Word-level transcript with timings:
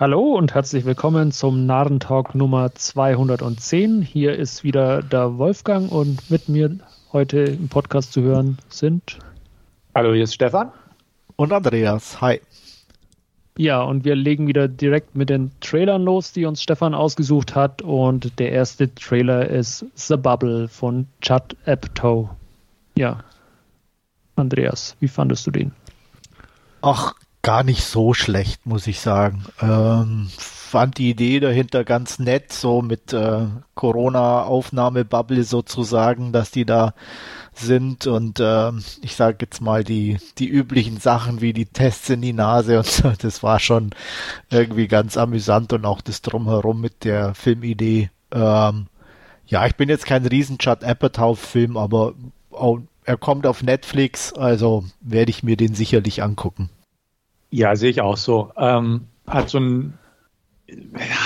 Hallo 0.00 0.32
und 0.32 0.54
herzlich 0.54 0.86
willkommen 0.86 1.30
zum 1.30 1.66
Narrentalk 1.66 2.34
Nummer 2.34 2.74
210. 2.74 4.00
Hier 4.00 4.34
ist 4.34 4.64
wieder 4.64 5.02
der 5.02 5.36
Wolfgang 5.36 5.92
und 5.92 6.30
mit 6.30 6.48
mir 6.48 6.74
heute 7.12 7.40
im 7.40 7.68
Podcast 7.68 8.14
zu 8.14 8.22
hören 8.22 8.56
sind. 8.70 9.18
Hallo, 9.94 10.14
hier 10.14 10.24
ist 10.24 10.32
Stefan. 10.32 10.72
Und 11.36 11.52
Andreas. 11.52 12.18
Hi. 12.22 12.40
Ja, 13.58 13.82
und 13.82 14.06
wir 14.06 14.16
legen 14.16 14.46
wieder 14.46 14.68
direkt 14.68 15.16
mit 15.16 15.28
den 15.28 15.50
Trailern 15.60 16.02
los, 16.02 16.32
die 16.32 16.46
uns 16.46 16.62
Stefan 16.62 16.94
ausgesucht 16.94 17.54
hat. 17.54 17.82
Und 17.82 18.38
der 18.38 18.52
erste 18.52 18.94
Trailer 18.94 19.50
ist 19.50 19.84
The 19.96 20.16
Bubble 20.16 20.68
von 20.68 21.08
Chad 21.20 21.54
Apatow. 21.66 22.30
Ja. 22.96 23.22
Andreas, 24.34 24.96
wie 25.00 25.08
fandest 25.08 25.46
du 25.46 25.50
den? 25.50 25.72
Ach, 26.80 27.12
gar 27.42 27.62
nicht 27.64 27.84
so 27.84 28.14
schlecht, 28.14 28.66
muss 28.66 28.86
ich 28.86 29.00
sagen. 29.00 29.44
Ähm, 29.60 30.28
fand 30.36 30.98
die 30.98 31.10
Idee 31.10 31.40
dahinter 31.40 31.84
ganz 31.84 32.18
nett, 32.18 32.52
so 32.52 32.82
mit 32.82 33.12
äh, 33.12 33.46
Corona-Aufnahmebubble 33.74 35.42
sozusagen, 35.44 36.32
dass 36.32 36.50
die 36.50 36.64
da 36.64 36.94
sind 37.52 38.06
und 38.06 38.40
äh, 38.40 38.70
ich 39.02 39.16
sage 39.16 39.38
jetzt 39.40 39.60
mal 39.60 39.82
die 39.82 40.18
die 40.38 40.48
üblichen 40.48 40.98
Sachen 40.98 41.40
wie 41.40 41.52
die 41.52 41.66
Tests 41.66 42.08
in 42.08 42.22
die 42.22 42.32
Nase 42.32 42.78
und 42.78 42.86
so, 42.86 43.12
das 43.18 43.42
war 43.42 43.58
schon 43.58 43.90
irgendwie 44.50 44.86
ganz 44.86 45.16
amüsant 45.16 45.72
und 45.72 45.84
auch 45.84 46.00
das 46.00 46.22
drumherum 46.22 46.80
mit 46.80 47.04
der 47.04 47.34
Filmidee. 47.34 48.10
Ähm, 48.32 48.86
ja, 49.46 49.66
ich 49.66 49.74
bin 49.74 49.88
jetzt 49.88 50.06
kein 50.06 50.24
riesen 50.26 50.58
Judd 50.60 50.84
Apatow-Film, 50.84 51.76
aber 51.76 52.14
auch, 52.52 52.78
er 53.04 53.16
kommt 53.16 53.46
auf 53.46 53.62
Netflix, 53.64 54.32
also 54.32 54.84
werde 55.00 55.30
ich 55.30 55.42
mir 55.42 55.56
den 55.56 55.74
sicherlich 55.74 56.22
angucken. 56.22 56.70
Ja, 57.50 57.76
sehe 57.76 57.90
ich 57.90 58.00
auch 58.00 58.16
so. 58.16 58.52
Ähm, 58.56 59.06
hat 59.26 59.48
so 59.48 59.58
einen 59.58 59.98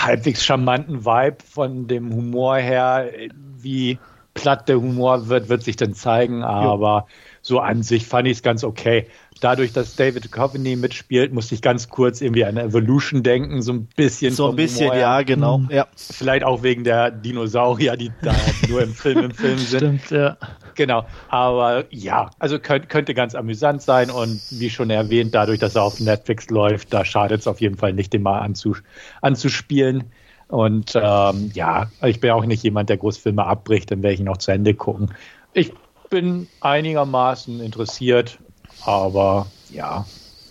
halbwegs 0.03 0.45
charmanten 0.45 1.05
Vibe 1.05 1.39
von 1.45 1.87
dem 1.87 2.13
Humor 2.15 2.57
her. 2.57 3.11
Wie 3.57 3.99
platt 4.35 4.69
der 4.69 4.81
Humor 4.81 5.29
wird, 5.29 5.49
wird 5.49 5.63
sich 5.63 5.77
dann 5.77 5.95
zeigen, 5.95 6.43
aber 6.43 7.07
jo. 7.09 7.15
So 7.47 7.61
an 7.61 7.83
sich 7.83 8.07
fand 8.07 8.27
ich 8.27 8.39
es 8.39 8.43
ganz 8.43 8.65
okay 8.65 9.07
dadurch, 9.41 9.73
dass 9.73 9.97
David 9.97 10.33
Coveney 10.33 10.77
mitspielt, 10.77 11.33
musste 11.33 11.55
ich 11.55 11.63
ganz 11.63 11.89
kurz 11.89 12.21
irgendwie 12.21 12.45
an 12.45 12.57
Evolution 12.57 13.23
denken, 13.23 13.63
so 13.63 13.73
ein 13.73 13.87
bisschen. 13.97 14.33
So 14.33 14.49
ein 14.49 14.57
bisschen, 14.57 14.87
Humor. 14.87 14.97
ja, 14.97 15.23
genau. 15.23 15.59
Mhm. 15.59 15.71
Ja. 15.71 15.87
Vielleicht 15.95 16.45
auch 16.45 16.63
wegen 16.63 16.85
der 16.85 17.11
Dinosaurier, 17.11 17.97
die 17.97 18.11
da 18.23 18.35
nur 18.69 18.83
im 18.83 18.95
Film 18.95 19.25
im 19.25 19.31
Film 19.33 19.59
sind. 19.59 20.01
Stimmt, 20.01 20.11
ja. 20.11 20.37
Genau. 20.75 21.07
Aber 21.29 21.85
ja, 21.91 22.31
also 22.39 22.59
könnt, 22.59 22.89
könnte 22.89 23.15
ganz 23.15 23.35
amüsant 23.35 23.83
sein 23.83 24.11
und 24.11 24.41
wie 24.51 24.71
schon 24.71 24.91
erwähnt, 24.91 25.35
dadurch, 25.35 25.59
dass 25.59 25.77
er 25.77 25.83
auf 25.83 26.01
Netflix 26.01 26.49
läuft, 26.51 26.93
da 26.93 27.05
schadet 27.05 27.41
es 27.41 27.47
auf 27.47 27.61
jeden 27.61 27.77
Fall 27.77 27.93
nicht, 27.93 28.13
den 28.13 28.23
mal 28.23 28.41
anzus 28.41 28.83
anzuspielen. 29.21 30.05
Und 30.49 30.93
ähm, 30.95 31.51
ja, 31.55 31.91
ich 32.03 32.21
bin 32.21 32.31
auch 32.31 32.45
nicht 32.45 32.63
jemand, 32.63 32.89
der 32.89 32.97
Großfilme 32.97 33.45
abbricht, 33.45 33.91
dann 33.91 34.03
werde 34.03 34.15
ich 34.15 34.21
ihn 34.21 34.29
auch 34.29 34.37
zu 34.37 34.53
Ende 34.53 34.75
gucken. 34.75 35.13
Ich 35.53 35.73
bin 36.11 36.47
einigermaßen 36.61 37.61
interessiert 37.61 38.39
aber 38.85 39.47
ja, 39.71 40.07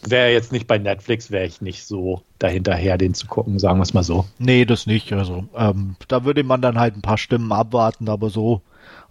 wäre 0.06 0.32
jetzt 0.32 0.52
nicht 0.52 0.68
bei 0.68 0.78
Netflix, 0.78 1.32
wäre 1.32 1.46
ich 1.46 1.62
nicht 1.62 1.86
so 1.86 2.22
dahinterher, 2.40 2.98
den 2.98 3.14
zu 3.14 3.28
gucken, 3.28 3.60
sagen 3.60 3.80
wir 3.80 3.84
es 3.84 3.94
mal 3.94 4.04
so. 4.04 4.26
Nee, 4.38 4.66
das 4.66 4.86
nicht. 4.86 5.14
Also 5.14 5.46
ähm, 5.56 5.96
da 6.08 6.26
würde 6.26 6.44
man 6.44 6.62
dann 6.62 6.80
halt 6.80 6.96
ein 6.96 7.02
paar 7.02 7.18
Stimmen 7.18 7.52
abwarten, 7.52 8.10
aber 8.10 8.30
so 8.30 8.62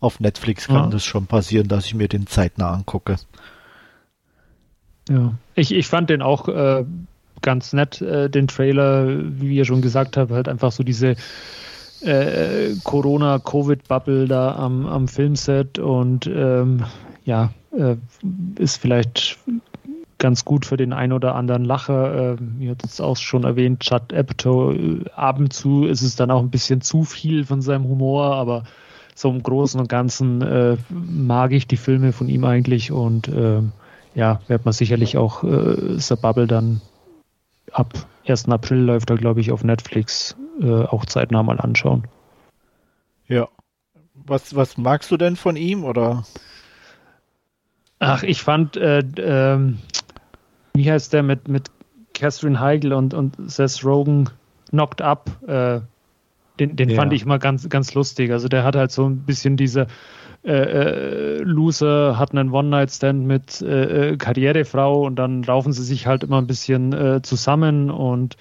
auf 0.00 0.20
Netflix 0.20 0.66
kann 0.66 0.76
ja. 0.76 0.86
das 0.86 1.04
schon 1.04 1.26
passieren, 1.26 1.68
dass 1.68 1.86
ich 1.86 1.94
mir 1.94 2.08
den 2.08 2.26
zeitnah 2.26 2.72
angucke. 2.72 3.16
Ja, 5.08 5.34
ich, 5.54 5.72
ich 5.72 5.86
fand 5.86 6.10
den 6.10 6.22
auch 6.22 6.48
äh, 6.48 6.84
ganz 7.40 7.72
nett, 7.72 8.00
äh, 8.02 8.28
den 8.28 8.48
Trailer, 8.48 9.06
wie 9.08 9.56
ihr 9.56 9.64
schon 9.64 9.82
gesagt 9.82 10.16
habt, 10.16 10.30
halt 10.30 10.48
einfach 10.48 10.72
so 10.72 10.82
diese 10.82 11.16
äh, 12.04 12.74
Corona-Covid-Bubble 12.84 14.26
da 14.26 14.54
am, 14.56 14.86
am 14.86 15.08
Filmset 15.08 15.78
und 15.78 16.26
ähm, 16.26 16.84
ja, 17.24 17.52
äh, 17.76 17.96
ist 18.58 18.76
vielleicht 18.76 19.38
ganz 20.18 20.44
gut 20.44 20.66
für 20.66 20.76
den 20.76 20.92
ein 20.92 21.12
oder 21.12 21.34
anderen 21.34 21.64
Lacher. 21.64 22.34
Äh, 22.34 22.36
ihr 22.60 22.70
habt 22.70 22.84
es 22.84 23.00
auch 23.00 23.16
schon 23.16 23.44
erwähnt, 23.44 23.80
Chad 23.80 24.12
Apatow. 24.12 24.74
Äh, 24.74 25.04
ab 25.14 25.38
und 25.38 25.52
zu 25.52 25.84
ist 25.84 26.02
es 26.02 26.16
dann 26.16 26.30
auch 26.30 26.40
ein 26.40 26.50
bisschen 26.50 26.80
zu 26.80 27.04
viel 27.04 27.44
von 27.44 27.60
seinem 27.60 27.84
Humor, 27.84 28.36
aber 28.36 28.64
so 29.14 29.30
im 29.30 29.42
Großen 29.42 29.80
und 29.80 29.88
Ganzen 29.88 30.40
äh, 30.42 30.76
mag 30.90 31.52
ich 31.52 31.66
die 31.66 31.76
Filme 31.76 32.12
von 32.12 32.28
ihm 32.28 32.44
eigentlich 32.44 32.92
und 32.92 33.28
äh, 33.28 33.62
ja, 34.14 34.40
wird 34.46 34.64
man 34.64 34.72
sicherlich 34.72 35.16
auch 35.16 35.42
äh, 35.42 35.98
The 35.98 36.16
Bubble 36.16 36.46
dann 36.46 36.80
ab 37.72 37.92
1. 38.26 38.48
April 38.48 38.78
läuft 38.78 39.10
er, 39.10 39.16
glaube 39.16 39.40
ich, 39.40 39.50
auf 39.52 39.64
Netflix 39.64 40.36
äh, 40.60 40.84
auch 40.84 41.04
zeitnah 41.06 41.42
mal 41.42 41.60
anschauen. 41.60 42.06
Ja. 43.26 43.48
Was, 44.14 44.54
was 44.54 44.76
magst 44.76 45.10
du 45.10 45.16
denn 45.16 45.36
von 45.36 45.56
ihm 45.56 45.84
oder? 45.84 46.24
Ach, 47.98 48.22
ich 48.22 48.42
fand, 48.42 48.76
äh, 48.76 48.98
äh, 48.98 49.74
wie 50.74 50.90
heißt 50.90 51.12
der 51.12 51.22
mit, 51.22 51.48
mit 51.48 51.70
Catherine 52.14 52.60
Heigl 52.60 52.92
und, 52.92 53.14
und 53.14 53.36
Seth 53.50 53.84
Rogen 53.84 54.28
Knocked 54.70 55.02
Up? 55.02 55.30
Äh, 56.62 56.66
den 56.66 56.76
den 56.76 56.88
ja. 56.90 56.96
fand 56.96 57.12
ich 57.12 57.22
immer 57.24 57.38
ganz, 57.38 57.68
ganz 57.68 57.94
lustig. 57.94 58.30
Also 58.30 58.48
der 58.48 58.64
hat 58.64 58.76
halt 58.76 58.90
so 58.90 59.06
ein 59.06 59.18
bisschen 59.18 59.56
diese 59.56 59.86
äh, 60.44 60.52
äh, 60.52 61.38
Loser, 61.38 62.18
hat 62.18 62.32
einen 62.32 62.50
One-Night-Stand 62.50 63.26
mit 63.26 63.62
äh, 63.62 64.16
Karrierefrau 64.16 65.04
und 65.06 65.16
dann 65.16 65.42
laufen 65.42 65.72
sie 65.72 65.84
sich 65.84 66.06
halt 66.06 66.24
immer 66.24 66.38
ein 66.38 66.46
bisschen 66.46 67.22
zusammen 67.22 67.90
und 67.90 68.36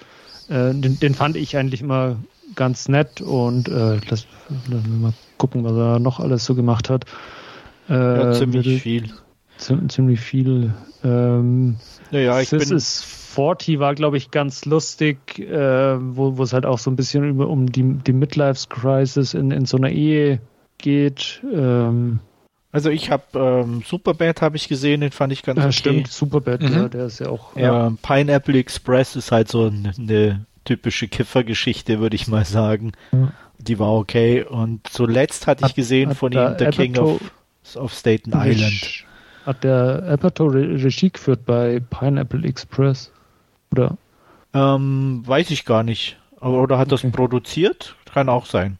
den, 0.49 0.99
den 0.99 1.13
fand 1.13 1.37
ich 1.37 1.55
eigentlich 1.55 1.81
immer 1.81 2.17
ganz 2.55 2.89
nett 2.89 3.21
und 3.21 3.69
äh, 3.69 3.99
lass, 4.09 4.27
lass 4.67 4.85
mal 4.85 5.13
gucken, 5.37 5.63
was 5.63 5.71
er 5.71 5.99
noch 5.99 6.19
alles 6.19 6.43
so 6.43 6.55
gemacht 6.55 6.89
hat. 6.89 7.05
Äh, 7.87 7.93
ja, 7.93 8.31
ziemlich 8.33 8.81
viel 8.81 9.13
ziemlich 9.61 10.19
viel. 10.19 10.73
Ähm, 11.03 11.75
naja, 12.11 12.39
ich 12.39 12.49
Sis 12.49 12.67
bin 12.67 12.77
ist 12.77 13.03
40 13.03 13.79
war, 13.79 13.95
glaube 13.95 14.17
ich, 14.17 14.31
ganz 14.31 14.65
lustig, 14.65 15.39
äh, 15.39 15.95
wo 15.99 16.43
es 16.43 16.53
halt 16.53 16.65
auch 16.65 16.79
so 16.79 16.91
ein 16.91 16.95
bisschen 16.95 17.27
über, 17.27 17.47
um 17.47 17.71
die, 17.71 17.83
die 17.83 18.13
Midlife-Crisis 18.13 19.33
in, 19.33 19.51
in 19.51 19.65
so 19.65 19.77
einer 19.77 19.89
Ehe 19.89 20.41
geht. 20.77 21.41
Ähm, 21.51 22.19
also 22.73 22.89
ich 22.89 23.09
habe 23.09 23.23
ähm, 23.35 23.83
Superbad 23.85 24.41
habe 24.41 24.57
ich 24.57 24.67
gesehen, 24.67 25.01
den 25.01 25.11
fand 25.11 25.33
ich 25.33 25.43
ganz 25.43 25.57
ja, 25.57 25.65
okay. 25.65 25.73
Stimmt, 25.73 26.07
Superbad, 26.07 26.61
mhm. 26.61 26.73
ja, 26.73 26.89
der 26.89 27.05
ist 27.05 27.19
ja 27.19 27.29
auch. 27.29 27.55
Ja. 27.55 27.87
Ähm, 27.87 27.97
Pineapple 28.01 28.57
Express 28.57 29.15
ist 29.15 29.31
halt 29.31 29.49
so 29.49 29.67
eine, 29.67 29.93
eine 29.97 30.45
typische 30.65 31.07
Kiffergeschichte, 31.07 31.99
würde 31.99 32.15
ich 32.15 32.27
mal 32.27 32.45
sagen. 32.45 32.93
Ja. 33.11 33.33
Die 33.59 33.77
war 33.77 33.93
okay. 33.93 34.43
Und 34.43 34.87
zuletzt 34.89 35.47
hatte 35.47 35.65
ich 35.65 35.75
gesehen 35.75 36.11
hat, 36.11 36.17
von 36.17 36.31
ihm 36.31 36.55
The 36.57 36.65
King 36.65 36.97
of, 36.97 37.21
of 37.75 37.93
Staten 37.93 38.31
Island. 38.33 39.05
Hat 39.45 39.63
der 39.63 40.03
Apatow 40.07 40.53
Regie 40.53 41.09
geführt 41.09 41.45
bei 41.45 41.81
Pineapple 41.89 42.47
Express? 42.47 43.11
Oder? 43.71 43.97
Ähm, 44.53 45.23
weiß 45.25 45.49
ich 45.51 45.65
gar 45.65 45.83
nicht. 45.83 46.17
Aber, 46.39 46.61
oder 46.61 46.77
hat 46.77 46.91
okay. 46.91 47.01
das 47.03 47.11
produziert? 47.11 47.95
Kann 48.13 48.29
auch 48.29 48.45
sein. 48.45 48.77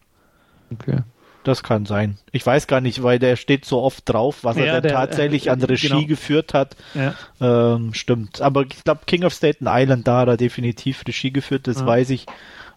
Okay. 0.72 0.98
Das 1.44 1.64
kann 1.64 1.86
sein. 1.86 2.18
Ich 2.30 2.46
weiß 2.46 2.68
gar 2.68 2.80
nicht, 2.80 3.02
weil 3.02 3.18
der 3.18 3.34
steht 3.34 3.64
so 3.64 3.82
oft 3.82 4.08
drauf, 4.08 4.44
was 4.44 4.56
ja, 4.56 4.64
er 4.64 4.80
denn 4.80 4.92
tatsächlich 4.92 5.48
äh, 5.48 5.50
an 5.50 5.62
Regie 5.62 5.88
genau. 5.88 6.06
geführt 6.06 6.54
hat. 6.54 6.76
Ja. 6.94 7.14
Ähm, 7.40 7.94
stimmt. 7.94 8.40
Aber 8.40 8.62
ich 8.62 8.84
glaube, 8.84 9.00
King 9.06 9.24
of 9.24 9.32
Staten 9.32 9.66
Island, 9.68 10.06
da 10.06 10.20
hat 10.20 10.28
er 10.28 10.36
definitiv 10.36 11.02
Regie 11.06 11.32
geführt, 11.32 11.66
das 11.66 11.80
ja. 11.80 11.86
weiß 11.86 12.10
ich. 12.10 12.26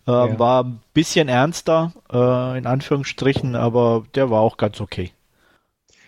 Ähm. 0.08 0.40
War 0.40 0.64
ein 0.64 0.82
bisschen 0.94 1.28
ernster, 1.28 1.94
äh, 2.12 2.58
in 2.58 2.68
Anführungsstrichen, 2.68 3.56
aber 3.56 4.04
der 4.14 4.30
war 4.30 4.42
auch 4.42 4.58
ganz 4.58 4.80
okay. 4.80 5.12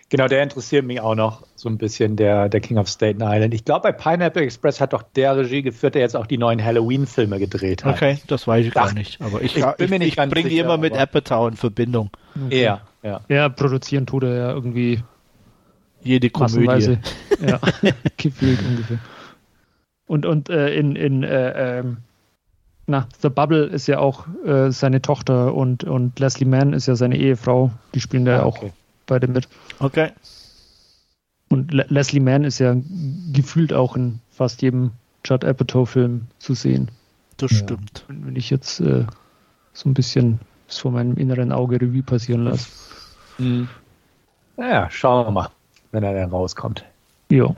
Genau, 0.09 0.27
der 0.29 0.41
interessiert 0.41 0.85
mich 0.85 1.01
auch 1.01 1.15
noch 1.15 1.45
so 1.55 1.67
ein 1.67 1.77
bisschen, 1.77 2.15
der, 2.15 2.47
der 2.47 2.61
King 2.61 2.77
of 2.77 2.87
Staten 2.87 3.21
Island. 3.21 3.53
Ich 3.53 3.65
glaube, 3.65 3.81
bei 3.81 3.91
Pineapple 3.91 4.41
Express 4.41 4.79
hat 4.79 4.93
doch 4.93 5.03
der 5.03 5.35
Regie 5.35 5.61
geführt, 5.61 5.95
der 5.95 6.01
jetzt 6.01 6.15
auch 6.15 6.27
die 6.27 6.37
neuen 6.37 6.63
Halloween-Filme 6.63 7.39
gedreht 7.39 7.83
hat. 7.83 7.95
Okay, 7.95 8.19
das 8.27 8.47
weiß 8.47 8.65
ich 8.65 8.71
Ach, 8.77 8.85
gar 8.85 8.93
nicht. 8.93 9.21
Aber 9.21 9.41
ich, 9.41 9.57
ich, 9.57 9.65
ich, 9.65 9.91
ich 9.91 10.15
bringe 10.15 10.49
die 10.49 10.59
immer 10.59 10.77
mit 10.77 10.93
Apatow 10.93 11.49
in 11.49 11.57
Verbindung. 11.57 12.09
Okay. 12.45 12.63
Ja, 12.63 12.81
ja. 13.03 13.19
Ja, 13.27 13.49
produzieren 13.49 14.05
tut 14.05 14.23
er 14.23 14.35
ja 14.35 14.51
irgendwie 14.53 15.03
jede 16.03 16.29
Komödie. 16.29 16.99
ja, 17.45 17.59
gefühlt 18.17 18.59
ungefähr. 18.65 18.99
Und, 20.05 20.25
und 20.25 20.49
äh, 20.49 20.73
in, 20.73 20.95
in 20.95 21.23
äh, 21.23 21.79
ähm, 21.79 21.97
na, 22.85 23.07
The 23.21 23.27
Bubble 23.27 23.65
ist 23.65 23.87
ja 23.87 23.99
auch 23.99 24.25
äh, 24.45 24.71
seine 24.71 25.01
Tochter 25.01 25.53
und, 25.53 25.83
und 25.83 26.17
Leslie 26.17 26.47
Mann 26.47 26.71
ist 26.71 26.87
ja 26.87 26.95
seine 26.95 27.17
Ehefrau. 27.17 27.71
Die 27.93 27.99
spielen 27.99 28.23
da 28.23 28.31
ja 28.31 28.43
ah, 28.43 28.45
okay. 28.45 28.67
auch 28.67 28.76
beide 29.07 29.27
mit. 29.27 29.47
Okay. 29.79 30.11
Und 31.49 31.73
Le 31.73 31.85
Leslie 31.89 32.19
Mann 32.19 32.43
ist 32.43 32.59
ja 32.59 32.75
gefühlt 33.33 33.73
auch 33.73 33.95
in 33.95 34.19
fast 34.29 34.61
jedem 34.61 34.91
Judd 35.25 35.45
Apatow-Film 35.45 36.27
zu 36.39 36.53
sehen. 36.53 36.91
Das 37.37 37.51
ja. 37.51 37.57
stimmt. 37.57 38.05
Wenn 38.07 38.35
ich 38.35 38.49
jetzt 38.49 38.79
äh, 38.79 39.05
so 39.73 39.89
ein 39.89 39.93
bisschen 39.93 40.39
das 40.67 40.79
vor 40.79 40.91
meinem 40.91 41.15
inneren 41.17 41.51
Auge 41.51 41.81
Revue 41.81 42.03
passieren 42.03 42.43
lasse. 42.43 42.67
Mhm. 43.37 43.69
Naja, 44.57 44.89
schauen 44.89 45.27
wir 45.27 45.31
mal, 45.31 45.49
wenn 45.91 46.03
er 46.03 46.13
dann 46.13 46.31
rauskommt. 46.31 46.83
Jo. 47.29 47.55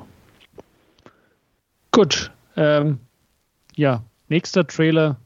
Gut. 1.92 2.32
Ähm, 2.56 3.00
ja, 3.76 4.04
nächster 4.28 4.68
Trailer 4.68 5.18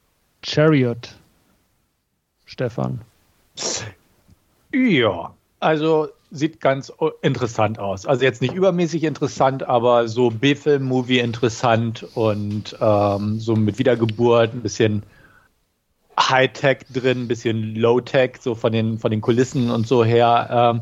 Chariot, 0.44 1.16
Stefan? 2.46 3.02
Ja, 4.72 5.34
also 5.64 6.10
sieht 6.32 6.62
ganz 6.62 6.92
interessant 7.22 7.80
aus. 7.80 8.06
Also 8.06 8.24
jetzt 8.24 8.42
nicht 8.42 8.54
übermäßig 8.54 9.04
interessant, 9.04 9.64
aber 9.64 10.08
so 10.08 10.30
B-Film-Movie 10.30 11.20
interessant 11.20 12.06
und 12.16 12.76
ähm, 12.82 13.40
so 13.40 13.56
mit 13.56 13.78
Wiedergeburt, 13.78 14.54
ein 14.54 14.62
bisschen 14.62 15.04
High-Tech 16.20 16.80
drin, 16.92 17.24
ein 17.24 17.28
bisschen 17.28 17.76
Low-Tech, 17.76 18.38
so 18.40 18.56
von 18.56 18.72
den, 18.72 18.98
von 18.98 19.12
den 19.12 19.22
Kulissen 19.22 19.70
und 19.70 19.88
so 19.88 20.04
her. 20.04 20.48
Ähm, 20.52 20.82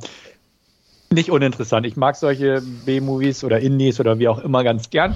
nicht 1.14 1.32
uninteressant. 1.32 1.86
Ich 1.86 1.98
mag 1.98 2.16
solche 2.16 2.62
B-Movies 2.86 3.44
oder 3.44 3.60
Indies 3.60 4.00
oder 4.00 4.20
wie 4.20 4.30
auch 4.30 4.40
immer 4.40 4.64
ganz 4.64 4.90
gern. 4.90 5.16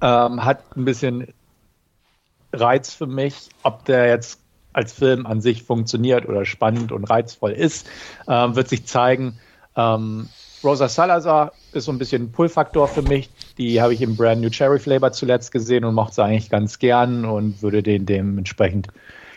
Ähm, 0.00 0.44
hat 0.44 0.76
ein 0.76 0.84
bisschen 0.84 1.28
Reiz 2.52 2.92
für 2.92 3.06
mich, 3.06 3.50
ob 3.62 3.84
der 3.84 4.08
jetzt 4.08 4.41
als 4.72 4.92
Film 4.92 5.26
an 5.26 5.40
sich 5.40 5.62
funktioniert 5.62 6.28
oder 6.28 6.44
spannend 6.44 6.92
und 6.92 7.04
reizvoll 7.04 7.52
ist, 7.52 7.88
ähm, 8.28 8.56
wird 8.56 8.68
sich 8.68 8.86
zeigen. 8.86 9.38
Ähm, 9.76 10.28
Rosa 10.64 10.88
Salazar 10.88 11.52
ist 11.72 11.86
so 11.86 11.92
ein 11.92 11.98
bisschen 11.98 12.30
Pull-Faktor 12.30 12.86
für 12.86 13.02
mich. 13.02 13.30
Die 13.58 13.80
habe 13.80 13.94
ich 13.94 14.00
im 14.00 14.16
Brand 14.16 14.40
New 14.40 14.50
Cherry 14.50 14.78
Flavor 14.78 15.12
zuletzt 15.12 15.50
gesehen 15.50 15.84
und 15.84 15.94
mochte 15.94 16.16
sie 16.16 16.24
eigentlich 16.24 16.50
ganz 16.50 16.78
gern 16.78 17.24
und 17.24 17.62
würde 17.62 17.82
den 17.82 18.06
dementsprechend 18.06 18.88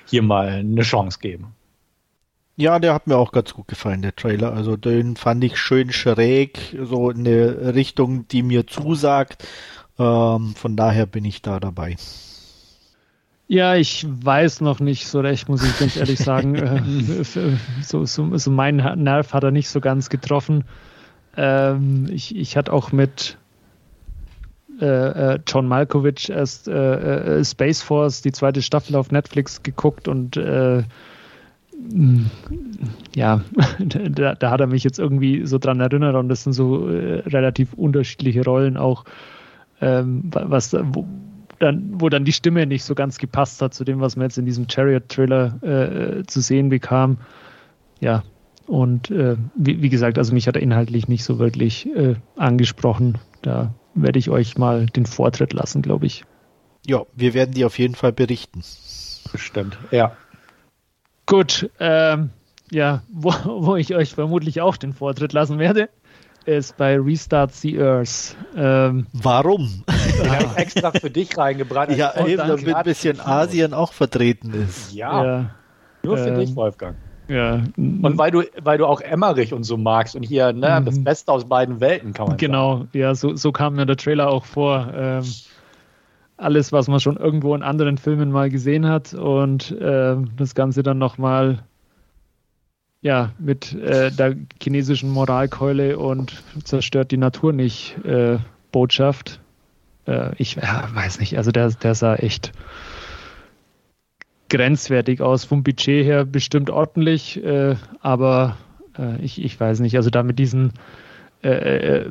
hier 0.05 0.21
mal 0.21 0.47
eine 0.47 0.83
Chance 0.83 1.19
geben. 1.19 1.55
Ja, 2.57 2.79
der 2.79 2.93
hat 2.93 3.07
mir 3.07 3.17
auch 3.17 3.31
ganz 3.31 3.53
gut 3.53 3.67
gefallen, 3.67 4.01
der 4.01 4.15
Trailer. 4.15 4.53
Also 4.53 4.77
den 4.77 5.17
fand 5.17 5.43
ich 5.43 5.57
schön 5.57 5.91
schräg, 5.91 6.77
so 6.83 7.09
in 7.09 7.19
eine 7.27 7.75
Richtung, 7.75 8.27
die 8.29 8.43
mir 8.43 8.65
zusagt. 8.67 9.45
Ähm, 9.99 10.53
von 10.55 10.75
daher 10.77 11.05
bin 11.05 11.25
ich 11.25 11.41
da 11.41 11.59
dabei. 11.59 11.97
Ja, 13.47 13.75
ich 13.75 14.05
weiß 14.07 14.61
noch 14.61 14.79
nicht 14.79 15.07
so 15.07 15.19
recht, 15.19 15.47
muss 15.49 15.63
ich 15.63 15.77
ganz 15.77 15.97
ehrlich 15.97 16.19
sagen. 16.19 16.55
Äh, 17.35 17.57
so, 17.81 18.05
so, 18.05 18.37
so 18.37 18.51
mein 18.51 18.77
Nerv 18.77 19.33
hat 19.33 19.43
er 19.43 19.51
nicht 19.51 19.69
so 19.69 19.79
ganz 19.81 20.09
getroffen. 20.09 20.63
Ähm, 21.37 22.07
ich, 22.11 22.35
ich 22.35 22.57
hatte 22.57 22.73
auch 22.73 22.91
mit 22.91 23.37
äh, 24.81 25.33
äh 25.33 25.39
John 25.47 25.67
Malkovich 25.67 26.29
erst 26.29 26.67
äh, 26.67 27.39
äh, 27.39 27.45
Space 27.45 27.81
Force, 27.81 28.21
die 28.21 28.31
zweite 28.31 28.61
Staffel 28.61 28.95
auf 28.95 29.11
Netflix 29.11 29.63
geguckt 29.63 30.07
und 30.07 30.37
äh, 30.37 30.83
ja, 33.15 33.41
da, 33.79 34.35
da, 34.35 34.49
hat 34.49 34.61
er 34.61 34.67
mich 34.67 34.83
jetzt 34.83 34.99
irgendwie 34.99 35.45
so 35.45 35.57
dran 35.57 35.79
erinnert 35.79 36.15
und 36.15 36.29
das 36.29 36.43
sind 36.43 36.53
so 36.53 36.85
relativ 36.85 37.73
unterschiedliche 37.73 38.43
Rollen 38.43 38.77
auch, 38.77 39.03
ähm, 39.81 40.23
was, 40.31 40.73
wo, 40.73 41.05
dann, 41.59 42.01
wo 42.01 42.09
dann 42.09 42.25
die 42.25 42.33
Stimme 42.33 42.65
nicht 42.65 42.83
so 42.83 42.95
ganz 42.95 43.17
gepasst 43.17 43.61
hat 43.61 43.73
zu 43.73 43.83
dem, 43.83 43.99
was 43.99 44.15
man 44.15 44.25
jetzt 44.25 44.37
in 44.37 44.45
diesem 44.45 44.67
Chariot-Trailer 44.69 45.63
äh, 45.63 46.23
zu 46.25 46.41
sehen 46.41 46.69
bekam. 46.69 47.17
Ja, 47.99 48.23
und 48.67 49.11
äh, 49.11 49.37
wie, 49.55 49.81
wie, 49.81 49.89
gesagt, 49.89 50.17
also 50.17 50.33
mich 50.33 50.47
hat 50.47 50.55
er 50.55 50.61
inhaltlich 50.61 51.07
nicht 51.07 51.23
so 51.23 51.39
wirklich 51.39 51.87
äh, 51.95 52.15
angesprochen. 52.35 53.17
Da 53.41 53.73
werde 53.93 54.19
ich 54.19 54.29
euch 54.29 54.57
mal 54.57 54.87
den 54.87 55.05
Vortritt 55.05 55.53
lassen, 55.53 55.81
glaube 55.81 56.05
ich. 56.05 56.25
Ja, 56.85 57.03
wir 57.15 57.33
werden 57.33 57.53
die 57.53 57.65
auf 57.65 57.77
jeden 57.79 57.95
Fall 57.95 58.11
berichten. 58.11 58.63
Bestimmt, 59.31 59.77
ja. 59.91 60.15
Gut, 61.25 61.69
ähm, 61.79 62.29
ja, 62.71 63.03
wo, 63.09 63.33
wo 63.45 63.75
ich 63.75 63.95
euch 63.95 64.13
vermutlich 64.13 64.61
auch 64.61 64.77
den 64.77 64.93
Vortritt 64.93 65.33
lassen 65.33 65.59
werde, 65.59 65.89
ist 66.45 66.77
bei 66.77 66.99
Restart 66.99 67.53
the 67.53 67.79
Earth. 67.79 68.35
Ähm, 68.55 69.07
Warum? 69.13 69.83
Ja. 70.23 70.53
extra 70.55 70.91
für 70.91 71.09
dich 71.09 71.37
reingebracht. 71.37 71.91
Ja, 71.91 72.13
eben, 72.25 72.37
damit 72.37 72.73
ein 72.73 72.83
bisschen 72.83 73.19
Asien 73.19 73.73
auch 73.73 73.93
vertreten 73.93 74.53
ist. 74.53 74.93
Ja, 74.93 75.25
ja. 75.25 75.49
nur 76.03 76.17
für 76.17 76.29
ähm, 76.29 76.39
dich, 76.39 76.55
Wolfgang. 76.55 76.95
Ja. 77.27 77.63
Und 77.75 78.17
weil 78.17 78.31
du, 78.31 78.43
weil 78.61 78.77
du 78.77 78.85
auch 78.85 79.01
Emmerich 79.01 79.53
und 79.53 79.63
so 79.63 79.77
magst 79.77 80.15
und 80.15 80.23
hier 80.23 80.53
ne, 80.53 80.79
mhm. 80.79 80.85
das 80.85 81.03
Beste 81.03 81.31
aus 81.31 81.45
beiden 81.45 81.79
Welten 81.79 82.13
kann 82.13 82.27
man 82.27 82.37
Genau, 82.37 82.77
sagen. 82.77 82.89
ja, 82.93 83.15
so, 83.15 83.35
so 83.35 83.51
kam 83.51 83.75
mir 83.75 83.85
der 83.85 83.97
Trailer 83.97 84.29
auch 84.29 84.45
vor. 84.45 84.91
Ähm, 84.95 85.23
alles, 86.37 86.71
was 86.71 86.87
man 86.87 86.99
schon 86.99 87.17
irgendwo 87.17 87.55
in 87.55 87.63
anderen 87.63 87.97
Filmen 87.97 88.31
mal 88.31 88.49
gesehen 88.49 88.87
hat 88.87 89.13
und 89.13 89.71
äh, 89.71 90.15
das 90.37 90.53
Ganze 90.53 90.83
dann 90.83 90.97
nochmal 90.97 91.59
ja, 93.05 93.29
mit 93.37 93.71
äh, 93.71 94.09
der 94.09 94.35
chinesischen 94.59 95.11
Moralkeule 95.11 95.99
und 95.99 96.41
zerstört 96.63 97.11
die 97.11 97.17
Natur 97.17 97.53
nicht 97.53 98.03
äh, 98.03 98.39
Botschaft. 98.71 99.39
Äh, 100.07 100.31
ich 100.39 100.57
weiß 100.57 101.19
nicht, 101.19 101.37
also 101.37 101.51
der, 101.51 101.69
der 101.69 101.93
sah 101.93 102.15
echt 102.15 102.51
grenzwertig 104.49 105.21
aus. 105.21 105.45
Vom 105.45 105.61
Budget 105.61 106.03
her 106.03 106.25
bestimmt 106.25 106.71
ordentlich, 106.71 107.43
äh, 107.43 107.75
aber 107.99 108.57
äh, 108.97 109.21
ich, 109.21 109.39
ich 109.39 109.59
weiß 109.59 109.81
nicht, 109.81 109.97
also 109.97 110.09
da 110.09 110.23
mit 110.23 110.39
diesen 110.39 110.73
äh, 111.43 112.09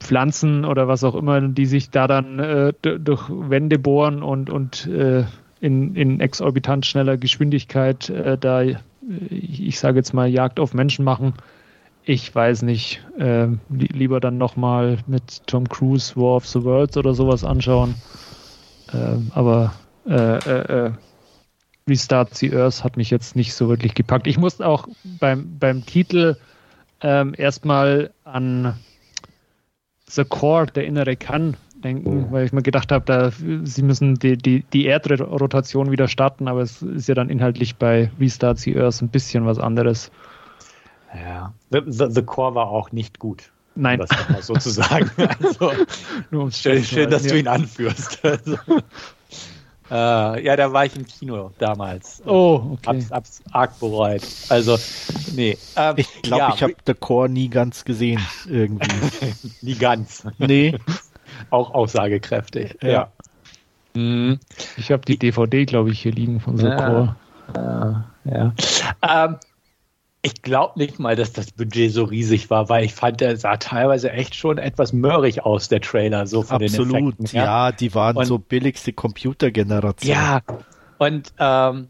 Pflanzen 0.00 0.64
oder 0.64 0.88
was 0.88 1.04
auch 1.04 1.14
immer, 1.14 1.40
die 1.40 1.66
sich 1.66 1.90
da 1.90 2.08
dann 2.08 2.72
durch 2.82 3.28
Wände 3.30 3.78
bohren 3.78 4.24
und, 4.24 4.50
und 4.50 4.90
in, 5.60 5.94
in 5.94 6.18
exorbitant 6.18 6.84
schneller 6.84 7.16
Geschwindigkeit 7.16 8.12
da 8.40 8.64
ich, 9.30 9.62
ich 9.62 9.78
sage 9.78 9.98
jetzt 9.98 10.14
mal, 10.14 10.28
Jagd 10.28 10.60
auf 10.60 10.74
Menschen 10.74 11.04
machen. 11.04 11.34
Ich 12.04 12.34
weiß 12.34 12.62
nicht. 12.62 13.04
Äh, 13.18 13.48
lieber 13.68 14.20
dann 14.20 14.38
nochmal 14.38 14.98
mit 15.06 15.46
Tom 15.46 15.68
Cruise 15.68 16.16
War 16.16 16.36
of 16.36 16.46
the 16.46 16.62
Worlds 16.62 16.96
oder 16.96 17.14
sowas 17.14 17.44
anschauen. 17.44 17.94
Äh, 18.92 19.16
aber 19.34 19.74
äh, 20.06 20.38
äh, 20.38 20.86
äh, 20.86 20.92
Restart 21.88 22.34
the 22.34 22.54
Earth 22.54 22.84
hat 22.84 22.96
mich 22.96 23.10
jetzt 23.10 23.36
nicht 23.36 23.54
so 23.54 23.68
wirklich 23.68 23.94
gepackt. 23.94 24.26
Ich 24.26 24.38
musste 24.38 24.66
auch 24.66 24.88
beim, 25.20 25.58
beim 25.58 25.84
Titel 25.84 26.36
ähm, 27.00 27.34
erstmal 27.36 28.12
an 28.24 28.74
The 30.08 30.24
Core, 30.24 30.66
der 30.66 30.86
innere 30.86 31.16
Kann, 31.16 31.56
denken, 31.82 32.28
weil 32.30 32.46
ich 32.46 32.52
mir 32.52 32.62
gedacht 32.62 32.92
habe, 32.92 33.04
da, 33.04 33.30
sie 33.30 33.82
müssen 33.82 34.14
die, 34.14 34.36
die, 34.36 34.64
die 34.72 34.86
Erdrotation 34.86 35.90
wieder 35.90 36.08
starten, 36.08 36.48
aber 36.48 36.62
es 36.62 36.82
ist 36.82 37.08
ja 37.08 37.14
dann 37.14 37.28
inhaltlich 37.28 37.76
bei 37.76 38.10
Restart 38.18 38.58
the 38.58 38.76
Earth 38.78 39.02
ein 39.02 39.08
bisschen 39.08 39.44
was 39.46 39.58
anderes. 39.58 40.10
Ja, 41.14 41.52
The, 41.70 41.80
the, 41.86 42.06
the 42.08 42.22
Core 42.22 42.54
war 42.54 42.68
auch 42.68 42.92
nicht 42.92 43.18
gut. 43.18 43.50
Nein. 43.74 44.00
Um 44.00 44.06
das 44.06 44.28
mal 44.28 44.42
so 44.42 44.54
zu 44.54 44.70
sagen. 44.70 45.10
Also, 45.42 45.72
Nur 46.30 46.50
schön, 46.50 46.84
schön, 46.84 47.10
dass 47.10 47.22
du 47.22 47.38
ihn 47.38 47.48
anführst. 47.48 48.22
Also, 48.24 48.56
äh, 49.90 50.44
ja, 50.44 50.56
da 50.56 50.72
war 50.72 50.86
ich 50.86 50.96
im 50.96 51.06
Kino 51.06 51.50
damals. 51.58 52.22
Oh, 52.26 52.62
okay. 52.72 52.86
Hab's, 52.86 53.10
hab's 53.10 53.42
arg 53.52 53.78
bereut. 53.78 54.22
Also, 54.48 54.78
nee. 55.34 55.58
Ähm, 55.76 55.94
ich 55.96 56.22
glaube, 56.22 56.42
ja, 56.42 56.54
ich 56.54 56.62
habe 56.62 56.74
The 56.86 56.94
Core 56.94 57.28
nie 57.28 57.48
ganz 57.48 57.84
gesehen, 57.84 58.20
irgendwie. 58.46 58.88
nie 59.62 59.74
ganz. 59.74 60.24
Nee. 60.38 60.78
Auch 61.50 61.72
aussagekräftig. 61.72 62.76
Ja. 62.82 62.88
ja. 62.88 63.12
Mhm. 63.94 64.40
Ich 64.76 64.90
habe 64.90 65.04
die 65.04 65.18
DVD, 65.18 65.64
glaube 65.66 65.90
ich, 65.90 66.00
hier 66.00 66.12
liegen 66.12 66.40
von 66.40 66.56
Sokor. 66.56 67.16
Ja. 67.54 68.04
ja. 68.24 68.52
Ähm, 69.02 69.36
ich 70.22 70.40
glaube 70.42 70.78
nicht 70.78 71.00
mal, 71.00 71.16
dass 71.16 71.32
das 71.32 71.50
Budget 71.50 71.92
so 71.92 72.04
riesig 72.04 72.48
war, 72.48 72.68
weil 72.68 72.84
ich 72.84 72.94
fand, 72.94 73.20
der 73.20 73.36
sah 73.36 73.56
teilweise 73.56 74.12
echt 74.12 74.36
schon 74.36 74.58
etwas 74.58 74.92
mörrig 74.92 75.44
aus, 75.44 75.68
der 75.68 75.80
Trailer, 75.80 76.26
so 76.26 76.42
von 76.42 76.62
Absolut, 76.62 76.92
den 76.92 77.04
Effekten. 77.08 77.36
Ja, 77.36 77.44
ja 77.44 77.72
die 77.72 77.94
waren 77.94 78.16
und, 78.16 78.26
so 78.26 78.38
billigste 78.38 78.92
Computergeneration. 78.92 80.10
Ja, 80.10 80.40
und 80.98 81.32
ähm, 81.38 81.88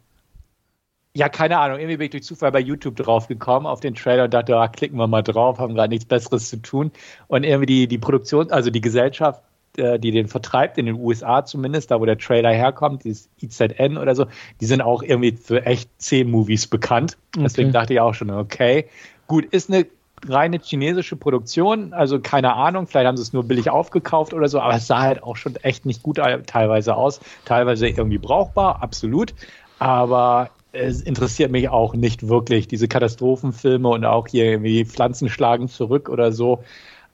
ja, 1.15 1.29
keine 1.29 1.59
Ahnung. 1.59 1.79
Irgendwie 1.79 1.99
bin 1.99 2.05
ich 2.07 2.11
durch 2.11 2.25
Zufall 2.25 2.53
bei 2.53 2.61
YouTube 2.61 2.97
draufgekommen 2.97 3.67
auf 3.67 3.81
den 3.81 3.95
Trailer 3.95 4.25
und 4.25 4.35
dachte, 4.35 4.57
ah, 4.57 4.69
klicken 4.69 4.97
wir 4.99 5.07
mal 5.07 5.23
drauf, 5.23 5.59
haben 5.59 5.75
gerade 5.75 5.91
nichts 5.91 6.07
Besseres 6.07 6.49
zu 6.49 6.57
tun. 6.57 6.91
Und 7.29 7.45
irgendwie 7.45 7.67
die, 7.67 7.87
die 7.87 7.99
Produktion, 7.99 8.51
also 8.51 8.71
die 8.71 8.81
Gesellschaft, 8.81 9.43
äh, 9.77 9.99
die 9.99 10.11
den 10.11 10.29
vertreibt, 10.29 10.79
in 10.79 10.87
den 10.87 10.97
USA 10.97 11.45
zumindest, 11.45 11.91
da 11.91 12.01
wo 12.01 12.07
der 12.07 12.17
Trailer 12.17 12.51
herkommt, 12.51 13.05
dieses 13.05 13.29
IZN 13.43 13.99
oder 13.99 14.15
so, 14.15 14.27
die 14.61 14.67
sind 14.67 14.81
auch 14.81 15.03
irgendwie 15.03 15.33
für 15.33 15.67
echt 15.67 15.91
C-Movies 15.99 16.67
bekannt. 16.67 17.19
Okay. 17.35 17.45
Deswegen 17.45 17.73
dachte 17.73 17.93
ich 17.93 18.01
auch 18.01 18.15
schon, 18.15 18.31
okay, 18.31 18.87
gut, 19.27 19.45
ist 19.45 19.71
eine 19.71 19.87
reine 20.29 20.61
chinesische 20.63 21.17
Produktion, 21.17 21.93
also 21.93 22.21
keine 22.21 22.55
Ahnung, 22.55 22.87
vielleicht 22.87 23.07
haben 23.07 23.17
sie 23.17 23.25
es 23.25 23.33
nur 23.33 23.43
billig 23.45 23.71
aufgekauft 23.71 24.33
oder 24.35 24.49
so, 24.49 24.61
aber 24.61 24.75
es 24.75 24.87
sah 24.87 25.01
halt 25.01 25.23
auch 25.23 25.37
schon 25.37 25.57
echt 25.57 25.85
nicht 25.85 26.03
gut 26.03 26.21
teilweise 26.47 26.95
aus, 26.95 27.21
teilweise 27.45 27.89
irgendwie 27.89 28.19
brauchbar, 28.19 28.83
absolut, 28.83 29.35
aber 29.81 30.51
es 30.73 31.03
interessiert 31.03 31.51
mich 31.51 31.69
auch 31.69 31.95
nicht 31.95 32.29
wirklich, 32.29 32.67
diese 32.67 32.89
Katastrophenfilme 32.89 33.89
und 33.89 34.05
auch 34.05 34.27
hier 34.29 34.47
irgendwie 34.47 34.85
Pflanzen 34.85 35.29
schlagen 35.29 35.69
zurück 35.69 36.09
oder 36.09 36.33
so. 36.33 36.65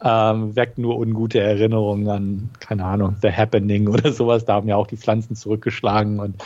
Ähm, 0.03 0.55
weckt 0.55 0.79
nur 0.79 0.97
ungute 0.97 1.41
Erinnerungen 1.41 2.09
an, 2.09 2.51
keine 2.61 2.85
Ahnung, 2.85 3.17
The 3.21 3.33
Happening 3.33 3.89
oder 3.89 4.13
sowas. 4.13 4.45
Da 4.45 4.55
haben 4.55 4.69
ja 4.69 4.77
auch 4.77 4.87
die 4.87 4.97
Pflanzen 4.97 5.35
zurückgeschlagen 5.35 6.21
und 6.21 6.43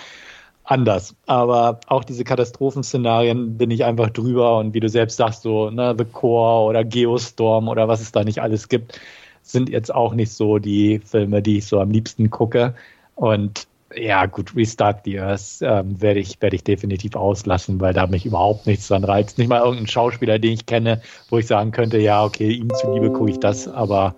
anders. 0.64 1.14
Aber 1.26 1.80
auch 1.86 2.04
diese 2.04 2.24
Katastrophenszenarien 2.24 3.58
bin 3.58 3.70
ich 3.70 3.84
einfach 3.84 4.08
drüber 4.10 4.58
und 4.58 4.72
wie 4.72 4.80
du 4.80 4.88
selbst 4.88 5.16
sagst, 5.18 5.42
so 5.42 5.70
ne, 5.70 5.94
The 5.96 6.06
Core 6.06 6.68
oder 6.68 6.84
Geostorm 6.84 7.68
oder 7.68 7.88
was 7.88 8.00
es 8.00 8.12
da 8.12 8.24
nicht 8.24 8.40
alles 8.40 8.68
gibt, 8.68 8.98
sind 9.42 9.68
jetzt 9.68 9.94
auch 9.94 10.14
nicht 10.14 10.32
so 10.32 10.58
die 10.58 11.00
Filme, 11.00 11.42
die 11.42 11.58
ich 11.58 11.66
so 11.66 11.78
am 11.80 11.90
liebsten 11.90 12.30
gucke. 12.30 12.74
Und 13.16 13.66
Ja, 13.96 14.26
gut, 14.26 14.54
Restart 14.56 15.04
the 15.04 15.20
Earth 15.20 15.58
ähm, 15.60 16.00
werde 16.00 16.20
ich, 16.20 16.40
werd 16.40 16.54
ich 16.54 16.64
definitiv 16.64 17.16
auslassen, 17.16 17.80
weil 17.80 17.92
da 17.92 18.06
mich 18.06 18.26
überhaupt 18.26 18.66
nichts 18.66 18.88
dran 18.88 19.04
reizt. 19.04 19.38
Nicht 19.38 19.48
mal 19.48 19.60
irgendein 19.60 19.86
Schauspieler, 19.86 20.38
den 20.38 20.52
ich 20.52 20.66
kenne, 20.66 21.00
wo 21.28 21.38
ich 21.38 21.46
sagen 21.46 21.72
könnte, 21.72 21.98
ja, 21.98 22.24
okay, 22.24 22.50
ihm 22.50 22.70
zuliebe 22.80 23.10
gucke 23.10 23.30
ich 23.30 23.40
das, 23.40 23.68
aber 23.68 24.14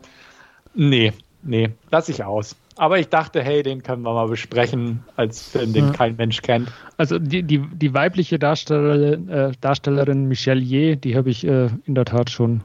nee, 0.74 1.12
nee, 1.42 1.70
lasse 1.90 2.12
ich 2.12 2.24
aus. 2.24 2.56
Aber 2.76 2.98
ich 2.98 3.08
dachte, 3.08 3.42
hey, 3.42 3.62
den 3.62 3.82
können 3.82 4.02
wir 4.02 4.12
mal 4.12 4.26
besprechen 4.26 5.04
als 5.16 5.48
Film, 5.48 5.72
den 5.72 5.86
ja. 5.86 5.92
kein 5.92 6.16
Mensch 6.16 6.42
kennt. 6.42 6.72
Also 6.96 7.18
die, 7.20 7.44
die, 7.44 7.62
die 7.72 7.94
weibliche 7.94 8.38
Darstellerin, 8.38 9.28
äh, 9.28 9.52
Darstellerin 9.60 10.26
Michelle 10.26 10.60
Ye, 10.60 10.96
die 10.96 11.16
habe 11.16 11.30
ich 11.30 11.46
äh, 11.46 11.68
in 11.84 11.94
der 11.94 12.04
Tat 12.04 12.30
schon 12.30 12.62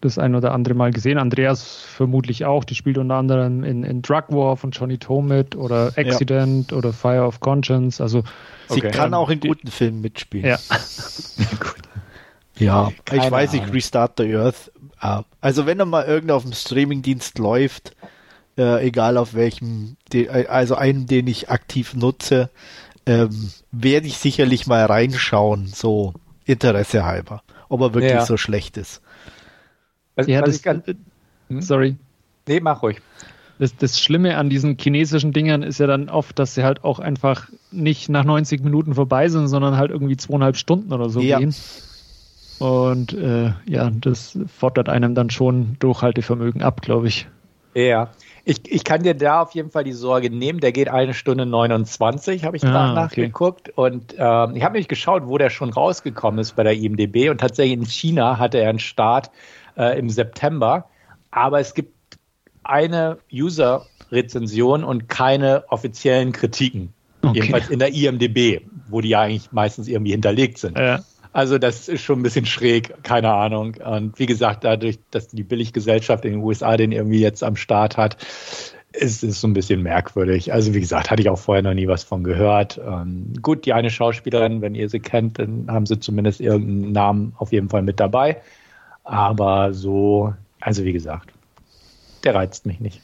das 0.00 0.18
ein 0.18 0.34
oder 0.34 0.52
andere 0.52 0.74
Mal 0.74 0.92
gesehen. 0.92 1.18
Andreas 1.18 1.64
vermutlich 1.64 2.44
auch. 2.44 2.64
Die 2.64 2.74
spielt 2.74 2.98
unter 2.98 3.14
anderem 3.14 3.64
in, 3.64 3.82
in 3.82 4.02
Drug 4.02 4.24
War 4.28 4.56
von 4.56 4.70
Johnny 4.70 4.98
Toe 4.98 5.22
mit 5.22 5.56
oder 5.56 5.92
Accident 5.96 6.70
ja. 6.70 6.76
oder 6.76 6.92
Fire 6.92 7.22
of 7.22 7.40
Conscience. 7.40 8.00
Also 8.00 8.22
sie 8.68 8.80
okay. 8.80 8.90
kann 8.90 9.08
ähm, 9.08 9.14
auch 9.14 9.30
in 9.30 9.40
guten 9.40 9.68
Filmen 9.68 10.00
mitspielen. 10.00 10.46
Ja. 10.46 10.58
ja, 12.58 12.92
Keine 13.04 13.24
ich 13.24 13.30
weiß 13.30 13.52
nicht, 13.52 13.72
Restart 13.72 14.14
the 14.18 14.34
Earth. 14.36 14.70
Ah, 14.98 15.24
also 15.40 15.66
wenn 15.66 15.78
er 15.78 15.86
mal 15.86 16.04
irgendwo 16.04 16.34
auf 16.34 16.42
dem 16.42 16.52
Streamingdienst 16.52 17.38
läuft, 17.38 17.96
äh, 18.58 18.86
egal 18.86 19.16
auf 19.16 19.34
welchem, 19.34 19.96
also 20.48 20.74
einen, 20.74 21.06
den 21.06 21.26
ich 21.26 21.50
aktiv 21.50 21.94
nutze, 21.94 22.50
ähm, 23.06 23.50
werde 23.72 24.06
ich 24.06 24.18
sicherlich 24.18 24.66
mal 24.66 24.84
reinschauen, 24.84 25.66
so 25.66 26.14
Interesse 26.44 27.04
halber, 27.04 27.42
ob 27.68 27.80
er 27.80 27.94
wirklich 27.94 28.12
ja. 28.12 28.26
so 28.26 28.36
schlecht 28.36 28.76
ist. 28.76 29.00
Was, 30.16 30.26
ja, 30.26 30.42
das, 30.42 30.62
kann, 30.62 30.82
hm? 31.48 31.60
Sorry. 31.60 31.96
Nee, 32.48 32.60
mach 32.60 32.82
ruhig. 32.82 33.00
Das, 33.58 33.76
das 33.76 34.00
Schlimme 34.00 34.36
an 34.36 34.50
diesen 34.50 34.76
chinesischen 34.78 35.32
Dingern 35.32 35.62
ist 35.62 35.78
ja 35.78 35.86
dann 35.86 36.08
oft, 36.08 36.38
dass 36.38 36.54
sie 36.54 36.64
halt 36.64 36.84
auch 36.84 36.98
einfach 36.98 37.48
nicht 37.70 38.08
nach 38.08 38.24
90 38.24 38.62
Minuten 38.62 38.94
vorbei 38.94 39.28
sind, 39.28 39.48
sondern 39.48 39.76
halt 39.76 39.90
irgendwie 39.90 40.16
zweieinhalb 40.16 40.56
Stunden 40.56 40.92
oder 40.92 41.08
so 41.08 41.20
ja. 41.20 41.38
gehen. 41.38 41.54
Und 42.58 43.12
äh, 43.12 43.52
ja, 43.66 43.90
das 43.90 44.38
fordert 44.58 44.88
einem 44.88 45.14
dann 45.14 45.30
schon 45.30 45.76
Durchhaltevermögen 45.78 46.62
ab, 46.62 46.82
glaube 46.82 47.08
ich. 47.08 47.28
Ja, 47.74 48.10
ich, 48.48 48.70
ich 48.70 48.84
kann 48.84 49.02
dir 49.02 49.14
da 49.14 49.42
auf 49.42 49.56
jeden 49.56 49.72
Fall 49.72 49.82
die 49.82 49.92
Sorge 49.92 50.30
nehmen. 50.30 50.60
Der 50.60 50.70
geht 50.70 50.88
eine 50.88 51.14
Stunde 51.14 51.46
29, 51.46 52.44
habe 52.44 52.56
ich 52.56 52.64
ah, 52.64 52.92
nachgeguckt. 52.94 53.70
Okay. 53.70 53.72
Und 53.74 54.14
ähm, 54.16 54.54
ich 54.54 54.62
habe 54.62 54.74
nämlich 54.74 54.86
geschaut, 54.86 55.26
wo 55.26 55.36
der 55.36 55.50
schon 55.50 55.70
rausgekommen 55.70 56.38
ist 56.38 56.54
bei 56.54 56.62
der 56.62 56.74
IMDB. 56.74 57.28
Und 57.28 57.40
tatsächlich 57.40 57.76
in 57.76 57.84
China 57.84 58.38
hatte 58.38 58.58
er 58.58 58.70
einen 58.70 58.78
Start 58.78 59.32
äh, 59.76 59.98
im 59.98 60.08
September. 60.08 60.88
Aber 61.32 61.58
es 61.58 61.74
gibt 61.74 61.92
eine 62.62 63.18
User-Rezension 63.32 64.84
und 64.84 65.08
keine 65.08 65.64
offiziellen 65.68 66.30
Kritiken. 66.30 66.92
Okay. 67.22 67.40
Jedenfalls 67.40 67.68
in 67.68 67.80
der 67.80 67.92
IMDB, 67.92 68.60
wo 68.88 69.00
die 69.00 69.08
ja 69.08 69.22
eigentlich 69.22 69.50
meistens 69.50 69.88
irgendwie 69.88 70.12
hinterlegt 70.12 70.58
sind. 70.58 70.78
Ja. 70.78 71.00
Also 71.36 71.58
das 71.58 71.86
ist 71.86 72.00
schon 72.00 72.20
ein 72.20 72.22
bisschen 72.22 72.46
schräg, 72.46 72.94
keine 73.02 73.30
Ahnung. 73.30 73.74
Und 73.74 74.18
wie 74.18 74.24
gesagt, 74.24 74.64
dadurch, 74.64 74.98
dass 75.10 75.28
die 75.28 75.42
Billiggesellschaft 75.42 76.24
in 76.24 76.32
den 76.32 76.42
USA 76.42 76.78
den 76.78 76.92
irgendwie 76.92 77.20
jetzt 77.20 77.44
am 77.44 77.56
Start 77.56 77.98
hat, 77.98 78.16
ist 78.94 79.22
es 79.22 79.42
so 79.42 79.46
ein 79.46 79.52
bisschen 79.52 79.82
merkwürdig. 79.82 80.54
Also 80.54 80.72
wie 80.72 80.80
gesagt, 80.80 81.10
hatte 81.10 81.20
ich 81.20 81.28
auch 81.28 81.38
vorher 81.38 81.62
noch 81.62 81.74
nie 81.74 81.88
was 81.88 82.04
von 82.04 82.24
gehört. 82.24 82.80
Ähm, 82.82 83.34
gut, 83.42 83.66
die 83.66 83.74
eine 83.74 83.90
Schauspielerin, 83.90 84.62
wenn 84.62 84.74
ihr 84.74 84.88
sie 84.88 84.98
kennt, 84.98 85.38
dann 85.38 85.66
haben 85.68 85.84
sie 85.84 86.00
zumindest 86.00 86.40
irgendeinen 86.40 86.92
Namen 86.92 87.34
auf 87.36 87.52
jeden 87.52 87.68
Fall 87.68 87.82
mit 87.82 88.00
dabei. 88.00 88.40
Aber 89.04 89.74
so, 89.74 90.32
also 90.60 90.84
wie 90.84 90.94
gesagt, 90.94 91.34
der 92.24 92.34
reizt 92.34 92.64
mich 92.64 92.80
nicht. 92.80 93.02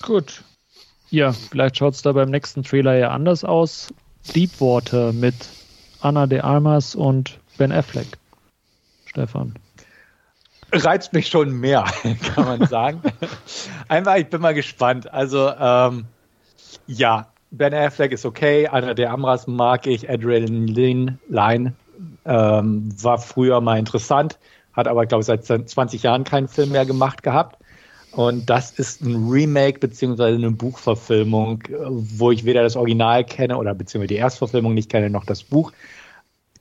Gut. 0.00 0.44
Ja, 1.10 1.32
vielleicht 1.32 1.76
schaut 1.76 1.92
es 1.92 2.00
da 2.00 2.12
beim 2.12 2.30
nächsten 2.30 2.62
Trailer 2.62 2.96
ja 2.96 3.10
anders 3.10 3.44
aus. 3.44 3.92
Deepwater 4.34 5.12
mit 5.12 5.34
Anna 6.02 6.26
de 6.26 6.40
Armas 6.40 6.94
und 6.94 7.38
Ben 7.58 7.72
Affleck. 7.72 8.06
Stefan. 9.06 9.54
Reizt 10.72 11.12
mich 11.12 11.28
schon 11.28 11.52
mehr, 11.52 11.84
kann 12.34 12.44
man 12.44 12.66
sagen. 12.66 13.02
Einfach, 13.88 14.16
ich 14.16 14.28
bin 14.28 14.40
mal 14.40 14.54
gespannt. 14.54 15.12
Also, 15.12 15.50
ähm, 15.58 16.06
ja, 16.86 17.28
Ben 17.50 17.74
Affleck 17.74 18.12
ist 18.12 18.24
okay, 18.24 18.66
Anna 18.66 18.94
de 18.94 19.06
Armas 19.06 19.46
mag 19.46 19.86
ich, 19.86 20.08
Adrenaline 20.08 21.18
Line 21.28 21.74
ähm, 22.24 22.88
war 23.02 23.18
früher 23.18 23.60
mal 23.60 23.78
interessant, 23.78 24.38
hat 24.72 24.88
aber, 24.88 25.06
glaube 25.06 25.20
ich, 25.20 25.26
seit 25.26 25.44
20 25.44 26.02
Jahren 26.02 26.24
keinen 26.24 26.48
Film 26.48 26.70
mehr 26.70 26.86
gemacht 26.86 27.22
gehabt. 27.22 27.61
Und 28.12 28.50
das 28.50 28.70
ist 28.72 29.00
ein 29.02 29.28
Remake 29.30 29.78
beziehungsweise 29.78 30.36
eine 30.36 30.50
Buchverfilmung, 30.50 31.62
wo 31.78 32.30
ich 32.30 32.44
weder 32.44 32.62
das 32.62 32.76
Original 32.76 33.24
kenne 33.24 33.56
oder 33.56 33.74
beziehungsweise 33.74 34.08
die 34.08 34.16
Erstverfilmung 34.16 34.74
nicht 34.74 34.90
kenne, 34.90 35.08
noch 35.08 35.24
das 35.24 35.42
Buch. 35.42 35.72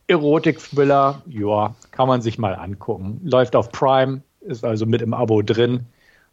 Erotik-Thriller, 0.07 1.21
ja, 1.27 1.75
kann 1.91 2.07
man 2.07 2.21
sich 2.21 2.37
mal 2.37 2.55
angucken. 2.55 3.19
Läuft 3.23 3.55
auf 3.55 3.71
Prime, 3.71 4.21
ist 4.41 4.63
also 4.63 4.85
mit 4.85 5.01
im 5.01 5.13
Abo 5.13 5.41
drin. 5.41 5.85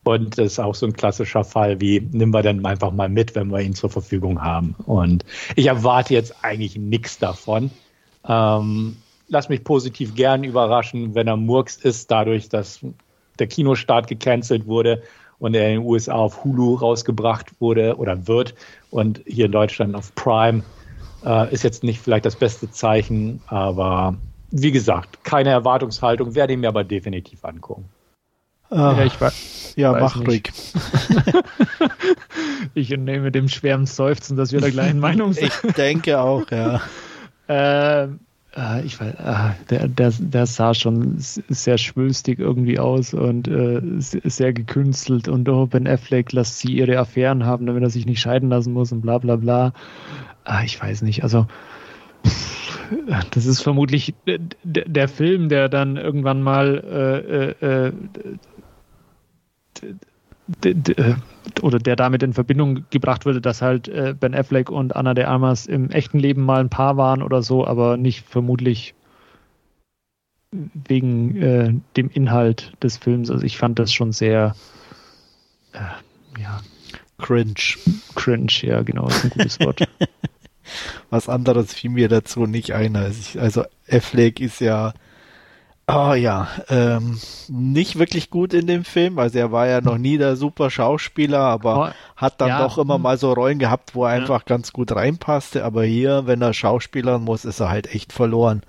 Und 0.04 0.38
das 0.38 0.52
ist 0.52 0.58
auch 0.58 0.74
so 0.74 0.86
ein 0.86 0.92
klassischer 0.94 1.44
Fall 1.44 1.80
wie, 1.80 2.00
nehmen 2.00 2.32
wir 2.32 2.42
dann 2.42 2.64
einfach 2.64 2.92
mal 2.92 3.08
mit, 3.08 3.34
wenn 3.34 3.50
wir 3.50 3.60
ihn 3.60 3.74
zur 3.74 3.90
Verfügung 3.90 4.40
haben. 4.40 4.74
Und 4.86 5.24
ich 5.54 5.66
erwarte 5.66 6.14
jetzt 6.14 6.36
eigentlich 6.42 6.76
nichts 6.76 7.18
davon. 7.18 7.70
Ähm, 8.26 8.96
lass 9.28 9.48
mich 9.48 9.64
positiv 9.64 10.14
gern 10.14 10.44
überraschen, 10.44 11.14
wenn 11.14 11.28
er 11.28 11.36
Murks 11.36 11.76
ist, 11.76 12.10
dadurch, 12.10 12.48
dass 12.48 12.80
der 13.38 13.46
Kinostart 13.46 14.06
gecancelt 14.06 14.66
wurde 14.66 15.02
und 15.38 15.54
er 15.54 15.68
in 15.68 15.80
den 15.80 15.86
USA 15.86 16.14
auf 16.14 16.44
Hulu 16.44 16.74
rausgebracht 16.74 17.60
wurde 17.60 17.96
oder 17.96 18.26
wird 18.26 18.54
und 18.90 19.20
hier 19.26 19.46
in 19.46 19.52
Deutschland 19.52 19.94
auf 19.94 20.14
Prime. 20.14 20.62
Äh, 21.24 21.52
ist 21.52 21.64
jetzt 21.64 21.82
nicht 21.82 22.00
vielleicht 22.00 22.24
das 22.24 22.36
beste 22.36 22.70
Zeichen, 22.70 23.40
aber 23.48 24.16
wie 24.50 24.72
gesagt, 24.72 25.24
keine 25.24 25.50
Erwartungshaltung, 25.50 26.34
werde 26.34 26.52
ich 26.52 26.58
mir 26.58 26.68
aber 26.68 26.84
definitiv 26.84 27.44
angucken. 27.44 27.84
Ah, 28.70 28.94
ja, 28.98 29.04
ich 29.04 29.20
war, 29.20 29.32
ja 29.76 29.92
mach 29.92 30.16
ruhig. 30.20 30.52
ich 32.74 32.90
nehme 32.90 33.32
dem 33.32 33.48
schweren 33.48 33.86
Seufzen, 33.86 34.36
dass 34.36 34.52
wir 34.52 34.60
der 34.60 34.70
gleichen 34.70 35.00
Meinung 35.00 35.32
sind. 35.32 35.52
Ich 35.64 35.72
denke 35.74 36.20
auch, 36.20 36.50
ja. 36.50 36.80
Ähm, 37.50 38.20
äh, 38.58 38.84
ich 38.84 39.00
weiß, 39.00 39.14
äh, 39.14 39.50
der, 39.70 39.88
der, 39.88 40.12
der 40.18 40.46
sah 40.46 40.74
schon 40.74 41.14
sehr 41.18 41.78
schwülstig 41.78 42.38
irgendwie 42.38 42.78
aus 42.78 43.14
und 43.14 43.48
äh, 43.48 43.80
sehr 43.98 44.52
gekünstelt 44.52 45.28
und 45.28 45.48
oh, 45.48 45.66
Ben 45.66 45.86
Affleck 45.86 46.32
lässt 46.32 46.58
sie 46.58 46.72
ihre 46.72 46.98
Affären 46.98 47.44
haben, 47.44 47.66
damit 47.66 47.82
er 47.82 47.90
sich 47.90 48.06
nicht 48.06 48.20
scheiden 48.20 48.48
lassen 48.48 48.72
muss 48.72 48.92
und 48.92 49.00
bla 49.02 49.18
bla 49.18 49.36
bla. 49.36 49.72
Äh, 50.44 50.64
ich 50.64 50.80
weiß 50.80 51.02
nicht, 51.02 51.22
also 51.22 51.46
das 53.30 53.46
ist 53.46 53.60
vermutlich 53.60 54.14
der 54.64 55.08
Film, 55.08 55.48
der 55.48 55.68
dann 55.68 55.96
irgendwann 55.96 56.42
mal 56.42 57.56
äh 57.62 57.92
äh, 60.62 61.14
oder 61.62 61.78
der 61.78 61.96
damit 61.96 62.22
in 62.22 62.32
Verbindung 62.32 62.84
gebracht 62.90 63.26
wurde, 63.26 63.40
dass 63.40 63.62
halt 63.62 63.88
äh, 63.88 64.14
Ben 64.18 64.34
Affleck 64.34 64.70
und 64.70 64.94
Anna 64.96 65.14
de 65.14 65.24
Armas 65.24 65.66
im 65.66 65.90
echten 65.90 66.18
Leben 66.18 66.42
mal 66.44 66.60
ein 66.60 66.70
Paar 66.70 66.96
waren 66.96 67.22
oder 67.22 67.42
so, 67.42 67.66
aber 67.66 67.96
nicht 67.96 68.26
vermutlich 68.26 68.94
wegen 70.50 71.36
äh, 71.36 71.74
dem 71.96 72.10
Inhalt 72.10 72.72
des 72.82 72.96
Films. 72.96 73.30
Also 73.30 73.44
ich 73.44 73.58
fand 73.58 73.78
das 73.78 73.92
schon 73.92 74.12
sehr 74.12 74.54
äh, 75.72 76.40
ja. 76.40 76.60
Cringe. 77.18 77.54
Cringe, 78.14 78.52
ja, 78.62 78.82
genau, 78.82 79.08
ist 79.08 79.24
ein 79.24 79.30
gutes 79.30 79.60
Wort. 79.60 79.86
Was 81.10 81.28
anderes 81.28 81.74
fiel 81.74 81.90
mir 81.90 82.08
dazu 82.08 82.46
nicht 82.46 82.72
ein. 82.72 82.94
Also, 82.96 83.40
also 83.40 83.64
Affleck 83.90 84.40
ist 84.40 84.60
ja 84.60 84.92
Oh 85.90 86.12
ja, 86.12 86.48
ähm, 86.68 87.18
nicht 87.48 87.98
wirklich 87.98 88.28
gut 88.28 88.52
in 88.52 88.66
dem 88.66 88.84
Film. 88.84 89.18
Also 89.18 89.38
er 89.38 89.52
war 89.52 89.66
ja 89.66 89.80
noch 89.80 89.96
nie 89.96 90.18
der 90.18 90.36
super 90.36 90.70
Schauspieler, 90.70 91.38
aber 91.38 91.78
oh, 91.78 91.94
hat 92.14 92.42
dann 92.42 92.48
ja, 92.48 92.62
doch 92.62 92.76
immer 92.76 92.96
hm. 92.96 93.02
mal 93.02 93.16
so 93.16 93.32
Rollen 93.32 93.58
gehabt, 93.58 93.94
wo 93.94 94.04
er 94.04 94.14
ja. 94.14 94.20
einfach 94.20 94.44
ganz 94.44 94.74
gut 94.74 94.94
reinpasste. 94.94 95.64
Aber 95.64 95.84
hier, 95.84 96.26
wenn 96.26 96.42
er 96.42 96.52
Schauspielern 96.52 97.24
muss, 97.24 97.46
ist 97.46 97.60
er 97.60 97.70
halt 97.70 97.94
echt 97.94 98.12
verloren. 98.12 98.62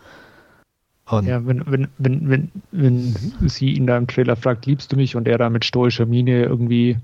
Und 1.08 1.28
ja, 1.28 1.46
wenn, 1.46 1.70
wenn, 1.70 1.90
wenn, 1.98 2.30
wenn, 2.30 2.52
wenn 2.72 3.50
sie 3.50 3.74
ihn 3.74 3.86
da 3.86 3.98
im 3.98 4.08
Trailer 4.08 4.38
fragt, 4.38 4.66
liebst 4.66 4.94
du 4.94 4.96
mich? 4.96 5.18
Und 5.18 5.28
er 5.28 5.38
da 5.38 5.50
mit 5.50 5.66
stoischer 5.66 6.06
Miene 6.06 6.44
irgendwie 6.44 6.98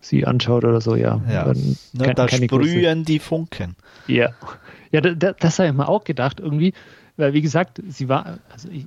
sie 0.00 0.24
anschaut 0.24 0.64
oder 0.64 0.80
so, 0.80 0.96
ja. 0.96 1.20
ja. 1.30 1.44
Dann 1.44 1.76
Na, 1.92 2.06
kann, 2.06 2.14
da 2.14 2.28
sprühen 2.28 2.48
große... 2.48 3.04
die 3.04 3.18
Funken. 3.18 3.76
Ja. 4.06 4.30
Ja, 4.90 5.02
das, 5.02 5.34
das 5.38 5.58
habe 5.58 5.68
ich 5.68 5.74
mir 5.74 5.88
auch 5.88 6.04
gedacht 6.04 6.40
irgendwie, 6.40 6.72
weil 7.18 7.34
wie 7.34 7.42
gesagt, 7.42 7.82
sie 7.86 8.08
war, 8.08 8.38
also 8.50 8.68
ich, 8.70 8.86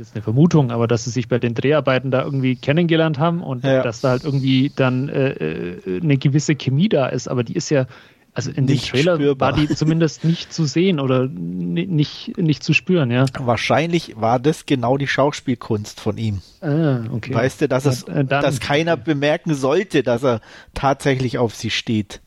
ist 0.00 0.08
jetzt 0.08 0.16
eine 0.16 0.22
Vermutung, 0.22 0.70
aber 0.70 0.86
dass 0.86 1.04
sie 1.04 1.10
sich 1.10 1.28
bei 1.28 1.38
den 1.38 1.54
Dreharbeiten 1.54 2.10
da 2.10 2.22
irgendwie 2.22 2.56
kennengelernt 2.56 3.18
haben 3.18 3.42
und 3.42 3.64
ja. 3.64 3.82
dass 3.82 4.00
da 4.00 4.10
halt 4.10 4.24
irgendwie 4.24 4.70
dann 4.74 5.08
äh, 5.08 5.30
äh 5.30 6.00
eine 6.00 6.18
gewisse 6.18 6.54
Chemie 6.54 6.88
da 6.88 7.06
ist, 7.06 7.28
aber 7.28 7.44
die 7.44 7.54
ist 7.54 7.70
ja, 7.70 7.86
also 8.34 8.50
in 8.50 8.66
nicht 8.66 8.86
dem 8.86 8.90
Trailer 8.90 9.14
spürbar. 9.16 9.52
war 9.52 9.58
die 9.58 9.68
zumindest 9.74 10.24
nicht 10.24 10.52
zu 10.52 10.66
sehen 10.66 11.00
oder 11.00 11.26
nicht, 11.26 12.36
nicht 12.36 12.62
zu 12.62 12.74
spüren, 12.74 13.10
ja. 13.10 13.24
Wahrscheinlich 13.38 14.14
war 14.20 14.38
das 14.38 14.66
genau 14.66 14.98
die 14.98 15.06
Schauspielkunst 15.06 16.00
von 16.00 16.18
ihm. 16.18 16.42
Ah, 16.60 17.00
okay. 17.10 17.34
Weißt 17.34 17.62
du, 17.62 17.68
dass 17.68 17.86
es, 17.86 18.02
äh, 18.02 18.24
dann, 18.24 18.42
dass 18.42 18.60
keiner 18.60 18.96
bemerken 18.96 19.54
sollte, 19.54 20.02
dass 20.02 20.22
er 20.22 20.40
tatsächlich 20.74 21.38
auf 21.38 21.54
sie 21.54 21.70
steht. 21.70 22.20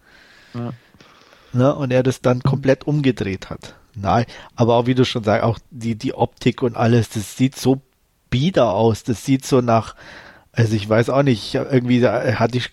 Ja. 0.56 0.74
Ne, 1.52 1.76
und 1.76 1.92
er 1.92 2.04
das 2.04 2.22
dann 2.22 2.42
komplett 2.42 2.86
umgedreht 2.86 3.50
hat. 3.50 3.76
Nein, 4.02 4.26
aber 4.56 4.76
auch 4.76 4.86
wie 4.86 4.96
du 4.96 5.06
schon 5.06 5.24
sagst, 5.24 5.44
auch 5.44 5.60
die, 5.72 5.96
die 5.96 6.14
Optik 6.14 6.62
und 6.62 6.76
alles, 6.76 7.10
das 7.10 7.38
sieht 7.38 7.56
so 7.56 7.82
bieder 8.30 8.74
aus. 8.74 9.04
Das 9.04 9.26
sieht 9.26 9.46
so 9.46 9.62
nach, 9.62 9.96
also 10.52 10.76
ich 10.76 10.88
weiß 10.88 11.10
auch 11.10 11.24
nicht, 11.24 11.56
irgendwie 11.56 12.06
hatte 12.06 12.58
ich 12.58 12.72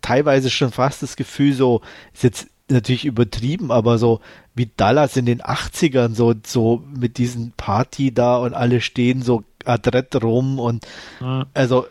teilweise 0.00 0.50
schon 0.50 0.72
fast 0.72 1.02
das 1.02 1.16
Gefühl, 1.16 1.52
so, 1.52 1.82
ist 2.12 2.24
jetzt 2.24 2.48
natürlich 2.68 3.04
übertrieben, 3.04 3.70
aber 3.70 3.98
so 3.98 4.20
wie 4.54 4.70
Dallas 4.76 5.16
in 5.16 5.26
den 5.26 5.42
80ern, 5.42 6.14
so, 6.14 6.34
so 6.46 6.82
mit 6.96 7.18
diesen 7.18 7.52
Party 7.52 8.12
da 8.12 8.36
und 8.38 8.54
alle 8.54 8.80
stehen 8.80 9.22
so 9.22 9.44
adrett 9.64 10.22
rum 10.22 10.58
und 10.58 10.86
ja. 11.20 11.46
also 11.52 11.86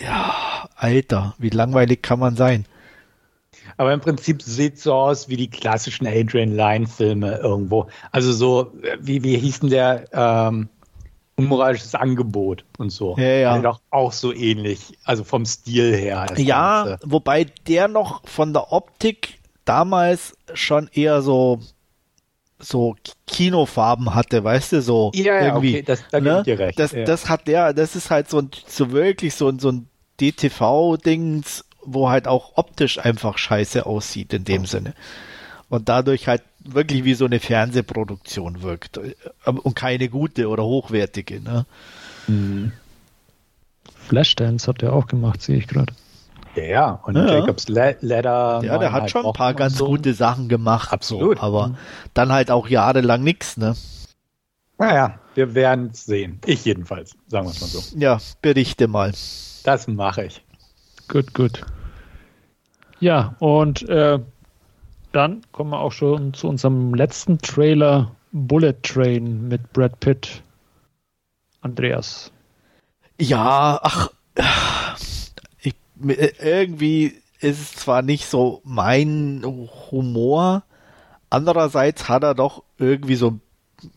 ja, 0.00 0.68
Alter, 0.76 1.34
wie 1.38 1.50
langweilig 1.50 2.02
kann 2.02 2.18
man 2.18 2.36
sein? 2.36 2.66
Aber 3.78 3.92
im 3.92 4.00
Prinzip 4.00 4.42
sieht 4.42 4.74
es 4.74 4.82
so 4.82 4.92
aus 4.92 5.28
wie 5.28 5.36
die 5.36 5.48
klassischen 5.48 6.06
Adrian 6.06 6.54
Lyne-Filme 6.54 7.38
irgendwo. 7.38 7.86
Also 8.10 8.32
so, 8.32 8.72
wie, 9.00 9.22
wie 9.22 9.38
hieß 9.38 9.60
denn 9.60 9.70
der 9.70 10.04
ähm, 10.12 10.68
unmoralisches 11.36 11.94
Angebot 11.94 12.64
und 12.76 12.90
so. 12.90 13.16
Ja, 13.16 13.24
ja. 13.24 13.58
Doch 13.60 13.80
auch 13.90 14.12
so 14.12 14.34
ähnlich, 14.34 14.98
also 15.04 15.22
vom 15.24 15.46
Stil 15.46 15.94
her. 15.94 16.26
Ja, 16.36 16.84
Ganze. 16.84 16.98
wobei 17.06 17.46
der 17.66 17.88
noch 17.88 18.28
von 18.28 18.52
der 18.52 18.72
Optik 18.72 19.38
damals 19.64 20.36
schon 20.54 20.88
eher 20.92 21.22
so 21.22 21.60
so 22.60 22.96
Kinofarben 23.28 24.16
hatte, 24.16 24.42
weißt 24.42 24.72
du, 24.72 24.82
so 24.82 25.12
ja, 25.14 25.40
irgendwie. 25.42 25.76
Okay, 25.76 25.82
das, 25.82 26.02
da 26.10 26.20
ne? 26.20 26.42
dir 26.44 26.58
recht. 26.58 26.76
Das, 26.76 26.90
ja. 26.90 27.04
das 27.04 27.28
hat 27.28 27.46
der, 27.46 27.72
das 27.72 27.94
ist 27.94 28.10
halt 28.10 28.28
so, 28.28 28.42
so 28.66 28.90
wirklich 28.90 29.36
so, 29.36 29.56
so 29.56 29.70
ein 29.70 29.88
DTV-Dings, 30.20 31.64
wo 31.94 32.08
halt 32.08 32.28
auch 32.28 32.52
optisch 32.56 32.98
einfach 32.98 33.38
scheiße 33.38 33.86
aussieht 33.86 34.32
in 34.32 34.44
dem 34.44 34.66
Sinne. 34.66 34.94
Und 35.68 35.88
dadurch 35.88 36.28
halt 36.28 36.42
wirklich 36.60 37.04
wie 37.04 37.14
so 37.14 37.26
eine 37.26 37.40
Fernsehproduktion 37.40 38.62
wirkt. 38.62 38.98
Und 39.44 39.74
keine 39.74 40.08
gute 40.08 40.48
oder 40.48 40.64
hochwertige. 40.64 41.40
Ne? 41.40 41.66
Mhm. 42.26 42.72
Flashdance 44.06 44.66
hat 44.66 44.82
er 44.82 44.92
auch 44.92 45.06
gemacht, 45.06 45.42
sehe 45.42 45.58
ich 45.58 45.68
gerade. 45.68 45.92
Ja, 46.56 46.64
ja, 46.64 46.90
und 47.04 47.16
ja. 47.16 47.38
Jacobs 47.38 47.68
Ladder. 47.68 48.62
Ja, 48.64 48.78
der 48.78 48.92
hat 48.92 49.10
schon 49.10 49.26
ein 49.26 49.32
paar 49.32 49.54
ganz 49.54 49.76
so. 49.76 49.86
gute 49.86 50.14
Sachen 50.14 50.48
gemacht. 50.48 50.92
Absolut. 50.92 51.38
So, 51.38 51.44
aber 51.44 51.68
mhm. 51.68 51.76
dann 52.14 52.32
halt 52.32 52.50
auch 52.50 52.68
jahrelang 52.68 53.22
nichts, 53.22 53.56
ne? 53.56 53.76
Naja, 54.78 55.18
wir 55.34 55.54
werden 55.54 55.90
es 55.92 56.06
sehen. 56.06 56.40
Ich 56.46 56.64
jedenfalls, 56.64 57.16
sagen 57.26 57.46
wir 57.46 57.50
es 57.50 57.60
mal 57.60 57.66
so. 57.66 57.98
Ja, 57.98 58.18
berichte 58.42 58.88
mal. 58.88 59.12
Das 59.64 59.88
mache 59.88 60.24
ich. 60.24 60.42
Gut, 61.08 61.34
gut. 61.34 61.64
Ja, 63.00 63.36
und 63.38 63.88
äh, 63.88 64.18
dann 65.12 65.42
kommen 65.52 65.70
wir 65.70 65.80
auch 65.80 65.92
schon 65.92 66.34
zu 66.34 66.48
unserem 66.48 66.94
letzten 66.94 67.38
Trailer, 67.38 68.12
Bullet 68.32 68.74
Train 68.82 69.48
mit 69.48 69.72
Brad 69.72 70.00
Pitt. 70.00 70.42
Andreas. 71.60 72.30
Ja, 73.20 73.80
ach, 73.82 74.10
ich, 75.60 75.74
irgendwie 76.00 77.20
ist 77.40 77.60
es 77.60 77.72
zwar 77.74 78.02
nicht 78.02 78.26
so 78.26 78.60
mein 78.64 79.42
Humor, 79.90 80.62
andererseits 81.30 82.08
hat 82.08 82.22
er 82.22 82.34
doch 82.34 82.62
irgendwie 82.78 83.16
so 83.16 83.28
einen 83.28 83.40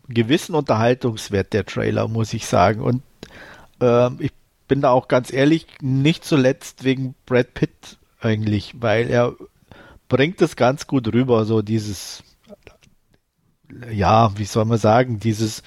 gewissen 0.08 0.54
Unterhaltungswert, 0.54 1.52
der 1.52 1.66
Trailer, 1.66 2.08
muss 2.08 2.32
ich 2.34 2.46
sagen. 2.46 2.80
Und 2.80 3.02
ähm, 3.80 4.16
ich 4.20 4.32
bin 4.68 4.80
da 4.80 4.90
auch 4.90 5.08
ganz 5.08 5.32
ehrlich, 5.32 5.66
nicht 5.80 6.24
zuletzt 6.24 6.84
wegen 6.84 7.14
Brad 7.26 7.54
Pitt 7.54 7.98
eigentlich, 8.24 8.74
weil 8.80 9.10
er 9.10 9.34
bringt 10.08 10.42
es 10.42 10.56
ganz 10.56 10.86
gut 10.86 11.12
rüber, 11.12 11.44
so 11.44 11.62
dieses, 11.62 12.22
ja, 13.90 14.36
wie 14.38 14.44
soll 14.44 14.64
man 14.64 14.78
sagen, 14.78 15.20
dieses, 15.20 15.62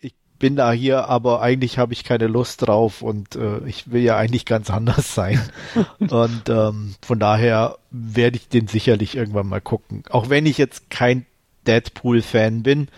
ich 0.00 0.14
bin 0.38 0.56
da 0.56 0.72
hier, 0.72 1.08
aber 1.08 1.40
eigentlich 1.40 1.78
habe 1.78 1.92
ich 1.92 2.04
keine 2.04 2.26
Lust 2.26 2.66
drauf 2.66 3.02
und 3.02 3.36
äh, 3.36 3.64
ich 3.66 3.90
will 3.90 4.02
ja 4.02 4.16
eigentlich 4.16 4.46
ganz 4.46 4.70
anders 4.70 5.14
sein. 5.14 5.40
und 5.98 6.48
ähm, 6.48 6.94
von 7.02 7.18
daher 7.18 7.78
werde 7.90 8.36
ich 8.36 8.48
den 8.48 8.66
sicherlich 8.66 9.16
irgendwann 9.16 9.46
mal 9.46 9.60
gucken. 9.60 10.02
Auch 10.10 10.28
wenn 10.28 10.46
ich 10.46 10.58
jetzt 10.58 10.90
kein 10.90 11.26
Deadpool-Fan 11.66 12.62
bin 12.62 12.88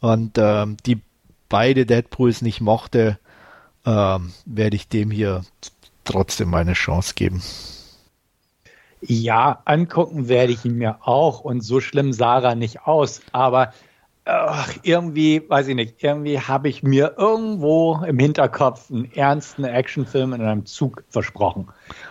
und 0.00 0.38
ähm, 0.38 0.76
die 0.86 1.00
beide 1.48 1.84
Deadpools 1.84 2.40
nicht 2.40 2.60
mochte, 2.60 3.18
ähm, 3.84 4.32
werde 4.46 4.76
ich 4.76 4.88
dem 4.88 5.10
hier 5.10 5.42
trotzdem 6.04 6.50
meine 6.50 6.72
Chance 6.72 7.14
geben. 7.14 7.42
Ja, 9.02 9.62
angucken 9.64 10.28
werde 10.28 10.52
ich 10.52 10.64
ihn 10.64 10.76
mir 10.76 10.98
auch 11.02 11.40
und 11.40 11.62
so 11.62 11.80
schlimm 11.80 12.12
sah 12.12 12.40
er 12.40 12.54
nicht 12.54 12.82
aus, 12.86 13.22
aber 13.32 13.72
ach, 14.24 14.74
irgendwie, 14.82 15.42
weiß 15.48 15.68
ich 15.68 15.74
nicht, 15.74 16.02
irgendwie 16.02 16.38
habe 16.38 16.68
ich 16.68 16.82
mir 16.82 17.14
irgendwo 17.16 18.00
im 18.06 18.18
Hinterkopf 18.18 18.90
einen 18.90 19.10
ernsten 19.12 19.64
Actionfilm 19.64 20.32
in 20.34 20.42
einem 20.42 20.66
Zug 20.66 21.02
versprochen. 21.08 21.68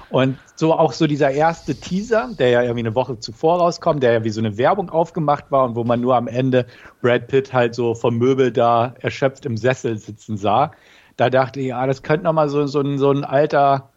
Und 0.09 0.37
so 0.55 0.73
auch 0.73 0.91
so 0.91 1.07
dieser 1.07 1.31
erste 1.31 1.75
Teaser, 1.75 2.29
der 2.37 2.49
ja 2.49 2.61
irgendwie 2.63 2.87
eine 2.87 2.95
Woche 2.95 3.19
zuvor 3.19 3.59
rauskommt, 3.59 4.01
der 4.01 4.13
ja 4.13 4.23
wie 4.23 4.31
so 4.31 4.41
eine 4.41 4.57
Werbung 4.57 4.89
aufgemacht 4.89 5.45
war 5.51 5.65
und 5.65 5.75
wo 5.75 5.83
man 5.83 6.01
nur 6.01 6.15
am 6.15 6.27
Ende 6.27 6.65
Brad 7.01 7.27
Pitt 7.27 7.53
halt 7.53 7.75
so 7.75 7.93
vom 7.93 8.17
Möbel 8.17 8.51
da 8.51 8.95
erschöpft 8.99 9.45
im 9.45 9.57
Sessel 9.57 9.97
sitzen 9.97 10.37
sah. 10.37 10.71
Da 11.19 11.29
dachte 11.29 11.59
ich, 11.59 11.67
ja, 11.67 11.85
das 11.85 12.03
könnte 12.03 12.23
nochmal 12.23 12.49
so, 12.49 12.65
so, 12.67 12.81
ein, 12.81 12.97
so 12.97 13.11
ein 13.11 13.23
alter 13.23 13.89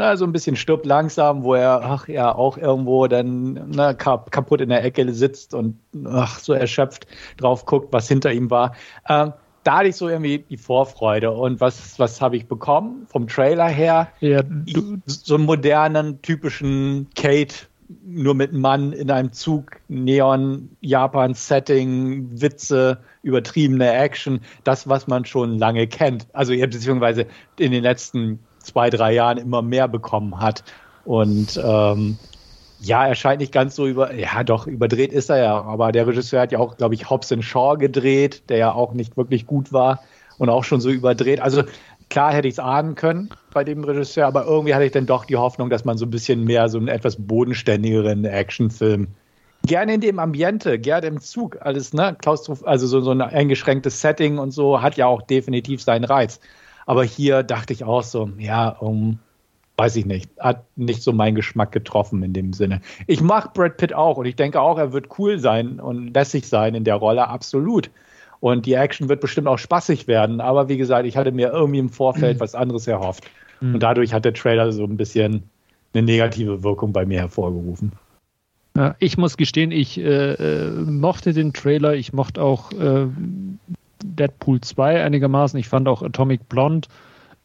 na, 0.00 0.16
so 0.16 0.24
ein 0.24 0.32
bisschen 0.32 0.56
stirbt 0.56 0.86
langsam, 0.86 1.44
wo 1.44 1.54
er, 1.54 1.82
ach 1.84 2.08
ja, 2.08 2.34
auch 2.34 2.56
irgendwo 2.56 3.06
dann 3.06 3.70
na, 3.70 3.92
kaputt 3.92 4.62
in 4.62 4.70
der 4.70 4.82
Ecke 4.82 5.12
sitzt 5.12 5.52
und 5.52 5.76
ach, 6.06 6.38
so 6.38 6.54
erschöpft 6.54 7.06
drauf 7.36 7.66
guckt, 7.66 7.92
was 7.92 8.08
hinter 8.08 8.32
ihm 8.32 8.50
war. 8.50 8.74
Ähm, 9.08 9.34
da 9.62 9.78
hatte 9.78 9.88
ich 9.88 9.96
so 9.96 10.08
irgendwie 10.08 10.38
die 10.38 10.56
Vorfreude. 10.56 11.32
Und 11.32 11.60
was, 11.60 11.98
was 11.98 12.22
habe 12.22 12.38
ich 12.38 12.48
bekommen 12.48 13.06
vom 13.10 13.28
Trailer 13.28 13.68
her? 13.68 14.08
Ja, 14.20 14.42
so 15.04 15.34
einen 15.34 15.44
modernen, 15.44 16.22
typischen 16.22 17.08
Kate, 17.14 17.54
nur 18.02 18.34
mit 18.34 18.54
Mann 18.54 18.92
in 18.92 19.10
einem 19.10 19.32
Zug, 19.32 19.80
Neon, 19.88 20.70
Japan-Setting, 20.80 22.40
Witze, 22.40 22.98
übertriebene 23.22 23.92
Action, 23.92 24.40
das, 24.64 24.88
was 24.88 25.06
man 25.06 25.24
schon 25.24 25.58
lange 25.58 25.86
kennt. 25.86 26.26
Also 26.32 26.52
beziehungsweise 26.52 27.26
in 27.58 27.72
den 27.72 27.82
letzten 27.82 28.40
zwei, 28.58 28.90
drei 28.90 29.12
Jahren 29.12 29.38
immer 29.38 29.62
mehr 29.62 29.88
bekommen 29.88 30.40
hat. 30.40 30.64
Und 31.04 31.60
ähm, 31.62 32.18
ja, 32.80 33.06
er 33.06 33.14
scheint 33.14 33.40
nicht 33.40 33.52
ganz 33.52 33.74
so 33.76 33.86
über, 33.86 34.14
ja 34.14 34.42
doch, 34.42 34.66
überdreht 34.66 35.12
ist 35.12 35.30
er 35.30 35.38
ja, 35.38 35.62
aber 35.62 35.92
der 35.92 36.06
Regisseur 36.06 36.40
hat 36.40 36.52
ja 36.52 36.58
auch, 36.58 36.76
glaube 36.76 36.94
ich, 36.94 37.10
Hobbs 37.10 37.34
Shaw 37.42 37.76
gedreht, 37.76 38.44
der 38.48 38.56
ja 38.56 38.72
auch 38.72 38.94
nicht 38.94 39.16
wirklich 39.16 39.46
gut 39.46 39.72
war 39.72 40.02
und 40.38 40.48
auch 40.48 40.64
schon 40.64 40.80
so 40.80 40.90
überdreht. 40.90 41.40
Also 41.40 41.64
klar 42.08 42.32
hätte 42.32 42.48
ich 42.48 42.54
es 42.54 42.58
ahnen 42.58 42.94
können 42.94 43.28
bei 43.52 43.64
dem 43.64 43.84
Regisseur, 43.84 44.26
aber 44.26 44.46
irgendwie 44.46 44.74
hatte 44.74 44.84
ich 44.84 44.92
dann 44.92 45.06
doch 45.06 45.26
die 45.26 45.36
Hoffnung, 45.36 45.68
dass 45.68 45.84
man 45.84 45.98
so 45.98 46.06
ein 46.06 46.10
bisschen 46.10 46.44
mehr 46.44 46.68
so 46.68 46.78
einen 46.78 46.88
etwas 46.88 47.16
bodenständigeren 47.16 48.24
Actionfilm 48.24 49.08
gerne 49.66 49.94
in 49.94 50.00
dem 50.00 50.18
Ambiente, 50.18 50.78
gerne 50.78 51.06
im 51.06 51.20
Zug, 51.20 51.58
alles, 51.60 51.92
ne, 51.92 52.16
Klaustroph 52.18 52.64
also 52.64 52.86
so, 52.86 53.00
so 53.00 53.10
ein 53.10 53.20
eingeschränktes 53.20 54.00
Setting 54.00 54.38
und 54.38 54.52
so 54.52 54.82
hat 54.82 54.96
ja 54.96 55.06
auch 55.06 55.22
definitiv 55.22 55.82
seinen 55.82 56.04
Reiz. 56.04 56.40
Aber 56.86 57.04
hier 57.04 57.42
dachte 57.42 57.72
ich 57.72 57.84
auch 57.84 58.02
so, 58.02 58.30
ja, 58.38 58.68
um, 58.68 59.18
weiß 59.76 59.96
ich 59.96 60.06
nicht, 60.06 60.30
hat 60.38 60.64
nicht 60.76 61.02
so 61.02 61.12
meinen 61.12 61.34
Geschmack 61.34 61.72
getroffen 61.72 62.22
in 62.22 62.32
dem 62.32 62.52
Sinne. 62.52 62.80
Ich 63.06 63.20
mag 63.20 63.54
Brad 63.54 63.76
Pitt 63.76 63.94
auch 63.94 64.16
und 64.16 64.26
ich 64.26 64.36
denke 64.36 64.60
auch, 64.60 64.78
er 64.78 64.92
wird 64.92 65.18
cool 65.18 65.38
sein 65.38 65.80
und 65.80 66.12
lässig 66.14 66.48
sein 66.48 66.74
in 66.74 66.84
der 66.84 66.96
Rolle, 66.96 67.28
absolut. 67.28 67.90
Und 68.40 68.64
die 68.64 68.72
Action 68.72 69.08
wird 69.08 69.20
bestimmt 69.20 69.46
auch 69.46 69.58
spaßig 69.58 70.06
werden. 70.06 70.40
Aber 70.40 70.68
wie 70.68 70.78
gesagt, 70.78 71.06
ich 71.06 71.16
hatte 71.16 71.30
mir 71.30 71.52
irgendwie 71.52 71.78
im 71.78 71.90
Vorfeld 71.90 72.38
mhm. 72.38 72.40
was 72.40 72.54
anderes 72.54 72.86
erhofft. 72.86 73.24
Mhm. 73.60 73.74
Und 73.74 73.82
dadurch 73.82 74.12
hat 74.12 74.24
der 74.24 74.34
Trailer 74.34 74.72
so 74.72 74.84
ein 74.84 74.96
bisschen 74.96 75.44
eine 75.92 76.02
negative 76.02 76.62
Wirkung 76.62 76.92
bei 76.92 77.04
mir 77.04 77.20
hervorgerufen. 77.20 77.92
Ja, 78.80 78.94
ich 78.98 79.18
muss 79.18 79.36
gestehen, 79.36 79.72
ich 79.72 79.98
äh, 79.98 80.32
äh 80.32 80.70
mochte 80.70 81.34
den 81.34 81.52
Trailer, 81.52 81.92
ich 81.92 82.14
mochte 82.14 82.40
auch 82.42 82.72
äh, 82.72 83.08
Deadpool 84.02 84.62
2 84.62 85.04
einigermaßen. 85.04 85.60
Ich 85.60 85.68
fand 85.68 85.86
auch 85.86 86.02
Atomic 86.02 86.48
Blonde, 86.48 86.88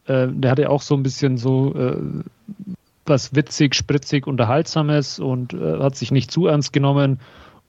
äh, 0.06 0.28
der 0.30 0.50
hatte 0.50 0.70
auch 0.70 0.80
so 0.80 0.94
ein 0.94 1.02
bisschen 1.02 1.36
so 1.36 1.74
äh, 1.74 1.98
was 3.04 3.34
witzig, 3.34 3.74
spritzig, 3.74 4.26
unterhaltsames 4.26 5.18
und 5.18 5.52
äh, 5.52 5.78
hat 5.78 5.96
sich 5.96 6.10
nicht 6.10 6.30
zu 6.30 6.46
ernst 6.46 6.72
genommen. 6.72 7.20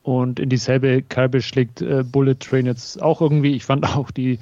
Und 0.02 0.40
in 0.40 0.48
dieselbe 0.48 1.02
Kerbe 1.02 1.42
schlägt 1.42 1.84
Bullet 2.10 2.36
Train 2.36 2.64
jetzt 2.64 3.02
auch 3.02 3.20
irgendwie. 3.20 3.54
Ich 3.54 3.66
fand 3.66 3.84
auch 3.84 4.10
die 4.10 4.38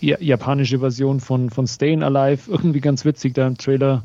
japanische 0.00 0.78
Version 0.78 1.20
von, 1.20 1.50
von 1.50 1.66
Staying 1.66 2.02
Alive 2.02 2.50
irgendwie 2.50 2.80
ganz 2.80 3.04
witzig, 3.04 3.34
da 3.34 3.46
im 3.46 3.58
Trailer, 3.58 4.04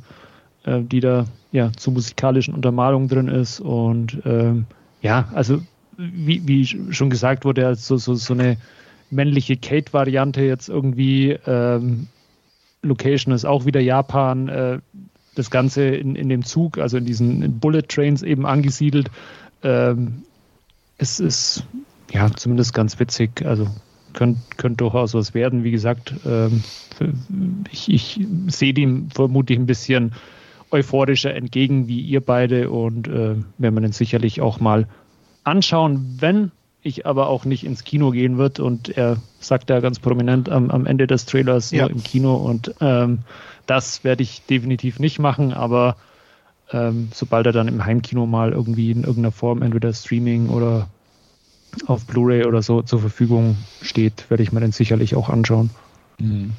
die 0.82 1.00
da 1.00 1.26
ja 1.52 1.72
zu 1.74 1.92
musikalischen 1.92 2.54
Untermalungen 2.54 3.08
drin 3.08 3.28
ist. 3.28 3.60
Und 3.60 4.22
ähm, 4.26 4.66
ja, 5.02 5.30
also 5.34 5.60
wie, 5.98 6.48
wie 6.48 6.66
schon 6.66 7.10
gesagt 7.10 7.46
wurde, 7.46 7.76
so, 7.76 7.98
so, 7.98 8.16
so 8.16 8.34
eine 8.34 8.58
männliche 9.10 9.58
Kate-Variante 9.58 10.42
jetzt 10.42 10.70
irgendwie. 10.70 11.38
Ähm, 11.46 12.08
Location 12.84 13.34
ist 13.34 13.46
auch 13.46 13.66
wieder 13.66 13.80
Japan. 13.80 14.48
Äh, 14.48 14.80
das 15.36 15.52
Ganze 15.52 15.86
in, 15.86 16.16
in 16.16 16.30
dem 16.30 16.44
Zug, 16.44 16.80
also 16.80 16.98
in 16.98 17.06
diesen 17.06 17.60
Bullet 17.60 17.84
Trains 17.84 18.24
eben 18.24 18.46
angesiedelt. 18.46 19.10
Ähm, 19.64 20.24
es 20.98 21.20
ist 21.20 21.64
ja 22.12 22.32
zumindest 22.36 22.74
ganz 22.74 23.00
witzig. 23.00 23.46
Also 23.46 23.68
könnte 24.14 24.40
könnt 24.58 24.82
durchaus 24.82 25.14
was 25.14 25.34
werden. 25.34 25.64
Wie 25.64 25.72
gesagt, 25.72 26.14
ähm, 26.26 26.64
ich, 27.72 27.90
ich 27.90 28.20
sehe 28.48 28.74
dem 28.74 29.10
vermutlich 29.12 29.60
ein 29.60 29.68
bisschen 29.68 30.14
euphorischer 30.72 31.34
entgegen 31.34 31.88
wie 31.88 32.02
ihr 32.02 32.22
beide 32.22 32.70
und 32.70 33.08
äh, 33.08 33.36
werden 33.58 33.76
wir 33.76 33.82
dann 33.82 33.92
sicherlich 33.92 34.42
auch 34.42 34.60
mal 34.60 34.88
anschauen, 35.44 36.18
wenn 36.20 36.52
ich 36.82 37.06
aber 37.06 37.28
auch 37.28 37.46
nicht 37.46 37.66
ins 37.66 37.84
Kino 37.84 38.12
gehen 38.12 38.38
wird 38.38 38.60
und 38.60 38.90
er 38.98 39.18
sagt 39.40 39.70
ja 39.70 39.80
ganz 39.80 40.00
prominent 40.00 40.50
am, 40.50 40.70
am 40.72 40.86
Ende 40.86 41.08
des 41.08 41.26
Trailers 41.26 41.72
ja. 41.72 41.84
nur 41.84 41.92
im 41.92 42.04
Kino 42.04 42.36
und 42.36 42.76
ähm, 42.82 43.20
das 43.66 44.04
werde 44.04 44.24
ich 44.24 44.44
definitiv 44.46 45.00
nicht 45.00 45.20
machen, 45.20 45.54
aber 45.54 45.98
ähm, 46.72 47.10
sobald 47.14 47.46
er 47.46 47.52
dann 47.54 47.68
im 47.68 47.86
Heimkino 47.86 48.26
mal 48.26 48.52
irgendwie 48.52 48.92
in 48.92 49.04
irgendeiner 49.04 49.32
Form, 49.32 49.62
entweder 49.62 49.94
Streaming 49.94 50.50
oder 50.50 50.90
auf 51.86 52.06
Blu-ray 52.06 52.46
oder 52.46 52.62
so 52.62 52.82
zur 52.82 53.00
Verfügung 53.00 53.58
steht, 53.82 54.30
werde 54.30 54.44
ich 54.44 54.52
mir 54.52 54.60
den 54.60 54.72
sicherlich 54.72 55.16
auch 55.16 55.30
anschauen. 55.30 55.70
Mhm. 56.20 56.54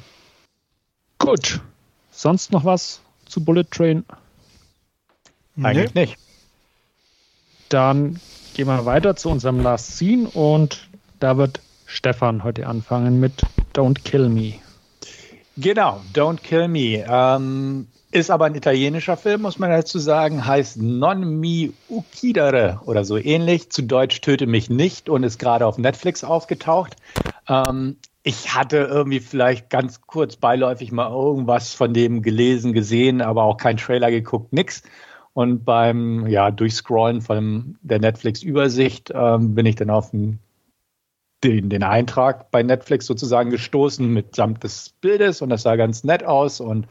Gut. 1.17 1.61
Sonst 2.11 2.51
noch 2.51 2.65
was 2.65 3.01
zu 3.29 3.43
Bullet 3.43 3.65
Train? 3.71 4.05
Eigentlich 5.61 5.93
nee. 5.93 6.01
nicht. 6.01 6.17
Dann 7.69 8.19
gehen 8.55 8.67
wir 8.67 8.85
weiter 8.85 9.15
zu 9.15 9.29
unserem 9.29 9.61
Last 9.61 9.97
Scene 9.97 10.27
und 10.29 10.89
da 11.19 11.37
wird 11.37 11.61
Stefan 11.85 12.43
heute 12.43 12.67
anfangen 12.67 13.19
mit 13.19 13.33
Don't 13.73 14.03
Kill 14.03 14.29
Me. 14.29 14.55
Genau, 15.57 16.01
Don't 16.13 16.41
Kill 16.41 16.67
Me. 16.67 17.05
Ähm, 17.07 17.87
ist 18.11 18.31
aber 18.31 18.45
ein 18.45 18.55
italienischer 18.55 19.17
Film, 19.17 19.43
muss 19.43 19.59
man 19.59 19.69
dazu 19.69 19.99
sagen, 19.99 20.45
heißt 20.45 20.77
Non 20.77 21.39
mi 21.39 21.73
uccidere 21.89 22.81
oder 22.85 23.05
so 23.05 23.17
ähnlich. 23.17 23.69
Zu 23.69 23.83
Deutsch 23.83 24.21
Töte 24.21 24.47
mich 24.47 24.69
nicht 24.69 25.09
und 25.09 25.23
ist 25.23 25.37
gerade 25.37 25.65
auf 25.67 25.77
Netflix 25.77 26.23
aufgetaucht. 26.23 26.95
Ähm, 27.47 27.97
ich 28.23 28.53
hatte 28.53 28.77
irgendwie 28.77 29.19
vielleicht 29.19 29.69
ganz 29.69 30.01
kurz 30.01 30.35
beiläufig 30.35 30.91
mal 30.91 31.09
irgendwas 31.09 31.73
von 31.73 31.93
dem 31.93 32.21
gelesen, 32.21 32.73
gesehen, 32.73 33.21
aber 33.21 33.43
auch 33.43 33.57
kein 33.57 33.77
Trailer 33.77 34.11
geguckt, 34.11 34.51
nix. 34.51 34.83
Und 35.33 35.63
beim 35.63 36.27
ja, 36.27 36.51
Durchscrollen 36.51 37.21
von 37.21 37.77
der 37.81 37.99
Netflix-Übersicht 37.99 39.11
ähm, 39.15 39.55
bin 39.55 39.65
ich 39.65 39.75
dann 39.75 39.89
auf 39.89 40.11
den, 40.11 40.39
den, 41.43 41.69
den, 41.69 41.83
Eintrag 41.83 42.51
bei 42.51 42.61
Netflix 42.61 43.05
sozusagen 43.05 43.49
gestoßen 43.49 44.11
mitsamt 44.11 44.63
des 44.63 44.89
Bildes 45.01 45.41
und 45.41 45.49
das 45.49 45.61
sah 45.61 45.77
ganz 45.77 46.03
nett 46.03 46.25
aus 46.25 46.59
und 46.59 46.87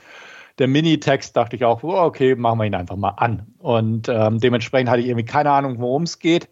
der 0.58 0.68
Minitext 0.68 1.36
dachte 1.36 1.56
ich 1.56 1.64
auch, 1.64 1.82
oh, 1.82 1.94
okay, 1.94 2.34
machen 2.36 2.58
wir 2.58 2.64
ihn 2.64 2.74
einfach 2.74 2.96
mal 2.96 3.10
an. 3.10 3.46
Und 3.58 4.08
ähm, 4.08 4.40
dementsprechend 4.40 4.90
hatte 4.90 5.00
ich 5.00 5.08
irgendwie 5.08 5.26
keine 5.26 5.50
Ahnung, 5.50 5.78
worum 5.78 6.04
es 6.04 6.18
geht 6.18 6.48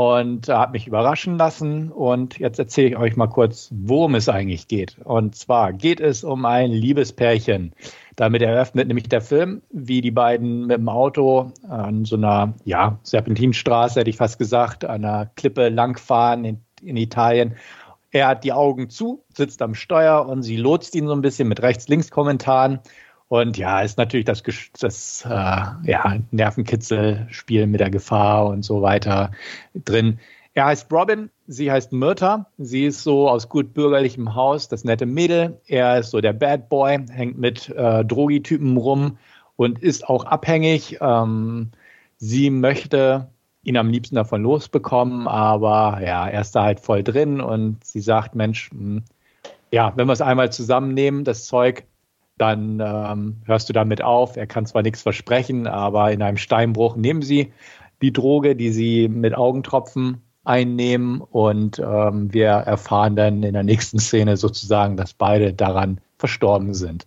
und 0.00 0.48
äh, 0.48 0.52
habe 0.52 0.72
mich 0.72 0.86
überraschen 0.86 1.36
lassen. 1.36 1.92
Und 1.92 2.38
jetzt 2.38 2.58
erzähle 2.58 2.88
ich 2.88 2.96
euch 2.96 3.16
mal 3.16 3.26
kurz, 3.26 3.68
worum 3.70 4.14
es 4.14 4.30
eigentlich 4.30 4.66
geht. 4.66 4.96
Und 5.04 5.36
zwar 5.36 5.74
geht 5.74 6.00
es 6.00 6.24
um 6.24 6.46
ein 6.46 6.70
Liebespärchen. 6.70 7.74
Damit 8.16 8.40
eröffnet 8.40 8.88
nämlich 8.88 9.10
der 9.10 9.20
Film, 9.20 9.60
wie 9.70 10.00
die 10.00 10.10
beiden 10.10 10.66
mit 10.66 10.78
dem 10.78 10.88
Auto 10.88 11.52
an 11.68 12.06
so 12.06 12.16
einer 12.16 12.54
ja, 12.64 12.98
Serpentinstraße, 13.02 14.00
hätte 14.00 14.08
ich 14.08 14.16
fast 14.16 14.38
gesagt, 14.38 14.86
an 14.86 15.04
einer 15.04 15.26
Klippe 15.36 15.68
langfahren 15.68 16.46
in, 16.46 16.60
in 16.82 16.96
Italien 16.96 17.56
er 18.12 18.26
hat 18.26 18.42
die 18.42 18.52
Augen 18.52 18.90
zu, 18.90 19.22
sitzt 19.36 19.62
am 19.62 19.76
Steuer 19.76 20.26
und 20.26 20.42
sie 20.42 20.56
lotst 20.56 20.96
ihn 20.96 21.06
so 21.06 21.12
ein 21.12 21.22
bisschen 21.22 21.46
mit 21.46 21.62
Rechts-Links-Kommentaren. 21.62 22.80
Und 23.30 23.56
ja, 23.58 23.80
ist 23.80 23.96
natürlich 23.96 24.26
das, 24.26 24.42
das 24.80 25.24
äh, 25.24 25.30
ja, 25.30 26.18
Nervenkitzelspiel 26.32 27.68
mit 27.68 27.78
der 27.78 27.88
Gefahr 27.88 28.48
und 28.48 28.64
so 28.64 28.82
weiter 28.82 29.30
drin. 29.72 30.18
Er 30.54 30.64
heißt 30.66 30.92
Robin, 30.92 31.30
sie 31.46 31.70
heißt 31.70 31.92
Myrta. 31.92 32.46
Sie 32.58 32.86
ist 32.86 33.04
so 33.04 33.28
aus 33.28 33.48
gut 33.48 33.72
bürgerlichem 33.72 34.34
Haus, 34.34 34.66
das 34.66 34.82
nette 34.82 35.06
Mädel. 35.06 35.60
Er 35.68 36.00
ist 36.00 36.10
so 36.10 36.20
der 36.20 36.32
Bad 36.32 36.68
Boy, 36.68 36.98
hängt 37.08 37.38
mit 37.38 37.68
äh, 37.68 38.04
Drogitypen 38.04 38.76
rum 38.76 39.16
und 39.54 39.80
ist 39.80 40.08
auch 40.08 40.24
abhängig. 40.24 40.98
Ähm, 41.00 41.70
sie 42.16 42.50
möchte 42.50 43.28
ihn 43.62 43.76
am 43.76 43.90
liebsten 43.90 44.16
davon 44.16 44.42
losbekommen, 44.42 45.28
aber 45.28 46.00
ja, 46.04 46.26
er 46.26 46.40
ist 46.40 46.56
da 46.56 46.64
halt 46.64 46.80
voll 46.80 47.04
drin 47.04 47.40
und 47.40 47.84
sie 47.84 48.00
sagt, 48.00 48.34
Mensch, 48.34 48.72
mh, 48.72 48.80
hm, 48.80 49.04
ja, 49.70 49.92
wenn 49.94 50.08
wir 50.08 50.14
es 50.14 50.20
einmal 50.20 50.50
zusammennehmen, 50.50 51.22
das 51.22 51.46
Zeug, 51.46 51.84
dann 52.40 52.80
ähm, 52.80 53.36
hörst 53.44 53.68
du 53.68 53.72
damit 53.72 54.02
auf. 54.02 54.36
Er 54.36 54.46
kann 54.46 54.66
zwar 54.66 54.82
nichts 54.82 55.02
versprechen, 55.02 55.66
aber 55.66 56.10
in 56.10 56.22
einem 56.22 56.38
Steinbruch 56.38 56.96
nehmen 56.96 57.22
sie 57.22 57.52
die 58.00 58.12
Droge, 58.12 58.56
die 58.56 58.70
sie 58.70 59.08
mit 59.08 59.34
Augentropfen 59.34 60.22
einnehmen 60.44 61.20
und 61.20 61.78
ähm, 61.78 62.32
wir 62.32 62.48
erfahren 62.48 63.14
dann 63.14 63.42
in 63.42 63.52
der 63.52 63.62
nächsten 63.62 63.98
Szene 63.98 64.38
sozusagen, 64.38 64.96
dass 64.96 65.12
beide 65.12 65.52
daran 65.52 66.00
verstorben 66.16 66.72
sind. 66.72 67.06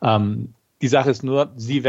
Ähm, 0.00 0.54
die 0.80 0.88
Sache 0.88 1.10
ist 1.10 1.24
nur, 1.24 1.52
sie 1.56 1.84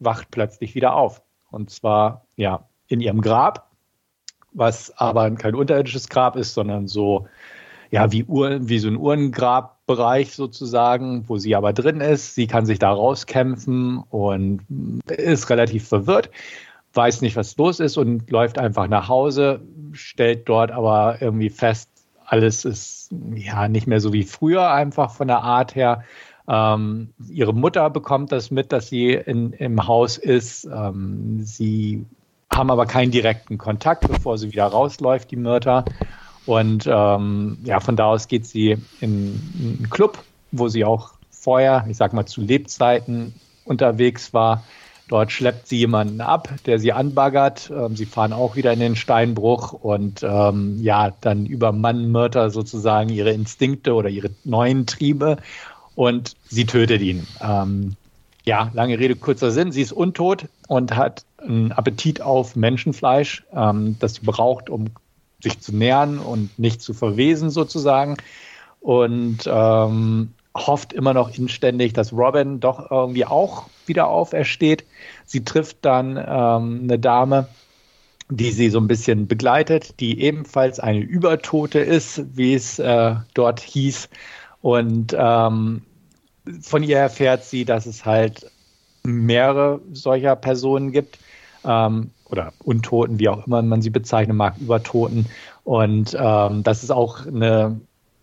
wacht 0.00 0.30
plötzlich 0.32 0.74
wieder 0.74 0.94
auf 0.94 1.22
und 1.50 1.70
zwar 1.70 2.26
ja 2.36 2.66
in 2.88 3.00
ihrem 3.00 3.20
Grab, 3.20 3.70
was 4.52 4.92
aber 4.98 5.30
kein 5.30 5.54
unterirdisches 5.54 6.08
Grab 6.08 6.34
ist, 6.36 6.54
sondern 6.54 6.88
so 6.88 7.28
ja 7.92 8.10
wie 8.10 8.24
Uhr, 8.24 8.68
wie 8.68 8.78
so 8.78 8.88
ein 8.88 8.96
Uhrengrab 8.96 9.78
Bereich 9.86 10.34
sozusagen, 10.34 11.28
wo 11.28 11.36
sie 11.36 11.54
aber 11.54 11.74
drin 11.74 12.00
ist. 12.00 12.34
Sie 12.34 12.46
kann 12.46 12.64
sich 12.64 12.78
da 12.78 12.90
rauskämpfen 12.90 14.02
und 14.10 14.62
ist 15.08 15.50
relativ 15.50 15.88
verwirrt, 15.88 16.30
weiß 16.94 17.20
nicht, 17.20 17.36
was 17.36 17.56
los 17.58 17.80
ist 17.80 17.98
und 17.98 18.30
läuft 18.30 18.58
einfach 18.58 18.88
nach 18.88 19.08
Hause, 19.08 19.60
stellt 19.92 20.48
dort 20.48 20.70
aber 20.70 21.18
irgendwie 21.20 21.50
fest, 21.50 21.90
alles 22.24 22.64
ist 22.64 23.10
ja 23.34 23.68
nicht 23.68 23.86
mehr 23.86 24.00
so 24.00 24.14
wie 24.14 24.24
früher, 24.24 24.70
einfach 24.70 25.10
von 25.10 25.28
der 25.28 25.42
Art 25.42 25.74
her. 25.74 26.02
Ähm, 26.48 27.10
ihre 27.28 27.52
Mutter 27.52 27.90
bekommt 27.90 28.32
das 28.32 28.50
mit, 28.50 28.72
dass 28.72 28.88
sie 28.88 29.12
in, 29.12 29.52
im 29.52 29.86
Haus 29.86 30.16
ist. 30.16 30.64
Ähm, 30.64 31.40
sie 31.42 32.06
haben 32.50 32.70
aber 32.70 32.86
keinen 32.86 33.10
direkten 33.10 33.58
Kontakt, 33.58 34.08
bevor 34.08 34.38
sie 34.38 34.50
wieder 34.50 34.66
rausläuft, 34.66 35.30
die 35.30 35.36
Mörder. 35.36 35.84
Und 36.46 36.86
ähm, 36.86 37.58
ja, 37.64 37.80
von 37.80 37.96
da 37.96 38.06
aus 38.06 38.28
geht 38.28 38.46
sie 38.46 38.72
in, 39.00 39.40
in 39.58 39.76
einen 39.78 39.90
Club, 39.90 40.18
wo 40.50 40.68
sie 40.68 40.84
auch 40.84 41.12
vorher, 41.30 41.84
ich 41.88 41.96
sag 41.96 42.12
mal 42.12 42.26
zu 42.26 42.40
Lebzeiten 42.40 43.34
unterwegs 43.64 44.32
war. 44.34 44.64
Dort 45.08 45.30
schleppt 45.30 45.68
sie 45.68 45.78
jemanden 45.78 46.20
ab, 46.20 46.48
der 46.64 46.78
sie 46.78 46.92
anbaggert. 46.92 47.70
Ähm, 47.74 47.96
sie 47.96 48.06
fahren 48.06 48.32
auch 48.32 48.56
wieder 48.56 48.72
in 48.72 48.80
den 48.80 48.96
Steinbruch 48.96 49.72
und 49.72 50.22
ähm, 50.22 50.78
ja, 50.80 51.12
dann 51.20 51.46
übermannen 51.46 52.10
Mörder 52.10 52.50
sozusagen 52.50 53.10
ihre 53.10 53.30
Instinkte 53.30 53.94
oder 53.94 54.08
ihre 54.08 54.30
neuen 54.44 54.86
Triebe 54.86 55.36
und 55.94 56.34
sie 56.48 56.64
tötet 56.64 57.02
ihn. 57.02 57.26
Ähm, 57.40 57.96
ja, 58.44 58.70
lange 58.72 58.98
Rede, 58.98 59.14
kurzer 59.14 59.50
Sinn. 59.50 59.70
Sie 59.70 59.82
ist 59.82 59.92
untot 59.92 60.46
und 60.66 60.96
hat 60.96 61.24
einen 61.38 61.72
Appetit 61.72 62.20
auf 62.20 62.56
Menschenfleisch, 62.56 63.44
ähm, 63.54 63.96
das 64.00 64.14
sie 64.14 64.22
braucht, 64.24 64.70
um 64.70 64.86
sich 65.42 65.60
zu 65.60 65.74
nähern 65.74 66.18
und 66.18 66.58
nicht 66.58 66.80
zu 66.80 66.94
verwesen 66.94 67.50
sozusagen. 67.50 68.16
Und 68.80 69.40
ähm, 69.46 70.32
hofft 70.56 70.92
immer 70.92 71.14
noch 71.14 71.36
inständig, 71.36 71.92
dass 71.92 72.12
Robin 72.12 72.60
doch 72.60 72.90
irgendwie 72.90 73.24
auch 73.24 73.68
wieder 73.86 74.08
aufersteht. 74.08 74.84
Sie 75.24 75.44
trifft 75.44 75.78
dann 75.82 76.16
ähm, 76.16 76.80
eine 76.84 76.98
Dame, 76.98 77.48
die 78.28 78.50
sie 78.50 78.70
so 78.70 78.78
ein 78.78 78.88
bisschen 78.88 79.26
begleitet, 79.26 80.00
die 80.00 80.20
ebenfalls 80.20 80.80
eine 80.80 81.00
Übertote 81.00 81.78
ist, 81.78 82.36
wie 82.36 82.54
es 82.54 82.78
äh, 82.78 83.14
dort 83.34 83.60
hieß. 83.60 84.08
Und 84.60 85.14
ähm, 85.18 85.82
von 86.60 86.82
ihr 86.82 86.98
erfährt 86.98 87.44
sie, 87.44 87.64
dass 87.64 87.86
es 87.86 88.04
halt 88.04 88.50
mehrere 89.04 89.80
solcher 89.92 90.36
Personen 90.36 90.92
gibt. 90.92 91.18
Ähm, 91.64 92.10
oder 92.32 92.52
Untoten, 92.64 93.18
wie 93.18 93.28
auch 93.28 93.46
immer 93.46 93.62
man 93.62 93.82
sie 93.82 93.90
bezeichnen 93.90 94.36
mag, 94.36 94.56
Übertoten. 94.58 95.26
Und 95.64 96.16
ähm, 96.18 96.62
dass 96.62 96.82
es 96.82 96.90
auch 96.90 97.26
eine 97.26 97.80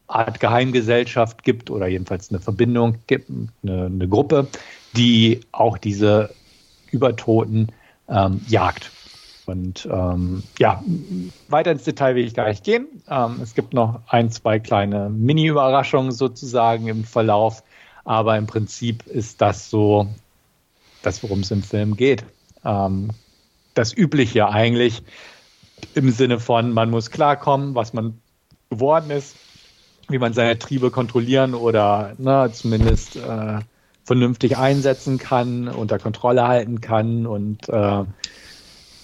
Art 0.08 0.40
Geheimgesellschaft 0.40 1.44
gibt 1.44 1.70
oder 1.70 1.88
jedenfalls 1.88 2.32
eine 2.32 2.40
Verbindung 2.40 2.98
gibt, 3.08 3.30
eine, 3.64 3.86
eine 3.86 4.08
Gruppe, 4.08 4.48
die 4.98 5.42
auch 5.52 5.78
diese 5.78 6.32
Übertoten 6.92 7.72
ähm, 8.10 8.42
jagt. 8.48 8.92
Und 9.46 9.88
ähm, 9.92 10.44
ja, 10.60 10.84
weiter 11.48 11.72
ins 11.72 11.84
Detail 11.84 12.16
will 12.16 12.26
ich 12.26 12.34
gar 12.34 12.48
nicht 12.50 12.64
gehen. 12.64 12.88
Ähm, 13.10 13.40
es 13.42 13.56
gibt 13.56 13.74
noch 13.74 14.02
ein, 14.08 14.32
zwei 14.32 14.60
kleine 14.60 15.10
Mini-Überraschungen 15.10 16.12
sozusagen 16.12 16.88
im 16.88 17.04
Verlauf, 17.04 17.64
aber 18.06 18.38
im 18.38 18.48
Prinzip 18.48 19.06
ist 19.08 19.42
das 19.42 19.70
so 19.70 20.08
das, 21.02 21.24
worum 21.24 21.40
es 21.40 21.52
im 21.52 21.64
Film 21.64 21.96
geht. 21.96 22.24
Ähm, 22.66 23.10
das 23.80 23.96
Übliche 23.96 24.50
eigentlich 24.50 25.02
im 25.96 26.12
Sinne 26.12 26.40
von, 26.40 26.74
man 26.74 26.90
muss 26.90 27.12
klarkommen, 27.12 27.76
was 27.76 27.94
man 27.94 28.20
geworden 28.70 29.10
ist, 29.10 29.38
wie 30.10 30.20
man 30.20 30.34
seine 30.34 30.60
Triebe 30.60 30.92
kontrollieren 30.92 31.54
oder 31.54 32.14
na, 32.18 32.52
zumindest 32.52 33.16
äh, 33.16 33.60
vernünftig 34.04 34.58
einsetzen 34.58 35.18
kann, 35.18 35.70
unter 35.70 35.98
Kontrolle 35.98 36.48
halten 36.48 36.82
kann 36.82 37.26
und 37.26 37.70
äh, 37.70 38.04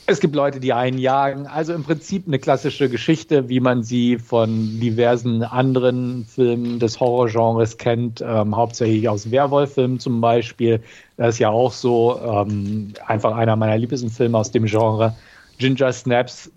es 0.07 0.19
gibt 0.19 0.35
Leute, 0.35 0.59
die 0.59 0.71
einen 0.71 0.99
jagen. 0.99 1.47
Also 1.47 1.73
im 1.73 1.83
Prinzip 1.83 2.27
eine 2.27 2.37
klassische 2.37 2.89
Geschichte, 2.89 3.49
wie 3.49 3.59
man 3.59 3.81
sie 3.81 4.19
von 4.19 4.79
diversen 4.79 5.41
anderen 5.41 6.25
Filmen 6.25 6.79
des 6.79 6.99
Horrorgenres 6.99 7.77
kennt, 7.77 8.21
ähm, 8.21 8.55
hauptsächlich 8.55 9.09
aus 9.09 9.31
Werwolf-Filmen 9.31 9.99
zum 9.99 10.21
Beispiel. 10.21 10.81
Das 11.17 11.35
ist 11.35 11.39
ja 11.39 11.49
auch 11.49 11.71
so 11.71 12.19
ähm, 12.19 12.93
einfach 13.05 13.35
einer 13.35 13.55
meiner 13.55 13.77
Lieblingsfilme 13.77 14.37
aus 14.37 14.51
dem 14.51 14.65
Genre. 14.65 15.15
Ginger 15.57 15.93
Snaps 15.93 16.51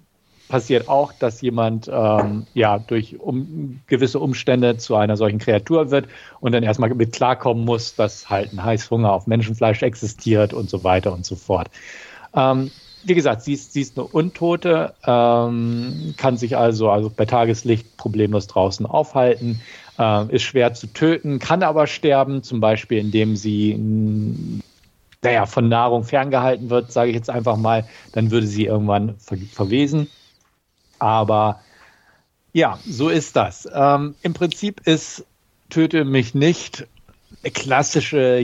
passiert 0.49 0.89
auch, 0.89 1.13
dass 1.13 1.41
jemand 1.41 1.89
ähm, 1.93 2.47
ja 2.55 2.79
durch 2.79 3.21
um, 3.21 3.81
gewisse 3.87 4.19
Umstände 4.19 4.79
zu 4.79 4.97
einer 4.97 5.17
solchen 5.17 5.39
Kreatur 5.39 5.91
wird 5.91 6.07
und 6.41 6.53
dann 6.53 6.63
erstmal 6.63 6.93
mit 6.95 7.13
klarkommen 7.13 7.65
muss, 7.65 7.95
dass 7.95 8.29
halt 8.29 8.53
ein 8.53 8.65
Heißhunger 8.65 9.13
auf 9.13 9.27
Menschenfleisch 9.27 9.83
existiert 9.83 10.53
und 10.55 10.71
so 10.71 10.83
weiter 10.83 11.13
und 11.13 11.25
so 11.25 11.37
fort. 11.37 11.69
Ähm, 12.35 12.71
wie 13.05 13.15
gesagt, 13.15 13.43
sie 13.43 13.53
ist, 13.53 13.73
sie 13.73 13.83
ist 13.83 13.97
eine 13.97 14.07
Untote, 14.09 14.95
ähm, 15.07 16.15
kann 16.17 16.37
sich 16.37 16.57
also, 16.57 16.91
also 16.91 17.11
bei 17.15 17.27
Tageslicht 17.27 17.97
problemlos 17.97 18.49
draußen 18.49 18.87
aufhalten, 18.87 19.61
äh, 19.99 20.35
ist 20.35 20.43
schwer 20.43 20.75
zu 20.75 20.87
töten, 20.89 21.39
kann 21.39 21.63
aber 21.63 21.87
sterben, 21.87 22.43
zum 22.43 22.61
Beispiel 22.61 22.99
indem 22.99 23.37
sie 23.37 23.75
mh, 23.75 24.63
naja, 25.23 25.47
von 25.47 25.69
Nahrung 25.69 26.05
ferngehalten 26.05 26.71
wird, 26.71 26.93
sage 26.93 27.11
ich 27.11 27.17
jetzt 27.17 27.31
einfach 27.31 27.57
mal, 27.57 27.87
dann 28.13 28.31
würde 28.31 28.47
sie 28.47 28.67
irgendwann 28.67 29.17
ver 29.19 29.37
verwesen. 29.53 30.09
Aber 30.99 31.61
ja, 32.53 32.79
so 32.87 33.09
ist 33.09 33.37
das. 33.37 33.69
Ähm, 33.73 34.15
Im 34.23 34.35
Prinzip 34.35 34.81
ist 34.87 35.25
Töte 35.71 36.05
mich 36.05 36.35
nicht 36.35 36.87
eine 37.43 37.53
klassische 37.53 38.43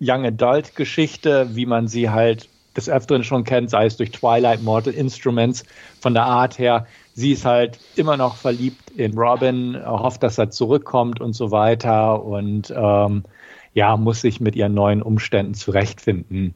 Young 0.00 0.26
Adult 0.26 0.76
Geschichte, 0.76 1.48
wie 1.54 1.66
man 1.66 1.88
sie 1.88 2.10
halt 2.10 2.48
des 2.76 2.88
Öfteren 2.88 3.24
schon 3.24 3.44
kennt, 3.44 3.70
sei 3.70 3.86
es 3.86 3.96
durch 3.96 4.10
Twilight 4.10 4.62
Mortal 4.62 4.92
Instruments. 4.92 5.64
Von 6.00 6.12
der 6.12 6.24
Art 6.24 6.58
her, 6.58 6.86
sie 7.16 7.32
ist 7.32 7.46
halt 7.46 7.80
immer 7.96 8.16
noch 8.16 8.36
verliebt 8.36 8.90
in 8.90 9.18
Robin, 9.18 9.76
hofft, 9.84 10.22
dass 10.22 10.36
er 10.38 10.50
zurückkommt 10.50 11.20
und 11.20 11.32
so 11.32 11.50
weiter 11.50 12.22
und 12.22 12.72
ähm, 12.76 13.24
ja, 13.72 13.96
muss 13.96 14.20
sich 14.20 14.40
mit 14.40 14.54
ihren 14.54 14.74
neuen 14.74 15.02
Umständen 15.02 15.54
zurechtfinden. 15.54 16.54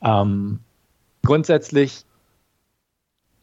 Ähm, 0.00 0.60
grundsätzlich 1.24 2.04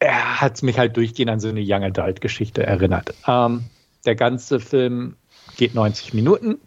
hat 0.01 0.55
es 0.55 0.61
mich 0.61 0.79
halt 0.79 0.97
durchgehend 0.97 1.31
an 1.31 1.39
so 1.39 1.49
eine 1.49 1.63
Young 1.63 1.83
Adult 1.83 2.21
Geschichte 2.21 2.65
erinnert. 2.65 3.13
Ähm, 3.27 3.65
der 4.05 4.15
ganze 4.15 4.59
Film 4.59 5.17
geht 5.57 5.75
90 5.75 6.13
Minuten 6.13 6.59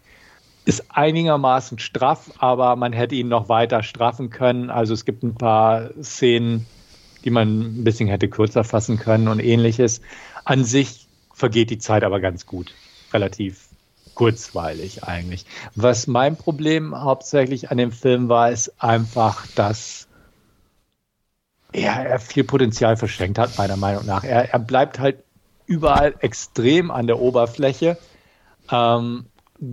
ist 0.67 0.85
einigermaßen 0.91 1.79
straff, 1.79 2.33
aber 2.39 2.75
man 2.75 2.93
hätte 2.93 3.15
ihn 3.15 3.29
noch 3.29 3.49
weiter 3.49 3.85
straffen 3.85 4.31
können. 4.31 4.69
Also 4.69 4.95
es 4.95 5.05
gibt 5.05 5.23
ein 5.23 5.37
paar 5.37 5.91
Szenen, 6.03 6.67
die 7.27 7.31
man 7.31 7.81
ein 7.81 7.85
bisschen 7.85 8.09
hätte 8.09 8.29
kürzer 8.29 8.65
fassen 8.65 8.99
können 8.99 9.29
und 9.29 9.41
ähnliches. 9.41 10.01
An 10.45 10.65
sich 10.65 11.09
vergeht 11.35 11.71
die 11.71 11.79
Zeit 11.79 12.05
aber 12.05 12.21
ganz 12.21 12.47
gut. 12.47 12.73
Relativ 13.13 13.69
kurzweilig 14.15 15.05
eigentlich. 15.05 15.45
Was 15.75 16.07
mein 16.07 16.37
Problem 16.37 16.99
hauptsächlich 16.99 17.71
an 17.71 17.79
dem 17.79 17.93
Film 17.93 18.29
war, 18.29 18.51
ist 18.51 18.81
einfach, 18.83 19.47
dass 19.57 20.07
ja, 21.75 22.01
er 22.01 22.21
viel 22.21 22.45
Potenzial 22.45 22.97
verschenkt 22.97 23.39
hat, 23.39 23.59
meiner 23.59 23.77
Meinung 23.77 24.07
nach. 24.07 24.23
Er, 24.23 24.51
er 24.53 24.59
bleibt 24.61 25.01
halt 25.01 25.19
überall 25.67 26.15
extrem 26.21 26.93
an 26.93 27.09
der 27.09 27.19
Oberfläche. 27.19 27.99
Ähm, 28.71 29.27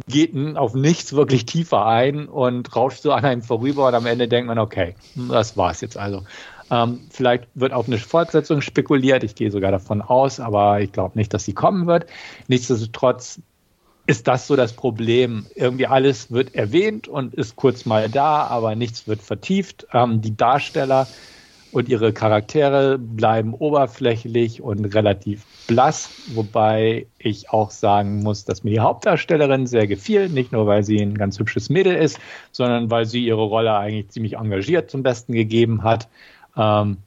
geht 0.08 0.34
auf 0.58 0.74
nichts 0.74 1.14
wirklich 1.14 1.46
tiefer 1.46 1.86
ein 1.86 2.28
und 2.28 2.76
rauscht 2.76 3.02
so 3.02 3.12
an 3.12 3.26
einem 3.26 3.42
vorüber 3.42 3.88
und 3.88 3.96
am 3.96 4.06
Ende 4.06 4.28
denkt 4.28 4.48
man, 4.48 4.60
okay, 4.60 4.96
das 5.16 5.56
war's 5.56 5.82
jetzt 5.82 5.98
also. 5.98 6.24
Ähm, 6.74 7.02
vielleicht 7.12 7.48
wird 7.54 7.72
auf 7.72 7.88
eine 7.88 8.00
Fortsetzung 8.00 8.62
spekuliert, 8.62 9.24
ich 9.24 9.36
gehe 9.36 9.52
sogar 9.52 9.72
davon 9.72 10.02
aus, 10.02 10.40
aber 10.40 10.82
ich 10.82 10.92
glaube 10.92 11.18
nicht, 11.18 11.32
dass 11.32 11.46
sie 11.46 11.54
kommen 11.54 11.86
wird. 11.86 12.08
Nichtsdestotrotz 12.48 13.40
ist 14.08 14.28
das 14.28 14.48
so 14.48 14.56
das 14.56 14.74
Problem. 14.74 15.46
Irgendwie 15.54 15.86
alles 15.86 16.32
wird 16.32 16.56
erwähnt 16.56 17.08
und 17.08 17.36
ist 17.36 17.56
kurz 17.58 17.86
mal 17.86 18.10
da, 18.10 18.48
aber 18.48 18.76
nichts 18.76 19.08
wird 19.08 19.22
vertieft. 19.22 19.86
Ähm, 19.94 20.22
die 20.22 20.36
Darsteller 20.36 21.08
und 21.72 21.90
ihre 21.90 22.12
Charaktere 22.12 22.98
bleiben 22.98 23.54
oberflächlich 23.54 24.62
und 24.62 24.86
relativ 24.96 25.46
blass, 25.68 26.10
wobei 26.34 27.08
ich 27.18 27.52
auch 27.52 27.72
sagen 27.72 28.22
muss, 28.22 28.46
dass 28.46 28.64
mir 28.64 28.72
die 28.72 28.80
Hauptdarstellerin 28.80 29.68
sehr 29.68 29.88
gefiel, 29.88 30.30
nicht 30.30 30.52
nur 30.52 30.68
weil 30.68 30.84
sie 30.84 31.00
ein 31.00 31.18
ganz 31.18 31.40
hübsches 31.40 31.70
Mädel 31.70 31.96
ist, 31.96 32.20
sondern 32.52 32.90
weil 32.92 33.06
sie 33.06 33.26
ihre 33.26 33.44
Rolle 33.44 33.76
eigentlich 33.76 34.10
ziemlich 34.10 34.38
engagiert 34.38 34.92
zum 34.92 35.04
Besten 35.04 35.34
gegeben 35.34 35.84
hat. 35.84 36.10
Ähm, 36.58 36.98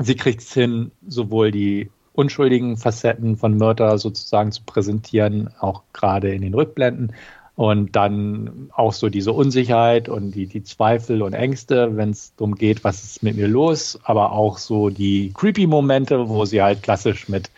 sie 0.00 0.16
kriegt 0.16 0.42
es 0.42 0.52
hin, 0.52 0.90
sowohl 1.06 1.50
die 1.50 1.90
unschuldigen 2.12 2.76
Facetten 2.76 3.36
von 3.36 3.56
Mörder 3.56 3.98
sozusagen 3.98 4.50
zu 4.52 4.62
präsentieren, 4.64 5.50
auch 5.60 5.82
gerade 5.92 6.34
in 6.34 6.42
den 6.42 6.54
Rückblenden, 6.54 7.12
und 7.58 7.96
dann 7.96 8.70
auch 8.72 8.92
so 8.92 9.08
diese 9.08 9.32
Unsicherheit 9.32 10.08
und 10.08 10.30
die, 10.30 10.46
die 10.46 10.62
Zweifel 10.62 11.22
und 11.22 11.32
Ängste, 11.32 11.96
wenn 11.96 12.10
es 12.10 12.32
darum 12.36 12.54
geht, 12.54 12.84
was 12.84 13.02
ist 13.02 13.24
mit 13.24 13.34
mir 13.36 13.48
los, 13.48 13.98
aber 14.04 14.30
auch 14.30 14.58
so 14.58 14.90
die 14.90 15.32
creepy 15.34 15.66
Momente, 15.66 16.28
wo 16.28 16.44
sie 16.44 16.62
halt 16.62 16.84
klassisch 16.84 17.28
mit 17.28 17.50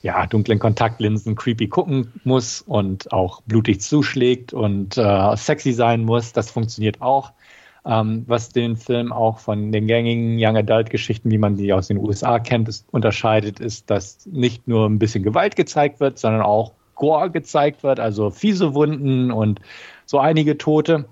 ja, 0.00 0.26
dunklen 0.26 0.58
Kontaktlinsen 0.58 1.34
creepy 1.34 1.68
gucken 1.68 2.10
muss 2.24 2.62
und 2.62 3.12
auch 3.12 3.42
blutig 3.42 3.82
zuschlägt 3.82 4.54
und 4.54 4.96
äh, 4.96 5.36
sexy 5.36 5.74
sein 5.74 6.04
muss. 6.04 6.32
Das 6.32 6.50
funktioniert 6.50 7.02
auch. 7.02 7.32
Ähm, 7.86 8.24
was 8.26 8.48
den 8.48 8.76
Film 8.76 9.12
auch 9.12 9.38
von 9.38 9.70
den 9.70 9.86
gängigen 9.86 10.36
Young 10.38 10.56
Adult 10.56 10.88
Geschichten, 10.88 11.30
wie 11.30 11.38
man 11.38 11.56
die 11.56 11.72
aus 11.72 11.88
den 11.88 11.98
USA 11.98 12.38
kennt, 12.38 12.68
ist, 12.68 12.86
unterscheidet, 12.92 13.60
ist, 13.60 13.90
dass 13.90 14.24
nicht 14.26 14.66
nur 14.66 14.86
ein 14.86 14.98
bisschen 14.98 15.22
Gewalt 15.22 15.54
gezeigt 15.54 16.00
wird, 16.00 16.18
sondern 16.18 16.42
auch 16.42 16.72
Gore 16.94 17.30
gezeigt 17.30 17.82
wird, 17.82 18.00
also 18.00 18.30
fiese 18.30 18.74
Wunden 18.74 19.30
und 19.30 19.60
so 20.06 20.18
einige 20.18 20.56
Tote, 20.56 21.06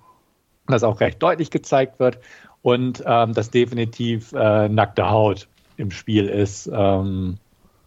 das 0.66 0.84
auch 0.84 1.00
recht 1.00 1.22
deutlich 1.22 1.50
gezeigt 1.50 1.98
wird 1.98 2.18
und 2.62 3.02
ähm, 3.04 3.34
dass 3.34 3.50
definitiv 3.50 4.32
äh, 4.32 4.68
nackte 4.68 5.10
Haut 5.10 5.48
im 5.76 5.90
Spiel 5.90 6.26
ist. 6.26 6.70
Ähm, 6.72 7.38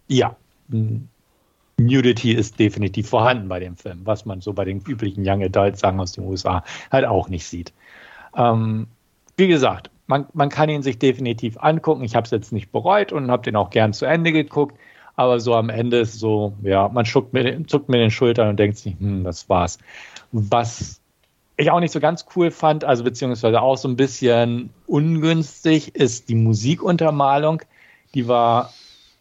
ja, 0.07 0.35
Nudity 1.77 2.33
ist 2.33 2.59
definitiv 2.59 3.09
vorhanden 3.09 3.47
bei 3.47 3.59
dem 3.59 3.75
Film, 3.75 4.01
was 4.03 4.25
man 4.25 4.41
so 4.41 4.53
bei 4.53 4.65
den 4.65 4.81
üblichen 4.81 5.27
Young 5.27 5.43
Adult 5.43 5.77
Sagen 5.77 5.99
aus 5.99 6.13
den 6.13 6.25
USA 6.25 6.63
halt 6.91 7.05
auch 7.05 7.29
nicht 7.29 7.45
sieht. 7.45 7.73
Ähm, 8.35 8.87
wie 9.37 9.47
gesagt, 9.47 9.89
man, 10.07 10.27
man 10.33 10.49
kann 10.49 10.69
ihn 10.69 10.83
sich 10.83 10.99
definitiv 10.99 11.57
angucken. 11.57 12.03
Ich 12.03 12.15
habe 12.15 12.25
es 12.25 12.31
jetzt 12.31 12.51
nicht 12.51 12.71
bereut 12.71 13.11
und 13.11 13.31
habe 13.31 13.43
den 13.43 13.55
auch 13.55 13.69
gern 13.69 13.93
zu 13.93 14.05
Ende 14.05 14.31
geguckt. 14.31 14.77
Aber 15.15 15.39
so 15.39 15.55
am 15.55 15.69
Ende 15.69 15.99
ist 15.99 16.19
so, 16.19 16.53
ja, 16.61 16.89
man 16.89 17.05
zuckt 17.05 17.33
mir, 17.33 17.65
zuckt 17.67 17.89
mir 17.89 17.97
den 17.97 18.11
Schultern 18.11 18.49
und 18.49 18.59
denkt 18.59 18.77
sich, 18.77 18.95
hm, 18.99 19.23
das 19.23 19.49
war's. 19.49 19.79
Was 20.31 20.99
ich 21.57 21.71
auch 21.71 21.79
nicht 21.79 21.93
so 21.93 22.01
ganz 22.01 22.25
cool 22.35 22.51
fand, 22.51 22.83
also 22.83 23.03
beziehungsweise 23.03 23.61
auch 23.61 23.77
so 23.77 23.87
ein 23.87 23.95
bisschen 23.95 24.71
ungünstig, 24.87 25.95
ist 25.95 26.27
die 26.27 26.35
Musikuntermalung. 26.35 27.61
Die 28.13 28.27
war 28.27 28.73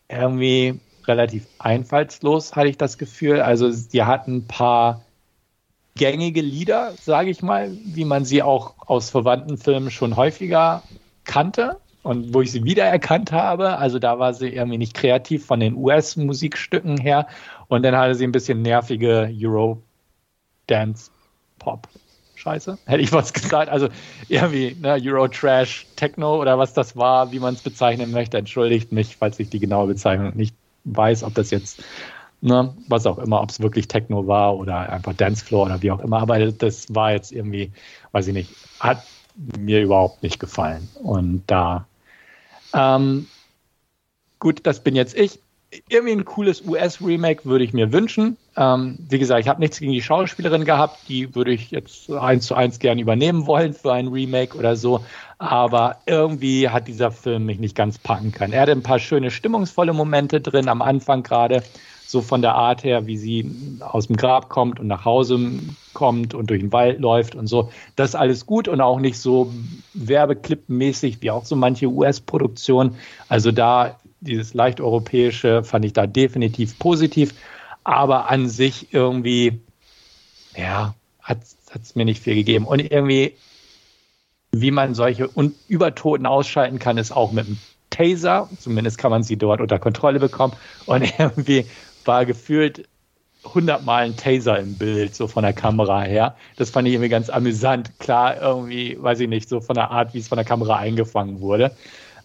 irgendwie 0.09 0.81
relativ 1.07 1.47
einfallslos, 1.59 2.57
hatte 2.57 2.69
ich 2.69 2.79
das 2.79 2.99
Gefühl. 2.99 3.41
Also 3.41 3.71
die 3.71 4.03
hatten 4.03 4.39
ein 4.39 4.47
paar 4.47 5.03
gängige 5.97 6.41
Lieder, 6.41 6.95
sage 7.01 7.31
ich 7.31 7.43
mal, 7.43 7.71
wie 7.85 8.05
man 8.05 8.25
sie 8.25 8.43
auch 8.43 8.75
aus 8.79 9.11
verwandten 9.11 9.59
Filmen 9.59 9.91
schon 9.91 10.17
häufiger 10.17 10.83
kannte 11.25 11.79
und 12.03 12.35
wo 12.35 12.43
ich 12.43 12.53
sie 12.53 12.65
wiedererkannt 12.65 13.33
habe. 13.33 13.79
Also 13.79 13.99
da 13.99 14.19
war 14.19 14.35
sie 14.35 14.49
irgendwie 14.49 14.79
nicht 14.79 14.95
kreativ 14.95 15.47
von 15.47 15.61
den 15.61 15.75
US-Musikstücken 15.75 16.99
her. 16.99 17.27
Und 17.69 17.83
dann 17.83 17.97
hatte 17.97 18.15
sie 18.15 18.25
ein 18.25 18.33
bisschen 18.33 18.63
nervige 18.63 19.31
Euro-Dance-Pop. 19.41 21.89
Scheiße, 22.35 22.79
hätte 22.85 23.03
ich 23.03 23.13
was 23.13 23.33
gesagt. 23.33 23.71
Also 23.71 23.89
irgendwie 24.29 24.77
ne, 24.79 25.01
Euro-Trash, 25.03 25.87
Techno 25.97 26.39
oder 26.41 26.59
was 26.59 26.75
das 26.75 26.97
war, 26.97 27.33
wie 27.33 27.39
man 27.39 27.55
es 27.55 27.63
bezeichnen 27.63 28.11
möchte. 28.11 28.37
Entschuldigt 28.37 28.93
mich, 28.93 29.17
falls 29.17 29.39
ich 29.39 29.49
die 29.49 29.61
genaue 29.61 29.87
Bezeichnung 29.87 30.37
nicht 30.37 30.55
weiß, 30.85 31.23
ob 31.23 31.35
das 31.35 31.51
jetzt, 31.51 31.83
ne, 32.45 32.75
was 32.89 33.07
auch 33.07 33.19
immer, 33.19 33.41
ob 33.41 33.51
es 33.51 33.61
wirklich 33.61 33.89
Techno 33.89 34.27
war 34.27 34.57
oder 34.57 34.91
einfach 34.91 35.15
Dancefloor 35.15 35.67
oder 35.67 35.83
wie 35.83 35.91
auch 35.91 36.01
immer. 36.01 36.19
Aber 36.19 36.53
das 36.53 36.95
war 36.95 37.13
jetzt 37.13 37.33
irgendwie, 37.33 37.73
weiß 38.13 38.29
ich 38.29 38.35
nicht, 38.35 38.51
hat 38.79 39.03
mir 39.59 39.83
überhaupt 39.83 40.23
nicht 40.23 40.39
gefallen. 40.39 40.89
Und 41.03 41.43
da 41.47 41.87
ähm, 42.75 43.27
gut, 44.39 44.61
das 44.65 44.81
bin 44.81 44.95
jetzt 44.95 45.17
ich. 45.17 45.41
Irgendwie 45.89 46.13
ein 46.13 46.25
cooles 46.25 46.65
US-Remake 46.65 47.47
würde 47.47 47.65
ich 47.65 47.73
mir 47.73 47.93
wünschen. 47.93 48.37
Ähm, 48.57 48.97
wie 49.09 49.19
gesagt, 49.19 49.41
ich 49.41 49.49
habe 49.49 49.59
nichts 49.59 49.81
gegen 49.81 49.91
die 49.91 50.03
Schauspielerin 50.03 50.65
gehabt. 50.65 51.01
Die 51.09 51.35
würde 51.35 51.51
ich 51.51 51.73
jetzt 51.73 52.09
eins 52.13 52.47
zu 52.47 52.55
eins 52.55 52.79
gerne 52.79 53.01
übernehmen 53.01 53.47
wollen 53.47 53.75
für 53.75 53.93
ein 53.93 54.07
Remake 54.07 54.57
oder 54.57 54.77
so. 54.77 55.05
Aber 55.39 55.97
irgendwie 56.07 56.69
hat 56.69 56.87
dieser 56.87 57.11
Film 57.11 57.47
mich 57.47 57.59
nicht 57.59 57.75
ganz 57.75 57.99
packen 57.99 58.31
können. 58.31 58.53
Er 58.53 58.63
hatte 58.63 58.73
ein 58.73 58.85
paar 58.85 59.01
schöne, 59.01 59.33
stimmungsvolle 59.33 59.93
Momente 59.93 60.41
drin, 60.41 60.69
am 60.69 60.81
Anfang 60.81 61.25
gerade 61.25 61.65
so 62.15 62.23
von 62.23 62.43
der 62.43 62.55
Art 62.55 62.85
her, 62.85 63.07
wie 63.07 63.19
sie 63.19 63.51
aus 63.81 64.07
dem 64.07 64.17
Grab 64.17 64.49
kommt 64.49 64.79
und 64.79 64.87
nach 64.87 65.05
Hause 65.05 65.51
kommt 65.93 66.33
und 66.33 66.49
durch 66.49 66.61
den 66.61 66.73
Wald 66.73 67.01
läuft 67.01 67.35
und 67.35 67.49
so. 67.49 67.71
Das 67.97 68.11
ist 68.11 68.15
alles 68.15 68.47
gut 68.47 68.69
und 68.69 68.81
auch 68.81 69.01
nicht 69.01 69.19
so 69.19 69.53
werbeklippenmäßig 69.95 71.21
wie 71.23 71.33
auch 71.33 71.45
so 71.45 71.57
manche 71.57 71.87
US-Produktionen. 71.87 72.97
Also 73.29 73.51
da 73.51 73.99
dieses 74.21 74.55
leicht 74.55 74.81
europäische 74.81 75.65
fand 75.65 75.85
ich 75.85 75.93
da 75.93 76.07
definitiv 76.07 76.79
positiv, 76.79 77.35
aber 77.83 78.31
an 78.31 78.49
sich 78.49 78.95
irgendwie, 78.95 79.61
ja, 80.57 80.95
hat 81.21 81.41
es 81.43 81.95
mir 81.97 82.05
nicht 82.05 82.23
viel 82.23 82.37
gegeben. 82.37 82.65
Und 82.65 82.79
irgendwie, 82.79 83.35
wie 84.53 84.71
man 84.71 84.95
solche 84.95 85.29
Übertoten 85.67 86.27
ausschalten 86.27 86.79
kann, 86.79 86.97
ist 86.97 87.11
auch 87.11 87.33
mit 87.33 87.47
einem 87.47 87.59
Taser. 87.91 88.49
Zumindest 88.59 88.99
kann 88.99 89.11
man 89.11 89.23
sie 89.23 89.37
dort 89.37 89.61
unter 89.61 89.79
Kontrolle 89.79 90.21
bekommen. 90.21 90.55
Und 90.87 91.13
irgendwie 91.19 91.67
war 92.07 92.27
gefühlt 92.27 92.89
hundertmal 93.53 94.05
ein 94.05 94.17
Taser 94.17 94.59
im 94.59 94.77
Bild, 94.77 95.15
so 95.15 95.27
von 95.27 95.43
der 95.43 95.53
Kamera 95.53 96.03
her. 96.03 96.37
Das 96.57 96.71
fand 96.71 96.89
ich 96.89 96.95
irgendwie 96.95 97.11
ganz 97.11 97.29
amüsant. 97.29 97.99
Klar, 97.99 98.41
irgendwie, 98.41 98.97
weiß 99.01 99.21
ich 99.21 99.29
nicht, 99.29 99.49
so 99.49 99.61
von 99.61 99.75
der 99.75 99.91
Art, 99.91 100.15
wie 100.15 100.19
es 100.19 100.29
von 100.29 100.37
der 100.37 100.45
Kamera 100.45 100.77
eingefangen 100.77 101.41
wurde. 101.41 101.77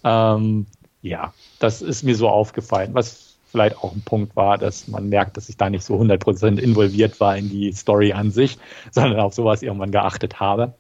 Ähm, 0.04 0.66
ja, 1.02 1.34
das 1.60 1.82
ist 1.82 2.04
mir 2.04 2.16
so 2.16 2.30
aufgefallen, 2.30 2.94
was 2.94 3.36
vielleicht 3.52 3.78
auch 3.78 3.94
ein 3.94 4.02
Punkt 4.02 4.36
war, 4.36 4.58
dass 4.58 4.88
man 4.88 5.10
merkt, 5.10 5.36
dass 5.36 5.50
ich 5.50 5.58
da 5.58 5.70
nicht 5.70 5.84
so 5.84 6.00
100% 6.00 6.60
involviert 6.60 7.20
war 7.20 7.36
in 7.36 7.50
die 7.50 7.72
Story 7.74 8.14
an 8.14 8.32
sich, 8.32 8.58
sondern 8.92 9.20
auf 9.20 9.34
sowas 9.34 9.62
irgendwann 9.62 9.92
geachtet 9.92 10.40
habe. 10.40 10.74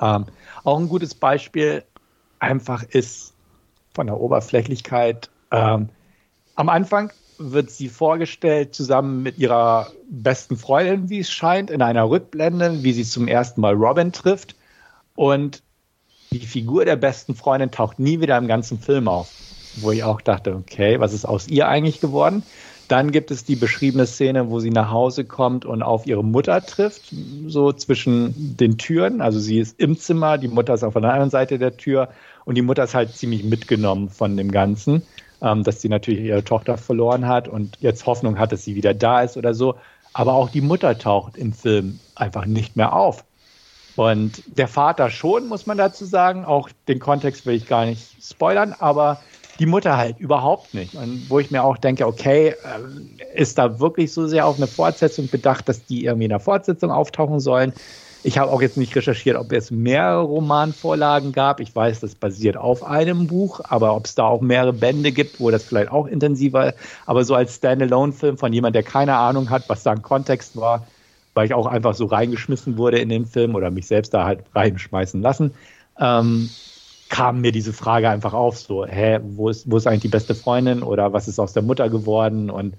Ähm, 0.00 0.26
auch 0.64 0.78
ein 0.78 0.88
gutes 0.88 1.14
Beispiel 1.14 1.82
einfach 2.38 2.82
ist 2.82 3.34
von 3.94 4.06
der 4.06 4.20
Oberflächlichkeit. 4.20 5.30
Ähm, 5.50 5.88
am 6.54 6.68
Anfang 6.68 7.10
wird 7.38 7.70
sie 7.70 7.88
vorgestellt 7.88 8.74
zusammen 8.74 9.22
mit 9.22 9.38
ihrer 9.38 9.90
besten 10.10 10.56
Freundin, 10.56 11.10
wie 11.10 11.20
es 11.20 11.30
scheint, 11.30 11.70
in 11.70 11.82
einer 11.82 12.08
Rückblende, 12.08 12.82
wie 12.82 12.92
sie 12.92 13.04
zum 13.04 13.28
ersten 13.28 13.60
Mal 13.60 13.74
Robin 13.74 14.12
trifft. 14.12 14.54
Und 15.14 15.62
die 16.32 16.40
Figur 16.40 16.84
der 16.84 16.96
besten 16.96 17.34
Freundin 17.34 17.70
taucht 17.70 17.98
nie 17.98 18.20
wieder 18.20 18.36
im 18.38 18.48
ganzen 18.48 18.78
Film 18.78 19.08
auf. 19.08 19.30
Wo 19.76 19.90
ich 19.90 20.04
auch 20.04 20.20
dachte, 20.20 20.54
okay, 20.54 21.00
was 21.00 21.12
ist 21.12 21.26
aus 21.26 21.48
ihr 21.48 21.68
eigentlich 21.68 22.00
geworden? 22.00 22.42
Dann 22.88 23.10
gibt 23.10 23.30
es 23.30 23.44
die 23.44 23.56
beschriebene 23.56 24.06
Szene, 24.06 24.48
wo 24.48 24.60
sie 24.60 24.70
nach 24.70 24.90
Hause 24.90 25.24
kommt 25.24 25.64
und 25.64 25.82
auf 25.82 26.06
ihre 26.06 26.22
Mutter 26.22 26.64
trifft, 26.64 27.12
so 27.46 27.72
zwischen 27.72 28.56
den 28.56 28.78
Türen. 28.78 29.20
Also 29.20 29.40
sie 29.40 29.58
ist 29.58 29.80
im 29.80 29.98
Zimmer, 29.98 30.38
die 30.38 30.48
Mutter 30.48 30.74
ist 30.74 30.84
auf 30.84 30.94
der 30.94 31.04
anderen 31.04 31.30
Seite 31.30 31.58
der 31.58 31.76
Tür 31.76 32.10
und 32.44 32.54
die 32.54 32.62
Mutter 32.62 32.84
ist 32.84 32.94
halt 32.94 33.14
ziemlich 33.14 33.42
mitgenommen 33.42 34.08
von 34.08 34.36
dem 34.36 34.52
Ganzen, 34.52 35.02
ähm, 35.42 35.62
dass 35.62 35.80
sie 35.80 35.88
natürlich 35.88 36.20
ihre 36.20 36.44
Tochter 36.44 36.76
verloren 36.76 37.26
hat 37.26 37.48
und 37.48 37.76
jetzt 37.80 38.06
Hoffnung 38.06 38.38
hat, 38.38 38.52
dass 38.52 38.64
sie 38.64 38.74
wieder 38.74 38.94
da 38.94 39.22
ist 39.22 39.36
oder 39.36 39.54
so. 39.54 39.76
Aber 40.12 40.34
auch 40.34 40.48
die 40.48 40.60
Mutter 40.62 40.96
taucht 40.98 41.36
im 41.36 41.52
Film 41.52 42.00
einfach 42.14 42.46
nicht 42.46 42.76
mehr 42.76 42.94
auf. 42.94 43.24
Und 43.96 44.42
der 44.46 44.68
Vater 44.68 45.10
schon, 45.10 45.46
muss 45.48 45.66
man 45.66 45.78
dazu 45.78 46.04
sagen. 46.04 46.44
Auch 46.44 46.70
den 46.86 46.98
Kontext 46.98 47.46
will 47.46 47.54
ich 47.54 47.66
gar 47.66 47.86
nicht 47.86 48.22
spoilern, 48.22 48.74
aber 48.78 49.22
die 49.58 49.66
Mutter 49.66 49.96
halt 49.96 50.18
überhaupt 50.18 50.74
nicht. 50.74 50.94
Und 50.94 51.30
wo 51.30 51.38
ich 51.38 51.50
mir 51.50 51.64
auch 51.64 51.78
denke, 51.78 52.06
okay, 52.06 52.48
äh, 52.62 53.34
ist 53.34 53.56
da 53.58 53.80
wirklich 53.80 54.12
so 54.12 54.26
sehr 54.26 54.46
auf 54.46 54.56
eine 54.56 54.66
Fortsetzung 54.68 55.30
bedacht, 55.30 55.68
dass 55.68 55.86
die 55.86 56.04
irgendwie 56.04 56.24
in 56.26 56.30
der 56.30 56.40
Fortsetzung 56.40 56.90
auftauchen 56.90 57.40
sollen? 57.40 57.72
Ich 58.26 58.38
habe 58.38 58.50
auch 58.50 58.60
jetzt 58.60 58.76
nicht 58.76 58.96
recherchiert, 58.96 59.36
ob 59.36 59.52
es 59.52 59.70
mehrere 59.70 60.22
Romanvorlagen 60.22 61.30
gab. 61.30 61.60
Ich 61.60 61.72
weiß, 61.72 62.00
das 62.00 62.16
basiert 62.16 62.56
auf 62.56 62.82
einem 62.82 63.28
Buch, 63.28 63.60
aber 63.62 63.94
ob 63.94 64.06
es 64.06 64.16
da 64.16 64.24
auch 64.24 64.40
mehrere 64.40 64.72
Bände 64.72 65.12
gibt, 65.12 65.38
wo 65.38 65.52
das 65.52 65.62
vielleicht 65.62 65.92
auch 65.92 66.08
intensiver, 66.08 66.74
aber 67.06 67.24
so 67.24 67.36
als 67.36 67.54
Standalone-Film 67.54 68.36
von 68.36 68.52
jemand, 68.52 68.74
der 68.74 68.82
keine 68.82 69.14
Ahnung 69.14 69.48
hat, 69.50 69.68
was 69.68 69.84
da 69.84 69.92
ein 69.92 70.02
Kontext 70.02 70.56
war, 70.56 70.88
weil 71.34 71.46
ich 71.46 71.54
auch 71.54 71.66
einfach 71.66 71.94
so 71.94 72.06
reingeschmissen 72.06 72.76
wurde 72.78 72.98
in 72.98 73.10
den 73.10 73.26
Film 73.26 73.54
oder 73.54 73.70
mich 73.70 73.86
selbst 73.86 74.12
da 74.12 74.24
halt 74.24 74.40
reinschmeißen 74.56 75.22
lassen. 75.22 75.54
Ähm, 75.96 76.50
kam 77.08 77.40
mir 77.42 77.52
diese 77.52 77.72
Frage 77.72 78.10
einfach 78.10 78.32
auf, 78.34 78.58
so, 78.58 78.84
hä, 78.84 79.20
wo 79.22 79.50
ist, 79.50 79.70
wo 79.70 79.76
ist 79.76 79.86
eigentlich 79.86 80.00
die 80.02 80.08
beste 80.08 80.34
Freundin 80.34 80.82
oder 80.82 81.12
was 81.12 81.28
ist 81.28 81.38
aus 81.38 81.52
der 81.52 81.62
Mutter 81.62 81.88
geworden 81.90 82.50
und 82.50 82.74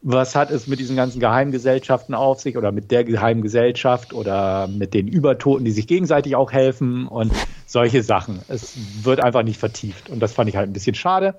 was 0.00 0.36
hat 0.36 0.50
es 0.50 0.66
mit 0.66 0.78
diesen 0.78 0.96
ganzen 0.96 1.20
Geheimgesellschaften 1.20 2.14
auf 2.14 2.40
sich 2.40 2.56
oder 2.56 2.70
mit 2.70 2.90
der 2.90 3.04
Geheimgesellschaft 3.04 4.12
oder 4.12 4.68
mit 4.68 4.94
den 4.94 5.08
Übertoten, 5.08 5.64
die 5.64 5.72
sich 5.72 5.86
gegenseitig 5.86 6.36
auch 6.36 6.52
helfen 6.52 7.08
und 7.08 7.32
solche 7.66 8.02
Sachen. 8.02 8.40
Es 8.48 8.76
wird 9.02 9.20
einfach 9.20 9.42
nicht 9.42 9.58
vertieft 9.58 10.08
und 10.08 10.20
das 10.20 10.32
fand 10.32 10.48
ich 10.48 10.56
halt 10.56 10.70
ein 10.70 10.72
bisschen 10.72 10.94
schade. 10.94 11.34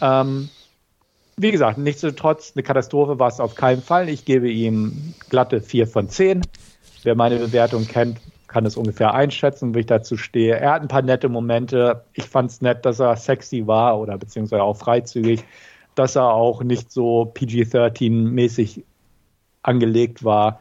Ähm, 0.00 0.48
wie 1.36 1.50
gesagt, 1.50 1.78
nichtsdestotrotz, 1.78 2.52
eine 2.54 2.62
Katastrophe 2.62 3.18
war 3.18 3.28
es 3.28 3.40
auf 3.40 3.54
keinen 3.54 3.82
Fall. 3.82 4.08
Ich 4.08 4.24
gebe 4.24 4.50
ihm 4.50 5.14
glatte 5.28 5.60
4 5.60 5.86
von 5.86 6.08
10. 6.08 6.42
Wer 7.02 7.14
meine 7.14 7.36
Bewertung 7.36 7.86
kennt, 7.86 8.18
kann 8.46 8.66
es 8.66 8.76
ungefähr 8.76 9.14
einschätzen, 9.14 9.74
wie 9.74 9.80
ich 9.80 9.86
dazu 9.86 10.16
stehe. 10.16 10.56
Er 10.56 10.72
hat 10.72 10.82
ein 10.82 10.88
paar 10.88 11.02
nette 11.02 11.28
Momente. 11.28 12.04
Ich 12.14 12.24
fand 12.24 12.50
es 12.50 12.60
nett, 12.60 12.84
dass 12.84 12.98
er 12.98 13.16
sexy 13.16 13.66
war 13.66 13.98
oder 13.98 14.18
beziehungsweise 14.18 14.62
auch 14.62 14.76
freizügig, 14.76 15.44
dass 15.94 16.16
er 16.16 16.32
auch 16.32 16.62
nicht 16.62 16.90
so 16.90 17.30
PG-13-mäßig 17.34 18.84
angelegt 19.62 20.24
war. 20.24 20.60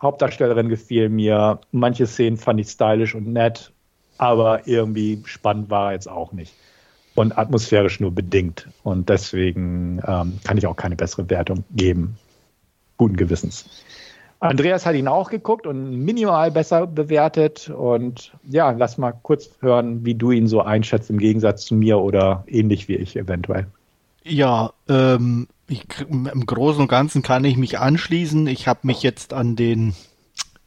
Hauptdarstellerin 0.00 0.68
gefiel 0.68 1.08
mir. 1.08 1.60
Manche 1.72 2.06
Szenen 2.06 2.36
fand 2.36 2.60
ich 2.60 2.68
stylisch 2.68 3.14
und 3.14 3.26
nett, 3.32 3.72
aber 4.16 4.66
irgendwie 4.66 5.22
spannend 5.24 5.70
war 5.70 5.88
er 5.88 5.92
jetzt 5.94 6.08
auch 6.08 6.32
nicht. 6.32 6.54
Und 7.14 7.36
atmosphärisch 7.36 7.98
nur 7.98 8.12
bedingt. 8.12 8.68
Und 8.84 9.08
deswegen 9.08 10.00
ähm, 10.06 10.38
kann 10.44 10.56
ich 10.56 10.66
auch 10.66 10.76
keine 10.76 10.94
bessere 10.94 11.28
Wertung 11.30 11.64
geben. 11.72 12.16
Guten 12.96 13.16
Gewissens. 13.16 13.84
Andreas 14.40 14.86
hat 14.86 14.94
ihn 14.94 15.08
auch 15.08 15.30
geguckt 15.30 15.66
und 15.66 16.04
minimal 16.04 16.52
besser 16.52 16.86
bewertet. 16.86 17.70
Und 17.70 18.32
ja, 18.48 18.70
lass 18.70 18.98
mal 18.98 19.12
kurz 19.12 19.50
hören, 19.60 20.04
wie 20.04 20.14
du 20.14 20.30
ihn 20.30 20.46
so 20.46 20.62
einschätzt 20.62 21.10
im 21.10 21.18
Gegensatz 21.18 21.64
zu 21.64 21.74
mir 21.74 21.98
oder 21.98 22.44
ähnlich 22.46 22.86
wie 22.86 22.94
ich 22.94 23.16
eventuell. 23.16 23.66
Ja, 24.28 24.72
ähm, 24.88 25.48
ich, 25.68 25.84
im 26.08 26.46
Großen 26.46 26.82
und 26.82 26.88
Ganzen 26.88 27.22
kann 27.22 27.44
ich 27.44 27.56
mich 27.56 27.78
anschließen. 27.78 28.46
Ich 28.46 28.68
habe 28.68 28.80
mich 28.82 29.02
jetzt 29.02 29.32
an 29.32 29.56
den 29.56 29.94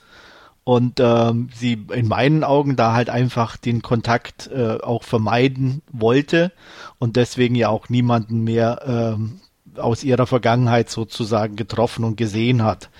und 0.66 0.98
ähm, 0.98 1.48
sie 1.54 1.78
in 1.92 2.08
meinen 2.08 2.42
Augen 2.42 2.74
da 2.74 2.92
halt 2.92 3.08
einfach 3.08 3.56
den 3.56 3.82
Kontakt 3.82 4.48
äh, 4.48 4.78
auch 4.82 5.04
vermeiden 5.04 5.80
wollte 5.92 6.50
und 6.98 7.14
deswegen 7.14 7.54
ja 7.54 7.68
auch 7.68 7.88
niemanden 7.88 8.40
mehr 8.42 8.82
ähm, 8.84 9.40
aus 9.76 10.02
ihrer 10.02 10.26
Vergangenheit 10.26 10.90
sozusagen 10.90 11.54
getroffen 11.54 12.02
und 12.02 12.16
gesehen 12.16 12.64
hat. 12.64 12.90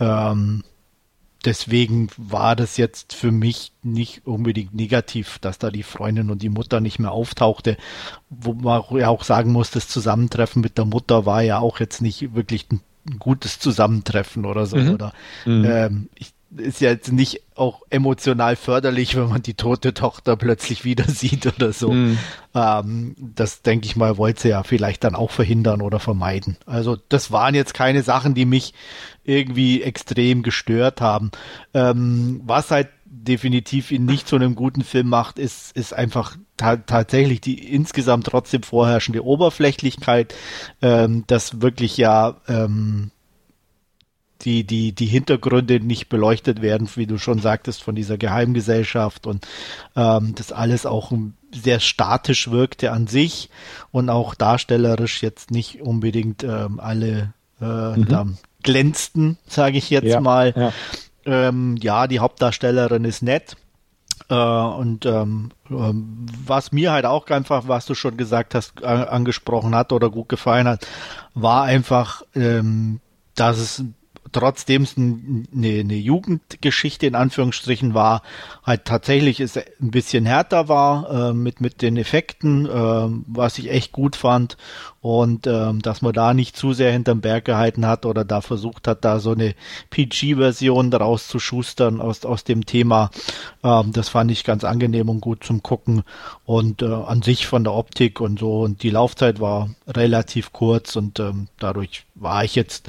Ähm, 0.00 0.64
deswegen 1.44 2.08
war 2.16 2.56
das 2.56 2.78
jetzt 2.78 3.12
für 3.12 3.30
mich 3.30 3.72
nicht 3.82 4.26
unbedingt 4.26 4.74
negativ, 4.74 5.38
dass 5.38 5.58
da 5.58 5.70
die 5.70 5.82
Freundin 5.82 6.30
und 6.30 6.40
die 6.40 6.48
Mutter 6.48 6.80
nicht 6.80 6.98
mehr 6.98 7.12
auftauchte. 7.12 7.76
Wo 8.30 8.54
man 8.54 8.84
ja 8.98 9.08
auch 9.08 9.24
sagen 9.24 9.52
muss, 9.52 9.70
das 9.70 9.86
Zusammentreffen 9.86 10.62
mit 10.62 10.78
der 10.78 10.86
Mutter 10.86 11.26
war 11.26 11.42
ja 11.42 11.58
auch 11.58 11.78
jetzt 11.78 12.00
nicht 12.00 12.34
wirklich 12.34 12.68
ein, 12.72 12.80
gutes 13.18 13.58
Zusammentreffen 13.58 14.46
oder 14.46 14.64
so. 14.64 14.78
Mhm. 14.78 14.94
Oder 14.94 15.12
mhm. 15.44 15.64
ähm, 15.66 16.08
ich, 16.14 16.32
ist 16.56 16.80
ja 16.80 16.90
jetzt 16.90 17.12
nicht 17.12 17.42
auch 17.54 17.82
emotional 17.90 18.56
förderlich, 18.56 19.16
wenn 19.16 19.28
man 19.28 19.42
die 19.42 19.54
tote 19.54 19.94
Tochter 19.94 20.36
plötzlich 20.36 20.84
wieder 20.84 21.04
sieht 21.08 21.46
oder 21.46 21.72
so. 21.72 21.92
Mhm. 21.92 22.18
Ähm, 22.54 23.14
das 23.18 23.62
denke 23.62 23.86
ich 23.86 23.96
mal, 23.96 24.18
wollte 24.18 24.42
sie 24.42 24.48
ja 24.50 24.62
vielleicht 24.62 25.04
dann 25.04 25.14
auch 25.14 25.30
verhindern 25.30 25.82
oder 25.82 26.00
vermeiden. 26.00 26.56
Also 26.66 26.96
das 27.08 27.30
waren 27.30 27.54
jetzt 27.54 27.74
keine 27.74 28.02
Sachen, 28.02 28.34
die 28.34 28.44
mich 28.44 28.74
irgendwie 29.24 29.82
extrem 29.82 30.42
gestört 30.42 31.00
haben. 31.00 31.30
Ähm, 31.74 32.40
was 32.44 32.70
halt 32.70 32.88
definitiv 33.04 33.90
ihn 33.90 34.04
nicht 34.04 34.26
zu 34.26 34.36
einem 34.36 34.54
guten 34.54 34.82
Film 34.82 35.08
macht, 35.08 35.38
ist, 35.38 35.76
ist 35.76 35.92
einfach 35.92 36.36
ta 36.56 36.76
tatsächlich 36.76 37.40
die 37.40 37.72
insgesamt 37.72 38.26
trotzdem 38.26 38.62
vorherrschende 38.62 39.24
Oberflächlichkeit, 39.24 40.34
ähm, 40.80 41.24
das 41.26 41.60
wirklich 41.60 41.96
ja 41.98 42.40
ähm, 42.48 43.10
die, 44.44 44.64
die, 44.64 44.92
die 44.92 45.06
Hintergründe 45.06 45.80
nicht 45.80 46.08
beleuchtet 46.08 46.62
werden, 46.62 46.88
wie 46.96 47.06
du 47.06 47.18
schon 47.18 47.38
sagtest, 47.38 47.82
von 47.82 47.94
dieser 47.94 48.18
Geheimgesellschaft 48.18 49.26
und 49.26 49.46
ähm, 49.96 50.34
das 50.34 50.52
alles 50.52 50.86
auch 50.86 51.12
sehr 51.54 51.80
statisch 51.80 52.50
wirkte 52.50 52.92
an 52.92 53.06
sich 53.06 53.50
und 53.90 54.10
auch 54.10 54.34
darstellerisch 54.34 55.22
jetzt 55.22 55.50
nicht 55.50 55.82
unbedingt 55.82 56.44
ähm, 56.44 56.80
alle 56.80 57.34
äh, 57.60 57.96
mhm. 57.96 58.38
glänzten, 58.62 59.38
sage 59.46 59.78
ich 59.78 59.90
jetzt 59.90 60.06
ja, 60.06 60.20
mal. 60.20 60.54
Ja. 60.56 60.72
Ähm, 61.24 61.76
ja, 61.80 62.06
die 62.06 62.18
Hauptdarstellerin 62.18 63.04
ist 63.04 63.22
nett. 63.22 63.56
Äh, 64.28 64.34
und 64.34 65.06
ähm, 65.06 65.50
ähm, 65.70 66.26
was 66.44 66.72
mir 66.72 66.92
halt 66.92 67.04
auch 67.04 67.28
einfach, 67.28 67.68
was 67.68 67.86
du 67.86 67.94
schon 67.94 68.16
gesagt 68.16 68.54
hast, 68.54 68.82
angesprochen 68.82 69.74
hat 69.74 69.92
oder 69.92 70.10
gut 70.10 70.28
gefallen 70.28 70.66
hat, 70.66 70.86
war 71.34 71.64
einfach, 71.64 72.22
ähm, 72.34 73.00
dass 73.34 73.58
es 73.58 73.84
trotzdem 74.32 74.82
es 74.82 74.96
eine, 74.96 75.44
eine 75.52 75.94
Jugendgeschichte 75.94 77.06
in 77.06 77.14
Anführungsstrichen 77.14 77.94
war, 77.94 78.22
halt 78.64 78.84
tatsächlich 78.84 79.40
es 79.40 79.56
ein 79.56 79.90
bisschen 79.90 80.26
härter 80.26 80.68
war 80.68 81.30
äh, 81.30 81.32
mit, 81.32 81.60
mit 81.60 81.82
den 81.82 81.96
Effekten, 81.96 82.66
äh, 82.66 82.70
was 83.26 83.58
ich 83.58 83.70
echt 83.70 83.92
gut 83.92 84.16
fand 84.16 84.56
und 85.00 85.46
ähm, 85.46 85.82
dass 85.82 86.00
man 86.00 86.12
da 86.12 86.32
nicht 86.32 86.56
zu 86.56 86.72
sehr 86.72 86.92
hinterm 86.92 87.20
Berg 87.20 87.44
gehalten 87.44 87.86
hat 87.86 88.06
oder 88.06 88.24
da 88.24 88.40
versucht 88.40 88.86
hat, 88.86 89.04
da 89.04 89.18
so 89.18 89.32
eine 89.32 89.54
PG-Version 89.90 90.90
daraus 90.90 91.26
zu 91.26 91.38
schustern 91.38 92.00
aus, 92.00 92.24
aus 92.24 92.44
dem 92.44 92.66
Thema. 92.66 93.10
Ähm, 93.64 93.92
das 93.92 94.08
fand 94.08 94.30
ich 94.30 94.44
ganz 94.44 94.64
angenehm 94.64 95.08
und 95.08 95.20
gut 95.20 95.44
zum 95.44 95.62
Gucken 95.62 96.04
und 96.44 96.82
äh, 96.82 96.86
an 96.86 97.22
sich 97.22 97.46
von 97.46 97.64
der 97.64 97.74
Optik 97.74 98.20
und 98.20 98.38
so 98.38 98.62
und 98.62 98.82
die 98.82 98.90
Laufzeit 98.90 99.40
war 99.40 99.70
relativ 99.88 100.52
kurz 100.52 100.96
und 100.96 101.18
ähm, 101.18 101.48
dadurch 101.58 102.04
war 102.14 102.44
ich 102.44 102.54
jetzt 102.54 102.88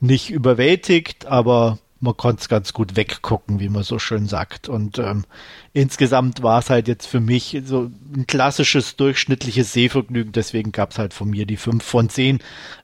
nicht 0.00 0.30
überwältigt, 0.30 1.26
aber 1.26 1.78
man 2.00 2.16
konnte 2.16 2.40
es 2.42 2.48
ganz 2.48 2.72
gut 2.72 2.96
weggucken, 2.96 3.58
wie 3.58 3.68
man 3.68 3.82
so 3.82 3.98
schön 3.98 4.26
sagt. 4.26 4.68
Und 4.68 4.98
ähm, 4.98 5.24
insgesamt 5.72 6.42
war 6.42 6.58
es 6.58 6.68
halt 6.68 6.88
jetzt 6.88 7.06
für 7.06 7.20
mich 7.20 7.62
so 7.64 7.90
ein 8.14 8.26
klassisches 8.26 8.96
durchschnittliches 8.96 9.72
Sehvergnügen. 9.72 10.32
Deswegen 10.32 10.72
gab 10.72 10.90
es 10.90 10.98
halt 10.98 11.14
von 11.14 11.30
mir 11.30 11.46
die 11.46 11.56
5 11.56 11.82
von 11.82 12.08
10, 12.08 12.40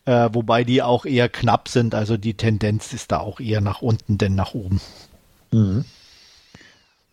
äh, 0.06 0.30
wobei 0.32 0.64
die 0.64 0.82
auch 0.82 1.04
eher 1.04 1.28
knapp 1.28 1.68
sind. 1.68 1.94
Also 1.94 2.16
die 2.16 2.34
Tendenz 2.34 2.92
ist 2.92 3.12
da 3.12 3.18
auch 3.18 3.38
eher 3.38 3.60
nach 3.60 3.82
unten 3.82 4.16
denn 4.16 4.34
nach 4.34 4.54
oben. 4.54 4.80
Mhm. 5.50 5.84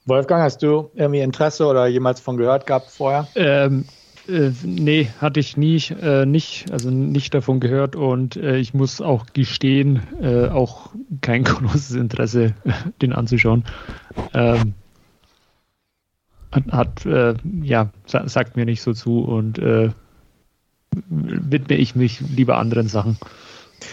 Wolfgang, 0.06 0.42
hast 0.42 0.64
du 0.64 0.90
irgendwie 0.96 1.20
Interesse 1.20 1.66
oder 1.68 1.86
jemals 1.86 2.20
von 2.20 2.38
gehört 2.38 2.66
gehabt 2.66 2.90
vorher? 2.90 3.28
Ähm, 3.36 3.86
äh, 4.30 4.52
nee, 4.64 5.10
hatte 5.20 5.40
ich 5.40 5.58
nie, 5.58 5.78
äh, 6.02 6.26
nicht, 6.26 6.72
also 6.72 6.90
nicht 6.90 7.34
davon 7.34 7.60
gehört 7.60 7.96
und 7.96 8.36
äh, 8.36 8.58
ich 8.58 8.74
muss 8.74 9.02
auch 9.02 9.26
gestehen, 9.34 10.02
äh, 10.22 10.48
auch 10.48 10.92
kein 11.22 11.44
großes 11.46 11.92
Interesse, 11.92 12.54
den 13.02 13.14
anzuschauen. 13.14 13.66
Ähm, 14.34 14.74
hat, 16.72 17.06
äh, 17.06 17.36
ja, 17.62 17.90
sa 18.06 18.28
sagt 18.28 18.56
mir 18.56 18.66
nicht 18.66 18.82
so 18.82 18.94
zu 18.94 19.20
und 19.20 19.60
äh, 19.60 19.90
widme 21.10 21.76
ich 21.76 21.96
mich 21.96 22.22
lieber 22.22 22.58
anderen 22.58 22.88
Sachen. 22.88 23.18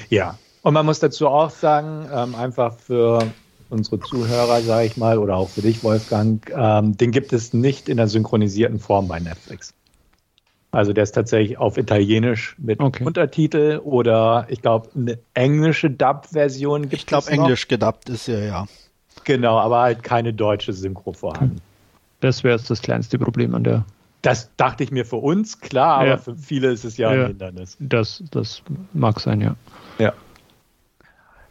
Ja, 0.09 0.39
und 0.62 0.74
man 0.74 0.87
muss 0.87 1.01
dazu 1.01 1.28
auch 1.28 1.51
sagen, 1.51 2.07
ähm, 2.12 2.34
einfach 2.34 2.76
für 2.78 3.22
unsere 3.68 4.01
Zuhörer, 4.01 4.61
sage 4.62 4.87
ich 4.87 4.97
mal, 4.97 5.18
oder 5.18 5.37
auch 5.37 5.49
für 5.49 5.62
dich, 5.62 5.82
Wolfgang, 5.84 6.51
ähm, 6.57 6.97
den 6.97 7.11
gibt 7.11 7.32
es 7.32 7.53
nicht 7.53 7.89
in 7.89 7.97
der 7.97 8.09
synchronisierten 8.09 8.78
Form 8.78 9.09
bei 9.09 9.20
Netflix. 9.20 9.74
Also 10.76 10.92
der 10.92 11.04
ist 11.04 11.12
tatsächlich 11.12 11.56
auf 11.56 11.78
Italienisch 11.78 12.54
mit 12.58 12.80
okay. 12.80 13.02
Untertitel 13.02 13.80
oder 13.82 14.44
ich 14.50 14.60
glaube 14.60 14.90
eine 14.94 15.18
englische 15.32 15.90
Dub-Version 15.90 16.82
gibt 16.82 16.92
es. 16.92 17.00
Ich 17.00 17.06
glaube 17.06 17.30
Englisch 17.30 17.66
gedubbt 17.66 18.10
ist 18.10 18.26
ja, 18.28 18.38
ja. 18.40 18.66
Genau, 19.24 19.58
aber 19.58 19.80
halt 19.80 20.02
keine 20.02 20.34
deutsche 20.34 20.74
Synchro 20.74 21.14
vorhanden. 21.14 21.62
Das 22.20 22.44
wäre 22.44 22.58
jetzt 22.58 22.68
das 22.68 22.82
kleinste 22.82 23.18
Problem 23.18 23.54
an 23.54 23.64
der. 23.64 23.86
Das 24.20 24.50
dachte 24.58 24.84
ich 24.84 24.90
mir 24.90 25.06
für 25.06 25.16
uns, 25.16 25.60
klar, 25.60 26.00
aber 26.00 26.08
ja. 26.08 26.16
für 26.18 26.36
viele 26.36 26.72
ist 26.72 26.84
es 26.84 26.98
ja, 26.98 27.10
ja 27.10 27.22
ein 27.22 27.28
Hindernis. 27.28 27.78
Das, 27.80 28.22
das 28.30 28.62
mag 28.92 29.18
sein, 29.18 29.40
ja. 29.40 29.56
Ja. 29.98 30.12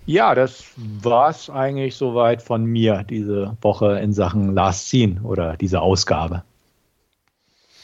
Ja, 0.06 0.36
das 0.36 0.66
war 0.78 1.32
es 1.32 1.50
eigentlich 1.50 1.96
soweit 1.96 2.44
von 2.44 2.64
mir 2.64 3.04
diese 3.10 3.58
Woche 3.64 3.98
in 3.98 4.14
Sachen 4.14 4.54
Last 4.54 4.90
Scene 4.90 5.22
oder 5.24 5.58
diese 5.58 5.82
Ausgabe. 5.82 6.44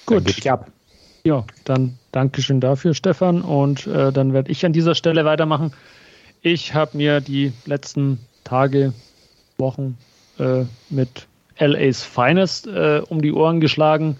Gut. 0.06 0.28
Dann 0.28 0.36
ich 0.38 0.52
ab. 0.52 0.72
Ja, 1.24 1.46
dann 1.66 1.98
Dankeschön 2.12 2.60
dafür, 2.60 2.94
Stefan. 2.94 3.42
Und 3.42 3.88
äh, 3.88 4.12
dann 4.12 4.34
werde 4.34 4.52
ich 4.52 4.66
an 4.66 4.74
dieser 4.74 4.96
Stelle 4.96 5.24
weitermachen. 5.26 5.74
Ich 6.42 6.74
habe 6.74 6.98
mir 6.98 7.22
die 7.22 7.54
letzten 7.66 8.20
Tage, 8.44 8.94
Wochen 9.58 9.98
äh, 10.40 10.64
mit 10.90 11.28
LA's 11.60 12.04
Finest 12.04 12.68
äh, 12.68 13.02
um 13.08 13.22
die 13.22 13.32
Ohren 13.32 13.62
geschlagen. 13.62 14.18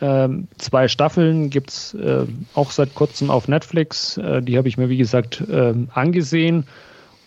Ähm, 0.00 0.48
zwei 0.58 0.88
Staffeln 0.88 1.48
gibt 1.48 1.70
es 1.70 1.94
äh, 1.94 2.26
auch 2.54 2.72
seit 2.72 2.94
kurzem 2.94 3.30
auf 3.30 3.46
Netflix. 3.46 4.18
Äh, 4.18 4.42
die 4.42 4.58
habe 4.58 4.68
ich 4.68 4.76
mir, 4.76 4.88
wie 4.88 4.96
gesagt, 4.96 5.42
ähm, 5.48 5.88
angesehen. 5.94 6.66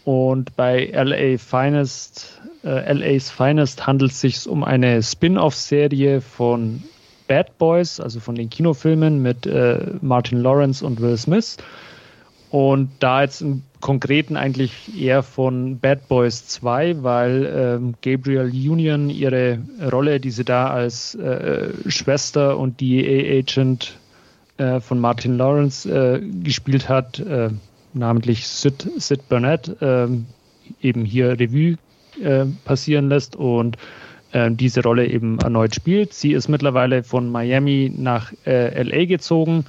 Und 0.03 0.55
bei 0.55 0.91
LA 0.93 1.37
Finest, 1.37 2.41
äh, 2.63 2.93
LA's 2.93 3.29
Finest 3.29 3.87
handelt 3.87 4.11
es 4.11 4.21
sich 4.21 4.47
um 4.47 4.63
eine 4.63 5.01
Spin-off-Serie 5.01 6.21
von 6.21 6.83
Bad 7.27 7.57
Boys, 7.57 7.99
also 7.99 8.19
von 8.19 8.35
den 8.35 8.49
Kinofilmen 8.49 9.21
mit 9.21 9.45
äh, 9.45 9.93
Martin 10.01 10.39
Lawrence 10.41 10.85
und 10.85 11.01
Will 11.01 11.17
Smith. 11.17 11.57
Und 12.49 12.89
da 12.99 13.23
jetzt 13.23 13.41
im 13.41 13.63
Konkreten 13.81 14.37
eigentlich 14.37 14.99
eher 14.99 15.21
von 15.21 15.79
Bad 15.79 16.07
Boys 16.07 16.47
2, 16.47 17.03
weil 17.03 17.45
ähm, 17.53 17.95
Gabriel 18.01 18.45
Union 18.45 19.09
ihre 19.09 19.59
Rolle, 19.91 20.19
die 20.19 20.31
sie 20.31 20.45
da 20.45 20.69
als 20.69 21.13
äh, 21.15 21.69
Schwester 21.87 22.57
und 22.57 22.79
DEA-Agent 22.79 23.97
äh, 24.57 24.79
von 24.79 24.99
Martin 24.99 25.37
Lawrence 25.37 25.89
äh, 25.89 26.21
gespielt 26.41 26.87
hat, 26.87 27.19
äh, 27.19 27.49
namentlich 27.93 28.47
Sid, 28.47 28.89
Sid 28.97 29.27
Burnett, 29.27 29.75
ähm, 29.81 30.25
eben 30.81 31.03
hier 31.03 31.39
Revue 31.39 31.77
äh, 32.21 32.45
passieren 32.63 33.09
lässt 33.09 33.35
und 33.35 33.77
äh, 34.31 34.51
diese 34.51 34.83
Rolle 34.83 35.07
eben 35.07 35.39
erneut 35.39 35.75
spielt. 35.75 36.13
Sie 36.13 36.33
ist 36.33 36.47
mittlerweile 36.47 37.03
von 37.03 37.31
Miami 37.31 37.91
nach 37.95 38.31
äh, 38.45 38.81
LA 38.81 39.05
gezogen 39.05 39.65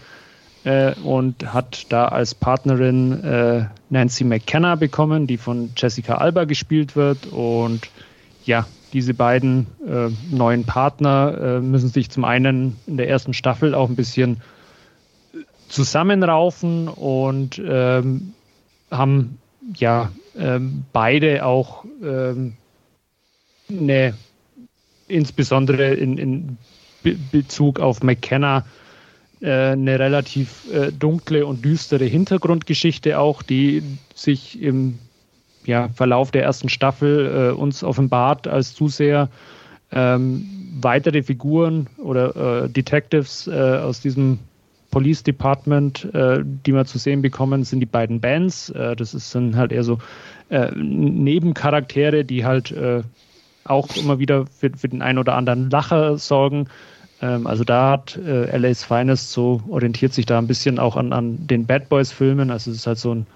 äh, 0.65 0.95
und 1.03 1.53
hat 1.53 1.87
da 1.91 2.09
als 2.09 2.35
Partnerin 2.35 3.25
äh, 3.25 3.67
Nancy 3.91 4.25
McKenna 4.25 4.75
bekommen, 4.75 5.27
die 5.27 5.37
von 5.37 5.71
Jessica 5.77 6.17
Alba 6.17 6.45
gespielt 6.45 6.97
wird. 6.97 7.27
Und 7.27 7.89
ja, 8.45 8.67
diese 8.93 9.15
beiden 9.15 9.67
äh, 9.87 10.09
neuen 10.31 10.65
Partner 10.65 11.61
müssen 11.61 11.89
sich 11.91 12.11
zum 12.11 12.25
einen 12.25 12.77
in 12.87 12.97
der 12.97 13.09
ersten 13.09 13.35
Staffel 13.35 13.75
auch 13.75 13.89
ein 13.89 13.97
bisschen 13.97 14.41
zusammenraufen 15.69 16.89
und 16.89 17.61
ähm, 17.65 18.33
haben 18.91 19.39
ja 19.77 20.11
ähm, 20.37 20.85
beide 20.93 21.45
auch 21.45 21.85
ähm, 22.03 22.55
eine 23.71 24.15
insbesondere 25.09 25.95
in, 25.95 26.19
in 26.19 26.59
Bezug 27.33 27.81
auf 27.81 28.03
McKenna 28.03 28.65
äh, 29.41 29.71
eine 29.71 29.99
relativ 29.99 30.73
äh, 30.73 30.91
dunkle 30.93 31.47
und 31.47 31.65
düstere 31.65 32.05
Hintergrundgeschichte 32.05 33.19
auch, 33.19 33.43
die 33.43 33.83
sich 34.15 34.61
im 34.61 34.99
ja, 35.65 35.89
Verlauf 35.91 36.31
der 36.31 36.43
ersten 36.43 36.69
Staffel 36.69 37.51
äh, 37.51 37.55
uns 37.55 37.85
offenbart 37.85 38.49
als 38.49 38.75
Zuseher. 38.75 39.29
Ähm, 39.93 40.47
weitere 40.81 41.23
Figuren 41.23 41.87
oder 41.99 42.65
äh, 42.65 42.69
Detectives 42.69 43.47
äh, 43.47 43.53
aus 43.53 44.01
diesem 44.01 44.39
Police 44.91 45.23
Department, 45.23 46.13
äh, 46.15 46.43
die 46.45 46.73
wir 46.73 46.85
zu 46.85 46.99
sehen 46.99 47.23
bekommen, 47.23 47.65
sind 47.65 47.81
die 47.81 47.87
beiden 47.87 48.21
Bands. 48.21 48.73
das 48.75 49.15
ist, 49.15 49.31
sind 49.31 49.57
halt 49.57 49.71
eher 49.71 49.85
so 49.85 49.99
Nebencharaktere, 50.51 52.25
die 52.25 52.47
halt 52.47 52.75
auch 53.69 53.97
immer 53.97 54.19
wieder 54.19 54.47
für, 54.47 54.71
für 54.77 54.89
den 54.89 55.03
einen 55.03 55.19
oder 55.19 55.35
anderen 55.35 55.71
Lacher 55.71 56.19
sorgen. 56.19 56.69
Ähm, 57.21 57.47
also 57.47 57.65
da 57.65 57.91
hat 57.91 58.17
äh, 58.17 58.57
LA's 58.57 58.85
Finest 58.85 59.33
so 59.33 59.63
orientiert 59.69 60.13
sich 60.13 60.27
da 60.27 60.39
ein 60.39 60.47
bisschen 60.47 60.79
auch 60.79 60.97
an, 60.97 61.13
an 61.13 61.47
den 61.47 61.67
Bad 61.67 61.89
Boys 61.89 62.13
Filmen. 62.13 62.51
Also 62.51 62.71
es 62.71 62.79
ist 62.79 62.87
halt 62.87 62.99
so 62.99 63.15
ein 63.15 63.27